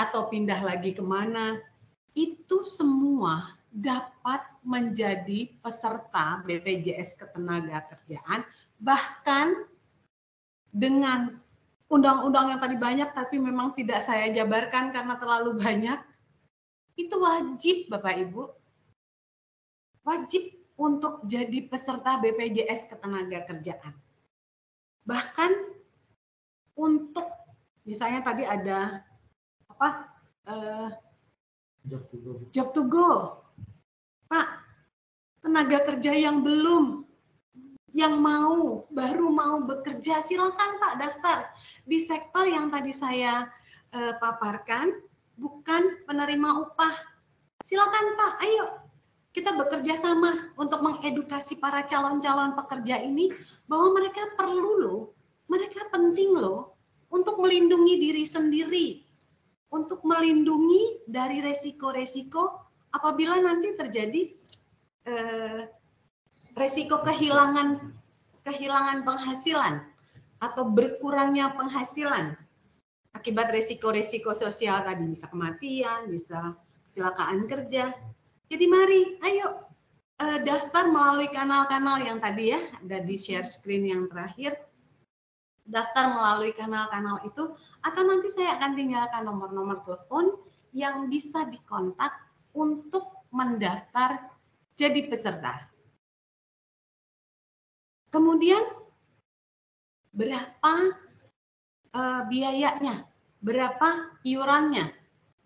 atau 0.01 0.33
pindah 0.33 0.65
lagi 0.65 0.97
ke 0.97 1.05
mana, 1.05 1.61
itu 2.17 2.65
semua 2.65 3.45
dapat 3.71 4.43
menjadi 4.65 5.53
peserta 5.61 6.43
BPJS 6.49 7.21
Ketenagakerjaan, 7.21 8.43
bahkan 8.81 9.69
dengan 10.73 11.39
undang-undang 11.91 12.55
yang 12.55 12.61
tadi 12.63 12.79
banyak, 12.79 13.11
tapi 13.13 13.37
memang 13.37 13.75
tidak 13.75 14.07
saya 14.07 14.31
jabarkan 14.31 14.95
karena 14.95 15.15
terlalu 15.19 15.59
banyak, 15.59 15.99
itu 16.97 17.15
wajib 17.19 17.77
Bapak 17.91 18.15
Ibu. 18.19 18.43
Wajib 20.07 20.43
untuk 20.81 21.23
jadi 21.29 21.69
peserta 21.69 22.17
BPJS 22.25 22.89
Ketenagakerjaan. 22.89 23.95
Bahkan 25.05 25.80
untuk 26.77 27.27
misalnya 27.85 28.21
tadi 28.23 28.45
ada 28.47 29.03
apa 29.71 29.89
uh, 30.47 30.89
job 31.87 32.03
to 32.13 32.17
go. 32.21 32.33
Job 32.53 32.69
to 32.77 32.83
go. 32.87 33.11
Pak, 34.31 34.49
tenaga 35.43 35.79
kerja 35.91 36.13
yang 36.15 36.47
belum 36.47 37.03
yang 37.91 38.23
mau 38.23 38.87
baru 38.95 39.35
mau 39.35 39.67
bekerja 39.67 40.23
silakan 40.23 40.79
Pak 40.79 40.95
daftar 41.03 41.39
di 41.83 41.99
sektor 41.99 42.47
yang 42.47 42.71
tadi 42.71 42.95
saya 42.95 43.51
uh, 43.91 44.15
paparkan 44.23 45.03
bukan 45.35 46.07
penerima 46.07 46.51
upah. 46.69 46.95
Silakan 47.67 48.07
Pak, 48.15 48.33
ayo 48.47 48.67
kita 49.31 49.55
bekerja 49.55 49.95
sama 49.95 50.55
untuk 50.59 50.83
mengedukasi 50.83 51.59
para 51.63 51.87
calon-calon 51.87 52.59
pekerja 52.59 52.99
ini 53.03 53.31
bahwa 53.71 53.95
mereka 53.99 54.23
perlu 54.35 54.73
loh 54.83 55.03
mereka 55.51 55.91
penting 55.91 56.39
loh 56.39 56.79
untuk 57.11 57.43
melindungi 57.43 57.99
diri 57.99 58.23
sendiri, 58.23 59.03
untuk 59.75 60.07
melindungi 60.07 61.03
dari 61.11 61.43
resiko-resiko 61.43 62.71
apabila 62.95 63.35
nanti 63.43 63.75
terjadi 63.75 64.23
eh, 65.11 65.63
resiko 66.55 67.03
kehilangan 67.03 67.91
kehilangan 68.47 69.03
penghasilan 69.03 69.85
atau 70.41 70.73
berkurangnya 70.73 71.53
penghasilan 71.59 72.39
akibat 73.15 73.51
resiko-resiko 73.51 74.33
sosial 74.33 74.87
tadi 74.87 75.05
bisa 75.11 75.27
kematian, 75.29 76.09
bisa 76.09 76.55
kecelakaan 76.91 77.45
kerja. 77.51 77.93
Jadi 78.51 78.65
mari, 78.67 79.19
ayo 79.23 79.67
uh, 80.19 80.39
daftar 80.47 80.91
melalui 80.91 81.29
kanal-kanal 81.31 82.03
yang 82.03 82.19
tadi 82.19 82.55
ya 82.55 82.61
ada 82.83 82.99
di 83.03 83.17
share 83.19 83.47
screen 83.47 83.87
yang 83.91 84.05
terakhir. 84.11 84.55
Daftar 85.71 86.11
melalui 86.11 86.51
kanal-kanal 86.51 87.23
itu 87.23 87.55
atau 87.87 88.03
nanti 88.03 88.29
saya 88.35 88.59
akan 88.59 88.75
tinggalkan 88.75 89.23
nomor-nomor 89.23 89.87
telepon 89.87 90.35
yang 90.75 91.07
bisa 91.07 91.47
dikontak 91.47 92.11
untuk 92.51 93.07
mendaftar 93.31 94.35
jadi 94.75 95.07
peserta. 95.07 95.71
Kemudian 98.11 98.59
berapa 100.11 100.75
uh, 101.95 102.27
biayanya, 102.27 103.07
berapa 103.39 104.19
iurannya. 104.27 104.91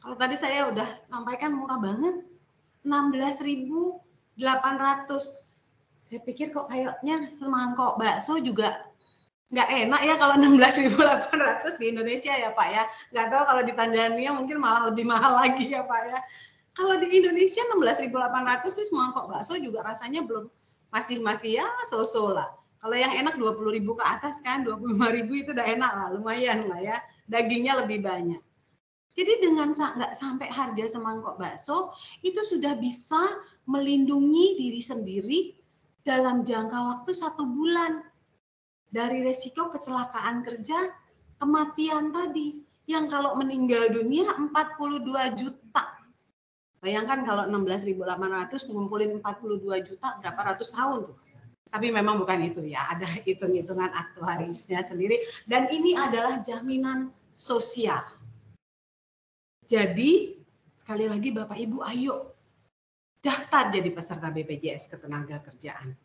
Kalau 0.00 0.16
tadi 0.16 0.40
saya 0.40 0.72
udah 0.72 0.88
sampaikan 1.12 1.52
murah 1.52 1.76
banget, 1.76 2.24
16.000 2.88 4.04
800. 4.38 5.44
Saya 6.04 6.20
pikir 6.20 6.52
kok 6.52 6.68
kayaknya 6.68 7.32
semangkok 7.38 7.96
bakso 7.96 8.36
juga 8.42 8.84
nggak 9.52 9.68
enak 9.86 10.00
ya 10.04 10.14
kalau 10.16 10.34
16.800 10.40 11.80
di 11.80 11.86
Indonesia 11.92 12.32
ya 12.32 12.50
Pak 12.56 12.68
ya. 12.72 12.82
Nggak 13.12 13.26
tahu 13.28 13.42
kalau 13.44 13.62
di 13.62 13.72
Tanzania 13.76 14.30
mungkin 14.32 14.56
malah 14.62 14.88
lebih 14.88 15.04
mahal 15.04 15.36
lagi 15.44 15.72
ya 15.72 15.84
Pak 15.84 16.02
ya. 16.08 16.18
Kalau 16.74 16.98
di 16.98 17.08
Indonesia 17.22 17.62
16.800 17.70 18.66
sih 18.66 18.86
semangkok 18.90 19.30
bakso 19.30 19.54
juga 19.60 19.86
rasanya 19.86 20.26
belum 20.26 20.50
masih 20.90 21.22
masih 21.22 21.62
ya 21.62 21.66
so-so 21.86 22.34
lah. 22.34 22.50
Kalau 22.84 23.00
yang 23.00 23.14
enak 23.16 23.40
20.000 23.40 23.80
ke 23.80 24.04
atas 24.04 24.44
kan 24.44 24.60
25.000 24.60 25.24
itu 25.40 25.50
udah 25.56 25.66
enak 25.72 25.92
lah, 25.96 26.08
lumayan 26.12 26.68
lah 26.68 26.80
ya. 26.82 26.96
Dagingnya 27.30 27.80
lebih 27.80 28.04
banyak. 28.04 28.42
Jadi 29.14 29.32
dengan 29.40 29.70
nggak 29.70 30.18
sampai 30.18 30.50
harga 30.50 30.98
semangkok 30.98 31.38
bakso 31.38 31.94
itu 32.26 32.42
sudah 32.42 32.74
bisa 32.76 33.38
melindungi 33.70 34.58
diri 34.58 34.82
sendiri 34.82 35.40
dalam 36.02 36.42
jangka 36.42 36.74
waktu 36.74 37.14
satu 37.14 37.46
bulan 37.46 38.02
dari 38.94 39.26
resiko 39.26 39.74
kecelakaan 39.74 40.46
kerja, 40.46 40.94
kematian 41.42 42.14
tadi 42.14 42.62
yang 42.86 43.10
kalau 43.10 43.34
meninggal 43.34 43.90
dunia 43.90 44.30
42 44.38 45.34
juta. 45.34 45.84
Bayangkan 46.78 47.26
kalau 47.26 47.50
16.800 47.50 48.70
ngumpulin 48.70 49.18
42 49.18 49.88
juta 49.90 50.22
berapa 50.22 50.40
ratus 50.54 50.70
tahun 50.70 51.10
tuh. 51.10 51.16
Tapi 51.74 51.90
memang 51.90 52.22
bukan 52.22 52.38
itu 52.46 52.62
ya, 52.62 52.86
ada 52.86 53.08
hitung-hitungan 53.26 53.90
aktuarisnya 53.90 54.86
sendiri 54.86 55.18
dan 55.50 55.66
ini 55.74 55.98
adalah 55.98 56.38
jaminan 56.46 57.10
sosial 57.34 57.98
jadi 59.64 60.36
sekali 60.76 61.08
lagi 61.08 61.32
Bapak 61.32 61.56
Ibu 61.56 61.80
ayo 61.88 62.36
daftar 63.24 63.72
jadi 63.72 63.88
peserta 63.88 64.28
BPJS 64.28 64.92
Ketenaga 64.92 65.40
Kerjaan. 65.40 65.96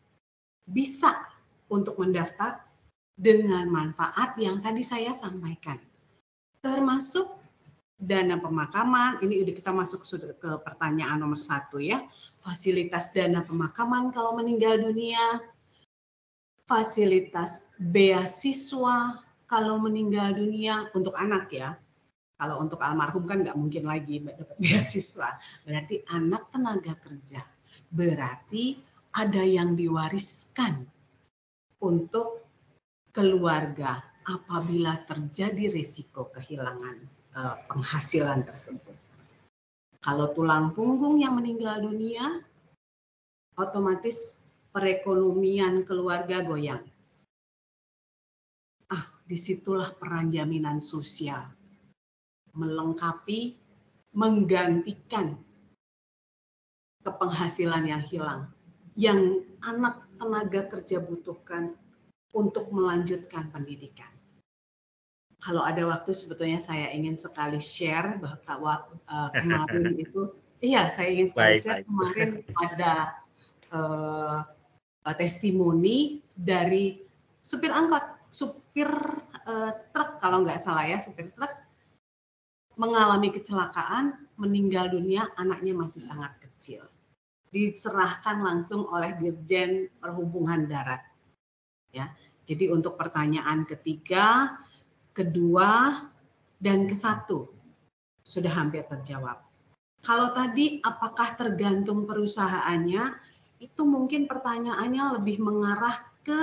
Bisa 0.64 1.28
untuk 1.68 2.00
mendaftar 2.00 2.64
dengan 3.20 3.68
manfaat 3.68 4.32
yang 4.40 4.64
tadi 4.64 4.80
saya 4.80 5.12
sampaikan. 5.12 5.76
Termasuk 6.64 7.28
dana 8.00 8.40
pemakaman, 8.40 9.20
ini 9.20 9.44
udah 9.44 9.52
kita 9.52 9.76
masuk 9.76 10.00
ke 10.40 10.50
pertanyaan 10.64 11.20
nomor 11.20 11.36
satu 11.36 11.76
ya. 11.76 12.00
Fasilitas 12.40 13.12
dana 13.12 13.44
pemakaman 13.44 14.08
kalau 14.16 14.40
meninggal 14.40 14.80
dunia, 14.80 15.20
fasilitas 16.64 17.60
beasiswa 17.76 19.20
kalau 19.44 19.76
meninggal 19.84 20.32
dunia 20.32 20.88
untuk 20.96 21.12
anak 21.12 21.52
ya, 21.52 21.76
kalau 22.40 22.56
untuk 22.64 22.80
almarhum 22.80 23.28
kan 23.28 23.44
nggak 23.44 23.58
mungkin 23.60 23.84
lagi 23.84 24.24
dapat 24.24 24.56
beasiswa. 24.64 25.36
Berarti 25.68 26.00
anak 26.08 26.48
tenaga 26.48 26.96
kerja. 26.96 27.44
Berarti 27.92 28.80
ada 29.12 29.44
yang 29.44 29.76
diwariskan 29.76 30.88
untuk 31.84 32.49
keluarga 33.10 34.02
apabila 34.26 35.02
terjadi 35.06 35.70
risiko 35.72 36.30
kehilangan 36.30 36.96
uh, 37.34 37.56
penghasilan 37.66 38.46
tersebut. 38.46 38.96
Kalau 40.00 40.32
tulang 40.32 40.72
punggung 40.72 41.20
yang 41.20 41.36
meninggal 41.36 41.84
dunia, 41.84 42.40
otomatis 43.60 44.40
perekonomian 44.72 45.84
keluarga 45.84 46.40
goyang. 46.40 46.80
Ah, 48.90 49.06
di 49.28 49.36
situlah 49.36 49.92
peran 49.94 50.32
jaminan 50.32 50.80
sosial 50.80 51.44
melengkapi, 52.54 53.54
menggantikan 54.10 55.38
kepenghasilan 57.06 57.86
yang 57.86 58.02
hilang, 58.02 58.50
yang 58.98 59.46
anak 59.62 60.02
tenaga 60.18 60.66
kerja 60.66 60.98
butuhkan 61.00 61.78
untuk 62.34 62.70
melanjutkan 62.70 63.50
pendidikan. 63.50 64.10
Kalau 65.40 65.64
ada 65.64 65.80
waktu 65.88 66.12
sebetulnya 66.12 66.60
saya 66.60 66.92
ingin 66.92 67.16
sekali 67.16 67.56
share 67.56 68.20
bahwa 68.20 68.92
uh, 69.08 69.30
kemarin 69.40 69.96
itu, 69.96 70.36
iya 70.60 70.92
saya 70.92 71.08
ingin 71.10 71.32
sekali 71.32 71.46
baik, 71.56 71.60
share 71.64 71.74
baik. 71.80 71.86
kemarin 71.88 72.30
ada 72.68 72.92
uh, 73.72 74.38
testimoni 75.16 76.20
dari 76.36 77.00
supir 77.40 77.72
angkot, 77.72 78.04
supir 78.28 78.90
uh, 79.48 79.70
truk 79.96 80.20
kalau 80.20 80.44
nggak 80.44 80.60
salah 80.60 80.84
ya, 80.84 81.00
supir 81.00 81.32
truk 81.32 81.50
mengalami 82.80 83.28
kecelakaan, 83.28 84.16
meninggal 84.40 84.88
dunia, 84.88 85.28
anaknya 85.36 85.76
masih 85.76 86.00
sangat 86.00 86.32
kecil. 86.40 86.88
Diserahkan 87.52 88.40
langsung 88.40 88.88
oleh 88.88 89.12
Dirjen 89.20 89.92
Perhubungan 90.00 90.64
Darat. 90.64 91.04
Ya. 91.90 92.14
Jadi 92.46 92.70
untuk 92.70 92.98
pertanyaan 92.98 93.66
ketiga, 93.66 94.58
kedua, 95.14 96.02
dan 96.60 96.90
ke 96.90 96.96
satu 96.98 97.50
sudah 98.22 98.50
hampir 98.50 98.84
terjawab. 98.86 99.40
Kalau 100.00 100.32
tadi 100.32 100.80
apakah 100.80 101.36
tergantung 101.36 102.08
perusahaannya, 102.08 103.16
itu 103.60 103.82
mungkin 103.84 104.24
pertanyaannya 104.24 105.20
lebih 105.20 105.42
mengarah 105.44 106.00
ke 106.24 106.40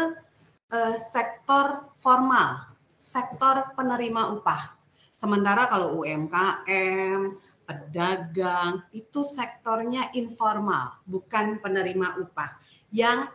uh, 0.69 0.95
sektor 1.01 1.89
formal, 1.97 2.69
sektor 3.01 3.73
penerima 3.73 4.37
upah 4.37 4.77
Sementara 5.17 5.65
kalau 5.65 6.05
UMKM, 6.05 7.41
pedagang 7.65 8.85
itu 8.93 9.25
sektornya 9.25 10.13
informal, 10.13 11.01
bukan 11.09 11.57
penerima 11.57 12.21
upah 12.21 12.53
yang 12.93 13.25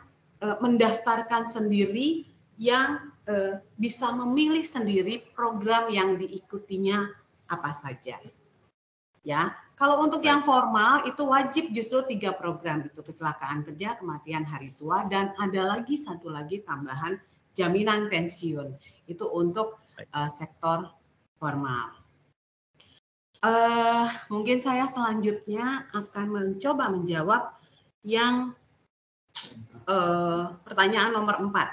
e, 0.43 0.47
mendaftarkan 0.59 1.47
sendiri 1.47 2.27
yang 2.59 3.15
e, 3.31 3.63
bisa 3.79 4.11
memilih 4.19 4.67
sendiri 4.67 5.23
program 5.39 5.87
yang 5.89 6.19
diikutinya 6.19 7.07
apa 7.47 7.71
saja. 7.71 8.19
Ya, 9.23 9.55
kalau 9.79 10.03
untuk 10.03 10.27
yang 10.27 10.43
formal 10.43 11.07
itu 11.07 11.23
wajib 11.23 11.71
justru 11.71 12.03
tiga 12.11 12.35
program 12.35 12.83
itu 12.83 13.07
kecelakaan 13.07 13.63
kerja, 13.63 13.95
kematian 13.95 14.43
hari 14.43 14.75
tua 14.75 15.07
dan 15.07 15.31
ada 15.39 15.79
lagi 15.79 15.95
satu 15.95 16.27
lagi 16.27 16.67
tambahan 16.67 17.23
jaminan 17.55 18.11
pensiun 18.11 18.75
itu 19.07 19.25
untuk 19.31 19.79
uh, 20.11 20.27
sektor 20.27 20.91
formal. 21.39 22.03
Uh, 23.43 24.07
mungkin 24.31 24.63
saya 24.63 24.87
selanjutnya 24.91 25.87
akan 25.95 26.27
mencoba 26.31 26.95
menjawab 26.95 27.43
yang 28.07 28.55
uh, 29.87 30.57
pertanyaan 30.63 31.17
nomor 31.17 31.41
empat. 31.43 31.71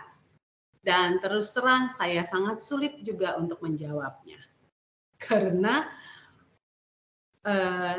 Dan 0.79 1.19
terus 1.19 1.51
terang 1.51 1.91
saya 1.93 2.23
sangat 2.25 2.63
sulit 2.63 3.03
juga 3.03 3.35
untuk 3.35 3.59
menjawabnya. 3.59 4.39
Karena 5.25 5.83
uh, 7.43 7.95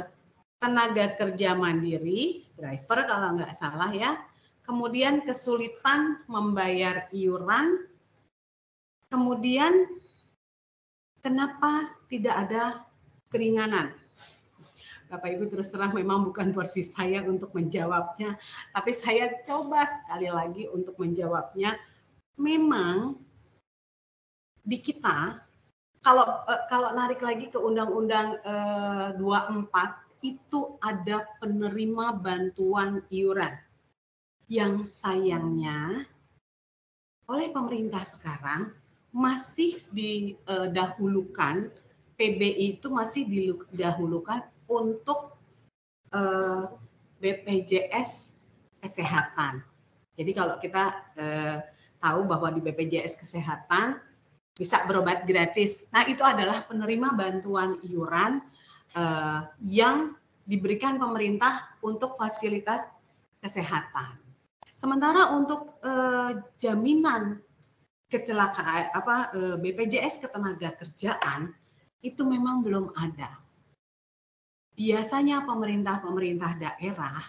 tenaga 0.61 1.07
kerja 1.17 1.57
mandiri, 1.57 2.49
driver 2.57 3.05
kalau 3.09 3.37
nggak 3.37 3.57
salah 3.57 3.93
ya, 3.93 4.17
kemudian 4.65 5.25
kesulitan 5.25 6.25
membayar 6.29 7.09
iuran, 7.13 7.89
kemudian 9.09 9.89
Kenapa 11.21 12.01
tidak 12.09 12.49
ada 12.49 12.65
keringanan? 13.29 13.93
Bapak 15.11 15.27
Ibu 15.27 15.51
terus 15.51 15.75
terang 15.75 15.91
memang 15.91 16.23
bukan 16.23 16.55
porsi 16.55 16.87
saya 16.87 17.27
untuk 17.27 17.51
menjawabnya, 17.51 18.39
tapi 18.71 18.95
saya 18.95 19.43
coba 19.43 19.91
sekali 19.91 20.31
lagi 20.31 20.71
untuk 20.71 20.95
menjawabnya. 21.03 21.75
Memang 22.39 23.19
di 24.63 24.79
kita 24.79 25.43
kalau 26.01 26.47
uh, 26.47 26.63
kalau 26.71 26.95
narik 26.95 27.21
lagi 27.21 27.51
ke 27.51 27.59
Undang-Undang 27.59 28.39
uh, 28.47 29.19
24 29.19 29.67
itu 30.23 30.79
ada 30.79 31.27
penerima 31.43 32.17
bantuan 32.23 33.03
iuran 33.11 33.59
yang 34.47 34.87
sayangnya 34.87 36.07
oleh 37.27 37.49
pemerintah 37.51 38.07
sekarang 38.07 38.71
masih 39.11 39.83
didahulukan 39.91 41.71
PBI 42.15 42.79
itu 42.79 42.89
masih 42.93 43.27
didahulukan 43.27 44.45
untuk 44.71 45.35
uh, 46.15 46.71
BPJS 47.19 48.31
kesehatan. 48.79 49.67
Jadi 50.15 50.31
kalau 50.31 50.57
kita 50.63 50.85
uh, 51.19 51.59
tahu 51.99 52.21
bahwa 52.25 52.55
di 52.55 52.63
BPJS 52.63 53.19
kesehatan 53.19 53.99
bisa 54.55 54.85
berobat 54.87 55.27
gratis. 55.27 55.89
Nah, 55.91 56.07
itu 56.07 56.23
adalah 56.23 56.65
penerima 56.69 57.17
bantuan 57.17 57.81
iuran 57.85 58.45
uh, 58.95 59.49
yang 59.65 60.15
diberikan 60.47 60.97
pemerintah 60.97 61.77
untuk 61.83 62.15
fasilitas 62.17 62.87
kesehatan. 63.41 64.21
Sementara 64.75 65.37
untuk 65.37 65.77
jaminan 66.57 67.37
kecelakaan 68.09 68.89
apa 68.97 69.29
BPJS 69.61 70.25
ketenaga 70.25 70.73
kerjaan 70.81 71.53
itu 72.01 72.25
memang 72.25 72.65
belum 72.65 72.89
ada. 72.97 73.45
Biasanya 74.81 75.45
pemerintah-pemerintah 75.45 76.57
daerah 76.57 77.21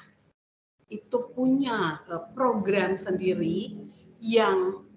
itu 0.88 1.36
punya 1.36 2.00
program 2.32 2.96
sendiri 2.96 3.76
yang 4.24 4.88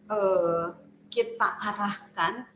kita 1.11 1.49
arahkan 1.67 2.47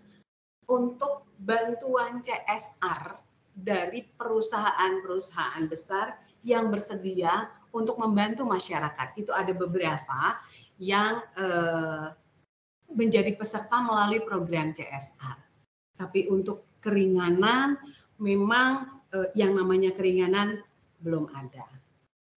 untuk 0.70 1.26
bantuan 1.42 2.22
CSR 2.22 3.18
dari 3.58 4.06
perusahaan-perusahaan 4.14 5.66
besar 5.66 6.14
yang 6.46 6.70
bersedia 6.70 7.50
untuk 7.74 7.98
membantu 7.98 8.46
masyarakat. 8.46 9.18
Itu 9.18 9.34
ada 9.34 9.50
beberapa 9.50 10.38
yang 10.78 11.22
eh, 11.34 12.06
menjadi 12.94 13.34
peserta 13.34 13.82
melalui 13.82 14.22
program 14.22 14.74
CSR. 14.74 15.38
Tapi 15.98 16.30
untuk 16.30 16.78
keringanan 16.78 17.74
memang 18.22 18.97
eh, 19.14 19.28
yang 19.38 19.56
namanya 19.56 19.94
keringanan 19.94 20.60
belum 21.02 21.30
ada. 21.34 21.64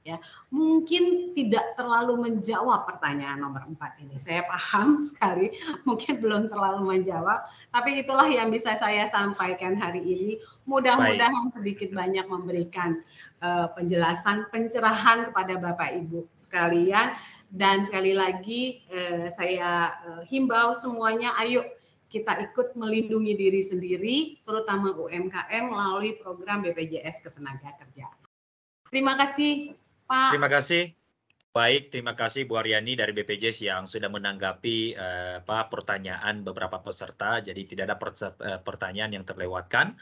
Ya 0.02 0.18
mungkin 0.49 1.38
tidak 1.38 1.77
terlalu 1.77 2.26
menjawab 2.26 2.89
pertanyaan 2.89 3.38
nomor 3.45 3.61
empat 3.69 4.02
ini. 4.02 4.18
Saya 4.18 4.41
paham 4.49 4.98
sekali 5.10 5.53
mungkin 5.85 6.18
belum 6.18 6.49
terlalu 6.49 6.89
menjawab 6.98 7.45
tapi 7.69 8.02
itulah 8.02 8.26
yang 8.26 8.49
bisa 8.49 8.73
saya 8.81 9.14
sampaikan 9.14 9.77
hari 9.77 10.02
ini. 10.02 10.41
Mudah-mudahan 10.65 11.53
sedikit 11.53 11.93
banyak 11.93 12.26
memberikan 12.26 13.06
uh, 13.45 13.69
penjelasan 13.77 14.49
pencerahan 14.49 15.30
kepada 15.30 15.61
bapak 15.61 16.02
ibu 16.02 16.26
sekalian. 16.41 17.14
Dan 17.52 17.85
sekali 17.85 18.18
lagi 18.18 18.81
uh, 18.89 19.30
saya 19.38 19.93
uh, 20.02 20.23
himbau 20.26 20.73
semuanya 20.73 21.35
ayo 21.45 21.61
kita 22.11 22.43
ikut 22.51 22.75
melindungi 22.75 23.33
diri 23.39 23.63
sendiri 23.63 24.17
terutama 24.43 24.91
UMKM 24.91 25.63
melalui 25.71 26.19
program 26.19 26.59
BPJS 26.67 27.23
Ketenagakerjaan 27.23 28.21
Terima 28.91 29.15
kasih 29.15 29.71
Pak. 30.03 30.35
Terima 30.35 30.51
kasih. 30.51 30.83
Baik, 31.51 31.91
terima 31.91 32.15
kasih 32.15 32.47
Bu 32.47 32.59
Aryani 32.59 32.95
dari 32.95 33.11
BPJS 33.11 33.63
yang 33.63 33.83
sudah 33.83 34.07
menanggapi 34.07 34.95
uh, 34.95 35.43
apa, 35.43 35.67
pertanyaan 35.71 36.43
beberapa 36.43 36.79
peserta. 36.79 37.39
Jadi 37.39 37.67
tidak 37.67 37.91
ada 37.91 37.95
uh, 37.99 38.59
pertanyaan 38.63 39.15
yang 39.15 39.23
terlewatkan. 39.27 39.95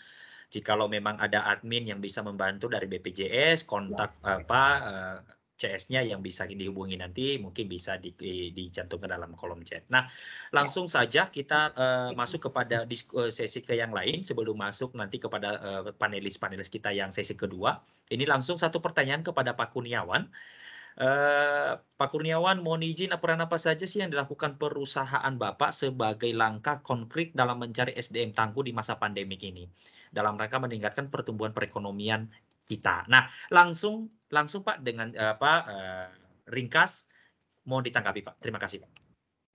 Jikalau 0.49 0.89
memang 0.89 1.21
ada 1.21 1.45
admin 1.49 1.89
yang 1.89 2.01
bisa 2.01 2.25
membantu 2.25 2.69
dari 2.69 2.89
BPJS, 2.89 3.69
kontak 3.69 4.13
ya. 4.21 4.41
apa 4.41 4.63
uh, 4.81 5.17
CS-nya 5.59 5.99
yang 6.07 6.23
bisa 6.23 6.47
dihubungi 6.47 6.95
nanti 6.95 7.35
mungkin 7.35 7.67
bisa 7.67 7.99
di, 7.99 8.15
di, 8.15 8.55
dicantumkan 8.55 9.11
dalam 9.11 9.35
kolom 9.35 9.59
chat. 9.67 9.83
Nah, 9.91 10.07
langsung 10.55 10.87
ya. 10.87 11.03
saja 11.03 11.21
kita 11.27 11.75
uh, 11.75 12.09
masuk 12.15 12.47
kepada 12.47 12.87
sesi 13.27 13.59
ke 13.59 13.75
yang 13.75 13.91
lain 13.91 14.23
sebelum 14.23 14.55
masuk 14.55 14.95
nanti 14.95 15.19
kepada 15.19 15.59
panelis-panelis 15.99 16.71
uh, 16.71 16.73
kita 16.79 16.95
yang 16.95 17.11
sesi 17.11 17.35
kedua. 17.35 17.83
Ini 18.07 18.23
langsung 18.23 18.55
satu 18.55 18.79
pertanyaan 18.79 19.21
kepada 19.21 19.59
Pak 19.59 19.75
Kurniawan. 19.75 20.31
Uh, 20.99 21.79
Pak 21.99 22.11
Kurniawan, 22.11 22.63
mohon 22.63 22.83
izin 22.83 23.11
peran 23.19 23.43
apa 23.43 23.59
saja 23.59 23.83
sih 23.83 23.99
yang 23.99 24.11
dilakukan 24.11 24.55
perusahaan 24.55 25.31
Bapak 25.35 25.75
sebagai 25.75 26.31
langkah 26.31 26.79
konkret 26.83 27.35
dalam 27.35 27.59
mencari 27.59 27.95
SDM 27.99 28.31
tangguh 28.31 28.63
di 28.63 28.71
masa 28.71 28.95
pandemik 28.95 29.43
ini? 29.43 29.67
Dalam 30.09 30.35
rangka 30.35 30.57
meningkatkan 30.57 31.07
pertumbuhan 31.13 31.53
perekonomian 31.53 32.27
kita. 32.69 33.09
Nah, 33.09 33.25
langsung 33.49 34.13
langsung 34.29 34.61
Pak 34.61 34.85
dengan 34.85 35.09
uh, 35.17 35.33
apa 35.33 35.53
uh, 35.65 36.07
ringkas 36.53 37.09
mohon 37.65 37.81
ditanggapi 37.81 38.21
Pak. 38.21 38.35
Terima 38.37 38.61
kasih 38.61 38.85
Pak. 38.85 38.91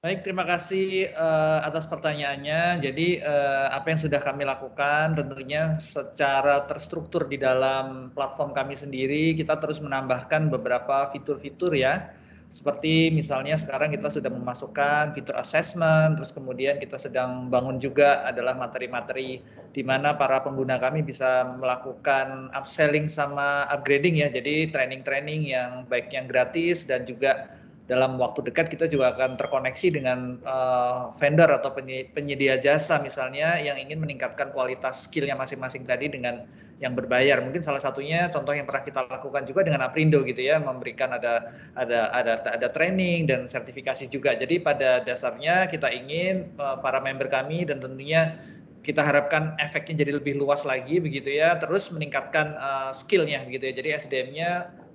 Baik, 0.05 0.21
terima 0.21 0.45
kasih 0.45 1.17
uh, 1.17 1.65
atas 1.65 1.89
pertanyaannya. 1.89 2.85
Jadi 2.85 3.25
uh, 3.25 3.73
apa 3.73 3.89
yang 3.89 4.01
sudah 4.05 4.21
kami 4.21 4.45
lakukan 4.45 5.17
tentunya 5.17 5.81
secara 5.81 6.69
terstruktur 6.69 7.25
di 7.25 7.41
dalam 7.41 8.13
platform 8.13 8.53
kami 8.53 8.77
sendiri 8.77 9.33
kita 9.33 9.57
terus 9.57 9.81
menambahkan 9.81 10.53
beberapa 10.53 11.09
fitur-fitur 11.09 11.73
ya 11.73 12.13
seperti 12.55 13.11
misalnya 13.11 13.59
sekarang 13.59 13.91
kita 13.91 14.07
sudah 14.07 14.31
memasukkan 14.31 15.11
fitur 15.11 15.35
assessment, 15.35 16.15
terus 16.15 16.31
kemudian 16.31 16.79
kita 16.79 17.03
sedang 17.03 17.51
bangun 17.51 17.83
juga 17.83 18.23
adalah 18.23 18.55
materi-materi 18.55 19.43
di 19.75 19.83
mana 19.83 20.15
para 20.15 20.39
pengguna 20.39 20.79
kami 20.79 21.03
bisa 21.03 21.51
melakukan 21.59 22.55
upselling 22.55 23.11
sama 23.11 23.67
upgrading 23.75 24.23
ya. 24.23 24.31
Jadi 24.31 24.71
training-training 24.71 25.51
yang 25.51 25.83
baik 25.91 26.15
yang 26.15 26.31
gratis 26.31 26.87
dan 26.87 27.03
juga 27.03 27.51
dalam 27.85 28.17
waktu 28.17 28.41
dekat 28.49 28.73
kita 28.73 28.89
juga 28.89 29.13
akan 29.13 29.37
terkoneksi 29.37 30.01
dengan 30.01 30.41
uh, 30.49 31.13
vendor 31.21 31.53
atau 31.53 31.69
penyedia 32.17 32.57
jasa 32.57 32.97
misalnya 32.97 33.61
yang 33.61 33.77
ingin 33.77 34.01
meningkatkan 34.01 34.57
kualitas 34.57 35.05
skillnya 35.05 35.37
masing-masing 35.37 35.85
tadi 35.85 36.09
dengan 36.09 36.49
yang 36.81 36.97
berbayar. 36.97 37.45
Mungkin 37.45 37.61
salah 37.61 37.85
satunya 37.85 38.33
contoh 38.33 38.57
yang 38.57 38.65
pernah 38.65 38.89
kita 38.89 39.05
lakukan 39.05 39.45
juga 39.45 39.69
dengan 39.69 39.85
Aprindo 39.85 40.25
gitu 40.25 40.41
ya, 40.41 40.57
memberikan 40.65 41.13
ada 41.13 41.53
ada 41.77 42.09
ada 42.17 42.41
ada 42.49 42.69
training 42.73 43.29
dan 43.29 43.47
sertifikasi 43.53 44.09
juga. 44.09 44.33
Jadi 44.33 44.65
pada 44.65 45.05
dasarnya 45.05 45.69
kita 45.69 45.93
ingin 45.93 46.57
uh, 46.57 46.81
para 46.81 47.05
member 47.05 47.29
kami 47.29 47.69
dan 47.69 47.85
tentunya 47.85 48.41
kita 48.85 49.01
harapkan 49.01 49.57
efeknya 49.61 50.05
jadi 50.05 50.21
lebih 50.21 50.37
luas 50.41 50.65
lagi 50.65 51.01
begitu 51.01 51.37
ya, 51.37 51.57
terus 51.61 51.89
meningkatkan 51.93 52.57
uh, 52.57 52.97
skillnya 52.97 53.45
begitu 53.45 53.69
ya. 53.69 53.75
Jadi 53.77 53.89
SDM-nya 54.09 54.51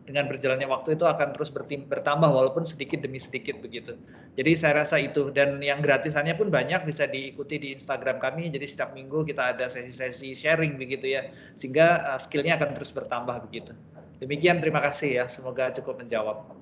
dengan 0.09 0.25
berjalannya 0.25 0.65
waktu 0.65 0.97
itu 0.97 1.05
akan 1.05 1.37
terus 1.37 1.53
bertambah 1.85 2.33
walaupun 2.33 2.65
sedikit 2.65 3.05
demi 3.05 3.21
sedikit 3.21 3.61
begitu. 3.61 3.93
Jadi 4.33 4.57
saya 4.57 4.81
rasa 4.81 4.97
itu 4.97 5.29
dan 5.29 5.61
yang 5.61 5.85
gratisannya 5.85 6.33
pun 6.33 6.49
banyak 6.49 6.81
bisa 6.89 7.05
diikuti 7.05 7.61
di 7.61 7.77
Instagram 7.77 8.17
kami. 8.17 8.49
Jadi 8.49 8.65
setiap 8.65 8.97
minggu 8.97 9.21
kita 9.29 9.53
ada 9.53 9.69
sesi-sesi 9.69 10.33
sharing 10.33 10.81
begitu 10.81 11.13
ya 11.13 11.29
sehingga 11.53 12.17
uh, 12.17 12.19
skillnya 12.19 12.57
akan 12.57 12.73
terus 12.73 12.89
bertambah 12.89 13.45
begitu. 13.45 13.77
Demikian 14.17 14.57
terima 14.57 14.81
kasih 14.81 15.21
ya. 15.21 15.25
Semoga 15.29 15.69
cukup 15.77 16.01
menjawab. 16.01 16.57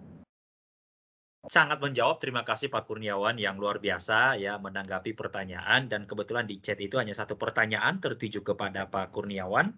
Sangat 1.47 1.79
menjawab. 1.79 2.19
Terima 2.19 2.43
kasih 2.43 2.67
Pak 2.67 2.83
Kurniawan 2.91 3.39
yang 3.39 3.55
luar 3.55 3.79
biasa 3.79 4.35
ya 4.35 4.59
menanggapi 4.59 5.15
pertanyaan 5.15 5.87
dan 5.87 6.03
kebetulan 6.03 6.43
di 6.43 6.59
chat 6.59 6.75
itu 6.83 6.99
hanya 6.99 7.15
satu 7.15 7.39
pertanyaan 7.39 8.03
tertuju 8.03 8.43
kepada 8.43 8.91
Pak 8.91 9.15
Kurniawan 9.15 9.71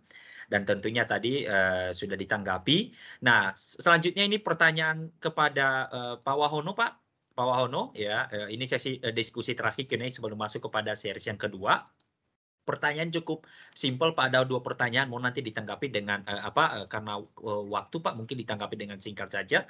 dan 0.50 0.66
tentunya 0.66 1.06
tadi 1.06 1.46
uh, 1.46 1.94
sudah 1.94 2.18
ditanggapi. 2.18 2.92
Nah, 3.22 3.54
selanjutnya 3.56 4.26
ini 4.26 4.42
pertanyaan 4.42 5.14
kepada 5.22 5.68
uh, 5.94 6.16
Pak 6.20 6.36
Wahono, 6.36 6.74
Pak. 6.74 6.92
Pak 7.38 7.46
Wahono, 7.46 7.94
ya, 7.94 8.26
uh, 8.28 8.50
ini 8.50 8.66
sesi 8.66 8.98
uh, 9.00 9.14
diskusi 9.14 9.54
terakhir 9.54 9.86
ini 9.94 10.10
sebelum 10.10 10.36
masuk 10.36 10.68
kepada 10.68 10.98
series 10.98 11.30
yang 11.30 11.38
kedua. 11.38 11.86
Pertanyaan 12.66 13.14
cukup 13.14 13.46
simpel 13.78 14.18
Pak, 14.18 14.34
ada 14.34 14.42
dua 14.44 14.60
pertanyaan, 14.66 15.08
mau 15.10 15.22
nanti 15.22 15.46
ditanggapi 15.46 15.94
dengan 15.94 16.26
uh, 16.26 16.42
apa? 16.50 16.84
Uh, 16.84 16.88
karena 16.90 17.22
uh, 17.22 17.64
waktu 17.70 18.02
Pak, 18.02 18.18
mungkin 18.18 18.36
ditanggapi 18.42 18.76
dengan 18.76 18.98
singkat 18.98 19.30
saja. 19.30 19.70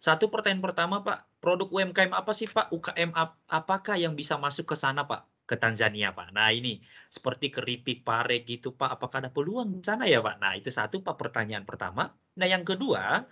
Satu 0.00 0.32
pertanyaan 0.32 0.64
pertama 0.64 1.04
Pak, 1.04 1.44
produk 1.44 1.68
UMKM 1.68 2.12
apa 2.16 2.32
sih 2.32 2.48
Pak? 2.48 2.72
UKM 2.72 3.12
ap 3.12 3.36
apakah 3.48 4.00
yang 4.00 4.16
bisa 4.16 4.40
masuk 4.40 4.72
ke 4.72 4.76
sana 4.76 5.04
Pak? 5.04 5.28
Ke 5.50 5.56
Tanzania 5.62 6.08
Pak. 6.18 6.28
Nah 6.36 6.48
ini 6.58 6.78
seperti 7.16 7.46
keripik 7.56 7.98
pare 8.08 8.46
gitu 8.50 8.68
Pak, 8.80 8.90
apakah 8.94 9.16
ada 9.26 9.30
peluang 9.36 9.68
di 9.74 9.82
sana 9.88 10.04
ya 10.12 10.18
Pak? 10.26 10.34
Nah 10.42 10.52
itu 10.58 10.70
satu 10.78 10.96
Pak 11.06 11.16
pertanyaan 11.18 11.66
pertama. 11.70 12.02
Nah 12.38 12.46
yang 12.46 12.62
kedua 12.62 13.26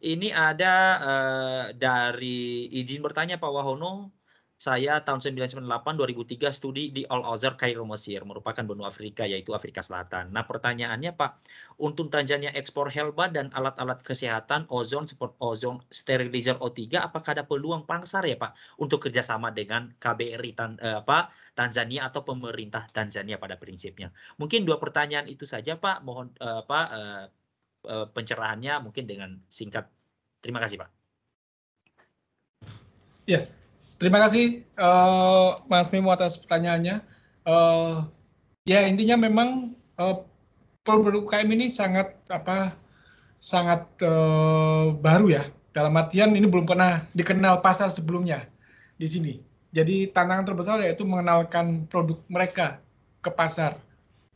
ini 0.00 0.28
ada 0.30 0.74
uh, 1.10 1.64
dari 1.74 2.70
izin 2.78 3.00
bertanya 3.06 3.36
Pak 3.42 3.50
Wahono, 3.54 3.86
saya 4.60 5.00
tahun 5.00 5.24
1998 5.24 6.36
2003 6.36 6.52
studi 6.52 6.92
di 6.92 7.08
Al 7.08 7.24
Azhar 7.24 7.56
Kairo 7.56 7.88
Mesir 7.88 8.20
merupakan 8.28 8.60
benua 8.60 8.92
Afrika 8.92 9.24
yaitu 9.24 9.56
Afrika 9.56 9.80
Selatan. 9.80 10.36
Nah, 10.36 10.44
pertanyaannya 10.44 11.16
Pak, 11.16 11.30
untuk 11.80 12.12
Tanzania 12.12 12.52
ekspor 12.52 12.92
helba 12.92 13.32
dan 13.32 13.48
alat-alat 13.56 14.04
kesehatan 14.04 14.68
ozon 14.68 15.08
seperti 15.08 15.32
ozon 15.40 15.80
sterilizer 15.88 16.60
O3 16.60 16.92
apakah 17.00 17.40
ada 17.40 17.48
peluang 17.48 17.88
pasar 17.88 18.28
ya 18.28 18.36
Pak 18.36 18.52
untuk 18.76 19.08
kerjasama 19.08 19.48
dengan 19.48 19.96
KBRI 19.96 20.52
Tan, 20.52 20.76
eh, 20.76 21.00
apa 21.00 21.32
Tanzania 21.56 22.12
atau 22.12 22.20
pemerintah 22.20 22.84
Tanzania 22.92 23.40
pada 23.40 23.56
prinsipnya? 23.56 24.12
Mungkin 24.36 24.68
dua 24.68 24.76
pertanyaan 24.76 25.24
itu 25.24 25.48
saja 25.48 25.80
Pak, 25.80 26.04
mohon 26.04 26.36
eh, 26.36 26.62
Pak 26.68 26.86
eh, 26.92 27.24
eh 27.88 28.06
pencerahannya 28.12 28.84
mungkin 28.84 29.08
dengan 29.08 29.40
singkat. 29.48 29.88
Terima 30.44 30.60
kasih 30.60 30.84
Pak. 30.84 30.90
Ya, 33.24 33.48
Terima 34.00 34.16
kasih 34.24 34.64
uh, 34.80 35.60
Mas 35.68 35.92
Mimo 35.92 36.08
atas 36.08 36.40
pertanyaannya. 36.40 37.04
Uh, 37.44 38.08
ya 38.64 38.88
intinya 38.88 39.20
memang 39.20 39.76
uh, 40.00 40.24
produk 40.80 41.20
UKM 41.20 41.52
ini 41.52 41.68
sangat 41.68 42.16
apa 42.32 42.72
sangat 43.36 43.84
uh, 44.00 44.96
baru 44.96 45.36
ya. 45.36 45.44
Dalam 45.76 45.92
artian 46.00 46.32
ini 46.32 46.48
belum 46.48 46.64
pernah 46.64 47.04
dikenal 47.12 47.60
pasar 47.60 47.92
sebelumnya 47.92 48.48
di 48.96 49.04
sini. 49.04 49.34
Jadi 49.68 50.08
tantangan 50.08 50.48
terbesar 50.48 50.80
yaitu 50.80 51.04
mengenalkan 51.04 51.84
produk 51.84 52.16
mereka 52.32 52.80
ke 53.20 53.28
pasar. 53.28 53.84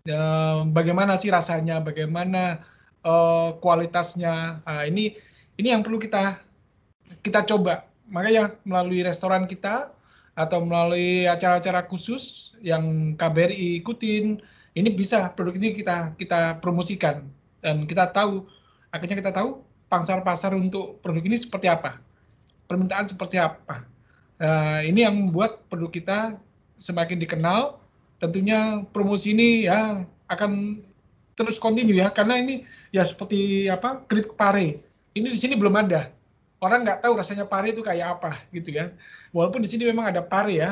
Uh, 0.04 0.68
bagaimana 0.76 1.16
sih 1.16 1.32
rasanya, 1.32 1.80
bagaimana 1.80 2.60
uh, 3.00 3.56
kualitasnya. 3.64 4.60
Uh, 4.68 4.84
ini 4.92 5.16
ini 5.56 5.72
yang 5.72 5.80
perlu 5.80 5.96
kita 5.96 6.36
kita 7.24 7.48
coba 7.48 7.93
makanya 8.08 8.56
melalui 8.64 9.04
restoran 9.04 9.48
kita 9.48 9.92
atau 10.34 10.58
melalui 10.66 11.30
acara-acara 11.30 11.86
khusus 11.86 12.52
yang 12.58 13.14
KBRI 13.14 13.80
ikutin, 13.84 14.42
ini 14.74 14.88
bisa 14.90 15.30
produk 15.32 15.54
ini 15.54 15.78
kita 15.78 16.18
kita 16.18 16.58
promosikan 16.58 17.22
dan 17.62 17.86
kita 17.86 18.10
tahu 18.10 18.42
akhirnya 18.90 19.22
kita 19.22 19.30
tahu 19.30 19.62
pasar-pasar 19.86 20.52
untuk 20.58 20.98
produk 21.00 21.22
ini 21.22 21.38
seperti 21.38 21.70
apa, 21.70 22.02
permintaan 22.66 23.06
seperti 23.06 23.38
apa. 23.38 23.86
Nah, 24.42 24.82
ini 24.82 25.06
yang 25.06 25.14
membuat 25.14 25.62
produk 25.70 25.90
kita 25.94 26.18
semakin 26.82 27.22
dikenal. 27.22 27.78
Tentunya 28.18 28.82
promosi 28.90 29.36
ini 29.36 29.68
ya 29.68 30.02
akan 30.26 30.82
terus 31.34 31.58
kontinu 31.58 31.94
ya 31.94 32.10
karena 32.10 32.38
ini 32.42 32.66
ya 32.90 33.06
seperti 33.06 33.70
apa 33.70 34.02
krip 34.10 34.34
pare. 34.34 34.82
Ini 35.14 35.30
di 35.30 35.38
sini 35.38 35.54
belum 35.54 35.78
ada 35.78 36.10
orang 36.64 36.80
nggak 36.88 37.04
tahu 37.04 37.12
rasanya 37.20 37.44
pare 37.44 37.76
itu 37.76 37.84
kayak 37.84 38.20
apa 38.20 38.40
gitu 38.56 38.72
ya. 38.72 38.84
Walaupun 39.36 39.60
di 39.60 39.68
sini 39.68 39.84
memang 39.84 40.08
ada 40.10 40.24
pare 40.24 40.52
ya, 40.56 40.68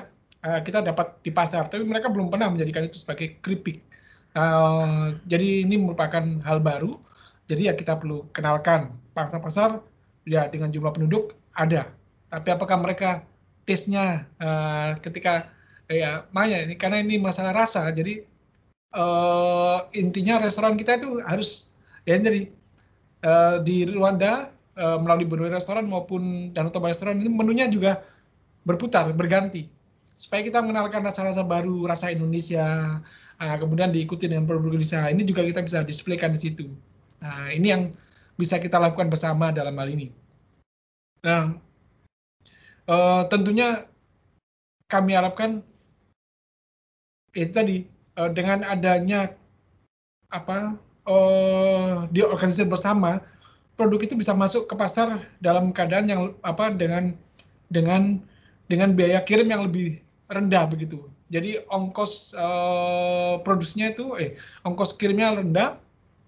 uh, 0.47 0.61
kita 0.65 0.81
dapat 0.81 1.21
di 1.21 1.31
pasar, 1.31 1.69
tapi 1.69 1.85
mereka 1.85 2.09
belum 2.09 2.33
pernah 2.33 2.49
menjadikan 2.49 2.89
itu 2.89 3.05
sebagai 3.05 3.37
keripik. 3.45 3.85
Uh, 4.33 5.13
jadi 5.29 5.69
ini 5.69 5.77
merupakan 5.77 6.25
hal 6.49 6.59
baru. 6.65 6.97
Jadi 7.51 7.69
ya 7.69 7.75
kita 7.77 8.01
perlu 8.01 8.25
kenalkan 8.33 8.97
pangsa 9.13 9.37
pasar 9.37 9.85
ya 10.25 10.49
dengan 10.49 10.73
jumlah 10.73 10.97
penduduk 10.97 11.37
ada. 11.53 11.93
Tapi 12.33 12.49
apakah 12.49 12.81
mereka 12.81 13.29
taste-nya 13.69 14.25
uh, 14.41 14.97
ketika 15.05 15.53
ya 15.91 16.25
Maya 16.33 16.65
ini 16.65 16.75
karena 16.79 17.05
ini 17.05 17.21
masalah 17.21 17.53
rasa 17.53 17.93
jadi 17.93 18.25
uh, 18.97 19.89
intinya 19.93 20.41
restoran 20.41 20.79
kita 20.79 20.97
itu 21.01 21.21
harus 21.25 21.73
ya 22.09 22.17
jadi 22.17 22.49
uh, 23.27 23.57
di 23.61 23.85
Rwanda 23.89 24.52
uh, 24.79 24.99
melalui 25.01 25.27
berbagai 25.29 25.59
restoran 25.59 25.89
maupun 25.89 26.53
dan 26.55 26.73
Toba 26.73 26.93
restoran 26.93 27.19
ini 27.21 27.29
menunya 27.29 27.69
juga 27.69 28.05
berputar, 28.63 29.11
berganti. 29.13 29.69
Supaya 30.15 30.45
kita 30.45 30.63
mengenalkan 30.63 31.03
rasa-rasa 31.03 31.43
baru, 31.43 31.89
rasa 31.89 32.13
Indonesia, 32.15 33.01
uh, 33.41 33.57
kemudian 33.59 33.91
diikuti 33.91 34.31
dengan 34.31 34.47
produk 34.47 34.73
Indonesia. 34.77 35.09
Ini 35.11 35.23
juga 35.27 35.43
kita 35.43 35.61
bisa 35.65 35.83
displaykan 35.83 36.31
di 36.33 36.41
situ. 36.41 36.67
Nah, 37.23 37.51
ini 37.51 37.67
yang 37.71 37.83
bisa 38.39 38.59
kita 38.59 38.81
lakukan 38.81 39.13
bersama 39.13 39.51
dalam 39.51 39.75
hal 39.77 39.89
ini. 39.91 40.11
Nah, 41.23 41.55
uh, 42.91 43.23
tentunya 43.31 43.87
kami 44.91 45.15
harapkan 45.15 45.63
itu 47.33 47.53
tadi 47.55 47.77
uh, 48.19 48.29
dengan 48.29 48.67
adanya 48.67 49.33
apa 50.29 50.77
uh, 51.09 52.09
diorganisasi 52.13 52.69
bersama 52.69 53.21
produk 53.77 54.01
itu 54.05 54.15
bisa 54.15 54.37
masuk 54.37 54.69
ke 54.69 54.75
pasar 54.77 55.23
dalam 55.41 55.73
keadaan 55.73 56.07
yang 56.09 56.21
apa 56.45 56.73
dengan 56.73 57.17
dengan 57.73 58.21
dengan 58.69 58.93
biaya 58.93 59.25
kirim 59.25 59.49
yang 59.49 59.65
lebih 59.67 60.01
rendah 60.29 60.69
begitu. 60.69 61.09
Jadi 61.33 61.65
ongkos 61.73 62.37
uh, 62.37 63.41
produksinya 63.41 63.93
itu 63.93 64.17
eh 64.21 64.37
ongkos 64.69 64.97
kirimnya 65.01 65.41
rendah, 65.41 65.81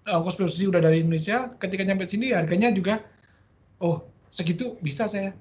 ongkos 0.09 0.37
produksi 0.37 0.65
udah 0.65 0.81
dari 0.81 1.05
Indonesia, 1.05 1.53
ketika 1.61 1.85
nyampe 1.85 2.09
sini 2.09 2.33
harganya 2.33 2.73
juga 2.73 3.05
oh 3.81 4.01
segitu 4.33 4.77
bisa 4.81 5.05
saya 5.05 5.33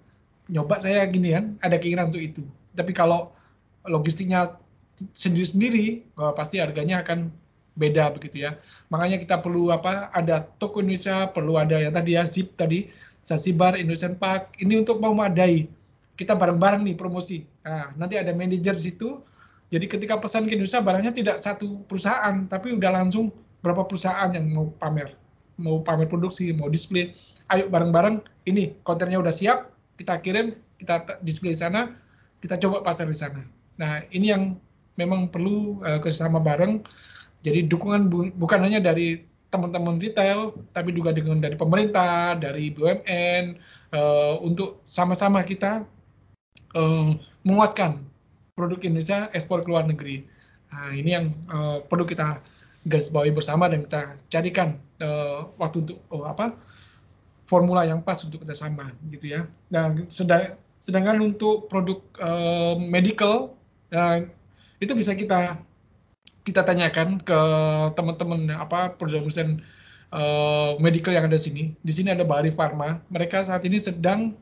nyoba 0.52 0.76
saya 0.85 1.09
gini 1.09 1.32
kan, 1.32 1.56
ada 1.64 1.81
keinginan 1.81 2.12
untuk 2.12 2.20
itu. 2.20 2.43
Tapi 2.76 2.93
kalau 2.93 3.32
logistiknya 3.89 4.60
sendiri-sendiri, 5.16 6.05
pasti 6.36 6.60
harganya 6.60 7.01
akan 7.01 7.32
beda 7.74 8.14
begitu 8.14 8.46
ya. 8.46 8.59
Makanya 8.90 9.18
kita 9.22 9.42
perlu 9.42 9.70
apa? 9.70 10.10
Ada 10.14 10.46
toko 10.59 10.80
Indonesia, 10.82 11.30
perlu 11.30 11.59
ada 11.59 11.78
yang 11.78 11.94
tadi 11.94 12.14
ya 12.14 12.22
Zip 12.26 12.55
tadi, 12.55 12.90
Sasibar, 13.26 13.74
Indonesian 13.74 14.14
Park. 14.14 14.55
Ini 14.62 14.82
untuk 14.82 15.02
memadai. 15.02 15.66
Kita 16.14 16.38
bareng-bareng 16.38 16.86
nih 16.86 16.94
promosi. 16.94 17.42
Nah, 17.66 17.90
nanti 17.98 18.14
ada 18.14 18.30
manajer 18.30 18.78
situ. 18.78 19.18
Jadi 19.74 19.90
ketika 19.90 20.14
pesan 20.22 20.46
ke 20.46 20.55
Indonesia 20.55 20.78
barangnya 20.78 21.10
tidak 21.10 21.42
satu 21.42 21.82
perusahaan, 21.90 22.46
tapi 22.46 22.70
udah 22.78 22.94
langsung 22.94 23.34
berapa 23.66 23.82
perusahaan 23.82 24.30
yang 24.30 24.46
mau 24.55 24.70
pamer, 24.78 25.10
mau 25.59 25.82
pamer 25.82 26.06
produksi, 26.06 26.55
mau 26.55 26.70
display. 26.70 27.16
Ayo 27.51 27.66
bareng-bareng, 27.66 28.22
ini 28.46 28.76
kontennya 28.86 29.18
udah 29.18 29.34
siap, 29.34 29.74
kita 29.98 30.22
kirim, 30.22 30.55
kita 30.78 31.18
display 31.26 31.59
di 31.59 31.60
sana, 31.64 31.96
kita 32.38 32.60
coba 32.62 32.86
pasar 32.86 33.10
di 33.10 33.18
sana. 33.18 33.42
Nah, 33.80 34.06
ini 34.14 34.30
yang 34.30 34.55
memang 34.94 35.26
perlu 35.26 35.82
uh, 35.82 35.98
kerjasama 35.98 36.38
bareng 36.38 36.84
jadi 37.44 37.68
dukungan 37.68 38.08
bu 38.08 38.32
bukan 38.40 38.64
hanya 38.64 38.80
dari 38.80 39.20
teman-teman 39.52 40.02
retail, 40.02 40.50
tapi 40.74 40.90
juga 40.90 41.14
dengan 41.14 41.38
dari 41.38 41.54
pemerintah, 41.54 42.34
dari 42.34 42.74
BUMN, 42.74 43.54
uh, 43.94 43.94
eh, 43.94 44.34
untuk 44.42 44.82
sama-sama 44.82 45.46
kita 45.46 45.86
uh, 46.74 47.14
menguatkan 47.46 48.02
produk 48.58 48.82
Indonesia 48.82 49.30
ekspor 49.30 49.62
ke 49.62 49.70
luar 49.70 49.86
negeri. 49.86 50.26
Nah, 50.74 50.90
ini 50.90 51.10
yang 51.14 51.30
uh, 51.54 51.78
perlu 51.86 52.02
kita 52.02 52.42
garis 52.82 53.14
bawahi 53.14 53.30
bersama 53.30 53.70
dan 53.70 53.86
kita 53.86 54.18
carikan 54.26 54.74
uh, 54.98 55.46
waktu 55.54 55.86
untuk 55.86 56.02
uh, 56.10 56.26
apa 56.26 56.58
formula 57.46 57.86
yang 57.86 58.02
pas 58.02 58.18
untuk 58.26 58.42
kerjasama 58.42 58.90
gitu 59.14 59.38
ya. 59.38 59.46
Dan 59.70 60.10
sedang, 60.10 60.58
sedangkan 60.82 61.22
untuk 61.22 61.70
produk 61.70 62.02
uh, 62.18 62.74
medical 62.74 63.54
uh, 63.94 64.18
itu 64.82 64.92
bisa 64.98 65.14
kita 65.14 65.62
kita 66.44 66.60
tanyakan 66.60 67.18
ke 67.24 67.40
teman-teman 67.96 68.52
apa 68.52 68.92
perusahaan-perusahaan 69.00 69.64
uh, 70.12 70.76
medical 70.76 71.16
yang 71.16 71.24
ada 71.24 71.40
sini. 71.40 71.72
Di 71.80 71.92
sini 71.92 72.12
ada 72.12 72.22
Bari 72.22 72.52
Pharma. 72.52 73.00
Mereka 73.08 73.48
saat 73.48 73.64
ini 73.64 73.80
sedang 73.80 74.36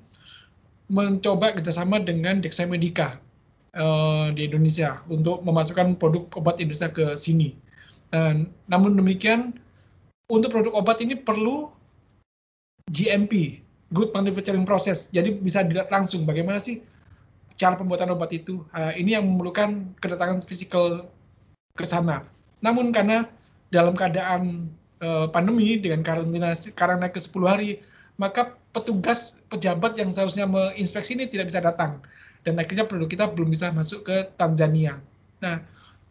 mencoba 0.90 1.54
kerjasama 1.54 2.02
dengan 2.02 2.42
Dexa 2.42 2.66
Medica 2.66 3.22
uh, 3.78 4.34
di 4.34 4.50
Indonesia 4.50 5.00
untuk 5.06 5.40
memasukkan 5.46 5.96
produk 5.96 6.26
obat 6.36 6.58
Indonesia 6.58 6.90
ke 6.90 7.14
sini. 7.14 7.54
Dan 8.12 8.50
namun 8.68 8.98
demikian, 8.98 9.56
untuk 10.28 10.52
produk 10.52 10.76
obat 10.76 11.00
ini 11.00 11.16
perlu 11.16 11.72
GMP, 12.92 13.62
Good 13.94 14.12
Manufacturing 14.12 14.68
Process. 14.68 15.08
Jadi 15.14 15.38
bisa 15.40 15.64
dilihat 15.64 15.88
langsung 15.88 16.28
bagaimana 16.28 16.60
sih 16.60 16.82
cara 17.56 17.78
pembuatan 17.78 18.12
obat 18.12 18.34
itu. 18.34 18.66
Uh, 18.74 18.92
ini 18.98 19.16
yang 19.16 19.24
memerlukan 19.24 19.96
kedatangan 20.02 20.44
physical 20.44 21.08
ke 21.76 21.86
sana. 21.88 22.26
Namun 22.60 22.92
karena 22.92 23.26
dalam 23.72 23.96
keadaan 23.96 24.68
uh, 25.00 25.26
pandemi 25.32 25.80
dengan 25.80 26.04
karantina 26.04 26.52
karena 26.76 27.08
ke 27.08 27.18
10 27.18 27.32
hari, 27.48 27.80
maka 28.20 28.54
petugas 28.76 29.40
pejabat 29.48 29.96
yang 29.96 30.12
seharusnya 30.12 30.44
menginspeksi 30.44 31.16
ini 31.16 31.24
tidak 31.28 31.48
bisa 31.48 31.60
datang. 31.64 32.00
Dan 32.42 32.58
akhirnya 32.58 32.84
produk 32.84 33.08
kita 33.08 33.24
belum 33.32 33.54
bisa 33.54 33.72
masuk 33.72 34.04
ke 34.04 34.16
Tanzania. 34.36 34.98
Nah, 35.40 35.62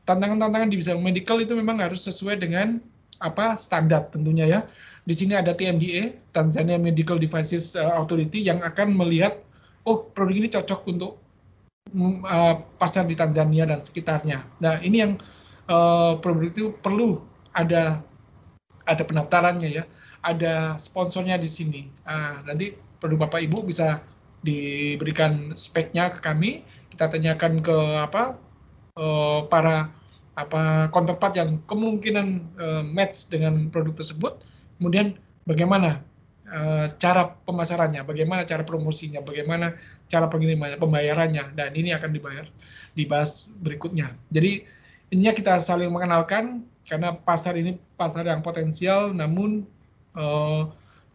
tantangan-tantangan 0.07 0.71
di 0.71 0.79
bidang 0.79 1.01
medical 1.03 1.37
itu 1.43 1.53
memang 1.53 1.77
harus 1.79 2.01
sesuai 2.07 2.41
dengan 2.41 2.81
apa 3.21 3.53
standar 3.59 4.09
tentunya 4.09 4.49
ya. 4.49 4.59
Di 5.05 5.13
sini 5.13 5.37
ada 5.37 5.53
TMDA, 5.53 6.17
Tanzania 6.33 6.81
Medical 6.81 7.21
Devices 7.21 7.77
eh, 7.77 7.85
Authority 7.85 8.41
yang 8.41 8.65
akan 8.65 8.97
melihat 8.97 9.37
oh 9.85 10.09
produk 10.13 10.35
ini 10.41 10.49
cocok 10.49 10.81
untuk 10.89 11.21
uh, 12.25 12.55
pasar 12.81 13.05
di 13.05 13.13
Tanzania 13.13 13.65
dan 13.69 13.81
sekitarnya. 13.81 14.45
Nah, 14.61 14.81
ini 14.81 14.97
yang 15.03 15.11
uh, 15.71 16.19
produk 16.19 16.51
itu 16.51 16.63
perlu 16.83 17.23
ada 17.55 18.03
ada 18.83 19.03
pendaftarannya 19.07 19.69
ya, 19.71 19.83
ada 20.21 20.75
sponsornya 20.75 21.39
di 21.39 21.47
sini. 21.47 21.81
Nah, 22.03 22.43
nanti 22.43 22.75
produk 22.99 23.25
Bapak 23.25 23.41
Ibu 23.47 23.63
bisa 23.63 24.03
diberikan 24.41 25.53
speknya 25.53 26.11
ke 26.11 26.19
kami, 26.19 26.65
kita 26.91 27.07
tanyakan 27.07 27.61
ke 27.61 27.77
apa 28.01 28.35
uh, 28.99 29.47
para 29.47 29.93
apa 30.35 30.89
counterpart 30.89 31.37
yang 31.37 31.61
kemungkinan 31.69 32.27
uh, 32.57 32.83
match 32.83 33.29
dengan 33.29 33.69
produk 33.69 34.01
tersebut, 34.01 34.41
kemudian 34.79 35.13
bagaimana 35.45 36.01
uh, 36.49 36.89
cara 36.97 37.37
pemasarannya, 37.45 38.01
bagaimana 38.01 38.47
cara 38.47 38.65
promosinya, 38.65 39.21
bagaimana 39.21 39.77
cara 40.09 40.25
pengirimannya, 40.25 40.81
pembayarannya, 40.81 41.53
dan 41.53 41.71
ini 41.77 41.93
akan 41.93 42.09
dibayar 42.15 42.47
dibahas 42.97 43.45
berikutnya. 43.61 44.17
Jadi 44.33 44.65
ininya 45.11 45.35
kita 45.35 45.59
saling 45.59 45.91
mengenalkan 45.91 46.65
karena 46.87 47.13
pasar 47.13 47.53
ini 47.59 47.77
pasar 47.99 48.25
yang 48.25 48.41
potensial, 48.41 49.13
namun 49.13 49.67
uh, 50.17 50.71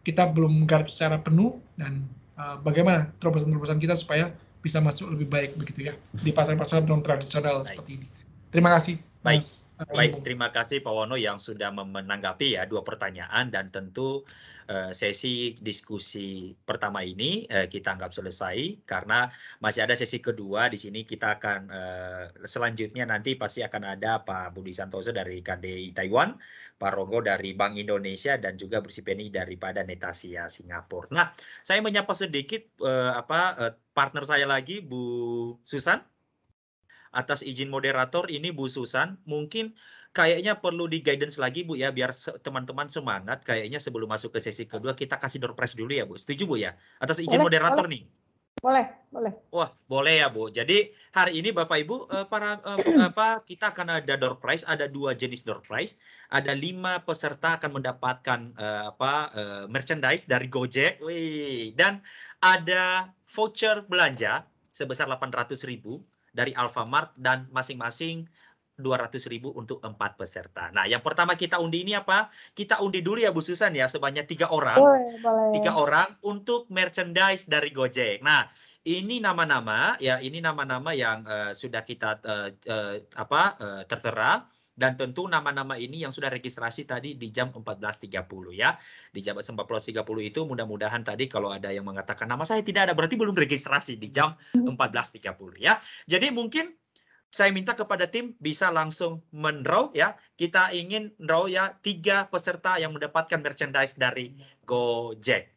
kita 0.07 0.31
belum 0.31 0.63
garap 0.63 0.87
secara 0.87 1.19
penuh 1.19 1.59
dan 1.75 2.07
uh, 2.39 2.55
bagaimana 2.63 3.11
terobosan-terobosan 3.19 3.81
kita 3.81 3.97
supaya 3.97 4.31
bisa 4.63 4.79
masuk 4.79 5.11
lebih 5.11 5.27
baik 5.27 5.51
begitu 5.59 5.91
ya 5.91 5.93
di 6.23 6.31
pasar-pasar 6.31 6.87
non 6.87 7.03
tradisional 7.03 7.61
seperti 7.67 7.99
ini. 7.99 8.07
Terima 8.53 8.71
kasih. 8.79 8.95
Baik. 9.21 9.43
Mas. 9.43 9.66
Baik, 9.77 10.25
terima 10.25 10.49
kasih 10.49 10.81
Pak 10.81 10.89
Wono 10.89 11.13
yang 11.21 11.37
sudah 11.37 11.69
menanggapi 11.69 12.57
ya 12.57 12.65
dua 12.65 12.81
pertanyaan 12.81 13.53
dan 13.53 13.69
tentu 13.69 14.25
uh, 14.73 14.89
sesi 14.89 15.53
diskusi 15.61 16.57
pertama 16.65 17.05
ini 17.05 17.45
uh, 17.45 17.69
kita 17.69 17.93
anggap 17.93 18.09
selesai 18.09 18.81
karena 18.89 19.29
masih 19.61 19.85
ada 19.85 19.93
sesi 19.93 20.17
kedua. 20.17 20.73
Di 20.73 20.81
sini 20.81 21.05
kita 21.05 21.37
akan 21.37 21.59
uh, 21.69 22.23
selanjutnya 22.49 23.05
nanti 23.05 23.37
pasti 23.37 23.61
akan 23.61 23.83
ada 23.85 24.25
Pak 24.25 24.57
Budi 24.57 24.73
Santoso 24.73 25.13
dari 25.13 25.45
KDI 25.45 25.93
Taiwan, 25.93 26.33
Pak 26.81 26.91
Rogo 26.97 27.21
dari 27.21 27.53
Bank 27.53 27.77
Indonesia 27.77 28.33
dan 28.41 28.57
juga 28.57 28.81
Bersipeni 28.81 29.29
daripada 29.29 29.85
Netasia 29.85 30.49
Singapura. 30.49 31.13
Nah, 31.13 31.29
saya 31.61 31.85
menyapa 31.85 32.17
sedikit 32.17 32.65
apa 33.13 33.39
uh, 33.61 33.73
partner 33.93 34.25
saya 34.25 34.49
lagi 34.49 34.81
Bu 34.81 35.53
Susan 35.69 36.01
atas 37.11 37.43
izin 37.43 37.71
moderator 37.71 38.27
ini 38.27 38.51
Bu 38.51 38.67
Susan 38.71 39.19
mungkin 39.27 39.75
kayaknya 40.15 40.57
perlu 40.57 40.89
di 40.89 41.05
guidance 41.05 41.37
lagi 41.37 41.61
Bu 41.61 41.77
ya 41.77 41.93
biar 41.93 42.15
teman-teman 42.41 42.89
semangat 42.89 43.45
kayaknya 43.45 43.77
sebelum 43.77 44.09
masuk 44.09 44.33
ke 44.33 44.39
sesi 44.41 44.65
kedua 44.65 44.97
kita 44.97 45.21
kasih 45.21 45.37
door 45.43 45.53
prize 45.53 45.77
dulu 45.77 45.93
ya 45.93 46.09
Bu. 46.09 46.17
Setuju 46.17 46.43
Bu 46.49 46.55
ya? 46.57 46.73
Atas 46.97 47.21
izin 47.21 47.37
boleh, 47.37 47.45
moderator 47.45 47.85
boleh. 47.85 47.93
nih. 47.93 48.03
Boleh, 48.57 48.89
boleh. 49.13 49.33
Wah, 49.53 49.69
boleh 49.85 50.25
ya 50.25 50.33
Bu. 50.33 50.49
Jadi 50.49 50.89
hari 51.13 51.37
ini 51.37 51.53
Bapak 51.53 51.77
Ibu 51.77 52.09
eh, 52.09 52.25
para 52.25 52.57
eh, 52.57 52.97
apa 53.13 53.45
kita 53.45 53.69
akan 53.69 54.01
ada 54.01 54.17
door 54.17 54.41
prize, 54.41 54.65
ada 54.65 54.89
dua 54.89 55.13
jenis 55.13 55.45
door 55.45 55.61
prize. 55.61 56.01
Ada 56.33 56.57
lima 56.57 57.05
peserta 57.05 57.55
akan 57.61 57.79
mendapatkan 57.79 58.39
uh, 58.59 58.91
apa 58.91 59.31
merchandise 59.71 60.27
dari 60.27 60.51
Gojek. 60.51 60.99
Wih, 60.99 61.71
dan 61.77 62.03
ada 62.43 63.15
voucher 63.31 63.85
belanja 63.87 64.43
sebesar 64.75 65.09
800.000 65.09 66.16
dari 66.31 66.55
Alfamart 66.55 67.15
dan 67.19 67.47
masing-masing 67.51 68.27
200.000 68.77 69.57
untuk 69.57 69.81
empat 69.81 70.21
peserta. 70.21 70.69
Nah, 70.69 70.85
yang 70.85 71.01
pertama 71.01 71.33
kita 71.33 71.57
undi 71.57 71.81
ini 71.81 71.97
apa? 71.97 72.29
Kita 72.53 72.77
undi 72.85 73.01
dulu 73.01 73.17
ya 73.17 73.33
Bu 73.33 73.41
Susan 73.41 73.73
ya, 73.73 73.89
sebanyak 73.89 74.29
tiga 74.29 74.53
orang. 74.53 74.77
Boleh, 74.77 75.17
boleh. 75.17 75.49
Tiga 75.57 75.73
orang 75.73 76.07
untuk 76.21 76.69
merchandise 76.69 77.49
dari 77.49 77.73
Gojek. 77.73 78.21
Nah, 78.21 78.45
ini 78.85 79.17
nama-nama 79.17 79.97
ya, 79.97 80.21
ini 80.21 80.39
nama-nama 80.39 80.93
yang 80.93 81.25
uh, 81.25 81.51
sudah 81.57 81.81
kita 81.81 82.21
uh, 82.21 82.49
uh, 82.53 82.95
apa 83.17 83.41
uh, 83.57 83.81
tertera 83.89 84.45
dan 84.77 84.93
tentu 84.93 85.25
nama-nama 85.25 85.73
ini 85.75 86.05
yang 86.05 86.13
sudah 86.13 86.29
registrasi 86.29 86.85
tadi 86.85 87.17
di 87.17 87.33
jam 87.33 87.49
14.30 87.49 88.13
ya. 88.53 88.77
Di 89.09 89.25
jam 89.25 89.33
14.30 89.33 89.97
itu 90.21 90.39
mudah-mudahan 90.45 91.01
tadi 91.01 91.25
kalau 91.25 91.49
ada 91.49 91.73
yang 91.73 91.89
mengatakan 91.89 92.29
nama 92.29 92.45
saya 92.45 92.61
tidak 92.61 92.87
ada 92.87 92.93
berarti 92.93 93.17
belum 93.17 93.33
registrasi 93.33 93.97
di 93.97 94.13
jam 94.13 94.37
14.30 94.53 95.33
ya. 95.57 95.81
Jadi 96.05 96.29
mungkin 96.29 96.77
saya 97.27 97.51
minta 97.51 97.75
kepada 97.75 98.07
tim 98.07 98.37
bisa 98.39 98.71
langsung 98.71 99.19
mendraw 99.35 99.91
ya. 99.91 100.15
Kita 100.39 100.71
ingin 100.71 101.11
draw 101.19 101.49
ya 101.49 101.75
tiga 101.81 102.29
peserta 102.31 102.79
yang 102.79 102.95
mendapatkan 102.95 103.41
merchandise 103.41 103.99
dari 103.99 104.31
Gojek. 104.63 105.51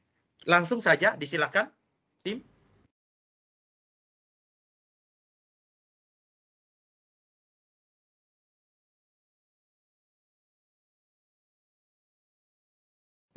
Langsung 0.48 0.80
saja 0.80 1.14
disilakan 1.14 1.68
tim. 2.24 2.49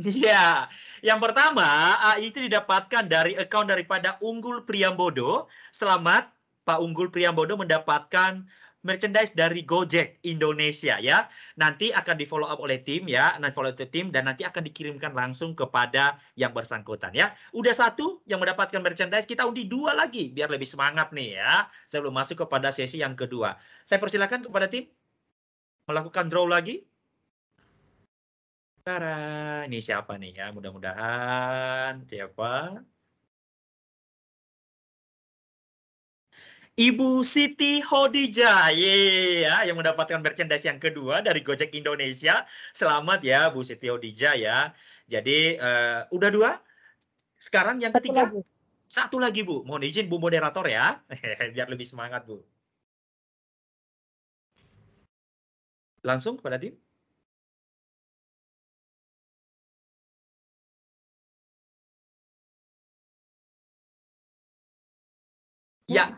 Iya, 0.03 0.67
yang 0.99 1.23
pertama 1.23 1.95
itu 2.19 2.43
didapatkan 2.43 3.07
dari 3.07 3.39
account 3.39 3.71
daripada 3.71 4.19
Unggul 4.19 4.67
Priambodo. 4.67 5.47
Selamat 5.71 6.27
Pak 6.67 6.83
Unggul 6.83 7.07
Priambodo 7.07 7.55
mendapatkan 7.55 8.43
merchandise 8.83 9.31
dari 9.31 9.63
Gojek 9.63 10.19
Indonesia 10.27 10.99
ya. 10.99 11.31
Nanti 11.55 11.95
akan 11.95 12.19
di 12.19 12.27
follow 12.27 12.51
up 12.51 12.59
oleh 12.59 12.83
tim 12.83 13.07
ya, 13.07 13.39
nanti 13.39 13.55
follow 13.55 13.71
up 13.71 13.79
tim 13.79 14.11
dan 14.11 14.27
nanti 14.27 14.43
akan 14.43 14.67
dikirimkan 14.67 15.15
langsung 15.15 15.55
kepada 15.55 16.19
yang 16.35 16.51
bersangkutan 16.51 17.15
ya. 17.15 17.31
Udah 17.55 17.71
satu 17.71 18.19
yang 18.27 18.43
mendapatkan 18.43 18.83
merchandise, 18.83 19.23
kita 19.23 19.47
undi 19.47 19.71
dua 19.71 19.95
lagi 19.95 20.35
biar 20.35 20.51
lebih 20.51 20.67
semangat 20.67 21.15
nih 21.15 21.39
ya. 21.39 21.71
Sebelum 21.87 22.11
masuk 22.11 22.43
kepada 22.43 22.75
sesi 22.75 22.99
yang 22.99 23.15
kedua. 23.15 23.55
Saya 23.87 24.03
persilakan 24.03 24.51
kepada 24.51 24.67
tim 24.67 24.83
melakukan 25.87 26.27
draw 26.27 26.43
lagi. 26.43 26.83
Tara, 28.83 29.63
ini 29.63 29.79
siapa 29.79 30.19
nih 30.19 30.31
ya? 30.39 30.45
Mudah-mudahan 30.51 32.03
siapa? 32.03 32.83
Ibu 36.73 37.23
Siti 37.23 37.79
Hodijah, 37.79 38.75
ya, 38.75 39.63
yang 39.63 39.79
mendapatkan 39.79 40.19
merchandise 40.19 40.67
yang 40.67 40.83
kedua 40.83 41.23
dari 41.23 41.39
Gojek 41.47 41.71
Indonesia. 41.79 42.43
Selamat 42.75 43.23
ya, 43.23 43.47
Bu 43.53 43.63
Siti 43.63 43.87
Hodijah 43.87 44.35
ya. 44.35 44.75
Jadi 45.07 45.55
uh, 45.63 46.03
udah 46.11 46.29
dua. 46.33 46.51
Sekarang 47.39 47.79
yang 47.79 47.95
Satu 47.95 48.03
ketiga. 48.03 48.27
lagi. 48.27 48.41
Satu 48.91 49.17
lagi 49.21 49.41
Bu. 49.47 49.63
Mohon 49.63 49.87
izin 49.87 50.11
Bu 50.11 50.19
moderator 50.19 50.67
ya, 50.67 50.99
biar 51.55 51.71
lebih 51.71 51.87
semangat 51.87 52.27
Bu. 52.27 52.43
Langsung 56.03 56.35
kepada 56.35 56.59
tim. 56.59 56.75
Ya, 65.83 66.15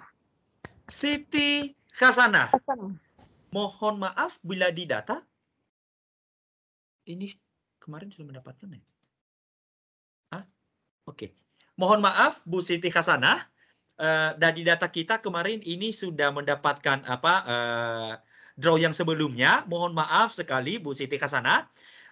Siti 0.85 1.73
Hasanah. 1.97 2.53
Mohon 3.49 4.05
maaf 4.05 4.37
bila 4.45 4.69
didata. 4.69 5.25
Ini 7.05 7.33
kemarin 7.81 8.09
sudah 8.13 8.27
mendapatkan 8.29 8.67
ya? 8.69 8.81
Ah, 10.33 10.43
oke. 11.09 11.17
Okay. 11.17 11.29
Mohon 11.77 12.05
maaf 12.05 12.45
Bu 12.45 12.61
Siti 12.61 12.93
Hasanah. 12.93 13.49
Uh, 13.95 14.35
dari 14.35 14.67
data 14.67 14.91
kita 14.91 15.23
kemarin 15.23 15.63
ini 15.63 15.87
sudah 15.95 16.27
mendapatkan 16.27 16.99
apa 17.07 17.33
uh, 17.47 18.13
draw 18.59 18.75
yang 18.77 18.91
sebelumnya. 18.91 19.63
Mohon 19.71 19.97
maaf 19.97 20.35
sekali 20.35 20.77
Bu 20.77 20.91
Siti 20.91 21.15
Hasanah 21.17 21.65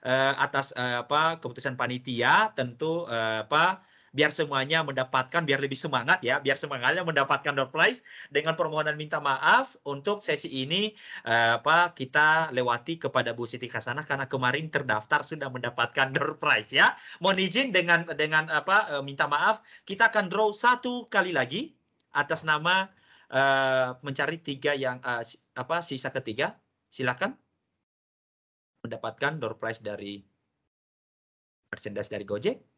uh, 0.04 0.34
atas 0.40 0.72
uh, 0.74 1.04
apa 1.04 1.38
keputusan 1.44 1.76
panitia 1.76 2.56
tentu 2.56 3.06
uh, 3.06 3.44
apa 3.44 3.84
biar 4.14 4.30
semuanya 4.30 4.86
mendapatkan 4.86 5.42
biar 5.42 5.58
lebih 5.58 5.76
semangat 5.76 6.22
ya 6.22 6.38
biar 6.38 6.54
semangatnya 6.54 7.02
mendapatkan 7.02 7.50
door 7.58 7.74
prize. 7.74 8.06
Dengan 8.30 8.54
permohonan 8.54 8.94
minta 8.94 9.18
maaf 9.18 9.74
untuk 9.90 10.22
sesi 10.22 10.48
ini 10.54 10.94
uh, 11.26 11.58
apa 11.58 11.98
kita 11.98 12.54
lewati 12.54 13.02
kepada 13.02 13.34
Bu 13.34 13.50
Siti 13.50 13.66
Hasanah 13.66 14.06
karena 14.06 14.30
kemarin 14.30 14.70
terdaftar 14.70 15.26
sudah 15.26 15.50
mendapatkan 15.50 16.14
door 16.14 16.38
prize 16.38 16.70
ya. 16.70 16.94
Mohon 17.20 17.38
izin 17.42 17.68
dengan 17.74 18.06
dengan 18.14 18.54
apa 18.54 19.02
uh, 19.02 19.04
minta 19.04 19.26
maaf 19.26 19.66
kita 19.90 20.14
akan 20.14 20.30
draw 20.30 20.54
satu 20.54 21.10
kali 21.10 21.34
lagi 21.34 21.74
atas 22.14 22.46
nama 22.46 22.86
uh, 23.34 23.98
mencari 24.06 24.38
tiga 24.46 24.78
yang 24.78 25.02
uh, 25.02 25.26
apa 25.58 25.82
sisa 25.82 26.14
ketiga. 26.14 26.54
Silakan. 26.94 27.34
Mendapatkan 28.86 29.42
door 29.42 29.58
prize 29.58 29.82
dari 29.82 30.22
merchandise 31.74 32.12
dari 32.12 32.28
Gojek 32.28 32.73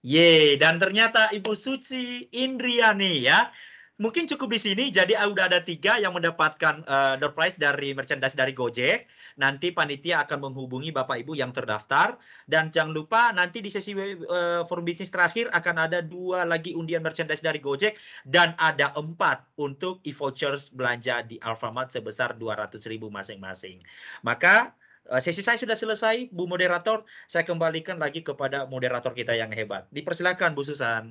Ye, 0.00 0.56
dan 0.56 0.80
ternyata 0.80 1.28
Ibu 1.28 1.52
Suci 1.52 2.32
Indriani 2.32 3.20
ya. 3.20 3.52
Mungkin 4.00 4.24
cukup 4.24 4.56
di 4.56 4.60
sini, 4.64 4.88
jadi 4.88 5.12
udah 5.28 5.52
ada 5.52 5.60
tiga 5.60 6.00
yang 6.00 6.16
mendapatkan 6.16 6.80
uh, 6.88 7.20
door 7.20 7.36
prize 7.36 7.60
dari 7.60 7.92
merchandise 7.92 8.32
dari 8.32 8.56
Gojek. 8.56 9.04
Nanti 9.36 9.76
panitia 9.76 10.24
akan 10.24 10.48
menghubungi 10.48 10.88
Bapak 10.88 11.20
Ibu 11.20 11.36
yang 11.36 11.52
terdaftar. 11.52 12.16
Dan 12.48 12.72
jangan 12.72 12.96
lupa 12.96 13.28
nanti 13.36 13.60
di 13.60 13.68
sesi 13.68 13.92
uh, 13.92 14.64
forum 14.64 14.88
bisnis 14.88 15.12
terakhir 15.12 15.52
akan 15.52 15.76
ada 15.84 16.00
dua 16.00 16.48
lagi 16.48 16.72
undian 16.72 17.04
merchandise 17.04 17.44
dari 17.44 17.60
Gojek. 17.60 18.00
Dan 18.24 18.56
ada 18.56 18.96
empat 18.96 19.52
untuk 19.60 20.00
e-vouchers 20.08 20.72
belanja 20.72 21.20
di 21.28 21.36
Alfamart 21.36 21.92
sebesar 21.92 22.40
200 22.40 22.80
ribu 22.88 23.12
masing-masing. 23.12 23.84
Maka 24.24 24.72
sesi 25.18 25.42
saya 25.42 25.58
sudah 25.58 25.74
selesai, 25.74 26.30
Bu 26.30 26.46
Moderator. 26.46 27.02
Saya 27.26 27.42
kembalikan 27.42 27.98
lagi 27.98 28.22
kepada 28.22 28.70
moderator 28.70 29.10
kita 29.10 29.34
yang 29.34 29.50
hebat. 29.50 29.90
Dipersilakan, 29.90 30.54
Bu 30.54 30.62
Susan. 30.62 31.10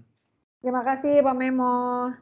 Terima 0.63 0.87
kasih 0.87 1.19
Pak 1.19 1.35
Memo. 1.35 2.15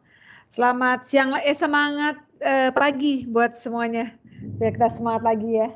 Selamat 0.50 1.06
siang, 1.06 1.38
eh 1.38 1.54
semangat 1.54 2.18
eh, 2.42 2.74
pagi 2.74 3.30
buat 3.30 3.62
semuanya. 3.62 4.18
Biar 4.58 4.74
kita 4.74 4.90
semangat 4.98 5.22
lagi 5.26 5.62
ya. 5.62 5.70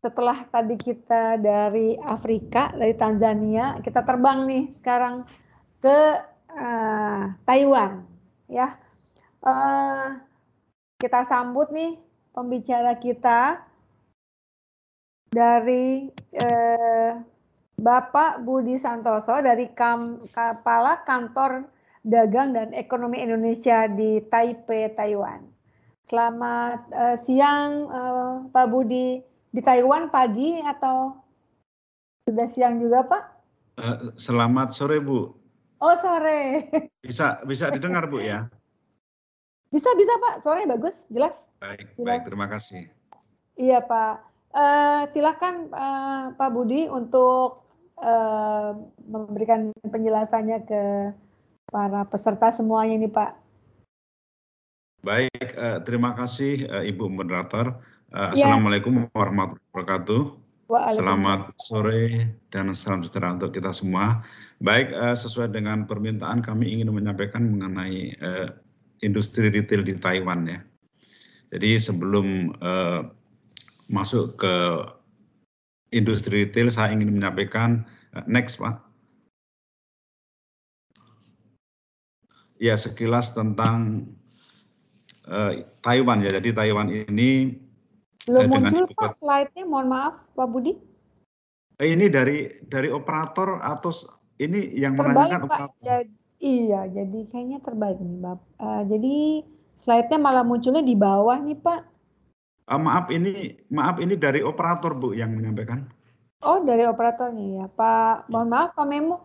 Setelah 0.00 0.48
tadi 0.48 0.74
kita 0.80 1.36
dari 1.36 1.94
Afrika, 2.00 2.72
dari 2.72 2.96
Tanzania, 2.96 3.78
kita 3.84 4.02
terbang 4.02 4.44
nih 4.50 4.64
sekarang 4.74 5.22
ke 5.78 5.98
uh, 6.50 7.30
Taiwan, 7.46 8.02
ya. 8.50 8.74
Uh, 9.38 10.18
kita 10.98 11.22
sambut 11.22 11.70
nih 11.70 12.02
pembicara 12.34 12.98
kita 12.98 13.62
dari 15.32 16.12
uh, 16.36 17.12
Bapak 17.80 18.44
Budi 18.44 18.76
Santoso 18.78 19.40
dari 19.40 19.72
Kam, 19.72 20.20
Kepala 20.28 21.02
Kantor 21.08 21.66
Dagang 22.04 22.52
dan 22.52 22.76
Ekonomi 22.76 23.18
Indonesia 23.18 23.88
di 23.88 24.20
Taipei, 24.28 24.92
Taiwan. 24.92 25.40
Selamat 26.06 26.84
uh, 26.92 27.16
siang, 27.24 27.70
uh, 27.88 28.34
Pak 28.52 28.66
Budi. 28.68 29.24
Di 29.52 29.60
Taiwan 29.60 30.08
pagi 30.08 30.60
atau 30.64 31.12
sudah 32.24 32.48
siang 32.52 32.80
juga, 32.80 33.04
Pak? 33.04 33.22
Uh, 33.80 33.96
selamat 34.16 34.72
sore, 34.76 35.00
Bu. 35.00 35.32
Oh, 35.82 35.96
sore. 35.98 36.68
Bisa 37.02 37.42
bisa 37.44 37.68
didengar, 37.72 38.06
Bu 38.08 38.22
ya? 38.22 38.48
Bisa, 39.72 39.92
bisa, 39.96 40.12
Pak. 40.16 40.34
Suaranya 40.44 40.76
bagus, 40.76 40.94
jelas. 41.12 41.34
Baik, 41.60 41.86
jelas. 41.96 42.06
baik. 42.06 42.22
Terima 42.28 42.46
kasih. 42.48 42.82
Iya, 43.56 43.84
Pak. 43.84 44.31
Uh, 44.52 45.08
silakan 45.16 45.72
uh, 45.72 46.36
Pak 46.36 46.50
Budi 46.52 46.84
untuk 46.84 47.64
uh, 47.96 48.76
memberikan 49.00 49.72
penjelasannya 49.80 50.58
ke 50.68 50.82
para 51.72 52.04
peserta 52.04 52.52
semuanya 52.52 53.00
ini 53.00 53.08
Pak. 53.08 53.32
Baik, 55.00 55.56
uh, 55.56 55.80
terima 55.88 56.12
kasih 56.12 56.68
uh, 56.68 56.84
Ibu 56.84 57.08
Moderator. 57.08 57.80
Uh, 58.12 58.36
ya. 58.36 58.44
Assalamualaikum 58.44 59.08
warahmatullahi 59.16 59.72
wabarakatuh. 59.72 60.22
Selamat 61.00 61.52
sore 61.64 62.36
dan 62.52 62.76
salam 62.76 63.00
sejahtera 63.00 63.32
untuk 63.32 63.56
kita 63.56 63.72
semua. 63.72 64.20
Baik, 64.60 64.92
uh, 64.92 65.16
sesuai 65.16 65.48
dengan 65.48 65.88
permintaan 65.88 66.44
kami 66.44 66.76
ingin 66.76 66.92
menyampaikan 66.92 67.56
mengenai 67.56 68.20
uh, 68.20 68.52
industri 69.00 69.48
retail 69.48 69.80
di 69.80 69.96
Taiwan 69.96 70.44
ya. 70.44 70.60
Jadi 71.56 71.80
sebelum 71.80 72.52
uh, 72.60 73.21
masuk 73.92 74.40
ke 74.40 74.54
industri 75.92 76.48
retail, 76.48 76.72
saya 76.72 76.90
ingin 76.96 77.12
menyampaikan 77.12 77.84
uh, 78.16 78.24
next, 78.24 78.56
Pak. 78.56 78.80
Ya, 82.56 82.80
sekilas 82.80 83.36
tentang 83.36 84.08
uh, 85.28 85.60
Taiwan 85.84 86.24
ya. 86.24 86.32
Jadi 86.32 86.56
Taiwan 86.56 86.88
ini 86.88 87.60
belum 88.24 88.48
uh, 88.48 88.50
muncul 88.56 88.84
Pak 88.96 89.18
slide-nya, 89.20 89.68
mohon 89.68 89.92
maaf 89.92 90.14
Pak 90.32 90.48
Budi. 90.48 90.72
Eh, 91.82 91.92
ini 91.92 92.06
dari 92.06 92.48
dari 92.70 92.88
operator 92.88 93.58
atau 93.58 93.90
ini 94.38 94.78
yang 94.78 94.94
terbalik, 94.94 95.12
menanyakan 95.12 95.40
Pak. 95.42 95.50
operator? 95.50 95.82
Jadi, 95.82 96.12
iya, 96.40 96.80
jadi 96.88 97.20
kayaknya 97.28 97.58
terbalik 97.60 97.98
nih, 98.00 98.20
Bapak. 98.22 98.48
Uh, 98.62 98.82
jadi 98.86 99.16
slide-nya 99.82 100.18
malah 100.22 100.44
munculnya 100.46 100.86
di 100.86 100.94
bawah 100.94 101.36
nih, 101.42 101.58
Pak. 101.58 101.91
Uh, 102.70 102.78
maaf 102.78 103.10
ini 103.10 103.58
maaf 103.74 103.98
ini 103.98 104.14
dari 104.14 104.38
operator 104.38 104.94
Bu 104.94 105.18
yang 105.18 105.34
menyampaikan. 105.34 105.82
Oh 106.42 106.62
dari 106.62 106.86
operatornya 106.86 107.62
ya 107.62 107.66
Pak. 107.70 108.30
Mohon 108.30 108.48
maaf 108.50 108.70
Pak 108.78 108.86
Memo. 108.86 109.16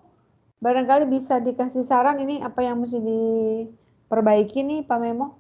Barangkali 0.58 1.06
bisa 1.06 1.38
dikasih 1.38 1.86
saran 1.86 2.18
ini 2.18 2.42
apa 2.42 2.66
yang 2.66 2.82
mesti 2.82 2.98
diperbaiki 2.98 4.66
nih 4.66 4.80
Pak 4.90 5.00
Memo? 5.02 5.38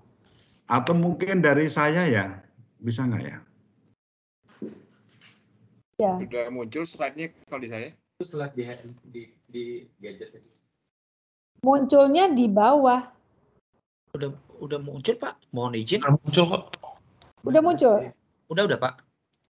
Atau 0.69 0.93
mungkin 0.93 1.41
dari 1.41 1.65
saya 1.65 2.05
ya 2.05 2.37
bisa 2.77 3.01
nggak 3.01 3.23
ya? 3.25 3.37
Ya. 5.97 6.13
Sudah 6.21 6.53
muncul 6.53 6.85
slide-nya 6.85 7.33
kalau 7.49 7.61
di 7.65 7.69
saya. 7.73 7.89
Slide 8.21 8.53
di 8.53 8.65
di, 9.09 9.21
di 9.49 9.63
gadget. 9.97 10.37
Munculnya 11.65 12.29
di 12.29 12.45
bawah. 12.45 13.09
Udah 14.13 14.29
udah 14.61 14.77
muncul 14.77 15.17
Pak. 15.17 15.41
Mohon 15.49 15.81
izin. 15.81 16.05
Udah 16.05 16.13
muncul 16.21 16.45
kok. 16.45 16.76
Udah 17.45 17.61
muncul? 17.61 18.09
Udah, 18.49 18.63
udah 18.65 18.79
Pak. 18.79 18.93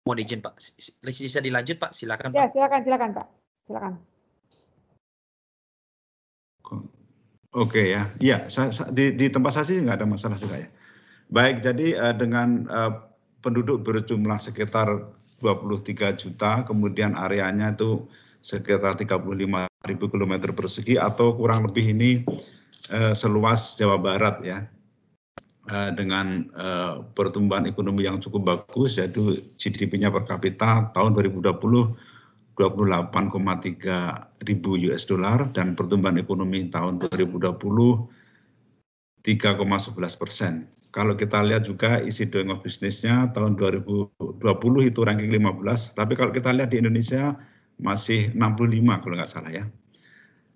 Mohon 0.08 0.24
izin 0.24 0.40
Pak. 0.40 0.56
Bisa 1.04 1.44
dilanjut 1.44 1.78
Pak, 1.78 1.92
silakan 1.92 2.32
Ya, 2.32 2.48
silakan, 2.50 2.80
silakan 2.88 3.10
Pak. 3.12 3.28
Silakan. 3.68 3.94
Oke 7.58 7.90
ya, 7.90 8.14
iya 8.22 8.46
di, 8.94 9.18
di 9.18 9.34
tempat 9.34 9.50
saya 9.56 9.66
sih 9.66 9.82
nggak 9.82 9.98
ada 9.98 10.06
masalah 10.06 10.38
juga 10.38 10.62
ya. 10.62 10.70
Baik, 11.34 11.66
jadi 11.66 11.98
uh, 11.98 12.14
dengan 12.14 12.70
uh, 12.70 12.92
penduduk 13.42 13.82
berjumlah 13.82 14.38
sekitar 14.38 15.10
23 15.42 16.22
juta, 16.22 16.62
kemudian 16.70 17.18
areanya 17.18 17.74
itu 17.74 18.06
sekitar 18.46 18.94
35 18.96 19.26
ribu 19.90 20.06
kilometer 20.06 20.54
persegi 20.54 21.02
atau 21.02 21.34
kurang 21.34 21.66
lebih 21.66 21.98
ini 21.98 22.22
uh, 22.94 23.18
seluas 23.18 23.74
Jawa 23.74 23.98
Barat 23.98 24.38
ya. 24.46 24.62
Eh, 25.68 25.92
dengan 26.00 26.48
uh, 26.56 27.04
pertumbuhan 27.12 27.68
ekonomi 27.68 28.08
yang 28.08 28.24
cukup 28.24 28.56
bagus 28.56 28.96
yaitu 28.96 29.36
GDP-nya 29.60 30.08
per 30.08 30.24
kapita 30.24 30.96
tahun 30.96 31.12
2020 31.12 31.44
28,3 32.56 34.48
ribu 34.48 34.80
US 34.88 35.04
dollar 35.04 35.52
dan 35.52 35.76
pertumbuhan 35.76 36.16
ekonomi 36.24 36.72
tahun 36.72 37.04
2020 37.12 37.52
3,11 39.28 40.16
persen. 40.16 40.72
Kalau 40.96 41.20
kita 41.20 41.44
lihat 41.44 41.68
juga 41.68 42.00
isi 42.00 42.32
doing 42.32 42.48
of 42.48 42.64
business-nya 42.64 43.36
tahun 43.36 43.60
2020 43.60 44.40
itu 44.88 45.00
ranking 45.04 45.36
15, 45.36 46.00
tapi 46.00 46.16
kalau 46.16 46.32
kita 46.32 46.56
lihat 46.56 46.72
di 46.72 46.80
Indonesia 46.80 47.36
masih 47.76 48.32
65 48.32 49.04
kalau 49.04 49.20
nggak 49.20 49.32
salah 49.36 49.52
ya. 49.52 49.68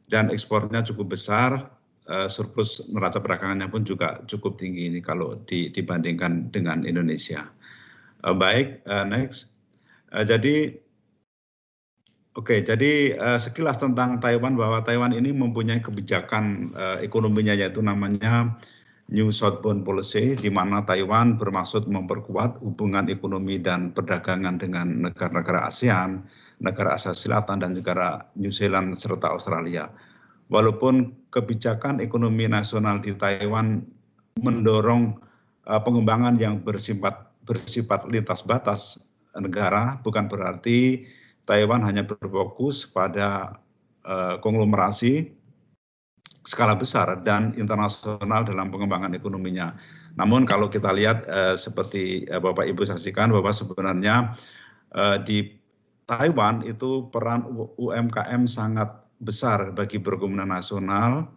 Dan 0.08 0.32
ekspornya 0.32 0.88
cukup 0.88 1.20
besar, 1.20 1.81
surplus 2.28 2.84
neraca 2.92 3.24
perdagangannya 3.24 3.68
pun 3.72 3.88
juga 3.88 4.20
cukup 4.28 4.60
tinggi 4.60 4.92
ini 4.92 5.00
kalau 5.00 5.40
di, 5.48 5.72
dibandingkan 5.72 6.52
dengan 6.52 6.84
Indonesia. 6.84 7.48
Uh, 8.22 8.36
baik, 8.36 8.86
uh, 8.86 9.08
next. 9.08 9.50
Jadi, 10.12 10.76
oke, 12.36 12.68
jadi 12.68 13.16
uh, 13.16 13.40
sekilas 13.40 13.80
tentang 13.80 14.20
Taiwan 14.20 14.60
bahwa 14.60 14.84
Taiwan 14.84 15.16
ini 15.16 15.32
mempunyai 15.32 15.80
kebijakan 15.80 16.76
uh, 16.76 16.98
ekonominya 17.00 17.56
yaitu 17.56 17.80
namanya 17.80 18.60
New 19.08 19.32
Southbound 19.32 19.88
Policy, 19.88 20.36
di 20.36 20.52
mana 20.52 20.84
Taiwan 20.84 21.40
bermaksud 21.40 21.88
memperkuat 21.88 22.60
hubungan 22.60 23.08
ekonomi 23.08 23.60
dan 23.60 23.96
perdagangan 23.96 24.60
dengan 24.60 25.08
negara-negara 25.08 25.72
ASEAN, 25.72 26.28
negara 26.60 27.00
Asia 27.00 27.16
Selatan, 27.16 27.64
dan 27.64 27.76
negara 27.76 28.24
New 28.36 28.52
Zealand 28.52 29.00
serta 29.00 29.32
Australia 29.32 29.92
walaupun 30.52 31.16
kebijakan 31.32 32.04
ekonomi 32.04 32.46
nasional 32.46 33.00
di 33.00 33.16
Taiwan 33.16 33.82
mendorong 34.40 35.18
uh, 35.66 35.82
pengembangan 35.82 36.36
yang 36.38 36.60
bersifat 36.60 37.32
bersifat 37.48 38.06
lintas 38.12 38.46
batas 38.46 39.02
negara, 39.34 39.98
bukan 40.04 40.28
berarti 40.28 41.08
Taiwan 41.48 41.82
hanya 41.88 42.06
berfokus 42.06 42.86
pada 42.86 43.58
uh, 44.06 44.38
konglomerasi 44.44 45.32
skala 46.46 46.74
besar 46.78 47.22
dan 47.22 47.54
internasional 47.58 48.46
dalam 48.46 48.70
pengembangan 48.70 49.14
ekonominya. 49.14 49.78
Namun 50.18 50.44
kalau 50.44 50.68
kita 50.68 50.92
lihat 50.92 51.24
uh, 51.30 51.56
seperti 51.56 52.28
uh, 52.30 52.42
Bapak 52.42 52.68
Ibu 52.68 52.84
saksikan 52.86 53.32
bahwa 53.32 53.50
sebenarnya 53.54 54.36
uh, 54.94 55.18
di 55.22 55.58
Taiwan 56.10 56.68
itu 56.68 57.08
peran 57.08 57.48
UMKM 57.80 58.44
sangat 58.50 59.01
besar 59.22 59.72
bagi 59.72 60.02
perekonomian 60.02 60.50
nasional 60.50 61.30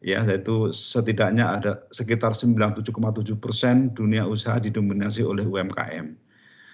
ya 0.00 0.24
yaitu 0.24 0.72
setidaknya 0.72 1.60
ada 1.60 1.72
sekitar 1.92 2.32
97,7 2.32 3.36
persen 3.36 3.92
dunia 3.92 4.24
usaha 4.24 4.56
didominasi 4.56 5.20
oleh 5.24 5.44
UMKM. 5.44 6.16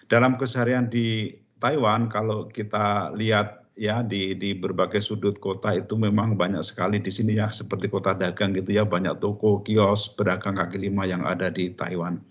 Dalam 0.06 0.38
keseharian 0.38 0.86
di 0.86 1.34
Taiwan 1.59 2.06
kalau 2.06 2.47
kita 2.47 3.10
lihat 3.18 3.66
ya 3.76 4.01
di 4.01 4.32
di 4.38 4.55
berbagai 4.56 5.02
sudut 5.02 5.36
kota 5.43 5.74
itu 5.74 5.98
memang 5.98 6.38
banyak 6.38 6.62
sekali 6.64 7.02
di 7.02 7.10
sini 7.12 7.36
ya 7.36 7.52
seperti 7.52 7.90
kota 7.93 8.16
dagang 8.16 8.56
gitu 8.56 8.72
ya 8.72 8.86
banyak 8.86 9.20
toko 9.20 9.60
kios 9.66 10.14
pedagang 10.16 10.56
kaki 10.56 10.80
lima 10.80 11.05
yang 11.05 11.26
ada 11.26 11.51
di 11.51 11.74
Taiwan. 11.74 12.22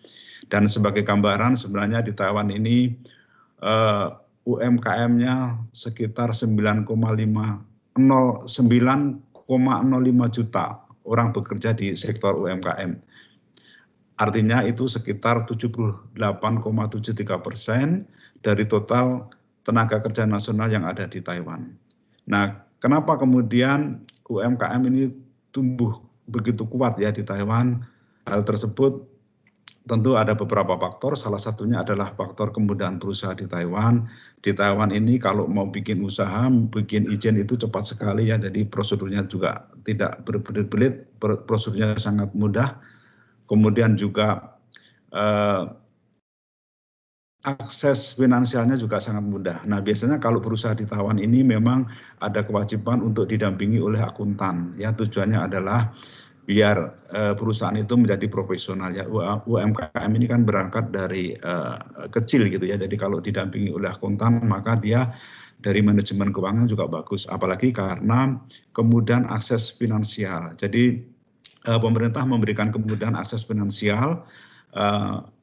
Dan 0.48 0.70
sebagai 0.70 1.02
gambaran 1.02 1.58
sebenarnya 1.58 2.06
di 2.06 2.14
Taiwan 2.14 2.54
ini 2.54 2.94
uh, 3.66 3.68
eh, 3.68 4.08
UMKM-nya 4.46 5.58
sekitar 5.74 6.30
9,5 6.30 6.86
9,05 7.96 9.24
juta 10.36 10.66
orang 11.06 11.32
bekerja 11.32 11.72
di 11.72 11.96
sektor 11.96 12.36
UMKM. 12.36 13.00
Artinya 14.16 14.64
itu 14.64 14.88
sekitar 14.88 15.44
78,73 15.48 16.16
persen 17.44 18.08
dari 18.40 18.64
total 18.68 19.28
tenaga 19.68 20.00
kerja 20.00 20.24
nasional 20.24 20.72
yang 20.72 20.88
ada 20.88 21.04
di 21.10 21.20
Taiwan. 21.20 21.76
Nah, 22.30 22.64
kenapa 22.80 23.20
kemudian 23.20 24.04
UMKM 24.30 24.82
ini 24.88 25.12
tumbuh 25.52 26.00
begitu 26.32 26.64
kuat 26.64 26.96
ya 26.96 27.12
di 27.12 27.28
Taiwan? 27.28 27.84
Hal 28.26 28.42
tersebut 28.48 29.04
tentu 29.86 30.18
ada 30.18 30.34
beberapa 30.34 30.74
faktor, 30.82 31.14
salah 31.14 31.38
satunya 31.38 31.86
adalah 31.86 32.14
faktor 32.18 32.50
kemudahan 32.50 32.98
berusaha 32.98 33.38
di 33.38 33.46
Taiwan. 33.46 34.10
Di 34.42 34.52
Taiwan 34.54 34.90
ini 34.90 35.22
kalau 35.22 35.46
mau 35.46 35.70
bikin 35.70 36.02
usaha, 36.02 36.50
bikin 36.50 37.10
izin 37.14 37.38
itu 37.38 37.54
cepat 37.54 37.94
sekali 37.94 38.34
ya, 38.34 38.42
jadi 38.42 38.66
prosedurnya 38.66 39.30
juga 39.30 39.70
tidak 39.86 40.26
berbelit-belit, 40.26 41.18
prosedurnya 41.22 42.02
sangat 42.02 42.34
mudah. 42.34 42.82
Kemudian 43.46 43.94
juga 43.94 44.58
eh, 45.14 45.64
akses 47.46 48.18
finansialnya 48.18 48.74
juga 48.74 48.98
sangat 48.98 49.22
mudah. 49.22 49.58
Nah, 49.70 49.78
biasanya 49.86 50.18
kalau 50.18 50.42
berusaha 50.42 50.74
di 50.74 50.90
Taiwan 50.90 51.22
ini 51.22 51.46
memang 51.46 51.86
ada 52.18 52.42
kewajiban 52.42 53.06
untuk 53.06 53.30
didampingi 53.30 53.78
oleh 53.78 54.02
akuntan. 54.02 54.74
Ya, 54.82 54.90
tujuannya 54.98 55.46
adalah 55.46 55.94
biar 56.46 56.78
uh, 57.10 57.34
perusahaan 57.34 57.76
itu 57.76 57.98
menjadi 57.98 58.30
profesional. 58.30 58.94
Ya 58.94 59.06
UMKM 59.46 60.12
ini 60.14 60.26
kan 60.30 60.46
berangkat 60.46 60.94
dari 60.94 61.34
uh, 61.42 61.82
kecil 62.14 62.48
gitu 62.48 62.70
ya. 62.70 62.78
Jadi 62.78 62.96
kalau 62.96 63.18
didampingi 63.18 63.74
oleh 63.74 63.90
akuntan 63.90 64.46
maka 64.46 64.78
dia 64.78 65.10
dari 65.60 65.82
manajemen 65.82 66.30
keuangan 66.30 66.70
juga 66.70 66.86
bagus. 66.86 67.26
Apalagi 67.26 67.74
karena 67.74 68.38
kemudahan 68.78 69.26
akses 69.28 69.74
finansial. 69.74 70.54
Jadi 70.62 71.02
uh, 71.66 71.82
pemerintah 71.82 72.22
memberikan 72.24 72.70
kemudahan 72.70 73.18
akses 73.18 73.42
finansial 73.44 74.24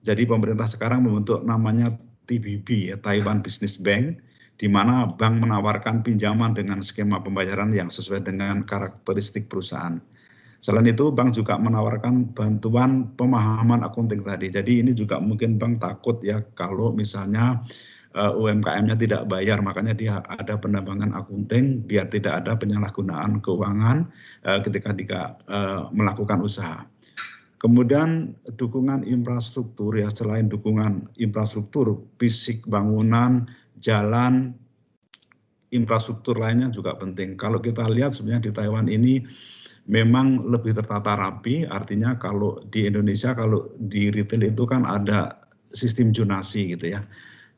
jadi 0.04 0.28
pemerintah 0.28 0.68
sekarang 0.68 1.08
membentuk 1.08 1.40
namanya 1.40 1.96
TBB 2.28 2.92
ya 2.92 2.96
Taiwan 3.00 3.40
Business 3.40 3.80
Bank 3.80 4.20
di 4.60 4.70
mana 4.70 5.08
bank 5.10 5.42
menawarkan 5.42 6.06
pinjaman 6.06 6.54
dengan 6.54 6.84
skema 6.84 7.18
pembayaran 7.18 7.74
yang 7.74 7.90
sesuai 7.90 8.22
dengan 8.22 8.62
karakteristik 8.62 9.50
perusahaan. 9.50 9.98
Selain 10.62 10.86
itu, 10.86 11.10
bank 11.10 11.34
juga 11.34 11.58
menawarkan 11.58 12.38
bantuan 12.38 13.10
pemahaman 13.18 13.82
akunting 13.82 14.22
tadi. 14.22 14.46
Jadi 14.46 14.86
ini 14.86 14.94
juga 14.94 15.18
mungkin 15.18 15.58
bank 15.58 15.82
takut 15.82 16.22
ya 16.22 16.38
kalau 16.54 16.94
misalnya 16.94 17.66
eh, 18.14 18.30
UMKM-nya 18.30 18.94
tidak 18.94 19.26
bayar, 19.26 19.58
makanya 19.58 19.90
dia 19.98 20.14
ada 20.22 20.54
penambangan 20.54 21.18
akunting 21.18 21.82
biar 21.82 22.06
tidak 22.14 22.46
ada 22.46 22.54
penyalahgunaan 22.54 23.42
keuangan 23.42 24.06
uh, 24.46 24.60
ketika 24.62 24.94
dia 24.94 25.34
uh, 25.50 25.90
melakukan 25.90 26.38
usaha. 26.38 26.86
Kemudian 27.58 28.38
dukungan 28.58 29.02
infrastruktur 29.02 29.98
ya 29.98 30.10
selain 30.14 30.46
dukungan 30.46 31.10
infrastruktur 31.18 32.06
fisik 32.22 32.62
bangunan, 32.70 33.50
jalan, 33.82 34.54
infrastruktur 35.74 36.38
lainnya 36.38 36.70
juga 36.70 36.94
penting. 36.98 37.34
Kalau 37.34 37.58
kita 37.58 37.86
lihat 37.86 38.14
sebenarnya 38.14 38.46
di 38.46 38.52
Taiwan 38.54 38.86
ini 38.86 39.22
memang 39.90 40.46
lebih 40.46 40.78
tertata 40.78 41.18
rapi, 41.18 41.66
artinya 41.66 42.14
kalau 42.18 42.62
di 42.70 42.86
Indonesia 42.86 43.34
kalau 43.34 43.70
di 43.78 44.14
retail 44.14 44.46
itu 44.46 44.62
kan 44.62 44.86
ada 44.86 45.42
sistem 45.74 46.14
jonasi 46.14 46.76
gitu 46.76 46.94
ya. 46.94 47.02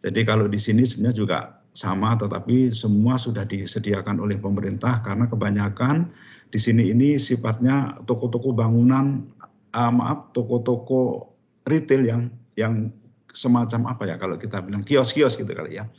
Jadi 0.01 0.21
kalau 0.25 0.49
di 0.49 0.61
sini 0.61 0.85
sebenarnya 0.85 1.17
juga 1.17 1.39
sama 1.75 2.15
tetapi 2.15 2.71
semua 2.71 3.19
sudah 3.19 3.43
disediakan 3.43 4.23
oleh 4.23 4.39
pemerintah 4.39 5.03
karena 5.03 5.27
kebanyakan 5.27 6.07
di 6.55 6.59
sini 6.63 6.95
ini 6.95 7.19
sifatnya 7.19 7.99
toko-toko 8.07 8.55
bangunan 8.55 9.27
uh, 9.75 9.91
maaf 9.91 10.31
toko-toko 10.31 11.35
retail 11.67 12.07
yang 12.07 12.23
yang 12.55 12.95
semacam 13.35 13.91
apa 13.91 14.07
ya 14.07 14.15
kalau 14.15 14.39
kita 14.39 14.63
bilang 14.63 14.87
kios-kios 14.87 15.35
gitu 15.35 15.51
kali 15.51 15.83
ya. 15.83 15.91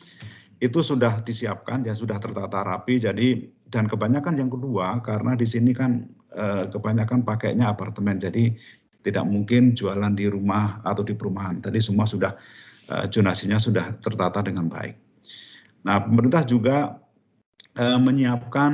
Itu 0.60 0.80
sudah 0.80 1.22
disiapkan 1.22 1.84
ya 1.84 1.92
sudah 1.92 2.20
tertata 2.20 2.64
rapi 2.64 3.02
jadi 3.02 3.44
dan 3.68 3.92
kebanyakan 3.92 4.40
yang 4.40 4.52
kedua 4.52 5.04
karena 5.04 5.36
di 5.36 5.44
sini 5.44 5.76
kan 5.76 6.08
eh, 6.32 6.72
kebanyakan 6.72 7.28
pakainya 7.28 7.76
apartemen 7.76 8.20
jadi 8.20 8.56
tidak 9.06 9.26
mungkin 9.30 9.78
jualan 9.78 10.18
di 10.18 10.26
rumah 10.26 10.82
atau 10.82 11.06
di 11.06 11.14
perumahan. 11.14 11.62
Tadi 11.62 11.78
semua 11.84 12.10
sudah 12.10 12.34
eh, 12.90 13.06
sudah 13.62 13.86
tertata 14.02 14.42
dengan 14.42 14.72
baik. 14.72 14.96
Nah, 15.86 16.02
pemerintah 16.02 16.42
juga 16.48 16.98
eh, 17.78 18.00
menyiapkan 18.02 18.74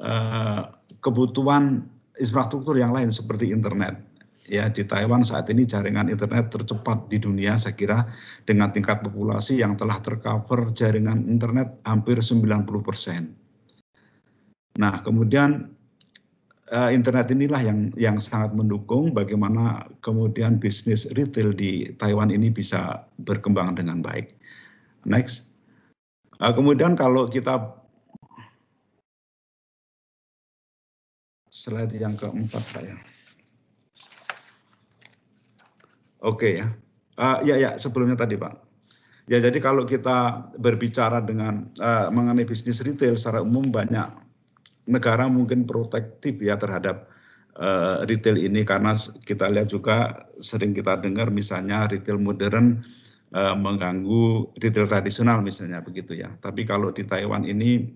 eh, 0.00 0.62
kebutuhan 1.04 1.84
infrastruktur 2.16 2.76
yang 2.76 2.92
lain 2.96 3.12
seperti 3.12 3.52
internet. 3.52 4.09
Ya, 4.50 4.66
di 4.66 4.82
Taiwan 4.82 5.22
saat 5.22 5.46
ini 5.54 5.62
jaringan 5.62 6.10
internet 6.10 6.50
tercepat 6.50 7.06
di 7.06 7.22
dunia 7.22 7.54
saya 7.54 7.70
kira 7.78 8.10
dengan 8.42 8.74
tingkat 8.74 8.98
populasi 9.06 9.62
yang 9.62 9.78
telah 9.78 10.02
tercover 10.02 10.74
jaringan 10.74 11.22
internet 11.30 11.78
hampir 11.86 12.18
90 12.18 12.66
persen. 12.82 13.30
Nah, 14.74 15.06
kemudian 15.06 15.70
uh, 16.74 16.90
internet 16.90 17.30
inilah 17.30 17.62
yang 17.62 17.94
yang 17.94 18.18
sangat 18.18 18.50
mendukung 18.50 19.14
bagaimana 19.14 19.86
kemudian 20.02 20.58
bisnis 20.58 21.06
retail 21.14 21.54
di 21.54 21.94
Taiwan 21.94 22.34
ini 22.34 22.50
bisa 22.50 23.06
berkembang 23.22 23.78
dengan 23.78 24.02
baik. 24.02 24.34
Next. 25.06 25.46
Uh, 26.42 26.50
kemudian 26.50 26.98
kalau 26.98 27.30
kita 27.30 27.70
slide 31.54 31.94
yang 31.94 32.18
keempat 32.18 32.66
saya. 32.74 32.98
Oke 36.20 36.60
ya. 36.60 36.68
Uh, 37.20 37.44
ya 37.44 37.56
ya 37.56 37.70
sebelumnya 37.76 38.16
tadi 38.16 38.36
Pak. 38.36 38.54
Ya 39.28 39.38
jadi 39.38 39.58
kalau 39.62 39.86
kita 39.86 40.50
berbicara 40.58 41.22
dengan 41.22 41.70
uh, 41.78 42.10
mengenai 42.10 42.48
bisnis 42.48 42.82
retail 42.82 43.14
secara 43.14 43.44
umum 43.44 43.68
banyak 43.70 44.08
negara 44.90 45.30
mungkin 45.30 45.68
protektif 45.68 46.40
ya 46.42 46.58
terhadap 46.58 47.06
uh, 47.60 48.02
retail 48.08 48.40
ini 48.40 48.66
karena 48.66 48.96
kita 49.22 49.46
lihat 49.52 49.70
juga 49.70 50.26
sering 50.42 50.74
kita 50.74 50.98
dengar 50.98 51.30
misalnya 51.30 51.86
retail 51.86 52.18
modern 52.18 52.82
uh, 53.36 53.54
mengganggu 53.54 54.56
retail 54.58 54.90
tradisional 54.90 55.44
misalnya 55.44 55.78
begitu 55.84 56.18
ya. 56.18 56.34
Tapi 56.42 56.66
kalau 56.66 56.90
di 56.90 57.06
Taiwan 57.06 57.46
ini 57.46 57.86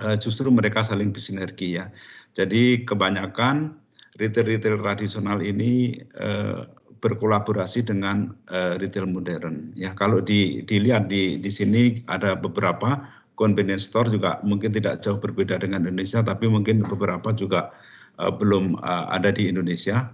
uh, 0.00 0.16
justru 0.16 0.48
mereka 0.54 0.86
saling 0.86 1.10
bersinergi 1.10 1.82
ya. 1.82 1.90
Jadi 2.30 2.86
kebanyakan 2.86 3.74
retail-retail 4.18 4.78
tradisional 4.78 5.42
ini 5.42 5.98
uh, 6.14 6.66
berkolaborasi 7.00 7.88
dengan 7.88 8.36
uh, 8.52 8.76
retail 8.76 9.08
modern. 9.08 9.72
Ya, 9.74 9.96
kalau 9.96 10.20
di, 10.20 10.62
dilihat 10.68 11.08
di 11.08 11.40
di 11.40 11.50
sini 11.50 12.04
ada 12.06 12.36
beberapa 12.36 13.00
convenience 13.40 13.88
store 13.88 14.12
juga 14.12 14.36
mungkin 14.44 14.70
tidak 14.76 15.00
jauh 15.00 15.16
berbeda 15.16 15.56
dengan 15.60 15.88
Indonesia, 15.88 16.20
tapi 16.20 16.44
mungkin 16.46 16.84
beberapa 16.84 17.32
juga 17.32 17.72
uh, 18.20 18.28
belum 18.28 18.76
uh, 18.84 19.08
ada 19.10 19.32
di 19.32 19.48
Indonesia. 19.48 20.12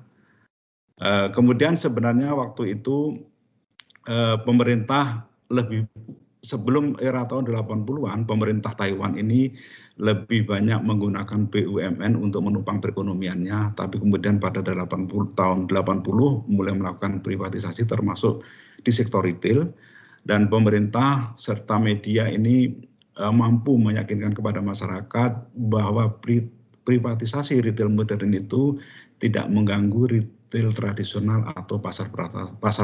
Uh, 0.96 1.28
kemudian 1.34 1.76
sebenarnya 1.76 2.32
waktu 2.32 2.78
itu 2.78 3.20
uh, 4.08 4.40
pemerintah 4.46 5.26
lebih 5.52 5.84
sebelum 6.46 6.94
era 7.02 7.26
tahun 7.26 7.50
80-an 7.50 8.22
pemerintah 8.30 8.78
Taiwan 8.78 9.18
ini 9.18 9.50
lebih 9.98 10.46
banyak 10.46 10.78
menggunakan 10.86 11.50
BUMN 11.50 12.14
untuk 12.14 12.46
menopang 12.46 12.78
perekonomiannya 12.78 13.74
tapi 13.74 13.98
kemudian 13.98 14.38
pada 14.38 14.62
80 14.62 15.10
tahun 15.34 15.66
80 15.66 16.06
mulai 16.46 16.72
melakukan 16.78 17.26
privatisasi 17.26 17.90
termasuk 17.90 18.46
di 18.86 18.94
sektor 18.94 19.26
retail. 19.26 19.66
Dan 20.26 20.50
pemerintah 20.50 21.38
serta 21.38 21.78
media 21.78 22.26
ini 22.26 22.66
Eh, 23.16 23.32
mampu 23.32 23.80
meyakinkan 23.80 24.36
kepada 24.36 24.60
masyarakat 24.60 25.48
bahwa 25.56 26.12
privatisasi 26.84 27.64
retail 27.64 27.88
modern 27.88 28.36
itu 28.36 28.76
tidak 29.24 29.48
mengganggu 29.48 30.20
retail 30.56 30.72
tradisional 30.72 31.44
atau 31.52 31.76
pasar 31.76 32.08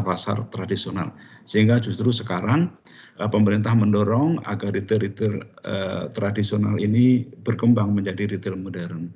pasar 0.04 0.36
tradisional 0.52 1.08
sehingga 1.48 1.80
justru 1.80 2.12
sekarang 2.12 2.68
eh, 3.16 3.30
pemerintah 3.32 3.72
mendorong 3.72 4.44
agar 4.44 4.76
retail-retail 4.76 5.40
uh, 5.64 6.12
tradisional 6.12 6.76
ini 6.76 7.24
berkembang 7.40 7.96
menjadi 7.96 8.36
retail 8.36 8.60
modern. 8.60 9.08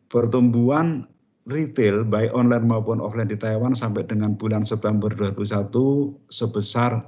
pertumbuhan 0.08 1.10
retail 1.44 2.08
baik 2.08 2.32
online 2.32 2.70
maupun 2.70 3.04
offline 3.04 3.28
di 3.28 3.36
Taiwan 3.36 3.76
sampai 3.76 4.08
dengan 4.08 4.40
bulan 4.40 4.64
September 4.64 5.12
2021 5.12 6.32
sebesar 6.32 7.04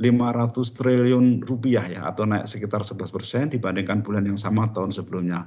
500 0.00 0.80
triliun 0.80 1.44
rupiah 1.44 1.84
ya 1.84 2.08
atau 2.08 2.24
naik 2.24 2.48
sekitar 2.48 2.80
11 2.80 3.12
persen 3.12 3.44
dibandingkan 3.52 4.00
bulan 4.00 4.24
yang 4.24 4.40
sama 4.40 4.72
tahun 4.72 4.96
sebelumnya. 4.96 5.44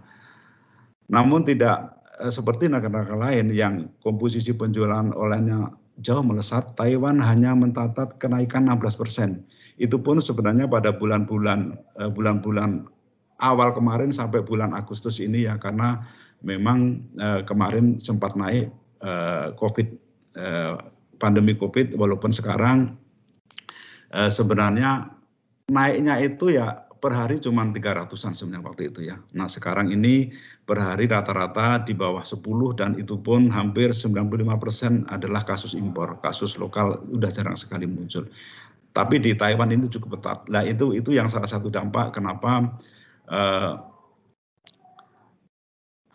Namun 1.10 1.42
tidak 1.42 1.98
eh, 2.22 2.30
seperti 2.30 2.70
negara-negara 2.70 3.34
lain 3.34 3.50
yang 3.50 3.90
komposisi 4.06 4.54
penjualan 4.54 5.10
online 5.18 5.74
jauh 6.06 6.22
melesat, 6.22 6.78
Taiwan 6.78 7.18
hanya 7.18 7.58
mencatat 7.58 8.22
kenaikan 8.22 8.70
16 8.70 8.94
persen. 9.02 9.42
Itu 9.82 9.98
pun 9.98 10.22
sebenarnya 10.22 10.70
pada 10.70 10.94
bulan-bulan 10.94 11.74
eh, 11.98 12.12
bulan-bulan 12.14 12.86
awal 13.42 13.74
kemarin 13.74 14.14
sampai 14.14 14.46
bulan 14.46 14.78
Agustus 14.78 15.18
ini 15.18 15.50
ya 15.50 15.58
karena 15.58 16.06
memang 16.46 17.02
eh, 17.18 17.42
kemarin 17.50 17.98
sempat 17.98 18.38
naik 18.38 18.70
COVID 19.60 20.00
pandemi 21.20 21.52
COVID 21.60 22.00
walaupun 22.00 22.32
sekarang 22.32 22.96
sebenarnya 24.14 25.10
naiknya 25.74 26.22
itu 26.22 26.54
ya 26.54 26.86
per 27.04 27.12
hari 27.12 27.36
cuma 27.44 27.68
300-an 27.68 28.32
sebenarnya 28.32 28.64
waktu 28.64 28.88
itu 28.88 29.12
ya. 29.12 29.20
Nah 29.36 29.52
sekarang 29.52 29.92
ini 29.92 30.32
per 30.64 30.80
hari 30.80 31.12
rata-rata 31.12 31.84
di 31.84 31.92
bawah 31.92 32.24
10 32.24 32.40
dan 32.80 32.96
itu 32.96 33.20
pun 33.20 33.52
hampir 33.52 33.92
95% 33.92 35.12
adalah 35.12 35.44
kasus 35.44 35.76
impor, 35.76 36.16
kasus 36.24 36.56
lokal 36.56 37.04
udah 37.12 37.28
jarang 37.28 37.60
sekali 37.60 37.84
muncul. 37.84 38.24
Tapi 38.96 39.20
di 39.20 39.36
Taiwan 39.36 39.76
ini 39.76 39.92
cukup 39.92 40.16
ketat. 40.22 40.48
Nah 40.48 40.64
itu 40.64 40.96
itu 40.96 41.12
yang 41.12 41.28
salah 41.28 41.50
satu 41.50 41.68
dampak 41.68 42.16
kenapa 42.16 42.72
uh, 43.28 43.84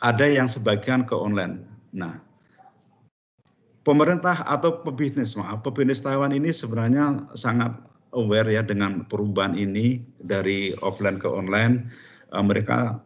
ada 0.00 0.26
yang 0.26 0.48
sebagian 0.48 1.04
ke 1.04 1.12
online. 1.12 1.66
Nah, 1.90 2.22
pemerintah 3.82 4.46
atau 4.46 4.80
pebisnis, 4.86 5.34
maaf, 5.34 5.60
pebisnis 5.66 6.00
Taiwan 6.00 6.30
ini 6.30 6.54
sebenarnya 6.54 7.28
sangat 7.34 7.88
aware 8.16 8.48
ya 8.48 8.62
dengan 8.64 9.04
perubahan 9.08 9.56
ini 9.58 10.00
dari 10.22 10.72
offline 10.80 11.20
ke 11.20 11.28
online. 11.28 11.88
Uh, 12.32 12.44
mereka 12.44 13.00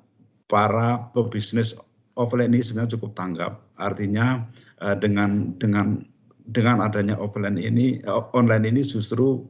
para 0.50 1.08
pebisnis 1.14 1.72
offline 2.18 2.52
ini 2.52 2.62
sebenarnya 2.62 2.98
cukup 2.98 3.16
tanggap. 3.16 3.52
Artinya 3.81 4.44
uh, 4.84 4.97
dengan 4.98 5.56
dengan 5.58 6.05
dengan 6.50 6.82
adanya 6.82 7.16
offline 7.16 7.56
ini 7.56 8.02
uh, 8.05 8.28
online 8.34 8.68
ini 8.68 8.82
justru 8.82 9.42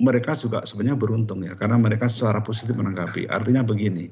mereka 0.00 0.32
juga 0.32 0.64
sebenarnya 0.64 0.96
beruntung 0.96 1.44
ya 1.44 1.52
karena 1.54 1.76
mereka 1.76 2.08
secara 2.08 2.40
positif 2.40 2.74
menanggapi. 2.76 3.28
Artinya 3.28 3.60
begini, 3.60 4.08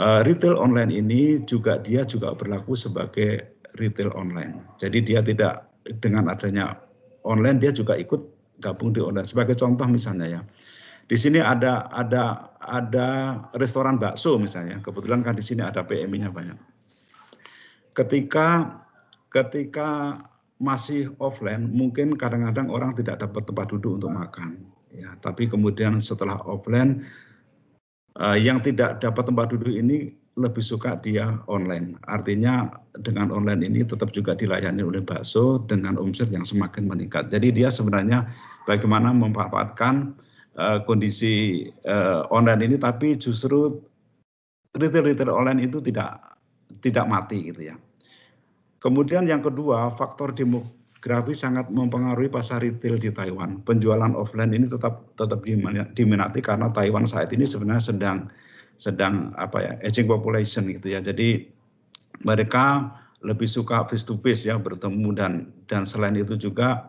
uh, 0.00 0.24
retail 0.24 0.56
online 0.56 0.90
ini 0.90 1.40
juga 1.44 1.78
dia 1.80 2.02
juga 2.08 2.32
berlaku 2.32 2.72
sebagai 2.72 3.44
retail 3.76 4.10
online. 4.16 4.64
Jadi 4.80 5.04
dia 5.04 5.20
tidak 5.20 5.68
dengan 6.00 6.32
adanya 6.32 6.76
online 7.24 7.60
dia 7.60 7.72
juga 7.72 7.96
ikut 7.96 8.39
gabung 8.60 8.92
di 8.92 9.00
online. 9.00 9.26
Sebagai 9.26 9.56
contoh 9.56 9.88
misalnya 9.88 10.26
ya, 10.28 10.40
di 11.08 11.16
sini 11.16 11.40
ada 11.40 11.88
ada 11.90 12.54
ada 12.60 13.40
restoran 13.56 13.96
bakso 13.96 14.36
misalnya. 14.36 14.78
Kebetulan 14.84 15.24
kan 15.24 15.34
di 15.34 15.42
sini 15.42 15.64
ada 15.64 15.82
PMI-nya 15.82 16.30
banyak. 16.30 16.58
Ketika 17.96 18.78
ketika 19.32 20.20
masih 20.60 21.16
offline, 21.18 21.72
mungkin 21.72 22.14
kadang-kadang 22.14 22.68
orang 22.68 22.92
tidak 22.92 23.24
dapat 23.24 23.48
tempat 23.48 23.66
duduk 23.72 23.96
untuk 23.96 24.12
makan 24.12 24.70
ya 24.94 25.14
tapi 25.22 25.46
kemudian 25.46 26.02
setelah 26.02 26.38
offline 26.46 27.06
uh, 28.18 28.34
yang 28.34 28.58
tidak 28.62 28.98
dapat 28.98 29.22
tempat 29.26 29.46
duduk 29.54 29.70
ini 29.70 30.14
lebih 30.40 30.64
suka 30.64 30.96
dia 31.04 31.38
online. 31.46 32.00
Artinya 32.08 32.72
dengan 33.04 33.28
online 33.28 33.68
ini 33.68 33.80
tetap 33.84 34.10
juga 34.16 34.32
dilayani 34.32 34.80
oleh 34.80 35.04
bakso 35.04 35.62
dengan 35.68 36.00
omset 36.00 36.32
yang 36.32 36.42
semakin 36.48 36.88
meningkat. 36.88 37.28
Jadi 37.28 37.52
dia 37.52 37.68
sebenarnya 37.68 38.26
bagaimana 38.64 39.12
memanfaatkan 39.12 40.16
uh, 40.56 40.80
kondisi 40.88 41.68
uh, 41.84 42.24
online 42.32 42.72
ini 42.72 42.76
tapi 42.80 43.20
justru 43.20 43.78
retail-retail 44.74 45.30
online 45.30 45.68
itu 45.68 45.78
tidak 45.84 46.18
tidak 46.80 47.04
mati 47.06 47.52
gitu 47.52 47.70
ya. 47.70 47.76
Kemudian 48.80 49.28
yang 49.28 49.44
kedua 49.44 49.92
faktor 49.94 50.32
demo 50.32 50.64
grafis 51.00 51.40
sangat 51.44 51.68
mempengaruhi 51.72 52.28
pasar 52.28 52.60
retail 52.60 53.00
di 53.00 53.08
Taiwan. 53.12 53.64
Penjualan 53.64 54.12
offline 54.16 54.52
ini 54.52 54.68
tetap 54.68 55.16
tetap 55.16 55.40
diminati 55.96 56.40
karena 56.44 56.68
Taiwan 56.72 57.08
saat 57.08 57.32
ini 57.32 57.48
sebenarnya 57.48 57.92
sedang 57.92 58.28
sedang 58.80 59.36
apa 59.36 59.60
ya 59.60 59.72
aging 59.84 60.08
population 60.08 60.64
gitu 60.72 60.96
ya. 60.96 61.04
Jadi 61.04 61.44
mereka 62.24 62.96
lebih 63.20 63.44
suka 63.44 63.84
face 63.84 64.08
to 64.08 64.16
face 64.24 64.48
ya 64.48 64.56
bertemu 64.56 65.12
dan 65.12 65.32
dan 65.68 65.84
selain 65.84 66.16
itu 66.16 66.40
juga 66.40 66.88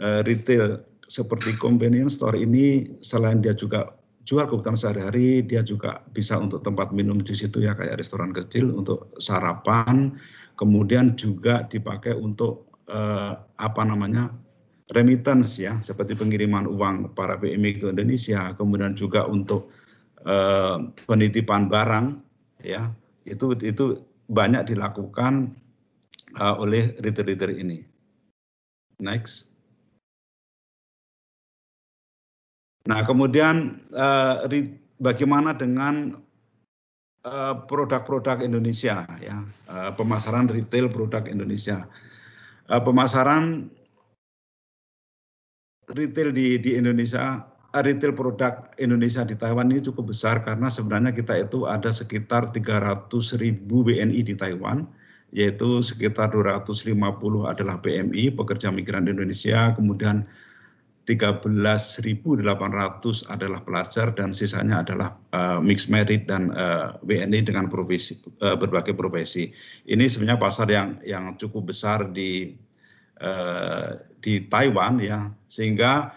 uh, 0.00 0.24
retail 0.24 0.80
seperti 1.12 1.56
convenience 1.60 2.16
store 2.16 2.40
ini 2.40 2.96
selain 3.04 3.44
dia 3.44 3.52
juga 3.52 3.92
jual 4.28 4.44
kebutuhan 4.44 4.76
sehari-hari, 4.76 5.40
dia 5.40 5.64
juga 5.64 6.04
bisa 6.12 6.36
untuk 6.36 6.60
tempat 6.60 6.92
minum 6.92 7.16
di 7.16 7.32
situ 7.32 7.64
ya 7.64 7.72
kayak 7.72 7.96
restoran 7.96 8.36
kecil 8.36 8.76
untuk 8.76 9.08
sarapan, 9.16 10.20
kemudian 10.60 11.16
juga 11.16 11.64
dipakai 11.64 12.12
untuk 12.12 12.68
eh, 12.92 13.32
apa 13.40 13.82
namanya 13.88 14.28
remittance 14.92 15.56
ya 15.56 15.80
seperti 15.80 16.12
pengiriman 16.12 16.68
uang 16.68 17.16
para 17.16 17.36
PMI 17.40 17.80
ke 17.80 17.86
Indonesia 17.92 18.56
kemudian 18.56 18.96
juga 18.96 19.28
untuk 19.28 19.72
penitipan 21.06 21.70
barang 21.70 22.06
ya 22.64 22.90
itu 23.22 23.54
itu 23.62 24.02
banyak 24.28 24.74
dilakukan 24.74 25.56
uh, 26.36 26.56
oleh 26.60 26.96
retail-retail 27.00 27.52
ini. 27.56 27.78
Next. 29.00 29.46
Nah 32.88 33.04
kemudian 33.04 33.84
uh, 33.92 34.44
bagaimana 34.98 35.54
dengan 35.54 36.18
produk-produk 37.68 38.40
uh, 38.40 38.46
Indonesia 38.46 39.04
ya 39.20 39.44
uh, 39.68 39.90
pemasaran 39.92 40.48
retail 40.48 40.88
produk 40.88 41.28
Indonesia 41.28 41.84
uh, 42.72 42.80
pemasaran 42.80 43.68
retail 45.92 46.32
di 46.32 46.56
di 46.56 46.80
Indonesia 46.80 47.44
retail 47.76 48.16
produk 48.16 48.72
Indonesia 48.80 49.28
di 49.28 49.36
Taiwan 49.36 49.68
ini 49.68 49.84
cukup 49.84 50.16
besar 50.16 50.40
karena 50.40 50.72
sebenarnya 50.72 51.12
kita 51.12 51.36
itu 51.36 51.68
ada 51.68 51.92
sekitar 51.92 52.48
300 52.48 53.12
ribu 53.36 53.84
WNI 53.84 54.20
di 54.24 54.32
Taiwan 54.32 54.88
yaitu 55.28 55.84
sekitar 55.84 56.32
250 56.32 56.96
adalah 57.44 57.76
PMI 57.84 58.32
pekerja 58.32 58.72
migran 58.72 59.04
Indonesia 59.04 59.76
kemudian 59.76 60.24
13.800 61.08 62.44
adalah 63.32 63.60
pelajar 63.64 64.12
dan 64.12 64.36
sisanya 64.36 64.84
adalah 64.84 65.16
uh, 65.32 65.56
mixed 65.56 65.88
merit 65.88 66.28
dan 66.28 66.52
uh, 66.52 67.00
WNI 67.00 67.48
dengan 67.48 67.72
profesi, 67.72 68.20
uh, 68.44 68.60
berbagai 68.60 68.92
profesi. 68.92 69.48
Ini 69.88 70.04
sebenarnya 70.04 70.36
pasar 70.36 70.68
yang 70.68 71.00
yang 71.08 71.40
cukup 71.40 71.72
besar 71.72 72.12
di 72.12 72.52
uh, 73.24 73.96
di 74.20 74.44
Taiwan 74.52 75.00
ya, 75.00 75.32
sehingga 75.48 76.12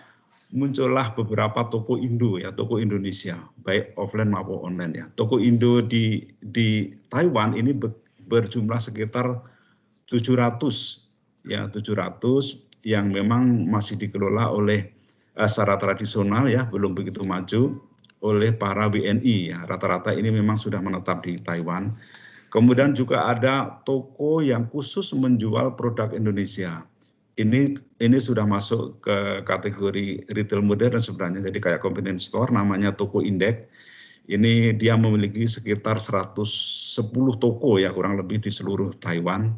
muncullah 0.52 1.16
beberapa 1.16 1.68
toko 1.72 1.96
Indo 1.96 2.36
ya, 2.36 2.52
toko 2.52 2.78
Indonesia, 2.78 3.40
baik 3.64 3.96
offline 3.96 4.32
maupun 4.32 4.76
online 4.76 4.94
ya. 4.94 5.06
Toko 5.16 5.40
Indo 5.40 5.80
di 5.80 6.28
di 6.44 6.92
Taiwan 7.08 7.56
ini 7.56 7.72
berjumlah 8.28 8.80
sekitar 8.80 9.40
700 10.12 11.48
ya 11.48 11.72
700 11.72 12.84
yang 12.84 13.10
memang 13.10 13.70
masih 13.72 13.96
dikelola 13.96 14.52
oleh 14.52 14.92
uh, 15.40 15.48
secara 15.48 15.80
tradisional 15.80 16.52
ya, 16.52 16.68
belum 16.68 16.94
begitu 16.94 17.24
maju 17.24 17.80
oleh 18.22 18.52
para 18.54 18.92
WNI 18.92 19.38
ya. 19.56 19.60
Rata-rata 19.66 20.14
ini 20.14 20.30
memang 20.30 20.60
sudah 20.60 20.84
menetap 20.84 21.26
di 21.26 21.40
Taiwan. 21.42 21.96
Kemudian 22.52 22.92
juga 22.92 23.32
ada 23.32 23.80
toko 23.88 24.44
yang 24.44 24.68
khusus 24.68 25.16
menjual 25.16 25.80
produk 25.80 26.12
Indonesia. 26.12 26.84
Ini 27.40 27.80
ini 28.04 28.18
sudah 28.20 28.44
masuk 28.44 29.00
ke 29.04 29.46
kategori 29.48 30.28
retail 30.36 30.62
modern 30.64 31.00
sebenarnya. 31.00 31.48
Jadi 31.48 31.60
kayak 31.64 31.80
convenience 31.80 32.28
store 32.28 32.52
namanya 32.52 32.92
toko 32.92 33.24
indeks. 33.24 33.72
Ini 34.28 34.78
dia 34.78 34.96
memiliki 34.96 35.50
sekitar 35.50 35.98
110 35.98 37.42
toko 37.42 37.82
ya 37.82 37.90
kurang 37.92 38.16
lebih 38.20 38.44
di 38.44 38.52
seluruh 38.54 38.96
Taiwan. 39.02 39.52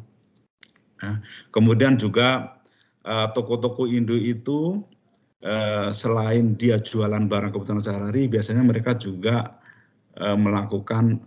Nah, 1.02 1.20
kemudian 1.52 2.00
juga 2.00 2.58
eh, 3.04 3.28
toko-toko 3.36 3.84
Indo 3.90 4.16
itu 4.16 4.82
Eh, 5.44 5.90
selain 5.92 6.56
dia 6.56 6.80
jualan 6.80 7.28
barang 7.28 7.52
kebutuhan 7.52 7.76
sehari-hari, 7.76 8.32
biasanya 8.32 8.64
mereka 8.64 8.96
juga 8.96 9.60
eh, 10.16 10.32
melakukan 10.32 11.20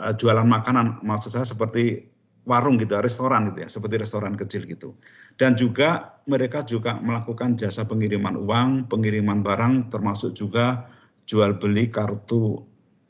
jualan 0.00 0.48
makanan, 0.48 1.04
maksud 1.04 1.36
saya 1.36 1.44
seperti 1.44 2.08
warung 2.48 2.80
gitu, 2.80 2.96
restoran 2.98 3.52
gitu 3.52 3.64
ya, 3.64 3.68
seperti 3.68 4.00
restoran 4.00 4.34
kecil 4.36 4.64
gitu. 4.64 4.96
Dan 5.36 5.56
juga 5.56 6.20
mereka 6.24 6.64
juga 6.64 6.96
melakukan 6.98 7.56
jasa 7.56 7.84
pengiriman 7.84 8.36
uang, 8.36 8.88
pengiriman 8.88 9.44
barang, 9.44 9.92
termasuk 9.92 10.32
juga 10.32 10.88
jual 11.28 11.56
beli 11.60 11.92
kartu 11.92 12.60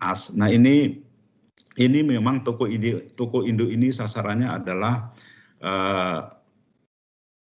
as. 0.02 0.34
Nah 0.34 0.50
ini 0.50 0.99
ini 1.78 2.00
memang 2.02 2.42
toko 2.44 2.67
Indo, 2.67 3.00
toko 3.15 3.47
Indo 3.47 3.70
ini 3.70 3.89
sasarannya 3.94 4.50
adalah 4.50 5.15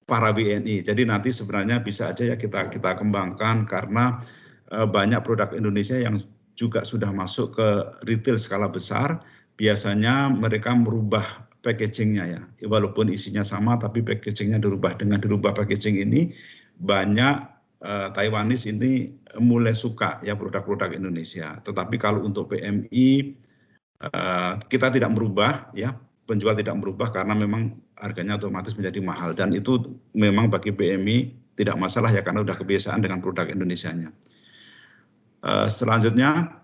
para 0.05 0.29
WNI. 0.31 0.85
Jadi 0.85 1.01
nanti 1.03 1.33
sebenarnya 1.33 1.81
bisa 1.81 2.13
aja 2.13 2.33
ya 2.33 2.37
kita 2.37 2.69
kita 2.69 2.95
kembangkan 3.01 3.65
karena 3.65 4.21
uh, 4.69 4.85
banyak 4.85 5.19
produk 5.25 5.51
Indonesia 5.57 5.97
yang 5.97 6.21
juga 6.55 6.85
sudah 6.85 7.11
masuk 7.11 7.57
ke 7.57 7.67
retail 8.05 8.37
skala 8.37 8.69
besar. 8.69 9.19
Biasanya 9.57 10.29
mereka 10.29 10.75
merubah 10.77 11.44
packagingnya 11.65 12.23
ya, 12.29 12.41
walaupun 12.69 13.09
isinya 13.09 13.41
sama 13.41 13.81
tapi 13.81 14.05
packagingnya 14.05 14.61
dirubah. 14.61 15.01
Dengan 15.01 15.17
dirubah 15.17 15.57
packaging 15.57 15.97
ini 16.05 16.29
banyak 16.77 17.35
uh, 17.81 18.13
Taiwanese 18.13 18.69
ini 18.69 19.09
mulai 19.41 19.73
suka 19.73 20.21
ya 20.21 20.37
produk-produk 20.37 20.93
Indonesia. 20.93 21.57
Tetapi 21.65 21.97
kalau 21.97 22.21
untuk 22.21 22.53
PMI 22.53 23.33
uh, 24.05 24.13
eh, 24.13 24.53
kita 24.69 24.93
tidak 24.93 25.11
merubah 25.11 25.73
ya 25.73 25.97
penjual 26.25 26.57
tidak 26.57 26.77
merubah 26.77 27.09
karena 27.13 27.33
memang 27.37 27.77
harganya 27.97 28.37
otomatis 28.37 28.73
menjadi 28.77 28.99
mahal 29.01 29.33
dan 29.33 29.53
itu 29.53 29.97
memang 30.13 30.49
bagi 30.49 30.73
PMI 30.73 31.33
tidak 31.55 31.79
masalah 31.79 32.11
ya 32.11 32.21
karena 32.21 32.43
sudah 32.43 32.57
kebiasaan 32.59 32.99
dengan 32.99 33.23
produk 33.23 33.47
Indonesia-nya. 33.47 34.11
Uh, 35.45 35.69
selanjutnya 35.69 36.59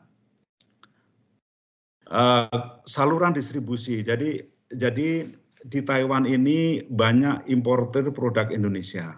uh, 2.12 2.82
saluran 2.90 3.32
distribusi. 3.32 4.04
Jadi 4.04 4.44
jadi 4.76 5.28
di 5.62 5.80
Taiwan 5.86 6.26
ini 6.26 6.82
banyak 6.90 7.46
importer 7.50 8.10
produk 8.10 8.50
Indonesia. 8.50 9.18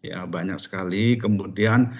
Ya, 0.00 0.24
banyak 0.24 0.56
sekali. 0.56 1.18
Kemudian 1.20 1.92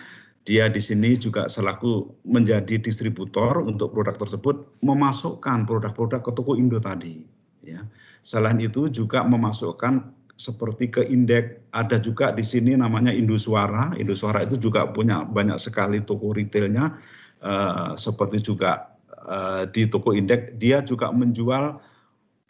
dia 0.48 0.72
di 0.72 0.80
sini 0.80 1.20
juga 1.20 1.50
selaku 1.52 2.08
menjadi 2.24 2.80
distributor 2.80 3.60
untuk 3.60 3.92
produk 3.92 4.16
tersebut 4.16 4.80
memasukkan 4.80 5.68
produk-produk 5.68 6.24
ke 6.24 6.30
toko 6.32 6.56
Indo 6.56 6.80
tadi 6.80 7.20
ya. 7.60 7.84
Selain 8.24 8.56
itu 8.60 8.88
juga 8.88 9.24
memasukkan 9.24 10.16
seperti 10.40 10.88
ke 10.88 11.02
indeks 11.04 11.60
ada 11.76 12.00
juga 12.00 12.32
di 12.32 12.40
sini 12.40 12.72
namanya 12.72 13.12
Indoswara. 13.12 13.92
Indoswara 14.00 14.48
itu 14.48 14.56
juga 14.56 14.88
punya 14.88 15.28
banyak 15.28 15.60
sekali 15.60 16.00
toko 16.00 16.32
retailnya 16.32 16.96
uh, 17.44 17.92
seperti 18.00 18.40
juga 18.40 18.96
uh, 19.28 19.68
di 19.68 19.84
toko 19.92 20.16
indeks 20.16 20.56
dia 20.56 20.80
juga 20.80 21.12
menjual 21.12 21.76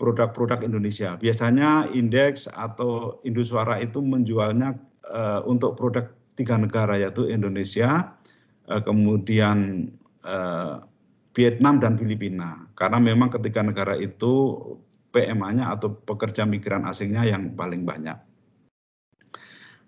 produk-produk 0.00 0.64
Indonesia. 0.64 1.20
Biasanya 1.20 1.92
indeks 1.92 2.48
atau 2.48 3.20
Indoswara 3.28 3.76
itu 3.84 4.00
menjualnya 4.00 4.80
uh, 5.04 5.44
untuk 5.44 5.76
produk 5.76 6.08
tiga 6.40 6.56
negara 6.56 6.96
yaitu 6.96 7.28
Indonesia, 7.28 8.16
uh, 8.72 8.80
kemudian 8.80 9.92
uh, 10.24 10.80
Vietnam 11.36 11.76
dan 11.84 12.00
Filipina. 12.00 12.64
Karena 12.72 12.96
memang 12.96 13.28
ketiga 13.28 13.60
negara 13.60 13.92
itu 14.00 14.56
PMA-nya 15.12 15.74
atau 15.74 15.92
pekerja 15.92 16.46
migran 16.46 16.86
asingnya 16.86 17.26
yang 17.26 17.52
paling 17.54 17.84
banyak. 17.84 18.16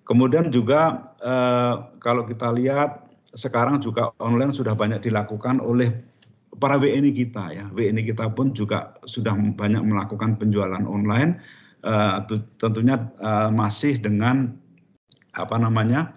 Kemudian 0.03 0.51
juga 0.51 1.15
eh, 1.23 1.75
kalau 2.03 2.27
kita 2.27 2.51
lihat 2.51 3.07
sekarang 3.33 3.79
juga 3.79 4.11
online 4.19 4.53
sudah 4.53 4.75
banyak 4.75 5.09
dilakukan 5.09 5.63
oleh 5.63 5.95
para 6.61 6.77
WNI 6.77 7.13
kita 7.13 7.45
ya. 7.53 7.67
WNI 7.73 8.03
kita 8.13 8.29
pun 8.33 8.53
juga 8.53 8.97
sudah 9.09 9.33
banyak 9.33 9.83
melakukan 9.85 10.37
penjualan 10.37 10.85
online. 10.85 11.41
Eh, 11.83 12.17
tentunya 12.63 13.11
eh, 13.19 13.51
masih 13.51 13.99
dengan 13.99 14.55
apa 15.35 15.57
namanya 15.59 16.15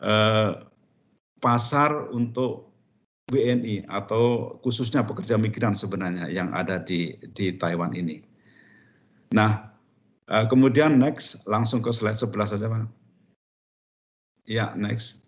eh, 0.00 0.56
pasar 1.36 2.08
untuk 2.14 2.72
WNI 3.30 3.86
atau 3.86 4.56
khususnya 4.64 5.06
pekerja 5.06 5.38
migran 5.38 5.76
sebenarnya 5.76 6.32
yang 6.32 6.50
ada 6.56 6.82
di 6.82 7.14
di 7.36 7.54
Taiwan 7.54 7.94
ini. 7.94 8.18
Nah, 9.30 9.70
kemudian 10.26 10.98
next 10.98 11.46
langsung 11.46 11.78
ke 11.78 11.94
slide 11.94 12.18
11 12.18 12.58
saja, 12.58 12.66
Pak. 12.66 12.90
Ya, 14.50 14.74
next. 14.74 15.19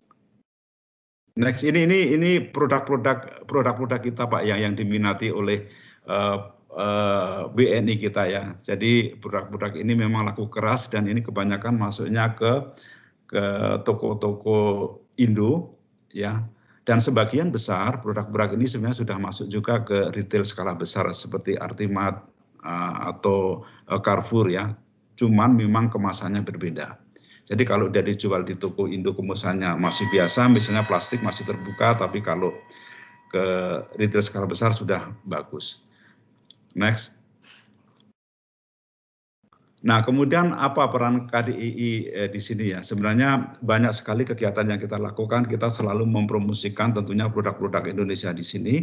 Next 1.33 1.65
ini 1.65 1.89
ini 1.89 2.13
ini 2.13 2.31
produk-produk 2.45 3.49
produk-produk 3.49 4.05
kita 4.05 4.29
Pak 4.29 4.45
yang 4.45 4.61
yang 4.61 4.73
diminati 4.77 5.33
oleh 5.33 5.65
uh, 6.05 6.53
uh, 6.69 7.49
WNI 7.57 7.97
kita 7.97 8.29
ya. 8.29 8.53
Jadi 8.61 9.17
produk-produk 9.17 9.73
ini 9.73 9.97
memang 9.97 10.29
laku 10.29 10.45
keras 10.45 10.85
dan 10.93 11.09
ini 11.09 11.25
kebanyakan 11.25 11.73
masuknya 11.81 12.37
ke 12.37 12.77
ke 13.25 13.43
toko-toko 13.81 15.01
Indo 15.17 15.73
ya 16.13 16.45
dan 16.85 17.01
sebagian 17.01 17.49
besar 17.49 17.97
produk-produk 18.05 18.53
ini 18.53 18.69
sebenarnya 18.69 19.01
sudah 19.01 19.17
masuk 19.17 19.47
juga 19.49 19.81
ke 19.81 20.13
retail 20.13 20.45
skala 20.45 20.77
besar 20.77 21.09
seperti 21.17 21.57
Artimat 21.57 22.29
uh, 22.61 23.09
atau 23.09 23.65
uh, 23.89 23.99
Carrefour 24.05 24.53
ya. 24.53 24.69
Cuman 25.17 25.57
memang 25.57 25.89
kemasannya 25.89 26.45
berbeda. 26.45 27.01
Jadi 27.43 27.63
kalau 27.67 27.91
dia 27.91 27.99
dijual 27.99 28.47
di 28.47 28.55
toko 28.55 28.87
Indo 28.87 29.11
kemasannya 29.11 29.75
masih 29.75 30.07
biasa, 30.15 30.47
misalnya 30.47 30.87
plastik 30.87 31.19
masih 31.19 31.43
terbuka, 31.43 31.99
tapi 31.99 32.23
kalau 32.23 32.55
ke 33.33 33.45
retail 33.99 34.23
skala 34.23 34.47
besar 34.47 34.71
sudah 34.71 35.11
bagus. 35.27 35.83
Next. 36.77 37.11
Nah, 39.83 39.99
kemudian 39.99 40.55
apa 40.55 40.87
peran 40.87 41.27
KDII 41.27 42.07
eh, 42.15 42.29
di 42.31 42.39
sini 42.39 42.71
ya? 42.71 42.79
Sebenarnya 42.79 43.59
banyak 43.59 43.91
sekali 43.91 44.23
kegiatan 44.23 44.63
yang 44.63 44.79
kita 44.79 44.95
lakukan. 44.95 45.43
Kita 45.43 45.67
selalu 45.67 46.07
mempromosikan 46.07 46.95
tentunya 46.95 47.27
produk-produk 47.27 47.91
Indonesia 47.91 48.31
di 48.31 48.47
sini. 48.47 48.75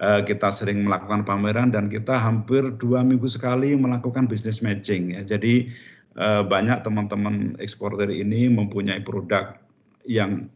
Eh, 0.00 0.20
kita 0.24 0.48
sering 0.48 0.88
melakukan 0.88 1.28
pameran 1.28 1.68
dan 1.68 1.92
kita 1.92 2.16
hampir 2.16 2.64
dua 2.80 3.04
minggu 3.04 3.28
sekali 3.28 3.76
melakukan 3.76 4.24
business 4.24 4.64
matching. 4.64 5.12
Ya. 5.12 5.20
Jadi 5.36 5.68
banyak 6.18 6.84
teman-teman 6.84 7.56
eksporter 7.56 8.12
ini 8.12 8.44
mempunyai 8.52 9.00
produk 9.00 9.56
yang 10.04 10.52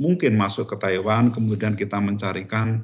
mungkin 0.00 0.34
masuk 0.34 0.72
ke 0.72 0.76
Taiwan, 0.80 1.30
kemudian 1.30 1.76
kita 1.76 2.00
mencarikan 2.00 2.82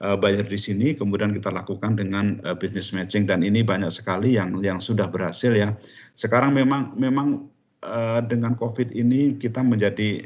uh, 0.00 0.16
bayar 0.16 0.48
di 0.48 0.56
sini, 0.56 0.96
kemudian 0.96 1.36
kita 1.36 1.52
lakukan 1.52 2.00
dengan 2.00 2.40
uh, 2.48 2.56
business 2.56 2.90
matching 2.90 3.28
dan 3.28 3.44
ini 3.44 3.60
banyak 3.60 3.92
sekali 3.92 4.40
yang 4.40 4.58
yang 4.64 4.80
sudah 4.80 5.06
berhasil 5.06 5.52
ya. 5.52 5.76
Sekarang 6.16 6.56
memang 6.56 6.96
memang 6.96 7.46
uh, 7.84 8.24
dengan 8.24 8.56
COVID 8.56 8.96
ini 8.96 9.36
kita 9.36 9.60
menjadi 9.60 10.24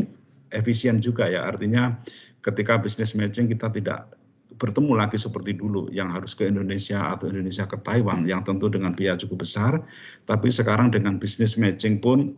efisien 0.55 1.02
juga 1.02 1.26
ya, 1.26 1.50
artinya 1.50 1.98
ketika 2.47 2.78
business 2.78 3.12
matching 3.18 3.50
kita 3.50 3.68
tidak 3.74 4.15
bertemu 4.59 4.93
lagi 4.99 5.17
seperti 5.17 5.55
dulu 5.55 5.87
yang 5.95 6.11
harus 6.11 6.35
ke 6.35 6.51
Indonesia 6.51 7.15
atau 7.15 7.31
Indonesia 7.31 7.65
ke 7.65 7.78
Taiwan 7.81 8.27
yang 8.27 8.43
tentu 8.43 8.67
dengan 8.67 8.93
biaya 8.93 9.15
cukup 9.17 9.47
besar, 9.47 9.78
tapi 10.27 10.51
sekarang 10.51 10.91
dengan 10.91 11.17
business 11.17 11.55
matching 11.55 12.03
pun 12.03 12.35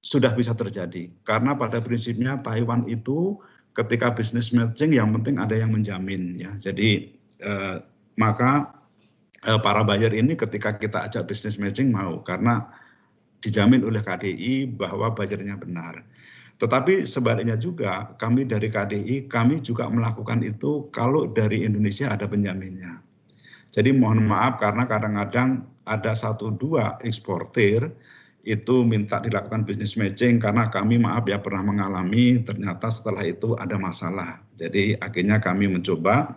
sudah 0.00 0.32
bisa 0.32 0.56
terjadi 0.56 1.12
karena 1.28 1.52
pada 1.52 1.76
prinsipnya 1.84 2.40
Taiwan 2.40 2.88
itu 2.88 3.36
ketika 3.76 4.10
bisnis 4.10 4.50
matching 4.50 4.96
yang 4.96 5.12
penting 5.14 5.36
ada 5.38 5.54
yang 5.54 5.70
menjamin 5.70 6.40
ya. 6.40 6.52
Jadi 6.58 7.14
eh, 7.44 7.76
maka 8.18 8.72
eh, 9.44 9.60
para 9.60 9.84
buyer 9.84 10.10
ini 10.16 10.34
ketika 10.34 10.74
kita 10.80 11.06
ajak 11.06 11.28
bisnis 11.30 11.60
matching 11.60 11.92
mau 11.92 12.24
karena 12.24 12.66
dijamin 13.40 13.84
oleh 13.84 14.04
KDI 14.04 14.68
bahwa 14.72 15.12
bayarnya 15.12 15.56
benar. 15.56 16.04
Tetapi 16.60 17.08
sebaliknya 17.08 17.56
juga 17.56 18.12
kami 18.20 18.44
dari 18.44 18.68
KDI 18.68 19.32
kami 19.32 19.64
juga 19.64 19.88
melakukan 19.88 20.44
itu 20.44 20.92
kalau 20.92 21.24
dari 21.32 21.64
Indonesia 21.64 22.12
ada 22.12 22.28
penjaminnya. 22.28 23.00
Jadi 23.72 23.96
mohon 23.96 24.28
maaf 24.28 24.60
karena 24.60 24.84
kadang-kadang 24.84 25.64
ada 25.88 26.12
satu 26.12 26.52
dua 26.52 27.00
eksportir 27.00 27.88
itu 28.44 28.84
minta 28.84 29.20
dilakukan 29.20 29.64
business 29.64 29.96
matching 29.96 30.36
karena 30.36 30.68
kami 30.68 31.00
maaf 31.00 31.24
ya 31.24 31.40
pernah 31.40 31.64
mengalami 31.64 32.40
ternyata 32.44 32.92
setelah 32.92 33.24
itu 33.24 33.56
ada 33.56 33.80
masalah. 33.80 34.44
Jadi 34.60 35.00
akhirnya 35.00 35.40
kami 35.40 35.64
mencoba 35.64 36.36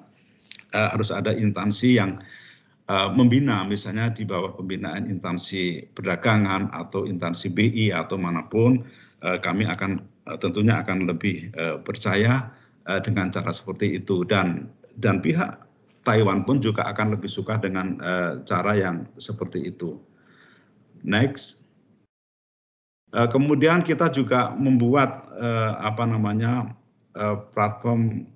uh, 0.71 0.87
harus 0.95 1.11
ada 1.11 1.35
instansi 1.35 1.99
yang 1.99 2.19
uh, 2.87 3.11
membina 3.11 3.67
misalnya 3.67 4.11
di 4.11 4.23
bawah 4.23 4.55
pembinaan 4.55 5.07
instansi 5.07 5.83
perdagangan 5.91 6.71
atau 6.71 7.07
instansi 7.07 7.51
BI 7.51 7.91
atau 7.91 8.15
mana 8.15 8.47
pun 8.47 8.83
uh, 9.23 9.39
kami 9.39 9.67
akan 9.67 10.12
tentunya 10.39 10.79
akan 10.79 11.07
lebih 11.07 11.51
uh, 11.59 11.77
percaya 11.83 12.47
uh, 12.87 12.99
dengan 13.03 13.31
cara 13.31 13.51
seperti 13.51 13.99
itu 13.99 14.23
dan 14.23 14.71
dan 14.99 15.19
pihak 15.19 15.59
Taiwan 16.03 16.43
pun 16.43 16.59
juga 16.59 16.83
akan 16.91 17.15
lebih 17.15 17.31
suka 17.31 17.55
dengan 17.55 17.95
cara 18.43 18.75
yang 18.75 19.07
seperti 19.15 19.71
itu. 19.71 19.95
Next. 20.99 21.63
Eh, 23.15 23.29
kemudian 23.31 23.87
kita 23.87 24.11
juga 24.11 24.51
membuat 24.51 25.31
apa 25.79 26.03
namanya 26.03 26.75
platform 27.55 28.27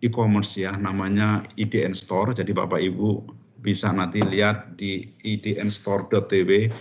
e-commerce 0.00 0.56
ya 0.56 0.72
namanya 0.72 1.44
IDN 1.60 1.92
Store. 1.92 2.32
Jadi 2.32 2.56
Bapak 2.56 2.80
Ibu 2.80 3.28
bisa 3.60 3.90
nanti 3.90 4.22
lihat 4.22 4.78
di 4.78 5.10
idnstore.tv. 5.26 6.72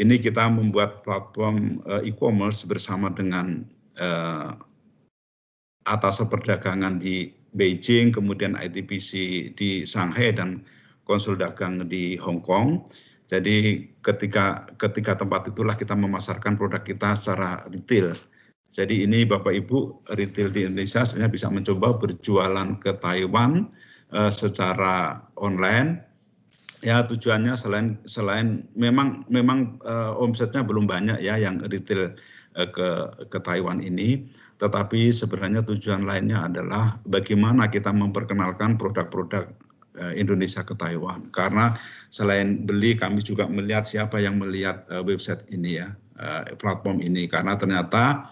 Ini 0.00 0.16
kita 0.16 0.48
membuat 0.48 1.04
platform 1.04 1.84
uh, 1.84 2.00
e-commerce 2.00 2.64
bersama 2.64 3.12
dengan 3.12 3.68
uh, 4.00 4.56
atas 5.84 6.24
perdagangan 6.24 6.96
di 6.96 7.28
Beijing, 7.52 8.08
kemudian 8.08 8.56
ITPC 8.56 9.10
di 9.60 9.84
Shanghai 9.84 10.32
dan 10.32 10.64
konsul 11.04 11.36
dagang 11.36 11.84
di 11.84 12.16
Hong 12.16 12.40
Kong. 12.40 12.88
Jadi 13.28 13.86
ketika 14.00 14.72
ketika 14.80 15.20
tempat 15.20 15.52
itulah 15.52 15.76
kita 15.76 15.92
memasarkan 15.92 16.56
produk 16.56 16.80
kita 16.80 17.14
secara 17.20 17.68
retail. 17.68 18.16
Jadi 18.70 19.04
ini 19.04 19.26
Bapak 19.26 19.52
Ibu 19.52 20.08
retail 20.14 20.48
di 20.54 20.64
Indonesia 20.64 21.02
sebenarnya 21.02 21.34
bisa 21.34 21.48
mencoba 21.50 21.98
berjualan 21.98 22.78
ke 22.78 22.96
Taiwan 23.02 23.68
uh, 24.14 24.30
secara 24.32 25.20
online. 25.36 26.09
Ya 26.80 27.04
tujuannya 27.04 27.60
selain 27.60 28.00
selain 28.08 28.64
memang 28.72 29.28
memang 29.28 29.76
uh, 29.84 30.16
omsetnya 30.16 30.64
belum 30.64 30.88
banyak 30.88 31.20
ya 31.20 31.36
yang 31.36 31.60
retail 31.60 32.16
uh, 32.56 32.68
ke 32.72 32.88
ke 33.28 33.38
Taiwan 33.44 33.84
ini, 33.84 34.32
tetapi 34.56 35.12
sebenarnya 35.12 35.60
tujuan 35.60 36.08
lainnya 36.08 36.48
adalah 36.48 36.96
bagaimana 37.04 37.68
kita 37.68 37.92
memperkenalkan 37.92 38.80
produk-produk 38.80 39.52
Eh, 40.00 40.22
Indonesia 40.22 40.64
ke 40.64 40.72
Taiwan. 40.72 41.28
Karena 41.28 41.76
selain 42.08 42.64
beli 42.64 42.96
kami 42.96 43.20
juga 43.20 43.44
melihat 43.50 43.84
siapa 43.84 44.16
yang 44.16 44.40
melihat 44.40 44.86
uh, 44.88 45.04
website 45.04 45.44
ini 45.52 45.82
ya, 45.82 45.92
uh, 46.16 46.46
platform 46.56 47.04
ini. 47.04 47.28
Karena 47.28 47.58
ternyata 47.58 48.30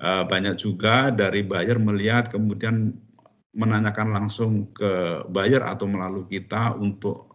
uh, 0.00 0.24
banyak 0.24 0.56
juga 0.56 1.12
dari 1.12 1.44
buyer 1.44 1.76
melihat 1.76 2.32
kemudian 2.32 2.96
menanyakan 3.52 4.14
langsung 4.14 4.70
ke 4.72 5.26
buyer 5.28 5.60
atau 5.66 5.84
melalui 5.84 6.24
kita 6.30 6.78
untuk 6.80 7.31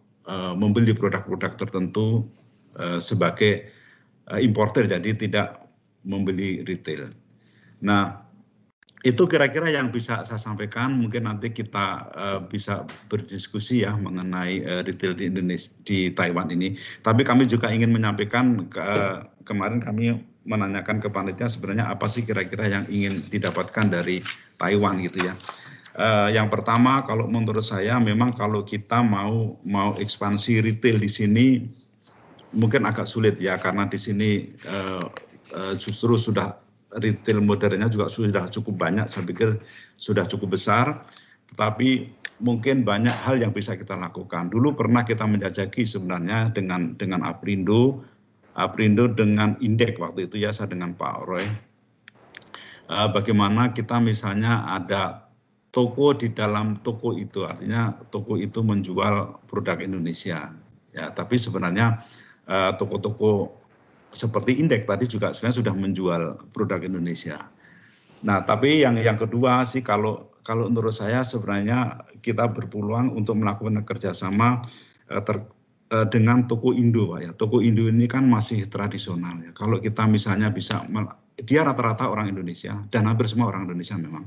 membeli 0.52 0.92
produk-produk 0.92 1.56
tertentu 1.56 2.28
uh, 2.76 3.00
sebagai 3.00 3.72
uh, 4.28 4.36
importer 4.36 4.84
jadi 4.84 5.10
tidak 5.16 5.64
membeli 6.04 6.60
retail. 6.68 7.08
Nah, 7.80 8.28
itu 9.06 9.24
kira-kira 9.30 9.70
yang 9.70 9.94
bisa 9.94 10.26
saya 10.26 10.40
sampaikan. 10.40 10.98
Mungkin 10.98 11.30
nanti 11.30 11.54
kita 11.54 12.10
bisa 12.50 12.82
berdiskusi 13.06 13.86
ya 13.86 13.94
mengenai 13.94 14.82
retail 14.82 15.14
di 15.14 15.30
Indonesia 15.30 15.70
di 15.86 16.10
Taiwan 16.10 16.50
ini. 16.50 16.74
Tapi 17.06 17.22
kami 17.22 17.46
juga 17.46 17.70
ingin 17.70 17.94
menyampaikan 17.94 18.66
ke, 18.66 18.82
kemarin 19.46 19.78
kami 19.78 20.18
menanyakan 20.48 20.98
ke 20.98 21.12
panitia 21.12 21.46
sebenarnya 21.46 21.92
apa 21.92 22.10
sih 22.10 22.24
kira-kira 22.24 22.66
yang 22.66 22.84
ingin 22.90 23.20
didapatkan 23.28 23.86
dari 23.86 24.24
Taiwan 24.58 25.04
gitu 25.04 25.30
ya. 25.30 25.36
Uh, 25.98 26.30
yang 26.30 26.46
pertama 26.46 27.02
kalau 27.02 27.26
menurut 27.26 27.66
saya 27.66 27.98
memang 27.98 28.30
kalau 28.30 28.62
kita 28.62 29.02
mau 29.02 29.58
mau 29.66 29.98
ekspansi 29.98 30.62
retail 30.62 31.02
di 31.02 31.10
sini 31.10 31.46
mungkin 32.54 32.86
agak 32.86 33.10
sulit 33.10 33.34
ya 33.42 33.58
karena 33.58 33.90
di 33.90 33.98
sini 33.98 34.46
uh, 34.70 35.10
uh, 35.58 35.74
justru 35.74 36.14
sudah 36.14 36.54
retail 37.02 37.42
modernnya 37.42 37.90
juga 37.90 38.06
sudah 38.06 38.46
cukup 38.46 38.78
banyak, 38.78 39.10
saya 39.10 39.26
pikir 39.26 39.58
sudah 39.98 40.22
cukup 40.22 40.54
besar, 40.54 41.02
tetapi 41.50 42.14
mungkin 42.38 42.86
banyak 42.86 43.12
hal 43.26 43.42
yang 43.42 43.50
bisa 43.50 43.74
kita 43.74 43.98
lakukan. 43.98 44.54
Dulu 44.54 44.78
pernah 44.78 45.02
kita 45.02 45.26
menjajaki 45.26 45.82
sebenarnya 45.82 46.54
dengan 46.54 46.94
dengan 46.94 47.26
Aprindo, 47.26 48.06
Aprindo 48.54 49.10
dengan 49.10 49.58
Indek 49.58 49.98
waktu 49.98 50.30
itu 50.30 50.46
ya 50.46 50.54
saya 50.54 50.70
dengan 50.70 50.94
Pak 50.94 51.26
Roy. 51.26 51.44
Bagaimana 52.88 53.76
kita 53.76 54.00
misalnya 54.00 54.64
ada 54.64 55.27
toko 55.68 56.16
di 56.16 56.32
dalam 56.32 56.80
toko 56.80 57.12
itu, 57.12 57.44
artinya 57.44 57.92
toko 58.08 58.40
itu 58.40 58.64
menjual 58.64 59.44
produk 59.44 59.78
Indonesia. 59.84 60.48
Ya, 60.92 61.12
tapi 61.12 61.36
sebenarnya 61.36 62.02
eh, 62.48 62.72
toko-toko 62.80 63.52
seperti 64.08 64.56
indeks 64.56 64.88
tadi 64.88 65.04
juga 65.04 65.36
sebenarnya 65.36 65.58
sudah 65.60 65.74
menjual 65.76 66.22
produk 66.56 66.80
Indonesia. 66.80 67.36
Nah, 68.24 68.42
tapi 68.42 68.82
yang 68.82 68.98
yang 68.98 69.20
kedua 69.20 69.62
sih 69.68 69.84
kalau 69.84 70.32
kalau 70.42 70.72
menurut 70.72 70.96
saya 70.96 71.20
sebenarnya 71.20 72.08
kita 72.24 72.48
berpeluang 72.48 73.12
untuk 73.12 73.36
melakukan 73.36 73.84
kerjasama 73.84 74.64
eh, 75.12 75.22
ter, 75.22 75.44
eh, 75.92 76.06
dengan 76.08 76.48
toko 76.48 76.72
Indo, 76.72 77.12
Pak 77.12 77.20
ya. 77.20 77.30
Toko 77.36 77.60
Indo 77.60 77.84
ini 77.86 78.08
kan 78.08 78.24
masih 78.24 78.64
tradisional 78.72 79.36
ya. 79.44 79.50
Kalau 79.52 79.76
kita 79.78 80.08
misalnya 80.08 80.48
bisa 80.48 80.82
dia 81.38 81.62
rata-rata 81.62 82.10
orang 82.10 82.32
Indonesia 82.32 82.74
dan 82.90 83.06
hampir 83.06 83.28
semua 83.28 83.52
orang 83.52 83.68
Indonesia 83.68 83.94
memang. 83.94 84.26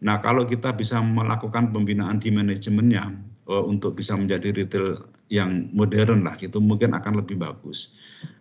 Nah, 0.00 0.16
kalau 0.16 0.48
kita 0.48 0.72
bisa 0.72 0.96
melakukan 1.04 1.72
pembinaan 1.76 2.16
di 2.16 2.32
manajemennya 2.32 3.12
uh, 3.48 3.64
untuk 3.68 4.00
bisa 4.00 4.16
menjadi 4.16 4.56
retail 4.56 5.04
yang 5.28 5.68
modern 5.76 6.24
lah, 6.24 6.34
itu 6.40 6.56
mungkin 6.56 6.96
akan 6.96 7.20
lebih 7.20 7.36
bagus. 7.36 7.92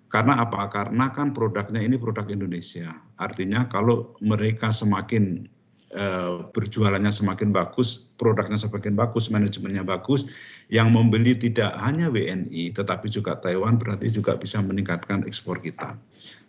Karena 0.10 0.42
apa? 0.42 0.66
Karena 0.72 1.14
kan 1.14 1.36
produknya 1.36 1.84
ini 1.84 2.00
produk 2.00 2.26
Indonesia. 2.32 2.90
Artinya 3.20 3.70
kalau 3.70 4.18
mereka 4.24 4.74
semakin 4.74 5.46
uh, 5.94 6.50
berjualannya 6.50 7.14
semakin 7.14 7.54
bagus, 7.54 8.10
produknya 8.18 8.58
semakin 8.58 8.98
bagus, 8.98 9.30
manajemennya 9.30 9.86
bagus, 9.86 10.26
yang 10.74 10.90
membeli 10.90 11.38
tidak 11.38 11.78
hanya 11.78 12.10
WNI 12.10 12.74
tetapi 12.74 13.06
juga 13.10 13.38
Taiwan 13.38 13.78
berarti 13.78 14.10
juga 14.10 14.34
bisa 14.34 14.58
meningkatkan 14.66 15.26
ekspor 15.30 15.62
kita. 15.62 15.94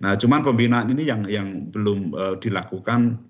Nah, 0.01 0.17
cuman 0.17 0.41
pembinaan 0.41 0.89
ini 0.97 1.05
yang 1.05 1.29
yang 1.29 1.69
belum 1.69 2.17
uh, 2.17 2.35
dilakukan 2.41 3.21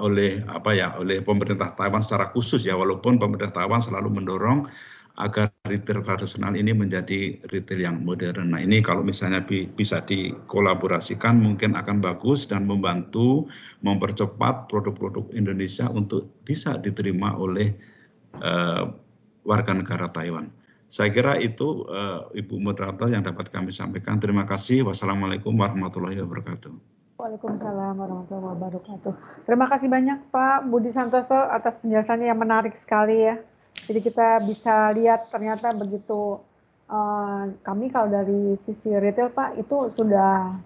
oleh 0.00 0.40
apa 0.48 0.72
ya 0.72 0.96
oleh 0.96 1.20
pemerintah 1.20 1.76
Taiwan 1.76 2.00
secara 2.00 2.32
khusus 2.32 2.64
ya 2.64 2.76
walaupun 2.76 3.20
pemerintah 3.20 3.52
Taiwan 3.52 3.84
selalu 3.84 4.08
mendorong 4.08 4.64
agar 5.20 5.52
retail 5.68 6.00
tradisional 6.00 6.56
ini 6.56 6.72
menjadi 6.72 7.36
retail 7.52 7.80
yang 7.84 7.96
modern. 8.00 8.56
Nah 8.56 8.64
ini 8.64 8.80
kalau 8.80 9.04
misalnya 9.04 9.44
bi 9.44 9.68
bisa 9.68 10.00
dikolaborasikan 10.00 11.36
mungkin 11.36 11.76
akan 11.76 12.00
bagus 12.00 12.48
dan 12.48 12.64
membantu 12.64 13.44
mempercepat 13.84 14.72
produk-produk 14.72 15.28
Indonesia 15.36 15.92
untuk 15.92 16.32
bisa 16.48 16.80
diterima 16.80 17.36
oleh 17.36 17.76
uh, 18.40 18.88
warga 19.44 19.76
negara 19.76 20.08
Taiwan. 20.08 20.48
Saya 20.90 21.12
kira 21.14 21.38
itu 21.38 21.86
uh, 21.86 22.26
Ibu 22.34 22.58
Moderator 22.58 23.12
yang 23.12 23.22
dapat 23.22 23.52
kami 23.52 23.70
sampaikan. 23.70 24.18
Terima 24.18 24.42
kasih. 24.42 24.82
Wassalamualaikum 24.88 25.54
warahmatullahi 25.54 26.18
wabarakatuh. 26.18 26.99
Waalaikumsalam 27.20 28.00
warahmatullahi 28.00 28.48
wabarakatuh. 28.56 29.12
Terima 29.44 29.68
kasih 29.68 29.92
banyak 29.92 30.32
Pak 30.32 30.72
Budi 30.72 30.88
Santoso 30.88 31.36
atas 31.36 31.76
penjelasannya 31.84 32.32
yang 32.32 32.40
menarik 32.40 32.72
sekali 32.80 33.28
ya. 33.28 33.36
Jadi 33.84 34.00
kita 34.00 34.40
bisa 34.48 34.88
lihat 34.96 35.28
ternyata 35.28 35.76
begitu 35.76 36.40
uh, 36.88 37.52
kami 37.60 37.92
kalau 37.92 38.08
dari 38.08 38.56
sisi 38.64 38.88
retail 38.96 39.36
Pak 39.36 39.60
itu 39.60 39.92
sudah 39.92 40.56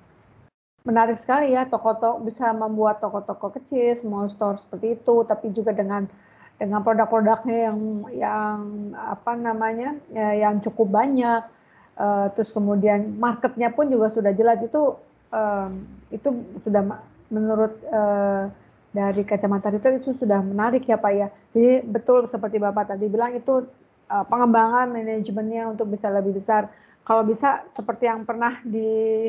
menarik 0.86 1.18
sekali 1.18 1.58
ya 1.58 1.66
toko-toko 1.66 2.23
bisa 2.23 2.55
membuat 2.55 3.02
toko-toko 3.02 3.50
kecil, 3.58 3.99
small 3.99 4.31
store 4.31 4.55
seperti 4.55 4.94
itu, 4.94 5.26
tapi 5.26 5.50
juga 5.50 5.74
dengan 5.74 6.07
dengan 6.55 6.86
produk-produknya 6.86 7.58
yang 7.66 7.78
yang 8.15 8.58
apa 8.94 9.34
namanya 9.34 9.99
ya, 10.15 10.39
yang 10.39 10.62
cukup 10.62 11.02
banyak, 11.02 11.50
uh, 11.99 12.31
terus 12.39 12.55
kemudian 12.55 13.18
marketnya 13.18 13.74
pun 13.74 13.91
juga 13.91 14.07
sudah 14.07 14.31
jelas 14.31 14.62
itu 14.62 14.94
um, 15.34 15.70
itu 16.14 16.30
sudah 16.62 17.02
menurut 17.34 17.74
uh, 17.90 18.46
dari 18.94 19.26
kacamata 19.26 19.74
retail 19.74 19.98
itu 19.98 20.14
sudah 20.14 20.38
menarik 20.38 20.86
ya 20.86 20.94
Pak 20.94 21.12
ya. 21.12 21.28
Jadi 21.50 21.82
betul 21.82 22.30
seperti 22.30 22.62
Bapak 22.62 22.94
tadi 22.94 23.10
bilang 23.10 23.34
itu 23.34 23.66
uh, 24.06 24.24
pengembangan 24.30 24.94
manajemennya 24.94 25.74
untuk 25.74 25.90
bisa 25.90 26.06
lebih 26.14 26.38
besar. 26.38 26.70
Kalau 27.04 27.26
bisa 27.26 27.66
seperti 27.76 28.08
yang 28.08 28.24
pernah 28.24 28.62
di, 28.64 29.28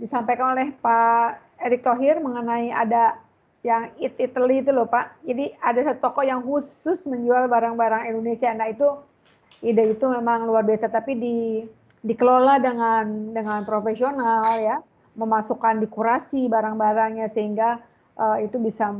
disampaikan 0.00 0.56
oleh 0.56 0.74
Pak 0.82 1.60
Erick 1.62 1.86
Thohir 1.86 2.18
mengenai 2.18 2.74
ada 2.74 3.20
yang 3.62 3.94
It 4.02 4.18
Italy 4.18 4.66
itu 4.66 4.74
loh 4.74 4.90
Pak. 4.90 5.22
Jadi 5.22 5.54
ada 5.62 5.78
satu 5.86 6.10
toko 6.10 6.26
yang 6.26 6.42
khusus 6.42 7.06
menjual 7.06 7.46
barang-barang 7.46 8.10
Indonesia. 8.10 8.50
Nah 8.50 8.66
itu 8.66 8.88
ide 9.62 9.94
itu 9.94 10.02
memang 10.10 10.48
luar 10.48 10.66
biasa. 10.66 10.90
Tapi 10.90 11.12
di 11.14 11.36
dikelola 12.02 12.58
dengan 12.58 13.30
dengan 13.30 13.62
profesional 13.62 14.58
ya, 14.58 14.82
memasukkan 15.12 15.80
dikurasi 15.84 16.48
barang-barangnya 16.48 17.28
sehingga 17.32 17.80
uh, 18.16 18.38
itu 18.40 18.56
bisa 18.60 18.90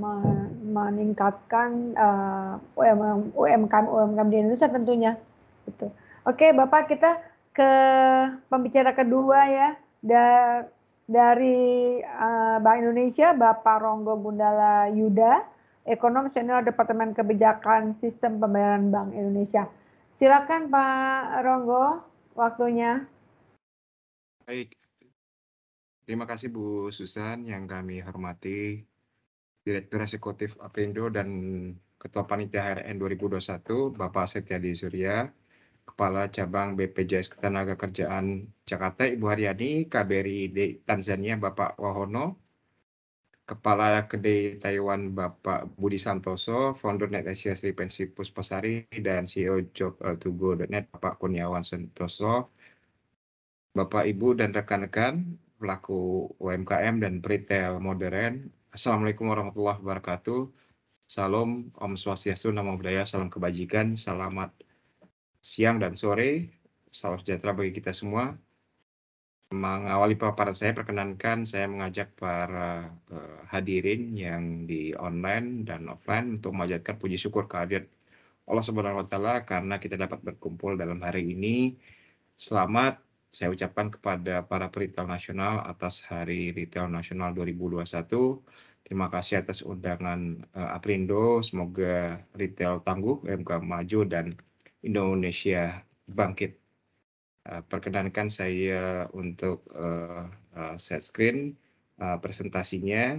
meningkatkan 0.67 1.97
uh, 1.97 2.53
UMKM 2.77 3.87
UMKM 3.87 4.29
di 4.29 4.37
Indonesia 4.41 4.69
tentunya. 4.69 5.13
Gitu. 5.69 5.89
Oke, 6.29 6.55
Bapak 6.55 6.93
kita 6.93 7.19
ke 7.53 7.71
pembicara 8.49 8.93
kedua 8.97 9.41
ya. 9.49 9.69
Da, 10.03 10.27
dari 11.07 11.99
uh, 12.03 12.59
Bank 12.59 12.79
Indonesia, 12.83 13.35
Bapak 13.35 13.83
Ronggo 13.83 14.19
Gundala 14.19 14.91
Yuda, 14.91 15.45
Ekonom 15.87 16.31
Senior 16.31 16.63
Departemen 16.63 17.15
Kebijakan 17.15 17.99
Sistem 17.99 18.39
Pembayaran 18.39 18.91
Bank 18.91 19.15
Indonesia. 19.15 19.67
Silakan 20.19 20.71
Pak 20.71 21.43
Ronggo, 21.43 22.07
waktunya. 22.39 23.03
Baik, 24.47 24.75
terima 26.13 26.29
kasih 26.29 26.53
Bu 26.53 26.93
Susan 26.93 27.41
yang 27.41 27.65
kami 27.65 28.05
hormati, 28.05 28.85
Direktur 29.65 30.05
Eksekutif 30.05 30.61
Apindo 30.61 31.09
dan 31.09 31.33
Ketua 31.97 32.29
Panitia 32.29 32.69
HRN 32.69 33.01
2021, 33.01 33.97
Bapak 33.97 34.29
Setiadi 34.29 34.77
Surya, 34.77 35.33
Kepala 35.89 36.29
Cabang 36.29 36.77
BPJS 36.77 37.33
Ketenagakerjaan 37.33 38.45
Jakarta, 38.69 39.09
Ibu 39.09 39.25
Haryani, 39.25 39.89
KBRI 39.89 40.85
Tanzania, 40.85 41.41
Bapak 41.41 41.81
Wahono, 41.81 42.37
Kepala 43.49 44.05
Kedai 44.05 44.61
Taiwan 44.61 45.17
Bapak 45.17 45.73
Budi 45.81 45.97
Santoso, 45.97 46.77
Founder 46.77 47.09
Net 47.09 47.25
Asia 47.25 47.57
Sri 47.57 47.73
Pensi 47.73 48.05
Puspasari, 48.13 48.85
dan 49.01 49.25
CEO 49.25 49.65
Job2go.net 49.73 50.93
Bapak 50.93 51.17
Kurniawan 51.17 51.65
Santoso, 51.65 52.53
Bapak 53.73 54.05
Ibu 54.05 54.37
dan 54.37 54.53
rekan-rekan 54.53 55.41
pelaku 55.63 56.27
UMKM 56.43 56.99
dan 56.99 57.23
retail 57.23 57.79
modern. 57.79 58.51
Assalamualaikum 58.75 59.31
warahmatullahi 59.31 59.79
wabarakatuh. 59.79 60.51
Salam 61.07 61.71
Om 61.79 61.95
Swastiastu, 61.95 62.51
Namo 62.51 62.75
Buddhaya, 62.75 63.07
salam 63.07 63.31
kebajikan, 63.31 63.95
selamat 63.95 64.51
siang 65.39 65.79
dan 65.79 65.95
sore, 65.95 66.51
salam 66.91 67.23
sejahtera 67.23 67.55
bagi 67.55 67.71
kita 67.79 67.95
semua. 67.95 68.35
Mengawali 69.53 70.17
paparan 70.17 70.57
saya, 70.57 70.73
perkenankan 70.73 71.45
saya 71.45 71.69
mengajak 71.69 72.17
para 72.17 72.89
uh, 73.13 73.45
hadirin 73.53 74.17
yang 74.17 74.65
di 74.65 74.97
online 74.97 75.69
dan 75.69 75.87
offline 75.93 76.41
untuk 76.41 76.57
memanjatkan 76.57 76.97
puji 76.97 77.21
syukur 77.21 77.45
kehadirat 77.47 77.87
Allah 78.49 78.65
Subhanahu 78.65 79.05
karena 79.45 79.77
kita 79.77 80.01
dapat 80.01 80.25
berkumpul 80.25 80.75
dalam 80.81 80.99
hari 81.05 81.37
ini. 81.37 81.77
Selamat 82.41 83.12
saya 83.33 83.49
ucapkan 83.49 83.89
kepada 83.89 84.45
para 84.45 84.69
peritel 84.69 85.09
nasional 85.09 85.65
atas 85.65 86.05
Hari 86.05 86.53
Retail 86.53 86.93
Nasional 86.93 87.33
2021. 87.33 88.05
Terima 88.85 89.09
kasih 89.09 89.41
atas 89.41 89.65
undangan 89.65 90.45
uh, 90.53 90.77
Aprindo. 90.77 91.41
Semoga 91.41 92.21
retail 92.37 92.85
tangguh, 92.85 93.25
UMKM 93.25 93.65
maju 93.65 94.01
dan 94.05 94.37
Indonesia 94.85 95.81
bangkit. 96.13 96.61
Uh, 97.49 97.65
perkenankan 97.65 98.29
saya 98.29 99.09
untuk 99.17 99.65
uh, 99.73 100.29
uh, 100.53 100.77
set 100.77 101.01
screen 101.01 101.57
uh, 102.05 102.21
presentasinya. 102.21 103.17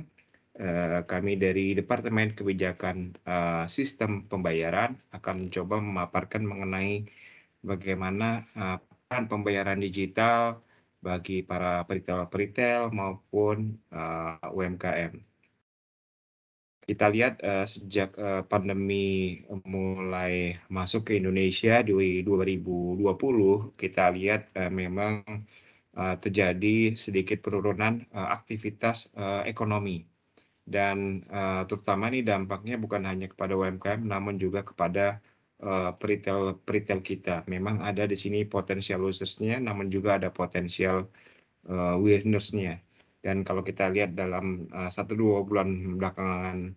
Uh, 0.53 1.01
kami 1.09 1.41
dari 1.41 1.73
Departemen 1.73 2.37
Kebijakan 2.37 3.17
uh, 3.25 3.65
Sistem 3.65 4.29
Pembayaran 4.29 4.93
akan 5.09 5.49
mencoba 5.49 5.81
memaparkan 5.81 6.45
mengenai 6.45 7.09
bagaimana 7.65 8.45
uh, 8.53 8.77
pembayaran 9.31 9.79
digital 9.79 10.59
bagi 11.03 11.43
para 11.43 11.83
peritel-peritel 11.87 12.89
maupun 12.95 13.75
uh, 13.91 14.39
UMKM. 14.55 15.13
Kita 16.83 17.05
lihat 17.07 17.39
uh, 17.43 17.63
sejak 17.67 18.11
uh, 18.19 18.43
pandemi 18.43 19.39
mulai 19.67 20.59
masuk 20.67 21.11
ke 21.11 21.11
Indonesia 21.19 21.79
di 21.79 22.23
2020, 22.23 22.99
kita 23.79 24.11
lihat 24.11 24.51
uh, 24.59 24.71
memang 24.71 25.23
uh, 25.95 26.15
terjadi 26.19 26.99
sedikit 26.99 27.39
penurunan 27.39 28.03
uh, 28.11 28.35
aktivitas 28.35 29.07
uh, 29.15 29.47
ekonomi. 29.47 30.03
Dan 30.63 31.23
uh, 31.31 31.63
terutama 31.67 32.07
ini 32.11 32.23
dampaknya 32.23 32.75
bukan 32.79 33.03
hanya 33.07 33.27
kepada 33.31 33.55
UMKM, 33.55 34.03
namun 34.03 34.35
juga 34.39 34.63
kepada 34.63 35.23
uh, 35.63 35.91
peritel 35.99 36.59
peritel 36.67 36.99
kita. 36.99 37.47
Memang 37.47 37.79
ada 37.89 38.03
di 38.11 38.17
sini 38.19 38.43
potensial 38.43 38.99
losersnya, 39.03 39.57
namun 39.67 39.87
juga 39.95 40.19
ada 40.19 40.29
potensial 40.29 41.07
uh, 41.71 41.95
winnersnya. 42.03 42.79
Dan 43.23 43.47
kalau 43.47 43.63
kita 43.63 43.87
lihat 43.87 44.19
dalam 44.19 44.67
satu 44.91 45.15
uh, 45.15 45.19
dua 45.21 45.37
bulan 45.47 45.95
belakangan 45.95 46.75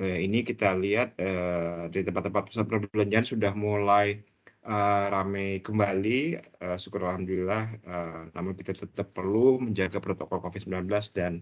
uh, 0.00 0.18
ini 0.20 0.44
kita 0.44 0.76
lihat 0.76 1.16
uh, 1.16 1.88
di 1.88 2.04
tempat-tempat 2.04 2.42
pusat 2.52 2.66
perbelanjaan 2.68 3.24
sudah 3.24 3.52
mulai 3.56 4.20
uh, 4.66 5.04
ramai 5.14 5.64
kembali. 5.64 6.20
Uh, 6.60 6.76
syukur 6.76 7.08
alhamdulillah. 7.08 7.64
Uh, 7.86 8.20
namun 8.36 8.52
kita 8.58 8.76
tetap 8.76 9.08
perlu 9.16 9.62
menjaga 9.62 9.98
protokol 10.02 10.44
COVID-19 10.44 10.84
dan 11.16 11.32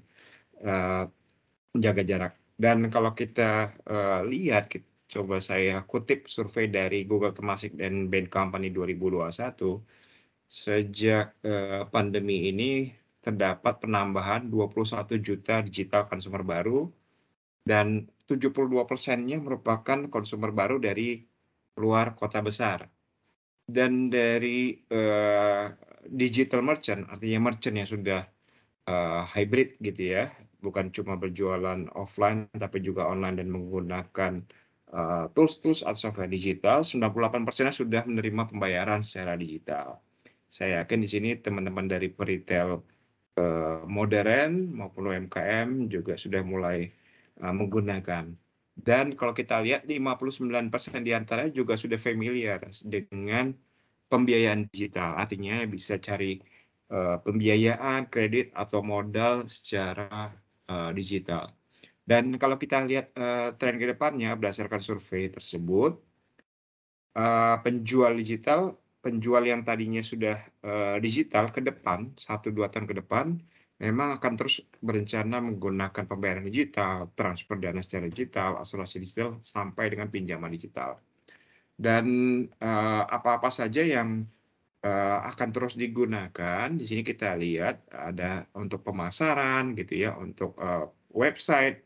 uh, 0.62 1.10
menjaga 1.74 2.02
jarak. 2.06 2.32
Dan 2.54 2.86
kalau 2.94 3.10
kita 3.18 3.74
uh, 3.82 4.22
lihat, 4.22 4.70
kita 4.70 4.93
coba 5.14 5.38
saya 5.38 5.86
kutip 5.86 6.26
survei 6.26 6.66
dari 6.66 7.06
Google 7.06 7.30
Temasek 7.30 7.78
dan 7.78 8.10
Bain 8.10 8.26
Company 8.26 8.74
2021, 8.74 9.78
sejak 10.50 11.38
uh, 11.46 11.86
pandemi 11.86 12.50
ini 12.50 12.90
terdapat 13.22 13.78
penambahan 13.78 14.50
21 14.50 15.22
juta 15.22 15.62
digital 15.62 16.10
consumer 16.10 16.42
baru 16.42 16.90
dan 17.62 18.10
72 18.26 18.52
persennya 18.90 19.38
merupakan 19.38 20.10
konsumer 20.10 20.50
baru 20.50 20.82
dari 20.82 21.22
luar 21.78 22.18
kota 22.18 22.42
besar. 22.42 22.90
Dan 23.64 24.12
dari 24.12 24.76
uh, 24.92 25.72
digital 26.04 26.60
merchant, 26.60 27.08
artinya 27.08 27.48
merchant 27.48 27.80
yang 27.80 27.88
sudah 27.88 28.20
uh, 28.90 29.24
hybrid 29.24 29.80
gitu 29.80 30.20
ya, 30.20 30.28
bukan 30.60 30.92
cuma 30.92 31.16
berjualan 31.16 31.88
offline 31.96 32.52
tapi 32.52 32.84
juga 32.84 33.08
online 33.08 33.40
dan 33.40 33.48
menggunakan 33.48 34.44
Eh, 34.44 34.63
tools-tools 35.34 35.82
uh, 35.82 35.90
atau 35.90 36.08
software 36.08 36.30
digital, 36.30 36.86
98 36.86 37.42
persennya 37.42 37.74
sudah 37.74 38.02
menerima 38.06 38.46
pembayaran 38.46 39.02
secara 39.02 39.34
digital. 39.34 39.98
Saya 40.54 40.86
yakin 40.86 41.02
di 41.02 41.08
sini 41.10 41.30
teman-teman 41.34 41.90
dari 41.90 42.14
retail 42.14 42.78
uh, 43.38 43.82
modern 43.90 44.70
maupun 44.70 45.10
UMKM 45.10 45.90
juga 45.90 46.14
sudah 46.14 46.46
mulai 46.46 46.94
uh, 47.42 47.50
menggunakan. 47.50 48.30
Dan 48.74 49.14
kalau 49.14 49.34
kita 49.34 49.62
lihat 49.62 49.86
59% 49.86 50.70
di 51.02 51.14
antaranya 51.14 51.50
juga 51.54 51.78
sudah 51.78 51.98
familiar 51.98 52.58
dengan 53.10 53.54
pembiayaan 54.10 54.70
digital. 54.70 55.14
Artinya 55.18 55.62
bisa 55.66 55.98
cari 55.98 56.38
uh, 56.90 57.18
pembiayaan, 57.22 58.10
kredit, 58.10 58.50
atau 58.54 58.82
modal 58.82 59.46
secara 59.46 60.30
uh, 60.70 60.90
digital. 60.94 61.50
Dan 62.04 62.36
kalau 62.36 62.60
kita 62.60 62.84
lihat 62.84 63.16
uh, 63.16 63.56
tren 63.56 63.80
ke 63.80 63.88
depannya 63.88 64.36
berdasarkan 64.36 64.80
survei 64.84 65.32
tersebut, 65.32 65.96
uh, 67.16 67.56
penjual 67.64 68.12
digital, 68.12 68.76
penjual 69.00 69.40
yang 69.40 69.64
tadinya 69.64 70.04
sudah 70.04 70.36
uh, 70.64 70.96
digital 71.00 71.48
ke 71.48 71.64
depan, 71.64 72.12
satu 72.20 72.52
dua 72.52 72.68
tahun 72.68 72.84
ke 72.84 73.00
depan, 73.00 73.40
memang 73.80 74.20
akan 74.20 74.32
terus 74.36 74.60
berencana 74.84 75.40
menggunakan 75.40 76.04
pembayaran 76.04 76.44
digital, 76.44 77.08
transfer 77.16 77.56
dana 77.56 77.80
secara 77.80 78.04
digital, 78.12 78.60
asuransi 78.60 79.00
digital, 79.00 79.40
sampai 79.40 79.88
dengan 79.88 80.12
pinjaman 80.12 80.52
digital. 80.52 81.00
Dan 81.74 82.06
apa-apa 83.08 83.50
uh, 83.50 83.54
saja 83.64 83.82
yang 83.82 84.28
uh, 84.84 85.18
akan 85.32 85.48
terus 85.50 85.74
digunakan, 85.74 86.68
di 86.70 86.84
sini 86.84 87.02
kita 87.02 87.34
lihat 87.34 87.88
ada 87.90 88.46
untuk 88.54 88.84
pemasaran, 88.84 89.72
gitu 89.74 90.06
ya, 90.06 90.14
untuk 90.14 90.54
uh, 90.60 90.86
website, 91.10 91.82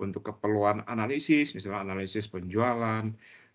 untuk 0.00 0.32
keperluan 0.32 0.82
analisis, 0.88 1.52
misalnya 1.52 1.84
analisis 1.84 2.26
penjualan, 2.26 3.04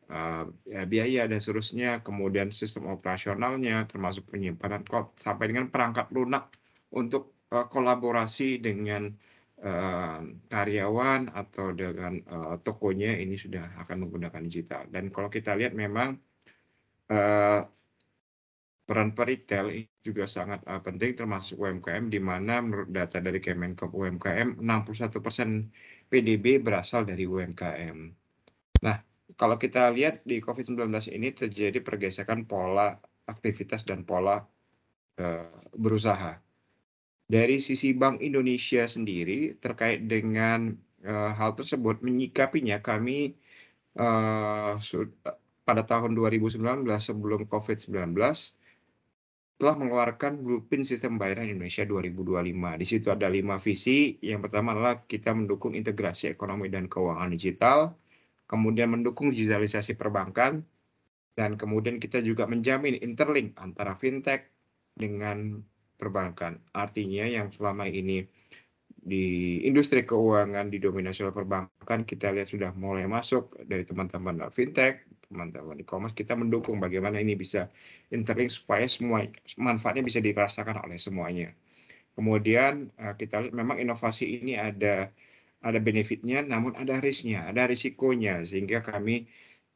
uh, 0.10 0.46
ya, 0.70 0.84
biaya 0.86 1.26
dan 1.26 1.42
seterusnya, 1.42 2.06
kemudian 2.06 2.54
sistem 2.54 2.90
operasionalnya, 2.94 3.90
termasuk 3.90 4.30
penyimpanan 4.30 4.86
kode, 4.86 5.18
sampai 5.20 5.50
dengan 5.50 5.74
perangkat 5.74 6.10
lunak 6.14 6.54
untuk 6.94 7.36
uh, 7.50 7.66
kolaborasi 7.66 8.62
dengan 8.62 9.10
uh, 9.66 10.20
karyawan 10.50 11.34
atau 11.34 11.74
dengan 11.74 12.22
uh, 12.30 12.56
tokonya 12.62 13.18
ini 13.18 13.36
sudah 13.36 13.82
akan 13.82 14.08
menggunakan 14.08 14.42
digital. 14.46 14.86
Dan 14.90 15.10
kalau 15.10 15.28
kita 15.34 15.58
lihat 15.58 15.74
memang 15.74 16.18
uh, 17.10 17.62
peran 18.86 19.18
peritel 19.18 19.74
ini 19.74 19.90
juga 20.06 20.30
sangat 20.30 20.62
uh, 20.70 20.78
penting 20.78 21.18
termasuk 21.18 21.58
UMKM 21.58 22.14
di 22.14 22.22
mana 22.22 22.62
menurut 22.62 22.94
data 22.94 23.18
dari 23.18 23.42
Kemenkop 23.42 23.90
UMKM 23.90 24.62
61 24.62 25.26
persen 25.26 25.50
PDB 26.08 26.62
berasal 26.62 27.04
dari 27.04 27.26
UMKM. 27.26 27.98
Nah, 28.86 28.98
kalau 29.36 29.58
kita 29.60 29.92
lihat 29.92 30.24
di 30.24 30.40
COVID-19 30.40 30.88
ini 31.12 31.34
terjadi 31.34 31.82
pergesekan 31.82 32.46
pola 32.46 32.96
aktivitas 33.26 33.84
dan 33.84 34.06
pola 34.06 34.46
uh, 35.20 35.60
berusaha. 35.76 36.38
Dari 37.26 37.58
sisi 37.58 37.98
Bank 37.98 38.22
Indonesia 38.22 38.86
sendiri 38.86 39.58
terkait 39.58 40.06
dengan 40.06 40.78
uh, 41.02 41.32
hal 41.34 41.58
tersebut 41.58 42.06
menyikapinya 42.06 42.78
kami 42.86 43.34
uh, 43.98 44.78
pada 45.66 45.82
tahun 45.82 46.14
2019 46.14 46.62
sebelum 47.02 47.50
COVID-19 47.50 48.14
telah 49.56 49.76
mengeluarkan 49.80 50.44
blueprint 50.44 50.84
sistem 50.84 51.16
pembayaran 51.16 51.48
Indonesia 51.48 51.88
2025. 51.88 52.82
Di 52.82 52.86
situ 52.86 53.08
ada 53.08 53.32
lima 53.32 53.56
visi. 53.56 54.20
Yang 54.20 54.52
pertama 54.52 54.76
adalah 54.76 55.08
kita 55.08 55.32
mendukung 55.32 55.72
integrasi 55.72 56.28
ekonomi 56.28 56.68
dan 56.68 56.92
keuangan 56.92 57.32
digital, 57.32 57.96
kemudian 58.52 58.92
mendukung 58.92 59.32
digitalisasi 59.32 59.96
perbankan, 59.96 60.60
dan 61.40 61.56
kemudian 61.56 62.04
kita 62.04 62.20
juga 62.20 62.48
menjamin 62.48 63.00
interlink 63.00 63.56
antara 63.56 63.96
fintech 63.96 64.52
dengan 64.92 65.64
perbankan. 65.96 66.60
Artinya 66.76 67.24
yang 67.24 67.52
selama 67.56 67.88
ini 67.88 68.28
di 69.06 69.24
industri 69.70 70.02
keuangan 70.10 70.66
didominasi 70.74 71.22
oleh 71.22 71.36
perbankan 71.38 72.00
kita 72.10 72.34
lihat 72.34 72.50
sudah 72.50 72.72
mulai 72.74 73.06
masuk 73.06 73.54
dari 73.70 73.86
teman-teman 73.86 74.50
fintech, 74.50 75.06
teman-teman 75.30 75.78
e-commerce 75.78 76.18
kita 76.18 76.34
mendukung 76.34 76.82
bagaimana 76.82 77.22
ini 77.22 77.38
bisa 77.38 77.70
interlink 78.10 78.50
supaya 78.50 78.90
semua 78.90 79.30
manfaatnya 79.62 80.02
bisa 80.02 80.18
dirasakan 80.26 80.82
oleh 80.86 80.98
semuanya. 80.98 81.54
Kemudian 82.18 82.90
eh, 82.98 83.14
kita 83.22 83.46
lihat 83.46 83.54
memang 83.54 83.78
inovasi 83.78 84.42
ini 84.42 84.58
ada 84.58 85.14
ada 85.62 85.80
benefitnya 85.82 86.42
namun 86.42 86.74
ada 86.74 86.98
risknya, 86.98 87.46
ada 87.50 87.70
risikonya 87.70 88.42
sehingga 88.50 88.82
kami 88.82 89.30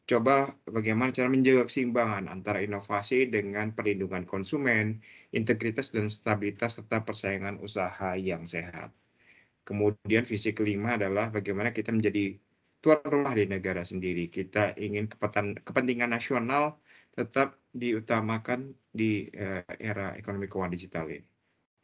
coba 0.09 0.57
bagaimana 0.65 1.13
cara 1.13 1.29
menjaga 1.29 1.69
keseimbangan 1.69 2.25
antara 2.33 2.65
inovasi 2.65 3.29
dengan 3.29 3.77
perlindungan 3.77 4.25
konsumen, 4.25 5.05
integritas 5.37 5.93
dan 5.93 6.09
stabilitas 6.09 6.81
serta 6.81 7.05
persaingan 7.05 7.61
usaha 7.61 8.17
yang 8.17 8.49
sehat. 8.49 8.89
Kemudian 9.69 10.25
visi 10.25 10.49
kelima 10.57 10.97
adalah 10.97 11.29
bagaimana 11.29 11.69
kita 11.69 11.93
menjadi 11.93 12.33
tuan 12.81 13.05
rumah 13.05 13.37
di 13.37 13.45
negara 13.45 13.85
sendiri. 13.85 14.25
Kita 14.33 14.73
ingin 14.81 15.05
kepentingan 15.61 16.09
nasional 16.09 16.81
tetap 17.13 17.61
diutamakan 17.69 18.73
di 18.89 19.29
eh, 19.29 19.61
era 19.77 20.17
ekonomi 20.17 20.49
keuangan 20.49 20.73
digital 20.73 21.05
ini. 21.13 21.21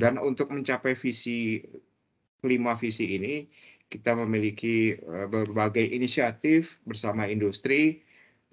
Dan 0.01 0.17
untuk 0.17 0.49
mencapai 0.49 0.97
visi 0.97 1.61
kelima 2.41 2.73
visi 2.73 3.05
ini, 3.05 3.45
kita 3.85 4.17
memiliki 4.17 4.97
eh, 4.97 5.27
berbagai 5.29 5.85
inisiatif 5.85 6.81
bersama 6.89 7.29
industri, 7.29 8.01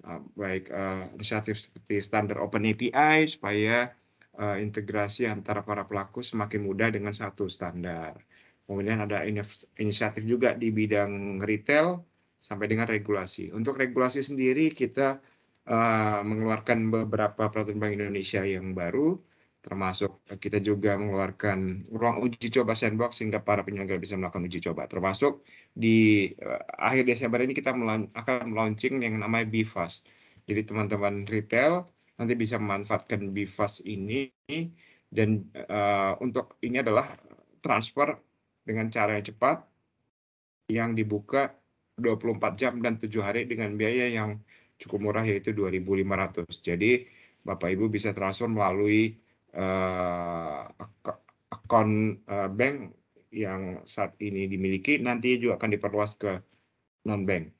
eh, 0.05 0.21
baik 0.37 0.69
inisiatif 1.17 1.57
seperti 1.57 2.05
standar 2.05 2.37
Open 2.37 2.69
API 2.69 3.25
supaya 3.25 3.89
integrasi 4.33 5.29
antara 5.29 5.61
para 5.61 5.85
pelaku 5.85 6.25
semakin 6.25 6.65
mudah 6.65 6.89
dengan 6.89 7.13
satu 7.13 7.45
standar 7.45 8.17
Kemudian 8.63 9.03
ada 9.03 9.27
inisiatif 9.77 10.23
juga 10.23 10.55
di 10.55 10.71
bidang 10.71 11.43
retail 11.43 11.99
sampai 12.39 12.71
dengan 12.71 12.87
regulasi. 12.87 13.51
Untuk 13.51 13.75
regulasi 13.75 14.23
sendiri 14.23 14.71
kita 14.71 15.19
uh, 15.67 16.19
mengeluarkan 16.23 16.91
beberapa 16.91 17.51
peraturan 17.51 17.79
Bank 17.79 17.93
Indonesia 17.99 18.43
yang 18.43 18.71
baru, 18.71 19.19
termasuk 19.63 20.19
kita 20.43 20.59
juga 20.59 20.99
mengeluarkan 20.99 21.87
ruang 21.95 22.19
uji 22.19 22.51
coba 22.51 22.75
sandbox 22.75 23.23
sehingga 23.23 23.39
para 23.39 23.63
penyelenggara 23.63 23.99
bisa 23.99 24.19
melakukan 24.19 24.43
uji 24.47 24.59
coba. 24.59 24.87
Termasuk 24.91 25.43
di 25.71 26.31
uh, 26.43 26.59
akhir 26.79 27.07
Desember 27.07 27.39
ini 27.43 27.55
kita 27.55 27.71
akan 28.11 28.51
launching 28.51 29.03
yang 29.03 29.19
namanya 29.19 29.47
BFAS. 29.47 30.03
Jadi 30.43 30.67
teman-teman 30.67 31.23
retail 31.27 31.87
nanti 32.19 32.35
bisa 32.35 32.59
memanfaatkan 32.59 33.31
BFAS 33.31 33.83
ini 33.87 34.31
dan 35.11 35.47
uh, 35.71 36.19
untuk 36.19 36.59
ini 36.59 36.83
adalah 36.83 37.15
transfer 37.63 38.19
dengan 38.63 38.87
cara 38.89 39.19
yang 39.19 39.27
cepat 39.27 39.57
yang 40.71 40.89
dibuka 40.95 41.51
24 41.99 42.59
jam 42.59 42.73
dan 42.79 42.97
7 42.97 43.11
hari 43.21 43.45
dengan 43.45 43.75
biaya 43.77 44.09
yang 44.09 44.39
cukup 44.81 44.99
murah 45.11 45.23
yaitu 45.27 45.53
2.500. 45.53 46.47
Jadi 46.63 47.05
Bapak 47.43 47.69
Ibu 47.75 47.91
bisa 47.91 48.15
transfer 48.15 48.47
melalui 48.47 49.19
uh, 49.53 50.65
akun 51.51 52.17
uh, 52.25 52.49
bank 52.49 52.95
yang 53.33 53.81
saat 53.83 54.15
ini 54.21 54.45
dimiliki 54.47 55.01
nanti 55.01 55.37
juga 55.41 55.59
akan 55.59 55.69
diperluas 55.75 56.11
ke 56.17 56.31
non 57.05 57.27
bank. 57.27 57.51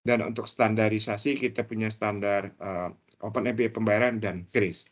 Dan 0.00 0.24
untuk 0.24 0.48
standarisasi 0.48 1.36
kita 1.36 1.64
punya 1.68 1.92
standar 1.92 2.52
uh, 2.60 2.88
Open 3.20 3.44
API 3.52 3.68
pembayaran 3.68 4.16
dan 4.16 4.48
KRIS. 4.48 4.88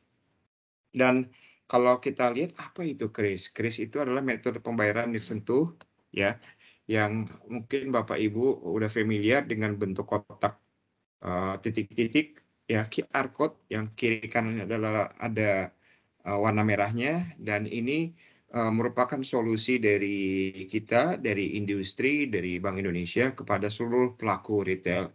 Dan 0.92 1.32
kalau 1.68 2.00
kita 2.00 2.32
lihat 2.32 2.56
apa 2.56 2.80
itu 2.82 3.12
kris? 3.12 3.52
Kris 3.52 3.76
itu 3.76 4.00
adalah 4.00 4.24
metode 4.24 4.58
pembayaran 4.64 5.12
disentuh 5.12 5.76
ya 6.08 6.40
yang 6.88 7.28
mungkin 7.44 7.92
Bapak 7.92 8.16
Ibu 8.16 8.64
udah 8.64 8.88
familiar 8.88 9.44
dengan 9.44 9.76
bentuk 9.76 10.08
kotak 10.08 10.56
eh, 11.20 11.54
titik-titik 11.60 12.40
uh, 12.40 12.42
ya 12.68 12.82
QR 12.88 13.28
code 13.36 13.56
yang 13.68 13.92
kiri 13.92 14.24
kanan 14.28 14.64
adalah 14.64 15.12
ada 15.20 15.72
uh, 16.28 16.38
warna 16.40 16.64
merahnya 16.64 17.36
dan 17.40 17.64
ini 17.64 18.12
uh, 18.52 18.68
merupakan 18.72 19.20
solusi 19.24 19.80
dari 19.80 20.52
kita 20.68 21.16
dari 21.16 21.56
industri 21.56 22.28
dari 22.28 22.60
Bank 22.60 22.76
Indonesia 22.80 23.32
kepada 23.32 23.72
seluruh 23.72 24.20
pelaku 24.20 24.64
retail 24.68 25.08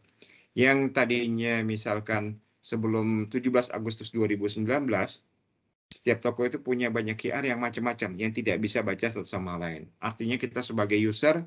yang 0.57 0.93
tadinya 0.93 1.61
misalkan 1.61 2.41
sebelum 2.61 3.30
17 3.30 3.73
Agustus 3.73 4.09
2019 4.14 4.65
setiap 5.93 6.25
toko 6.25 6.49
itu 6.49 6.57
punya 6.57 6.89
banyak 6.89 7.13
QR 7.13 7.45
yang 7.45 7.61
macam-macam 7.61 8.17
yang 8.17 8.33
tidak 8.33 8.57
bisa 8.57 8.81
baca 8.81 9.05
satu 9.05 9.30
sama 9.30 9.61
lain. 9.61 9.85
Artinya 10.01 10.41
kita 10.41 10.65
sebagai 10.65 10.97
user 10.97 11.45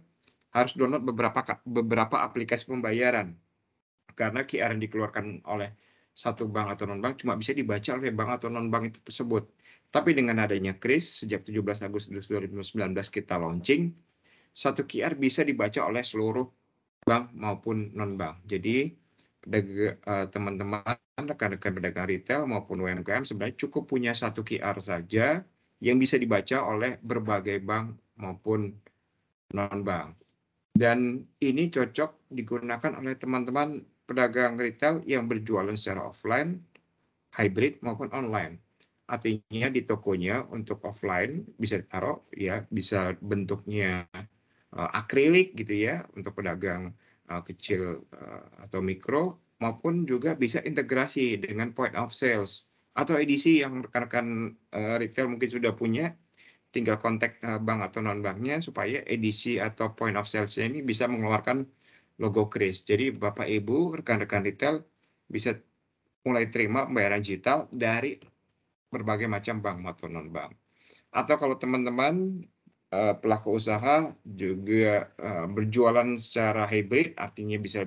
harus 0.54 0.72
download 0.78 1.02
beberapa 1.02 1.42
beberapa 1.66 2.22
aplikasi 2.22 2.70
pembayaran 2.70 3.34
karena 4.14 4.46
QR 4.46 4.70
yang 4.72 4.82
dikeluarkan 4.86 5.42
oleh 5.50 5.74
satu 6.16 6.48
bank 6.48 6.78
atau 6.78 6.88
non 6.88 7.02
bank 7.04 7.20
cuma 7.20 7.36
bisa 7.36 7.52
dibaca 7.52 7.92
oleh 7.92 8.08
bank 8.14 8.40
atau 8.40 8.48
non 8.48 8.70
bank 8.72 8.94
itu 8.94 9.00
tersebut. 9.04 9.44
Tapi 9.92 10.16
dengan 10.16 10.40
adanya 10.40 10.72
KRIS 10.78 11.26
sejak 11.26 11.44
17 11.44 11.84
Agustus 11.84 12.30
2019 12.30 12.72
kita 13.12 13.36
launching, 13.36 13.92
satu 14.56 14.88
QR 14.88 15.12
bisa 15.18 15.44
dibaca 15.44 15.84
oleh 15.84 16.00
seluruh 16.00 16.48
bank 17.04 17.36
maupun 17.36 17.92
non 17.92 18.16
bank. 18.16 18.48
Jadi 18.48 18.96
teman-teman 20.34 20.98
rekan-rekan 21.16 21.72
pedagang 21.78 22.10
retail 22.10 22.42
maupun 22.50 22.82
UMKM 22.82 23.24
sebenarnya 23.24 23.56
cukup 23.56 23.86
punya 23.86 24.12
satu 24.12 24.42
QR 24.42 24.76
saja 24.82 25.46
yang 25.80 25.96
bisa 26.00 26.18
dibaca 26.18 26.66
oleh 26.66 26.98
berbagai 27.00 27.62
bank 27.62 27.94
maupun 28.18 28.74
non 29.54 29.80
bank. 29.86 30.18
Dan 30.76 31.24
ini 31.40 31.72
cocok 31.72 32.28
digunakan 32.28 32.92
oleh 33.00 33.16
teman-teman 33.16 33.80
pedagang 34.04 34.60
retail 34.60 35.00
yang 35.08 35.24
berjualan 35.24 35.72
secara 35.72 36.12
offline, 36.12 36.60
hybrid 37.32 37.80
maupun 37.80 38.12
online. 38.12 38.60
Artinya 39.06 39.70
di 39.70 39.86
tokonya 39.86 40.44
untuk 40.52 40.84
offline 40.84 41.46
bisa 41.56 41.80
ditaruh 41.80 42.28
ya, 42.34 42.66
bisa 42.68 43.16
bentuknya 43.22 44.04
uh, 44.76 44.90
akrilik 44.92 45.56
gitu 45.56 45.74
ya 45.74 46.04
untuk 46.12 46.36
pedagang 46.36 46.92
uh, 47.30 47.42
kecil 47.42 48.06
uh, 48.12 48.42
atau 48.64 48.80
mikro 48.82 49.40
maupun 49.62 50.04
juga 50.04 50.36
bisa 50.36 50.60
integrasi 50.60 51.40
dengan 51.40 51.72
point 51.72 51.96
of 51.96 52.12
sales 52.12 52.68
atau 52.96 53.16
edisi 53.16 53.60
yang 53.60 53.84
rekan-rekan 53.84 54.56
uh, 54.72 54.96
retail 55.00 55.28
mungkin 55.28 55.48
sudah 55.48 55.72
punya 55.76 56.12
tinggal 56.74 57.00
kontak 57.00 57.40
bank 57.40 57.88
atau 57.88 58.04
non 58.04 58.20
banknya 58.20 58.60
supaya 58.60 59.00
edisi 59.08 59.56
atau 59.56 59.96
point 59.96 60.12
of 60.12 60.28
sales 60.28 60.60
ini 60.60 60.84
bisa 60.84 61.08
mengeluarkan 61.08 61.64
logo 62.20 62.52
kris. 62.52 62.84
Jadi 62.84 63.16
Bapak 63.16 63.48
Ibu 63.48 63.96
rekan-rekan 63.96 64.44
retail 64.44 64.84
bisa 65.24 65.56
mulai 66.28 66.52
terima 66.52 66.84
pembayaran 66.84 67.22
digital 67.24 67.70
dari 67.72 68.20
berbagai 68.92 69.30
macam 69.30 69.62
bank 69.62 69.76
maupun 69.80 70.10
non 70.12 70.28
bank. 70.28 70.52
Atau 71.16 71.40
kalau 71.40 71.56
teman-teman 71.56 72.44
uh, 72.92 73.14
pelaku 73.18 73.58
usaha 73.58 74.12
juga 74.22 75.10
uh, 75.18 75.46
berjualan 75.50 76.14
secara 76.18 76.68
hybrid, 76.68 77.16
artinya 77.18 77.58
bisa 77.58 77.86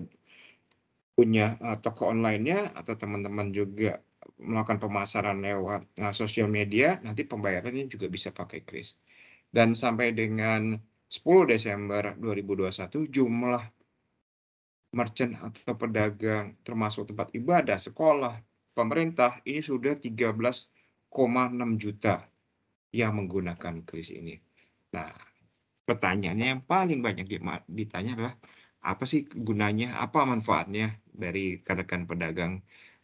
punya 1.15 1.59
uh, 1.59 1.77
toko 1.79 2.07
online-nya 2.07 2.71
atau 2.75 2.95
teman-teman 2.95 3.51
juga 3.51 3.99
melakukan 4.39 4.79
pemasaran 4.79 5.43
lewat 5.43 5.83
uh, 5.99 6.15
sosial 6.15 6.47
media, 6.47 6.99
nanti 7.03 7.27
pembayarannya 7.27 7.91
juga 7.91 8.07
bisa 8.07 8.31
pakai 8.31 8.63
kris. 8.63 8.95
Dan 9.49 9.75
sampai 9.75 10.15
dengan 10.15 10.79
10 11.09 11.49
Desember 11.49 12.13
2021 12.21 13.09
jumlah 13.09 13.63
merchant 14.93 15.33
atau 15.37 15.73
pedagang 15.77 16.57
termasuk 16.65 17.09
tempat 17.09 17.33
ibadah, 17.33 17.77
sekolah, 17.77 18.41
pemerintah 18.73 19.41
ini 19.45 19.61
sudah 19.61 19.97
13,6 19.97 20.69
juta 21.81 22.25
yang 22.93 23.17
menggunakan 23.21 23.85
kris 23.85 24.09
ini. 24.13 24.48
Nah, 24.95 25.13
pertanyaannya 25.85 26.47
yang 26.57 26.63
paling 26.65 26.99
banyak 27.05 27.25
ditanya 27.69 28.11
adalah 28.17 28.35
apa 28.79 29.03
sih 29.03 29.27
gunanya, 29.27 29.99
apa 29.99 30.23
manfaatnya 30.23 31.03
dari 31.11 31.59
rekan-rekan 31.59 32.07
pedagang 32.09 32.53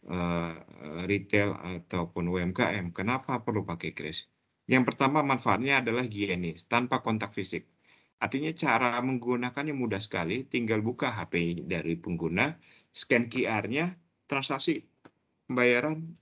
uh, 0.08 0.56
retail 1.04 1.52
ataupun 1.56 2.24
UMKM. 2.32 2.94
Kenapa 2.96 3.44
perlu 3.44 3.62
pakai 3.66 3.92
kris? 3.92 4.26
Yang 4.66 4.94
pertama 4.94 5.22
manfaatnya 5.22 5.84
adalah 5.84 6.02
higienis, 6.02 6.66
tanpa 6.66 7.04
kontak 7.04 7.30
fisik. 7.36 7.70
Artinya 8.16 8.50
cara 8.56 8.96
menggunakannya 9.04 9.76
mudah 9.76 10.00
sekali, 10.00 10.48
tinggal 10.48 10.80
buka 10.80 11.12
HP 11.12 11.62
dari 11.68 11.94
pengguna, 12.00 12.56
scan 12.90 13.28
QR-nya, 13.28 13.94
transaksi 14.26 14.82
pembayaran 15.46 16.16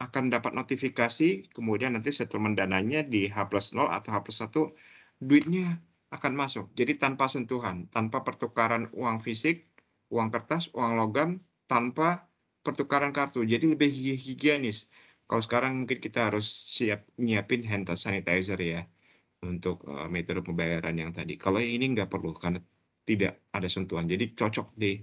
akan 0.00 0.24
dapat 0.32 0.52
notifikasi, 0.56 1.52
kemudian 1.54 1.94
nanti 1.94 2.10
settlement 2.10 2.58
dananya 2.58 3.06
di 3.06 3.30
H 3.30 3.46
plus 3.46 3.76
0 3.76 3.92
atau 3.92 4.10
H 4.10 4.16
plus 4.26 4.38
1, 4.42 4.74
duitnya 5.20 5.78
akan 6.14 6.32
masuk. 6.38 6.70
Jadi 6.78 6.94
tanpa 6.98 7.26
sentuhan, 7.26 7.90
tanpa 7.90 8.22
pertukaran 8.22 8.90
uang 8.94 9.18
fisik, 9.18 9.66
uang 10.14 10.30
kertas, 10.30 10.70
uang 10.70 10.94
logam, 10.94 11.42
tanpa 11.66 12.30
pertukaran 12.62 13.10
kartu. 13.10 13.42
Jadi 13.42 13.74
lebih 13.74 13.90
higienis. 14.14 14.88
Kalau 15.26 15.42
sekarang 15.42 15.84
mungkin 15.84 15.98
kita 15.98 16.30
harus 16.30 16.46
siap 16.46 17.08
nyiapin 17.18 17.64
hand 17.64 17.88
sanitizer 17.96 18.60
ya 18.60 18.84
untuk 19.42 19.84
uh, 19.88 20.06
metode 20.06 20.44
pembayaran 20.44 20.94
yang 20.94 21.10
tadi. 21.10 21.34
Kalau 21.40 21.58
ini 21.58 21.92
nggak 21.92 22.08
perlu 22.08 22.36
karena 22.36 22.60
tidak 23.04 23.40
ada 23.52 23.68
sentuhan. 23.68 24.08
Jadi 24.08 24.32
cocok 24.36 24.72
di 24.76 25.00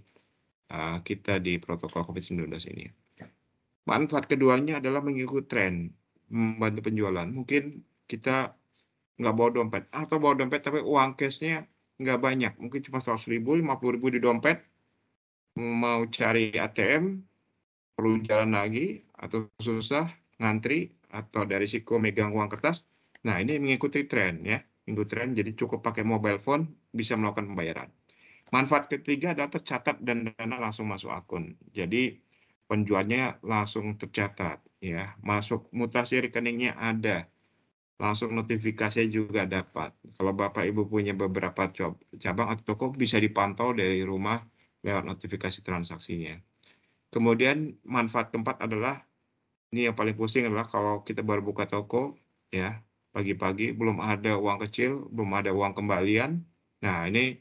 uh, 0.73 1.01
kita 1.03 1.37
di 1.41 1.57
protokol 1.61 2.05
COVID-19 2.07 2.47
ini. 2.73 2.85
Manfaat 3.81 4.29
keduanya 4.29 4.77
adalah 4.77 5.01
mengikuti 5.01 5.49
tren, 5.49 5.89
membantu 6.29 6.85
penjualan. 6.85 7.25
Mungkin 7.25 7.81
kita 8.05 8.53
nggak 9.21 9.35
bawa 9.37 9.49
dompet. 9.53 9.83
Atau 9.93 10.17
bawa 10.17 10.33
dompet 10.41 10.65
tapi 10.65 10.81
uang 10.81 11.13
cashnya 11.13 11.69
nggak 12.01 12.19
banyak. 12.19 12.53
Mungkin 12.57 12.81
cuma 12.89 12.97
seratus 12.97 13.29
ribu 13.29 13.53
lima 13.53 13.77
puluh 13.77 14.01
ribu 14.01 14.09
di 14.09 14.17
dompet. 14.17 14.65
Mau 15.61 16.09
cari 16.09 16.57
ATM 16.57 17.21
perlu 17.93 18.17
jalan 18.25 18.57
lagi 18.57 19.05
atau 19.13 19.45
susah 19.61 20.09
ngantri 20.41 20.89
atau 21.13 21.45
dari 21.45 21.69
risiko 21.69 22.01
megang 22.01 22.33
uang 22.33 22.49
kertas. 22.49 22.81
Nah 23.27 23.37
ini 23.37 23.61
mengikuti 23.61 24.09
tren 24.09 24.41
ya. 24.41 24.57
Minggu 24.89 25.05
tren 25.05 25.37
jadi 25.37 25.53
cukup 25.53 25.85
pakai 25.85 26.01
mobile 26.01 26.41
phone 26.41 26.65
bisa 26.89 27.13
melakukan 27.13 27.53
pembayaran. 27.53 27.89
Manfaat 28.51 28.89
ketiga 28.91 29.31
adalah 29.37 29.53
tercatat 29.53 30.01
dan 30.01 30.33
dana 30.33 30.57
langsung 30.57 30.89
masuk 30.89 31.13
akun. 31.13 31.55
Jadi 31.71 32.17
penjualnya 32.65 33.37
langsung 33.45 33.95
tercatat 33.95 34.59
ya. 34.81 35.13
Masuk 35.21 35.69
mutasi 35.71 36.19
rekeningnya 36.19 36.75
ada 36.75 37.29
langsung 38.01 38.33
notifikasi 38.33 39.05
juga 39.13 39.45
dapat. 39.45 39.93
Kalau 40.17 40.33
Bapak 40.33 40.65
Ibu 40.65 40.89
punya 40.89 41.13
beberapa 41.13 41.69
cabang 42.17 42.49
atau 42.49 42.73
toko 42.73 42.89
bisa 42.89 43.21
dipantau 43.21 43.77
dari 43.77 44.01
rumah 44.01 44.41
lewat 44.81 45.05
notifikasi 45.05 45.61
transaksinya. 45.61 46.41
Kemudian 47.13 47.77
manfaat 47.85 48.33
keempat 48.33 48.65
adalah 48.65 49.05
ini 49.69 49.85
yang 49.85 49.93
paling 49.93 50.17
pusing 50.17 50.49
adalah 50.49 50.65
kalau 50.65 51.05
kita 51.05 51.21
baru 51.21 51.45
buka 51.45 51.69
toko 51.69 52.17
ya 52.49 52.81
pagi-pagi 53.13 53.77
belum 53.77 54.01
ada 54.01 54.33
uang 54.33 54.65
kecil, 54.65 55.05
belum 55.13 55.37
ada 55.37 55.53
uang 55.53 55.77
kembalian. 55.77 56.41
Nah 56.81 57.05
ini 57.05 57.37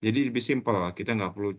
jadi 0.00 0.32
lebih 0.32 0.40
simpel 0.40 0.80
kita 0.96 1.12
nggak 1.12 1.36
perlu 1.36 1.52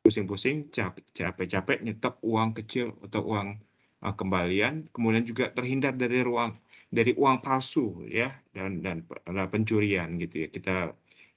pusing-pusing 0.00 0.72
capek-capek 0.72 1.84
nyetok 1.84 2.22
uang 2.24 2.56
kecil 2.56 2.96
atau 3.04 3.20
uang 3.26 3.58
uh, 4.00 4.14
kembalian, 4.16 4.88
kemudian 4.94 5.26
juga 5.26 5.50
terhindar 5.52 5.92
dari 5.98 6.22
ruang 6.22 6.54
dari 6.86 7.12
uang 7.14 7.42
palsu 7.42 8.06
ya 8.06 8.30
dan 8.54 8.80
dan 8.84 9.02
pencurian 9.50 10.16
gitu 10.22 10.46
ya. 10.46 10.48
Kita 10.50 10.74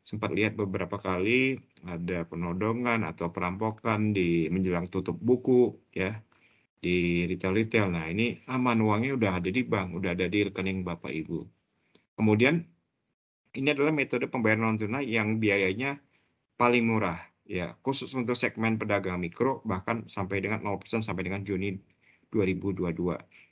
sempat 0.05 0.33
lihat 0.33 0.57
beberapa 0.57 0.97
kali 0.97 1.59
ada 1.85 2.25
penodongan 2.25 3.05
atau 3.05 3.29
perampokan 3.29 4.15
di 4.15 4.49
menjelang 4.49 4.89
tutup 4.89 5.17
buku 5.21 5.73
ya 5.93 6.17
di 6.79 7.27
retail-retail. 7.27 7.91
Nah, 7.91 8.07
ini 8.07 8.39
aman 8.47 8.79
uangnya 8.79 9.19
udah 9.19 9.31
ada 9.43 9.49
di 9.51 9.61
bank, 9.67 9.99
udah 9.99 10.15
ada 10.15 10.25
di 10.31 10.47
rekening 10.47 10.87
Bapak 10.87 11.11
Ibu. 11.11 11.39
Kemudian 12.15 12.63
ini 13.55 13.67
adalah 13.69 13.91
metode 13.91 14.25
pembayaran 14.31 14.63
non 14.63 14.77
tunai 14.79 15.05
yang 15.07 15.37
biayanya 15.41 15.99
paling 16.55 16.83
murah 16.87 17.19
ya, 17.47 17.75
khusus 17.83 18.11
untuk 18.15 18.37
segmen 18.37 18.77
pedagang 18.79 19.19
mikro 19.19 19.59
bahkan 19.65 20.07
sampai 20.07 20.39
dengan 20.43 20.63
0% 20.63 21.03
sampai 21.03 21.23
dengan 21.27 21.43
Juni 21.43 21.75
2022. 22.31 22.93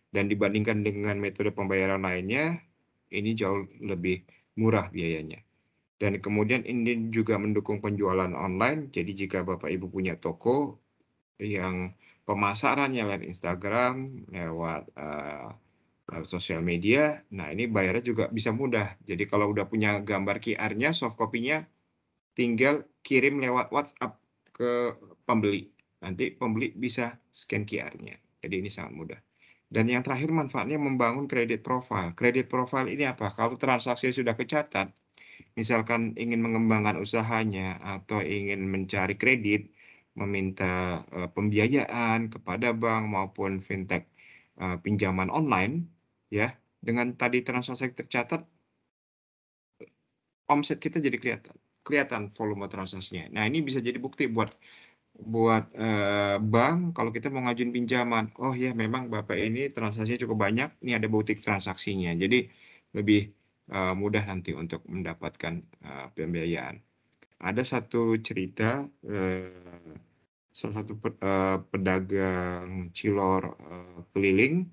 Dan 0.08 0.32
dibandingkan 0.32 0.82
dengan 0.82 1.20
metode 1.20 1.52
pembayaran 1.52 2.02
lainnya, 2.02 2.64
ini 3.12 3.36
jauh 3.36 3.68
lebih 3.84 4.24
murah 4.58 4.88
biayanya. 4.90 5.44
Dan 5.98 6.22
kemudian 6.22 6.62
ini 6.62 7.10
juga 7.10 7.42
mendukung 7.42 7.82
penjualan 7.82 8.30
online. 8.32 8.94
Jadi 8.94 9.26
jika 9.26 9.42
Bapak 9.42 9.68
Ibu 9.74 9.90
punya 9.90 10.14
toko 10.14 10.78
yang 11.42 11.98
pemasarannya 12.30 13.02
lewat 13.02 13.24
Instagram, 13.26 14.26
lewat 14.30 14.94
uh, 14.94 15.50
sosial 16.30 16.62
media, 16.62 17.20
nah 17.34 17.50
ini 17.50 17.66
bayarnya 17.66 18.04
juga 18.14 18.24
bisa 18.30 18.54
mudah. 18.54 18.96
Jadi 19.04 19.26
kalau 19.26 19.50
udah 19.52 19.66
punya 19.66 20.00
gambar 20.00 20.38
QR-nya, 20.38 20.94
soft 20.94 21.18
copy-nya, 21.18 21.66
tinggal 22.38 22.86
kirim 23.02 23.42
lewat 23.42 23.74
WhatsApp 23.74 24.22
ke 24.54 24.94
pembeli. 25.26 25.74
Nanti 26.06 26.30
pembeli 26.30 26.78
bisa 26.78 27.18
scan 27.34 27.66
QR-nya. 27.66 28.22
Jadi 28.38 28.56
ini 28.62 28.70
sangat 28.70 28.94
mudah. 28.94 29.20
Dan 29.68 29.92
yang 29.92 30.00
terakhir 30.00 30.32
manfaatnya 30.32 30.80
membangun 30.80 31.28
kredit 31.28 31.60
profile. 31.60 32.16
Kredit 32.16 32.48
profile 32.48 32.88
ini 32.88 33.04
apa? 33.04 33.36
Kalau 33.36 33.60
transaksi 33.60 34.16
sudah 34.16 34.32
kecatat, 34.32 34.88
misalkan 35.60 36.16
ingin 36.16 36.40
mengembangkan 36.40 36.96
usahanya 37.04 37.76
atau 37.84 38.24
ingin 38.24 38.64
mencari 38.64 39.20
kredit, 39.20 39.68
meminta 40.16 41.04
uh, 41.12 41.30
pembiayaan 41.30 42.32
kepada 42.32 42.72
bank 42.72 43.12
maupun 43.12 43.60
fintech 43.60 44.08
uh, 44.58 44.80
pinjaman 44.80 45.28
online, 45.28 45.84
ya 46.32 46.56
dengan 46.80 47.12
tadi 47.20 47.44
transaksi 47.44 47.92
tercatat, 47.92 48.48
omset 50.48 50.80
kita 50.80 51.04
jadi 51.04 51.20
kelihatan, 51.20 51.56
kelihatan 51.84 52.32
volume 52.32 52.72
transaksinya. 52.72 53.28
Nah 53.36 53.44
ini 53.44 53.60
bisa 53.60 53.84
jadi 53.84 54.00
bukti 54.00 54.32
buat 54.32 54.48
buat 55.18 55.74
uh, 55.74 56.38
bank 56.38 56.94
kalau 56.94 57.10
kita 57.10 57.34
mau 57.34 57.42
ngajuin 57.46 57.74
pinjaman, 57.74 58.30
oh 58.38 58.54
ya 58.54 58.72
memang 58.78 59.10
Bapak 59.10 59.34
ini 59.34 59.74
transaksinya 59.74 60.22
cukup 60.22 60.38
banyak, 60.46 60.70
ini 60.86 60.94
ada 60.94 61.08
butik 61.10 61.42
transaksinya. 61.42 62.14
Jadi 62.14 62.46
lebih 62.94 63.34
uh, 63.74 63.98
mudah 63.98 64.24
nanti 64.30 64.54
untuk 64.54 64.86
mendapatkan 64.86 65.58
uh, 65.82 66.08
pembiayaan. 66.14 66.78
Ada 67.42 67.62
satu 67.66 68.18
cerita 68.22 68.86
uh, 68.86 69.94
salah 70.54 70.76
satu 70.82 70.94
uh, 71.22 71.62
pedagang 71.70 72.90
cilor 72.94 73.44
uh, 73.58 74.00
keliling 74.14 74.70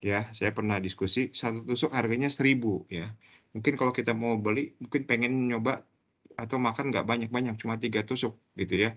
ya, 0.00 0.28
saya 0.36 0.52
pernah 0.52 0.76
diskusi 0.80 1.32
satu 1.32 1.64
tusuk 1.64 1.92
harganya 1.96 2.28
seribu 2.28 2.84
ya. 2.92 3.12
Mungkin 3.56 3.74
kalau 3.80 3.90
kita 3.96 4.12
mau 4.14 4.36
beli, 4.38 4.76
mungkin 4.78 5.08
pengen 5.08 5.50
nyoba 5.50 5.82
atau 6.38 6.56
makan 6.56 6.94
nggak 6.94 7.04
banyak-banyak, 7.04 7.58
cuma 7.60 7.76
tiga 7.76 8.04
tusuk 8.06 8.36
gitu 8.56 8.76
ya 8.88 8.92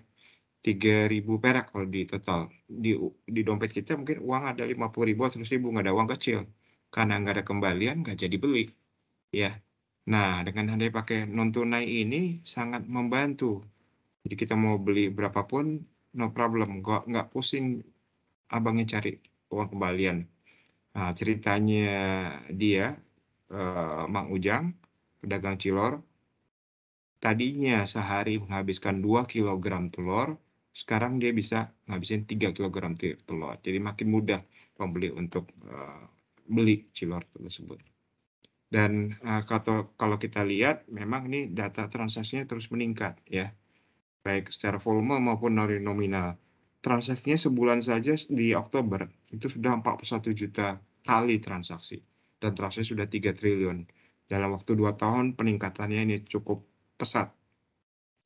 3.000 0.64 1.44
perak 1.44 1.64
kalau 1.70 1.84
di 1.84 2.08
total. 2.08 2.48
Di, 2.64 2.96
di 3.28 3.40
dompet 3.44 3.70
kita 3.76 4.00
mungkin 4.00 4.24
uang 4.24 4.44
ada 4.56 4.64
50 4.64 5.08
ribu, 5.08 5.28
100 5.28 5.44
ribu, 5.52 5.68
nggak 5.68 5.84
ada 5.84 5.92
uang 5.92 6.08
kecil. 6.16 6.48
Karena 6.88 7.20
nggak 7.20 7.34
ada 7.36 7.44
kembalian, 7.44 8.00
nggak 8.00 8.16
jadi 8.24 8.36
beli. 8.40 8.64
Ya. 9.28 9.60
Nah, 10.08 10.40
dengan 10.40 10.72
Anda 10.76 10.88
pakai 10.88 11.28
non-tunai 11.28 11.84
ini 11.84 12.40
sangat 12.48 12.88
membantu. 12.88 13.60
Jadi 14.24 14.34
kita 14.40 14.56
mau 14.56 14.80
beli 14.80 15.12
berapapun, 15.12 15.84
no 16.16 16.32
problem. 16.32 16.80
Nggak, 16.80 17.12
nggak 17.12 17.26
pusing 17.28 17.84
abangnya 18.48 18.96
cari 18.96 19.20
uang 19.52 19.68
kembalian. 19.76 20.24
Nah, 20.96 21.12
ceritanya 21.12 21.92
dia, 22.48 22.96
uh, 23.52 24.08
Mang 24.08 24.32
Ujang, 24.32 24.72
pedagang 25.20 25.60
cilor, 25.60 26.00
tadinya 27.20 27.84
sehari 27.84 28.40
menghabiskan 28.40 29.00
2 29.04 29.28
kg 29.28 29.66
telur, 29.92 30.40
sekarang 30.74 31.22
dia 31.22 31.30
bisa 31.30 31.70
ngabisin 31.86 32.26
3 32.26 32.50
kg 32.50 32.76
telur. 33.22 33.54
Jadi 33.62 33.78
makin 33.78 34.10
mudah 34.10 34.42
pembeli 34.74 35.06
untuk 35.14 35.46
uh, 35.70 36.02
beli 36.50 36.90
cilor 36.90 37.22
tersebut. 37.30 37.78
Dan 38.66 39.14
uh, 39.22 39.46
kalau, 39.46 40.18
kita 40.18 40.42
lihat, 40.42 40.90
memang 40.90 41.30
ini 41.30 41.46
data 41.46 41.86
transaksinya 41.86 42.42
terus 42.42 42.66
meningkat 42.74 43.22
ya, 43.30 43.54
baik 44.26 44.50
secara 44.50 44.82
volume 44.82 45.22
maupun 45.22 45.54
nominal. 45.54 46.34
Transaksinya 46.82 47.38
sebulan 47.38 47.80
saja 47.80 48.18
di 48.28 48.50
Oktober 48.52 49.06
itu 49.30 49.46
sudah 49.46 49.78
41 49.78 50.34
juta 50.34 50.82
kali 51.06 51.38
transaksi 51.38 52.02
dan 52.42 52.52
transaksi 52.52 52.92
sudah 52.92 53.06
3 53.06 53.30
triliun. 53.30 53.86
Dalam 54.26 54.50
waktu 54.58 54.74
2 54.74 54.90
tahun 54.98 55.38
peningkatannya 55.38 56.00
ini 56.02 56.16
cukup 56.26 56.66
pesat. 56.98 57.30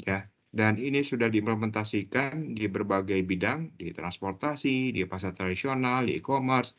Ya, 0.01 0.31
dan 0.59 0.75
ini 0.75 1.07
sudah 1.07 1.31
diimplementasikan 1.31 2.59
di 2.59 2.67
berbagai 2.67 3.23
bidang, 3.23 3.79
di 3.79 3.95
transportasi, 3.95 4.91
di 4.91 5.07
pasar 5.07 5.39
tradisional, 5.39 6.03
di 6.03 6.19
e-commerce, 6.19 6.75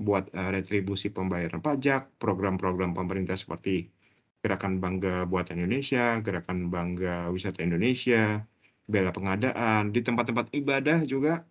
buat 0.00 0.32
uh, 0.32 0.48
retribusi 0.48 1.12
pembayaran 1.12 1.60
pajak, 1.60 2.16
program-program 2.16 2.96
pemerintah 2.96 3.36
seperti 3.36 3.92
Gerakan 4.40 4.80
Bangga 4.80 5.28
Buatan 5.28 5.60
Indonesia, 5.60 6.24
Gerakan 6.24 6.72
Bangga 6.72 7.28
Wisata 7.28 7.60
Indonesia, 7.60 8.40
bela 8.88 9.12
pengadaan, 9.12 9.92
di 9.92 10.00
tempat-tempat 10.00 10.48
ibadah 10.56 11.04
juga, 11.04 11.44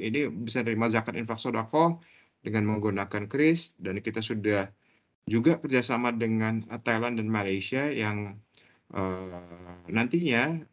ini 0.00 0.32
bisa 0.32 0.64
dari 0.64 0.80
zakat 0.88 1.12
infak 1.12 1.36
sodako 1.36 2.00
dengan 2.40 2.72
menggunakan 2.72 3.28
kris, 3.28 3.76
dan 3.76 4.00
kita 4.00 4.24
sudah 4.24 4.72
juga 5.28 5.60
kerjasama 5.60 6.08
dengan 6.16 6.64
Thailand 6.80 7.20
dan 7.20 7.28
Malaysia 7.28 7.84
yang 7.92 8.40
uh, 8.96 9.84
nantinya 9.92 10.64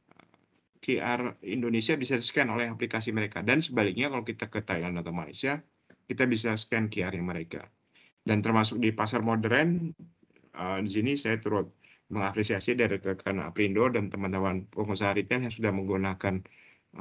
QR 0.85 1.41
Indonesia 1.41 1.97
bisa 1.97 2.21
scan 2.21 2.53
oleh 2.53 2.69
aplikasi 2.69 3.09
mereka. 3.09 3.41
Dan 3.41 3.57
sebaliknya 3.57 4.13
kalau 4.13 4.21
kita 4.21 4.45
ke 4.53 4.61
Thailand 4.61 5.01
atau 5.01 5.09
Malaysia 5.09 5.57
kita 6.05 6.29
bisa 6.29 6.53
scan 6.53 6.93
QR 6.93 7.09
yang 7.17 7.25
mereka. 7.25 7.65
Dan 8.21 8.45
termasuk 8.45 8.77
di 8.77 8.93
pasar 8.93 9.25
modern 9.25 9.89
uh, 10.53 10.77
di 10.85 10.89
sini 10.93 11.17
saya 11.17 11.41
turut 11.41 11.73
mengapresiasi 12.13 12.77
dari 12.77 13.01
rekan 13.01 13.41
Aprindo 13.41 13.89
dan 13.89 14.13
teman-teman 14.13 14.69
pengusaha 14.69 15.17
retail 15.17 15.49
yang 15.49 15.53
sudah 15.53 15.73
menggunakan 15.73 16.45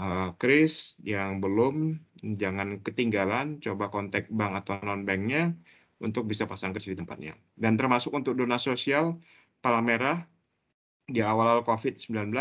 uh, 0.01 0.33
kris 0.41 0.97
yang 1.05 1.45
belum 1.45 2.01
jangan 2.41 2.81
ketinggalan 2.81 3.61
coba 3.61 3.93
kontak 3.93 4.33
bank 4.33 4.65
atau 4.65 4.81
non 4.81 5.05
banknya 5.05 5.53
untuk 6.01 6.25
bisa 6.25 6.49
pasang 6.49 6.73
kris 6.73 6.89
di 6.89 6.97
tempatnya. 6.97 7.37
Dan 7.53 7.77
termasuk 7.77 8.17
untuk 8.17 8.33
dona 8.33 8.57
sosial 8.57 9.21
Palamera 9.61 10.25
di 11.05 11.21
awal-awal 11.21 11.65
COVID-19 11.69 12.33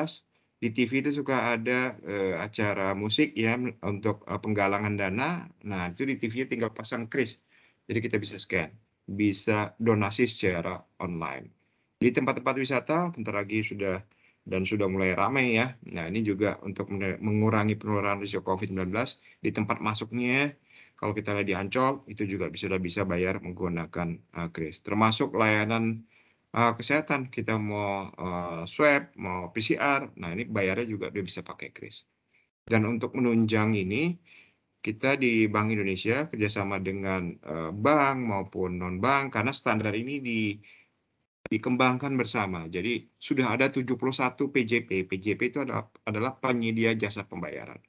di 0.63 0.71
TV 0.71 1.03
itu 1.03 1.11
suka 1.11 1.59
ada 1.59 1.99
uh, 2.07 2.39
acara 2.39 2.95
musik 2.95 3.35
ya 3.35 3.59
untuk 3.83 4.23
uh, 4.23 4.39
penggalangan 4.39 4.95
dana. 4.95 5.43
Nah, 5.67 5.91
itu 5.91 6.07
di 6.07 6.15
TV 6.15 6.47
tinggal 6.47 6.71
pasang 6.71 7.11
kris. 7.11 7.35
Jadi 7.91 7.99
kita 7.99 8.15
bisa 8.15 8.39
scan, 8.39 8.71
bisa 9.03 9.75
donasi 9.75 10.23
secara 10.23 10.79
online. 11.03 11.51
Di 11.99 12.15
tempat-tempat 12.15 12.55
wisata 12.55 13.11
bentar 13.11 13.35
lagi 13.35 13.59
sudah 13.59 13.99
dan 14.47 14.63
sudah 14.63 14.87
mulai 14.87 15.11
ramai 15.11 15.59
ya. 15.59 15.75
Nah, 15.91 16.07
ini 16.07 16.23
juga 16.23 16.55
untuk 16.63 16.87
mengurangi 16.95 17.75
penularan 17.75 18.23
risiko 18.23 18.55
COVID-19 18.55 18.87
di 19.43 19.51
tempat 19.51 19.83
masuknya 19.83 20.55
kalau 20.95 21.11
kita 21.11 21.35
lihat 21.35 21.47
di 21.51 21.55
Ancol 21.59 22.07
itu 22.07 22.23
juga 22.23 22.47
sudah 22.55 22.79
bisa 22.79 23.03
bayar 23.03 23.43
menggunakan 23.43 24.15
uh, 24.39 24.47
kris. 24.47 24.79
Termasuk 24.79 25.35
layanan 25.35 26.07
uh, 26.53 26.73
kesehatan 26.77 27.33
kita 27.33 27.57
mau 27.57 28.09
uh, 28.13 28.63
swab 28.69 29.11
mau 29.17 29.49
PCR 29.49 30.09
nah 30.15 30.29
ini 30.31 30.45
bayarnya 30.45 30.87
juga 30.87 31.09
dia 31.09 31.25
bisa 31.25 31.41
pakai 31.41 31.73
kris 31.73 32.05
dan 32.69 32.87
untuk 32.87 33.17
menunjang 33.17 33.75
ini 33.75 34.15
kita 34.83 35.15
di 35.15 35.47
Bank 35.47 35.71
Indonesia 35.71 36.27
kerjasama 36.27 36.75
dengan 36.83 37.31
uh, 37.47 37.71
bank 37.71 38.17
maupun 38.19 38.83
non 38.83 38.99
bank 38.99 39.31
karena 39.31 39.55
standar 39.55 39.95
ini 39.95 40.19
di 40.19 40.39
dikembangkan 41.47 42.15
bersama. 42.19 42.67
Jadi 42.67 43.07
sudah 43.15 43.55
ada 43.55 43.71
71 43.71 43.95
PJP. 44.51 45.07
PJP 45.07 45.39
itu 45.55 45.59
adalah, 45.63 45.87
adalah 46.03 46.35
penyedia 46.35 46.95
jasa 46.99 47.23
pembayaran, 47.23 47.79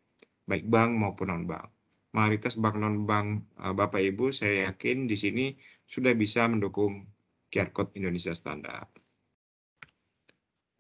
baik 0.47 0.67
bank 0.71 0.91
maupun 0.95 1.35
non 1.35 1.45
bank. 1.51 1.67
Mayoritas 2.15 2.55
bank 2.55 2.79
non 2.79 3.11
bank 3.11 3.43
Bapak 3.59 3.99
Ibu 3.99 4.31
saya 4.31 4.71
yakin 4.71 5.11
di 5.11 5.19
sini 5.19 5.45
sudah 5.91 6.15
bisa 6.15 6.47
mendukung 6.47 7.11
QR 7.55 7.71
Code 7.71 7.95
Indonesia 7.95 8.35
Standar. 8.35 8.91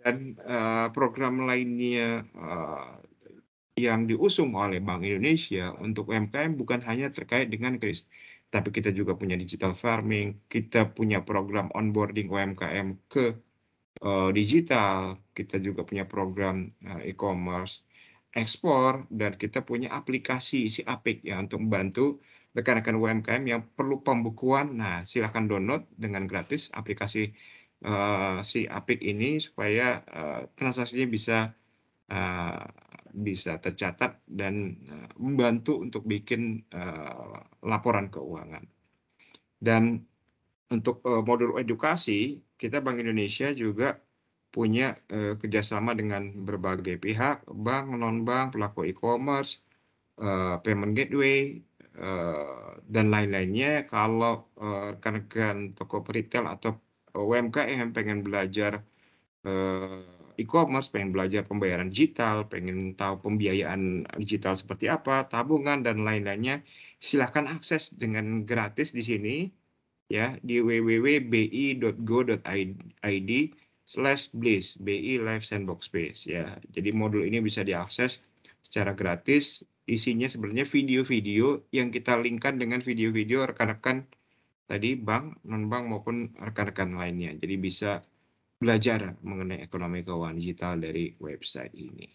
Dan 0.03 0.35
uh, 0.43 0.91
program 0.91 1.47
lainnya 1.47 2.27
uh, 2.35 2.99
yang 3.78 4.11
diusung 4.11 4.51
oleh 4.59 4.83
Bank 4.83 5.07
Indonesia 5.07 5.70
untuk 5.78 6.11
UMKM 6.11 6.59
bukan 6.59 6.83
hanya 6.83 7.15
terkait 7.15 7.47
dengan 7.47 7.78
kris, 7.78 8.11
tapi 8.51 8.75
kita 8.75 8.91
juga 8.91 9.15
punya 9.15 9.39
digital 9.39 9.78
farming, 9.78 10.35
kita 10.51 10.91
punya 10.94 11.23
program 11.23 11.70
onboarding 11.75 12.27
UMKM 12.27 12.99
ke 13.07 13.39
uh, 14.03 14.31
digital, 14.35 15.19
kita 15.35 15.62
juga 15.62 15.86
punya 15.86 16.07
program 16.07 16.70
uh, 16.86 17.03
e-commerce, 17.03 17.86
ekspor, 18.35 19.07
dan 19.11 19.35
kita 19.39 19.62
punya 19.62 19.91
aplikasi 19.94 20.67
si 20.67 20.83
Apik 20.86 21.23
ya 21.23 21.39
untuk 21.39 21.62
membantu 21.62 22.19
rekan-rekan 22.55 22.94
UMKM 22.94 23.44
yang 23.50 23.62
perlu 23.74 24.00
pembukuan, 24.00 24.78
nah 24.78 25.02
silahkan 25.02 25.50
download 25.50 25.84
dengan 25.99 26.31
gratis 26.31 26.70
aplikasi 26.70 27.34
uh, 27.83 28.39
si 28.47 28.70
Apik 28.70 29.02
ini 29.02 29.42
supaya 29.42 30.00
uh, 30.07 30.41
transaksinya 30.55 31.07
bisa 31.10 31.39
uh, 32.15 32.65
bisa 33.15 33.58
tercatat 33.58 34.23
dan 34.26 34.78
uh, 34.86 35.10
membantu 35.18 35.83
untuk 35.83 36.07
bikin 36.07 36.62
uh, 36.74 37.42
laporan 37.66 38.07
keuangan. 38.10 38.66
Dan 39.58 40.02
untuk 40.70 41.02
uh, 41.07 41.23
modul 41.26 41.58
edukasi, 41.58 42.39
kita 42.58 42.83
Bank 42.83 43.02
Indonesia 43.02 43.50
juga 43.50 43.99
punya 44.55 44.94
uh, 45.10 45.34
kerjasama 45.34 45.99
dengan 45.99 46.31
berbagai 46.47 47.02
pihak, 47.02 47.47
bank, 47.50 47.91
non-bank, 47.91 48.55
pelaku 48.55 48.86
e-commerce, 48.91 49.58
uh, 50.23 50.62
payment 50.62 50.94
gateway, 50.94 51.58
dan 52.90 53.06
lain-lainnya 53.14 53.86
kalau 53.86 54.50
eh, 54.58 54.98
rekan-rekan 54.98 55.78
toko 55.78 56.02
retail 56.10 56.50
atau 56.50 56.74
UMKM 57.14 57.94
pengen 57.94 58.26
belajar 58.26 58.82
eh, 59.47 60.02
e-commerce, 60.34 60.90
pengen 60.90 61.14
belajar 61.14 61.47
pembayaran 61.47 61.94
digital, 61.94 62.50
pengen 62.50 62.98
tahu 62.98 63.23
pembiayaan 63.23 64.02
digital 64.18 64.58
seperti 64.58 64.90
apa, 64.90 65.31
tabungan 65.31 65.86
dan 65.86 66.02
lain-lainnya, 66.02 66.66
silahkan 66.98 67.47
akses 67.47 67.94
dengan 67.94 68.42
gratis 68.42 68.90
di 68.90 69.02
sini 69.06 69.36
ya 70.10 70.36
di 70.42 70.58
www.bi.go.id 70.60 71.31
slash 73.84 74.32
bliss 74.34 74.74
BI 74.81 75.20
Live 75.23 75.44
Sandbox 75.47 75.86
Space 75.86 76.26
ya. 76.26 76.58
Jadi 76.74 76.90
modul 76.90 77.23
ini 77.28 77.39
bisa 77.39 77.62
diakses 77.62 78.18
secara 78.64 78.97
gratis 78.97 79.62
isinya 79.85 80.29
sebenarnya 80.29 80.65
video-video 80.65 81.69
yang 81.73 81.93
kita 81.93 82.17
linkkan 82.17 82.57
dengan 82.57 82.81
video-video 82.81 83.45
rekan-rekan 83.45 84.09
tadi 84.65 84.97
bank, 84.97 85.45
non-bank 85.45 85.85
maupun 85.89 86.33
rekan-rekan 86.41 86.97
lainnya. 86.97 87.37
Jadi 87.37 87.55
bisa 87.61 88.01
belajar 88.57 89.17
mengenai 89.21 89.61
ekonomi 89.61 90.01
keuangan 90.01 90.41
digital 90.41 90.81
dari 90.81 91.13
website 91.21 91.75
ini. 91.77 92.09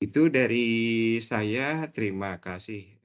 Itu 0.00 0.32
dari 0.32 1.20
saya, 1.20 1.84
terima 1.92 2.40
kasih. 2.40 2.99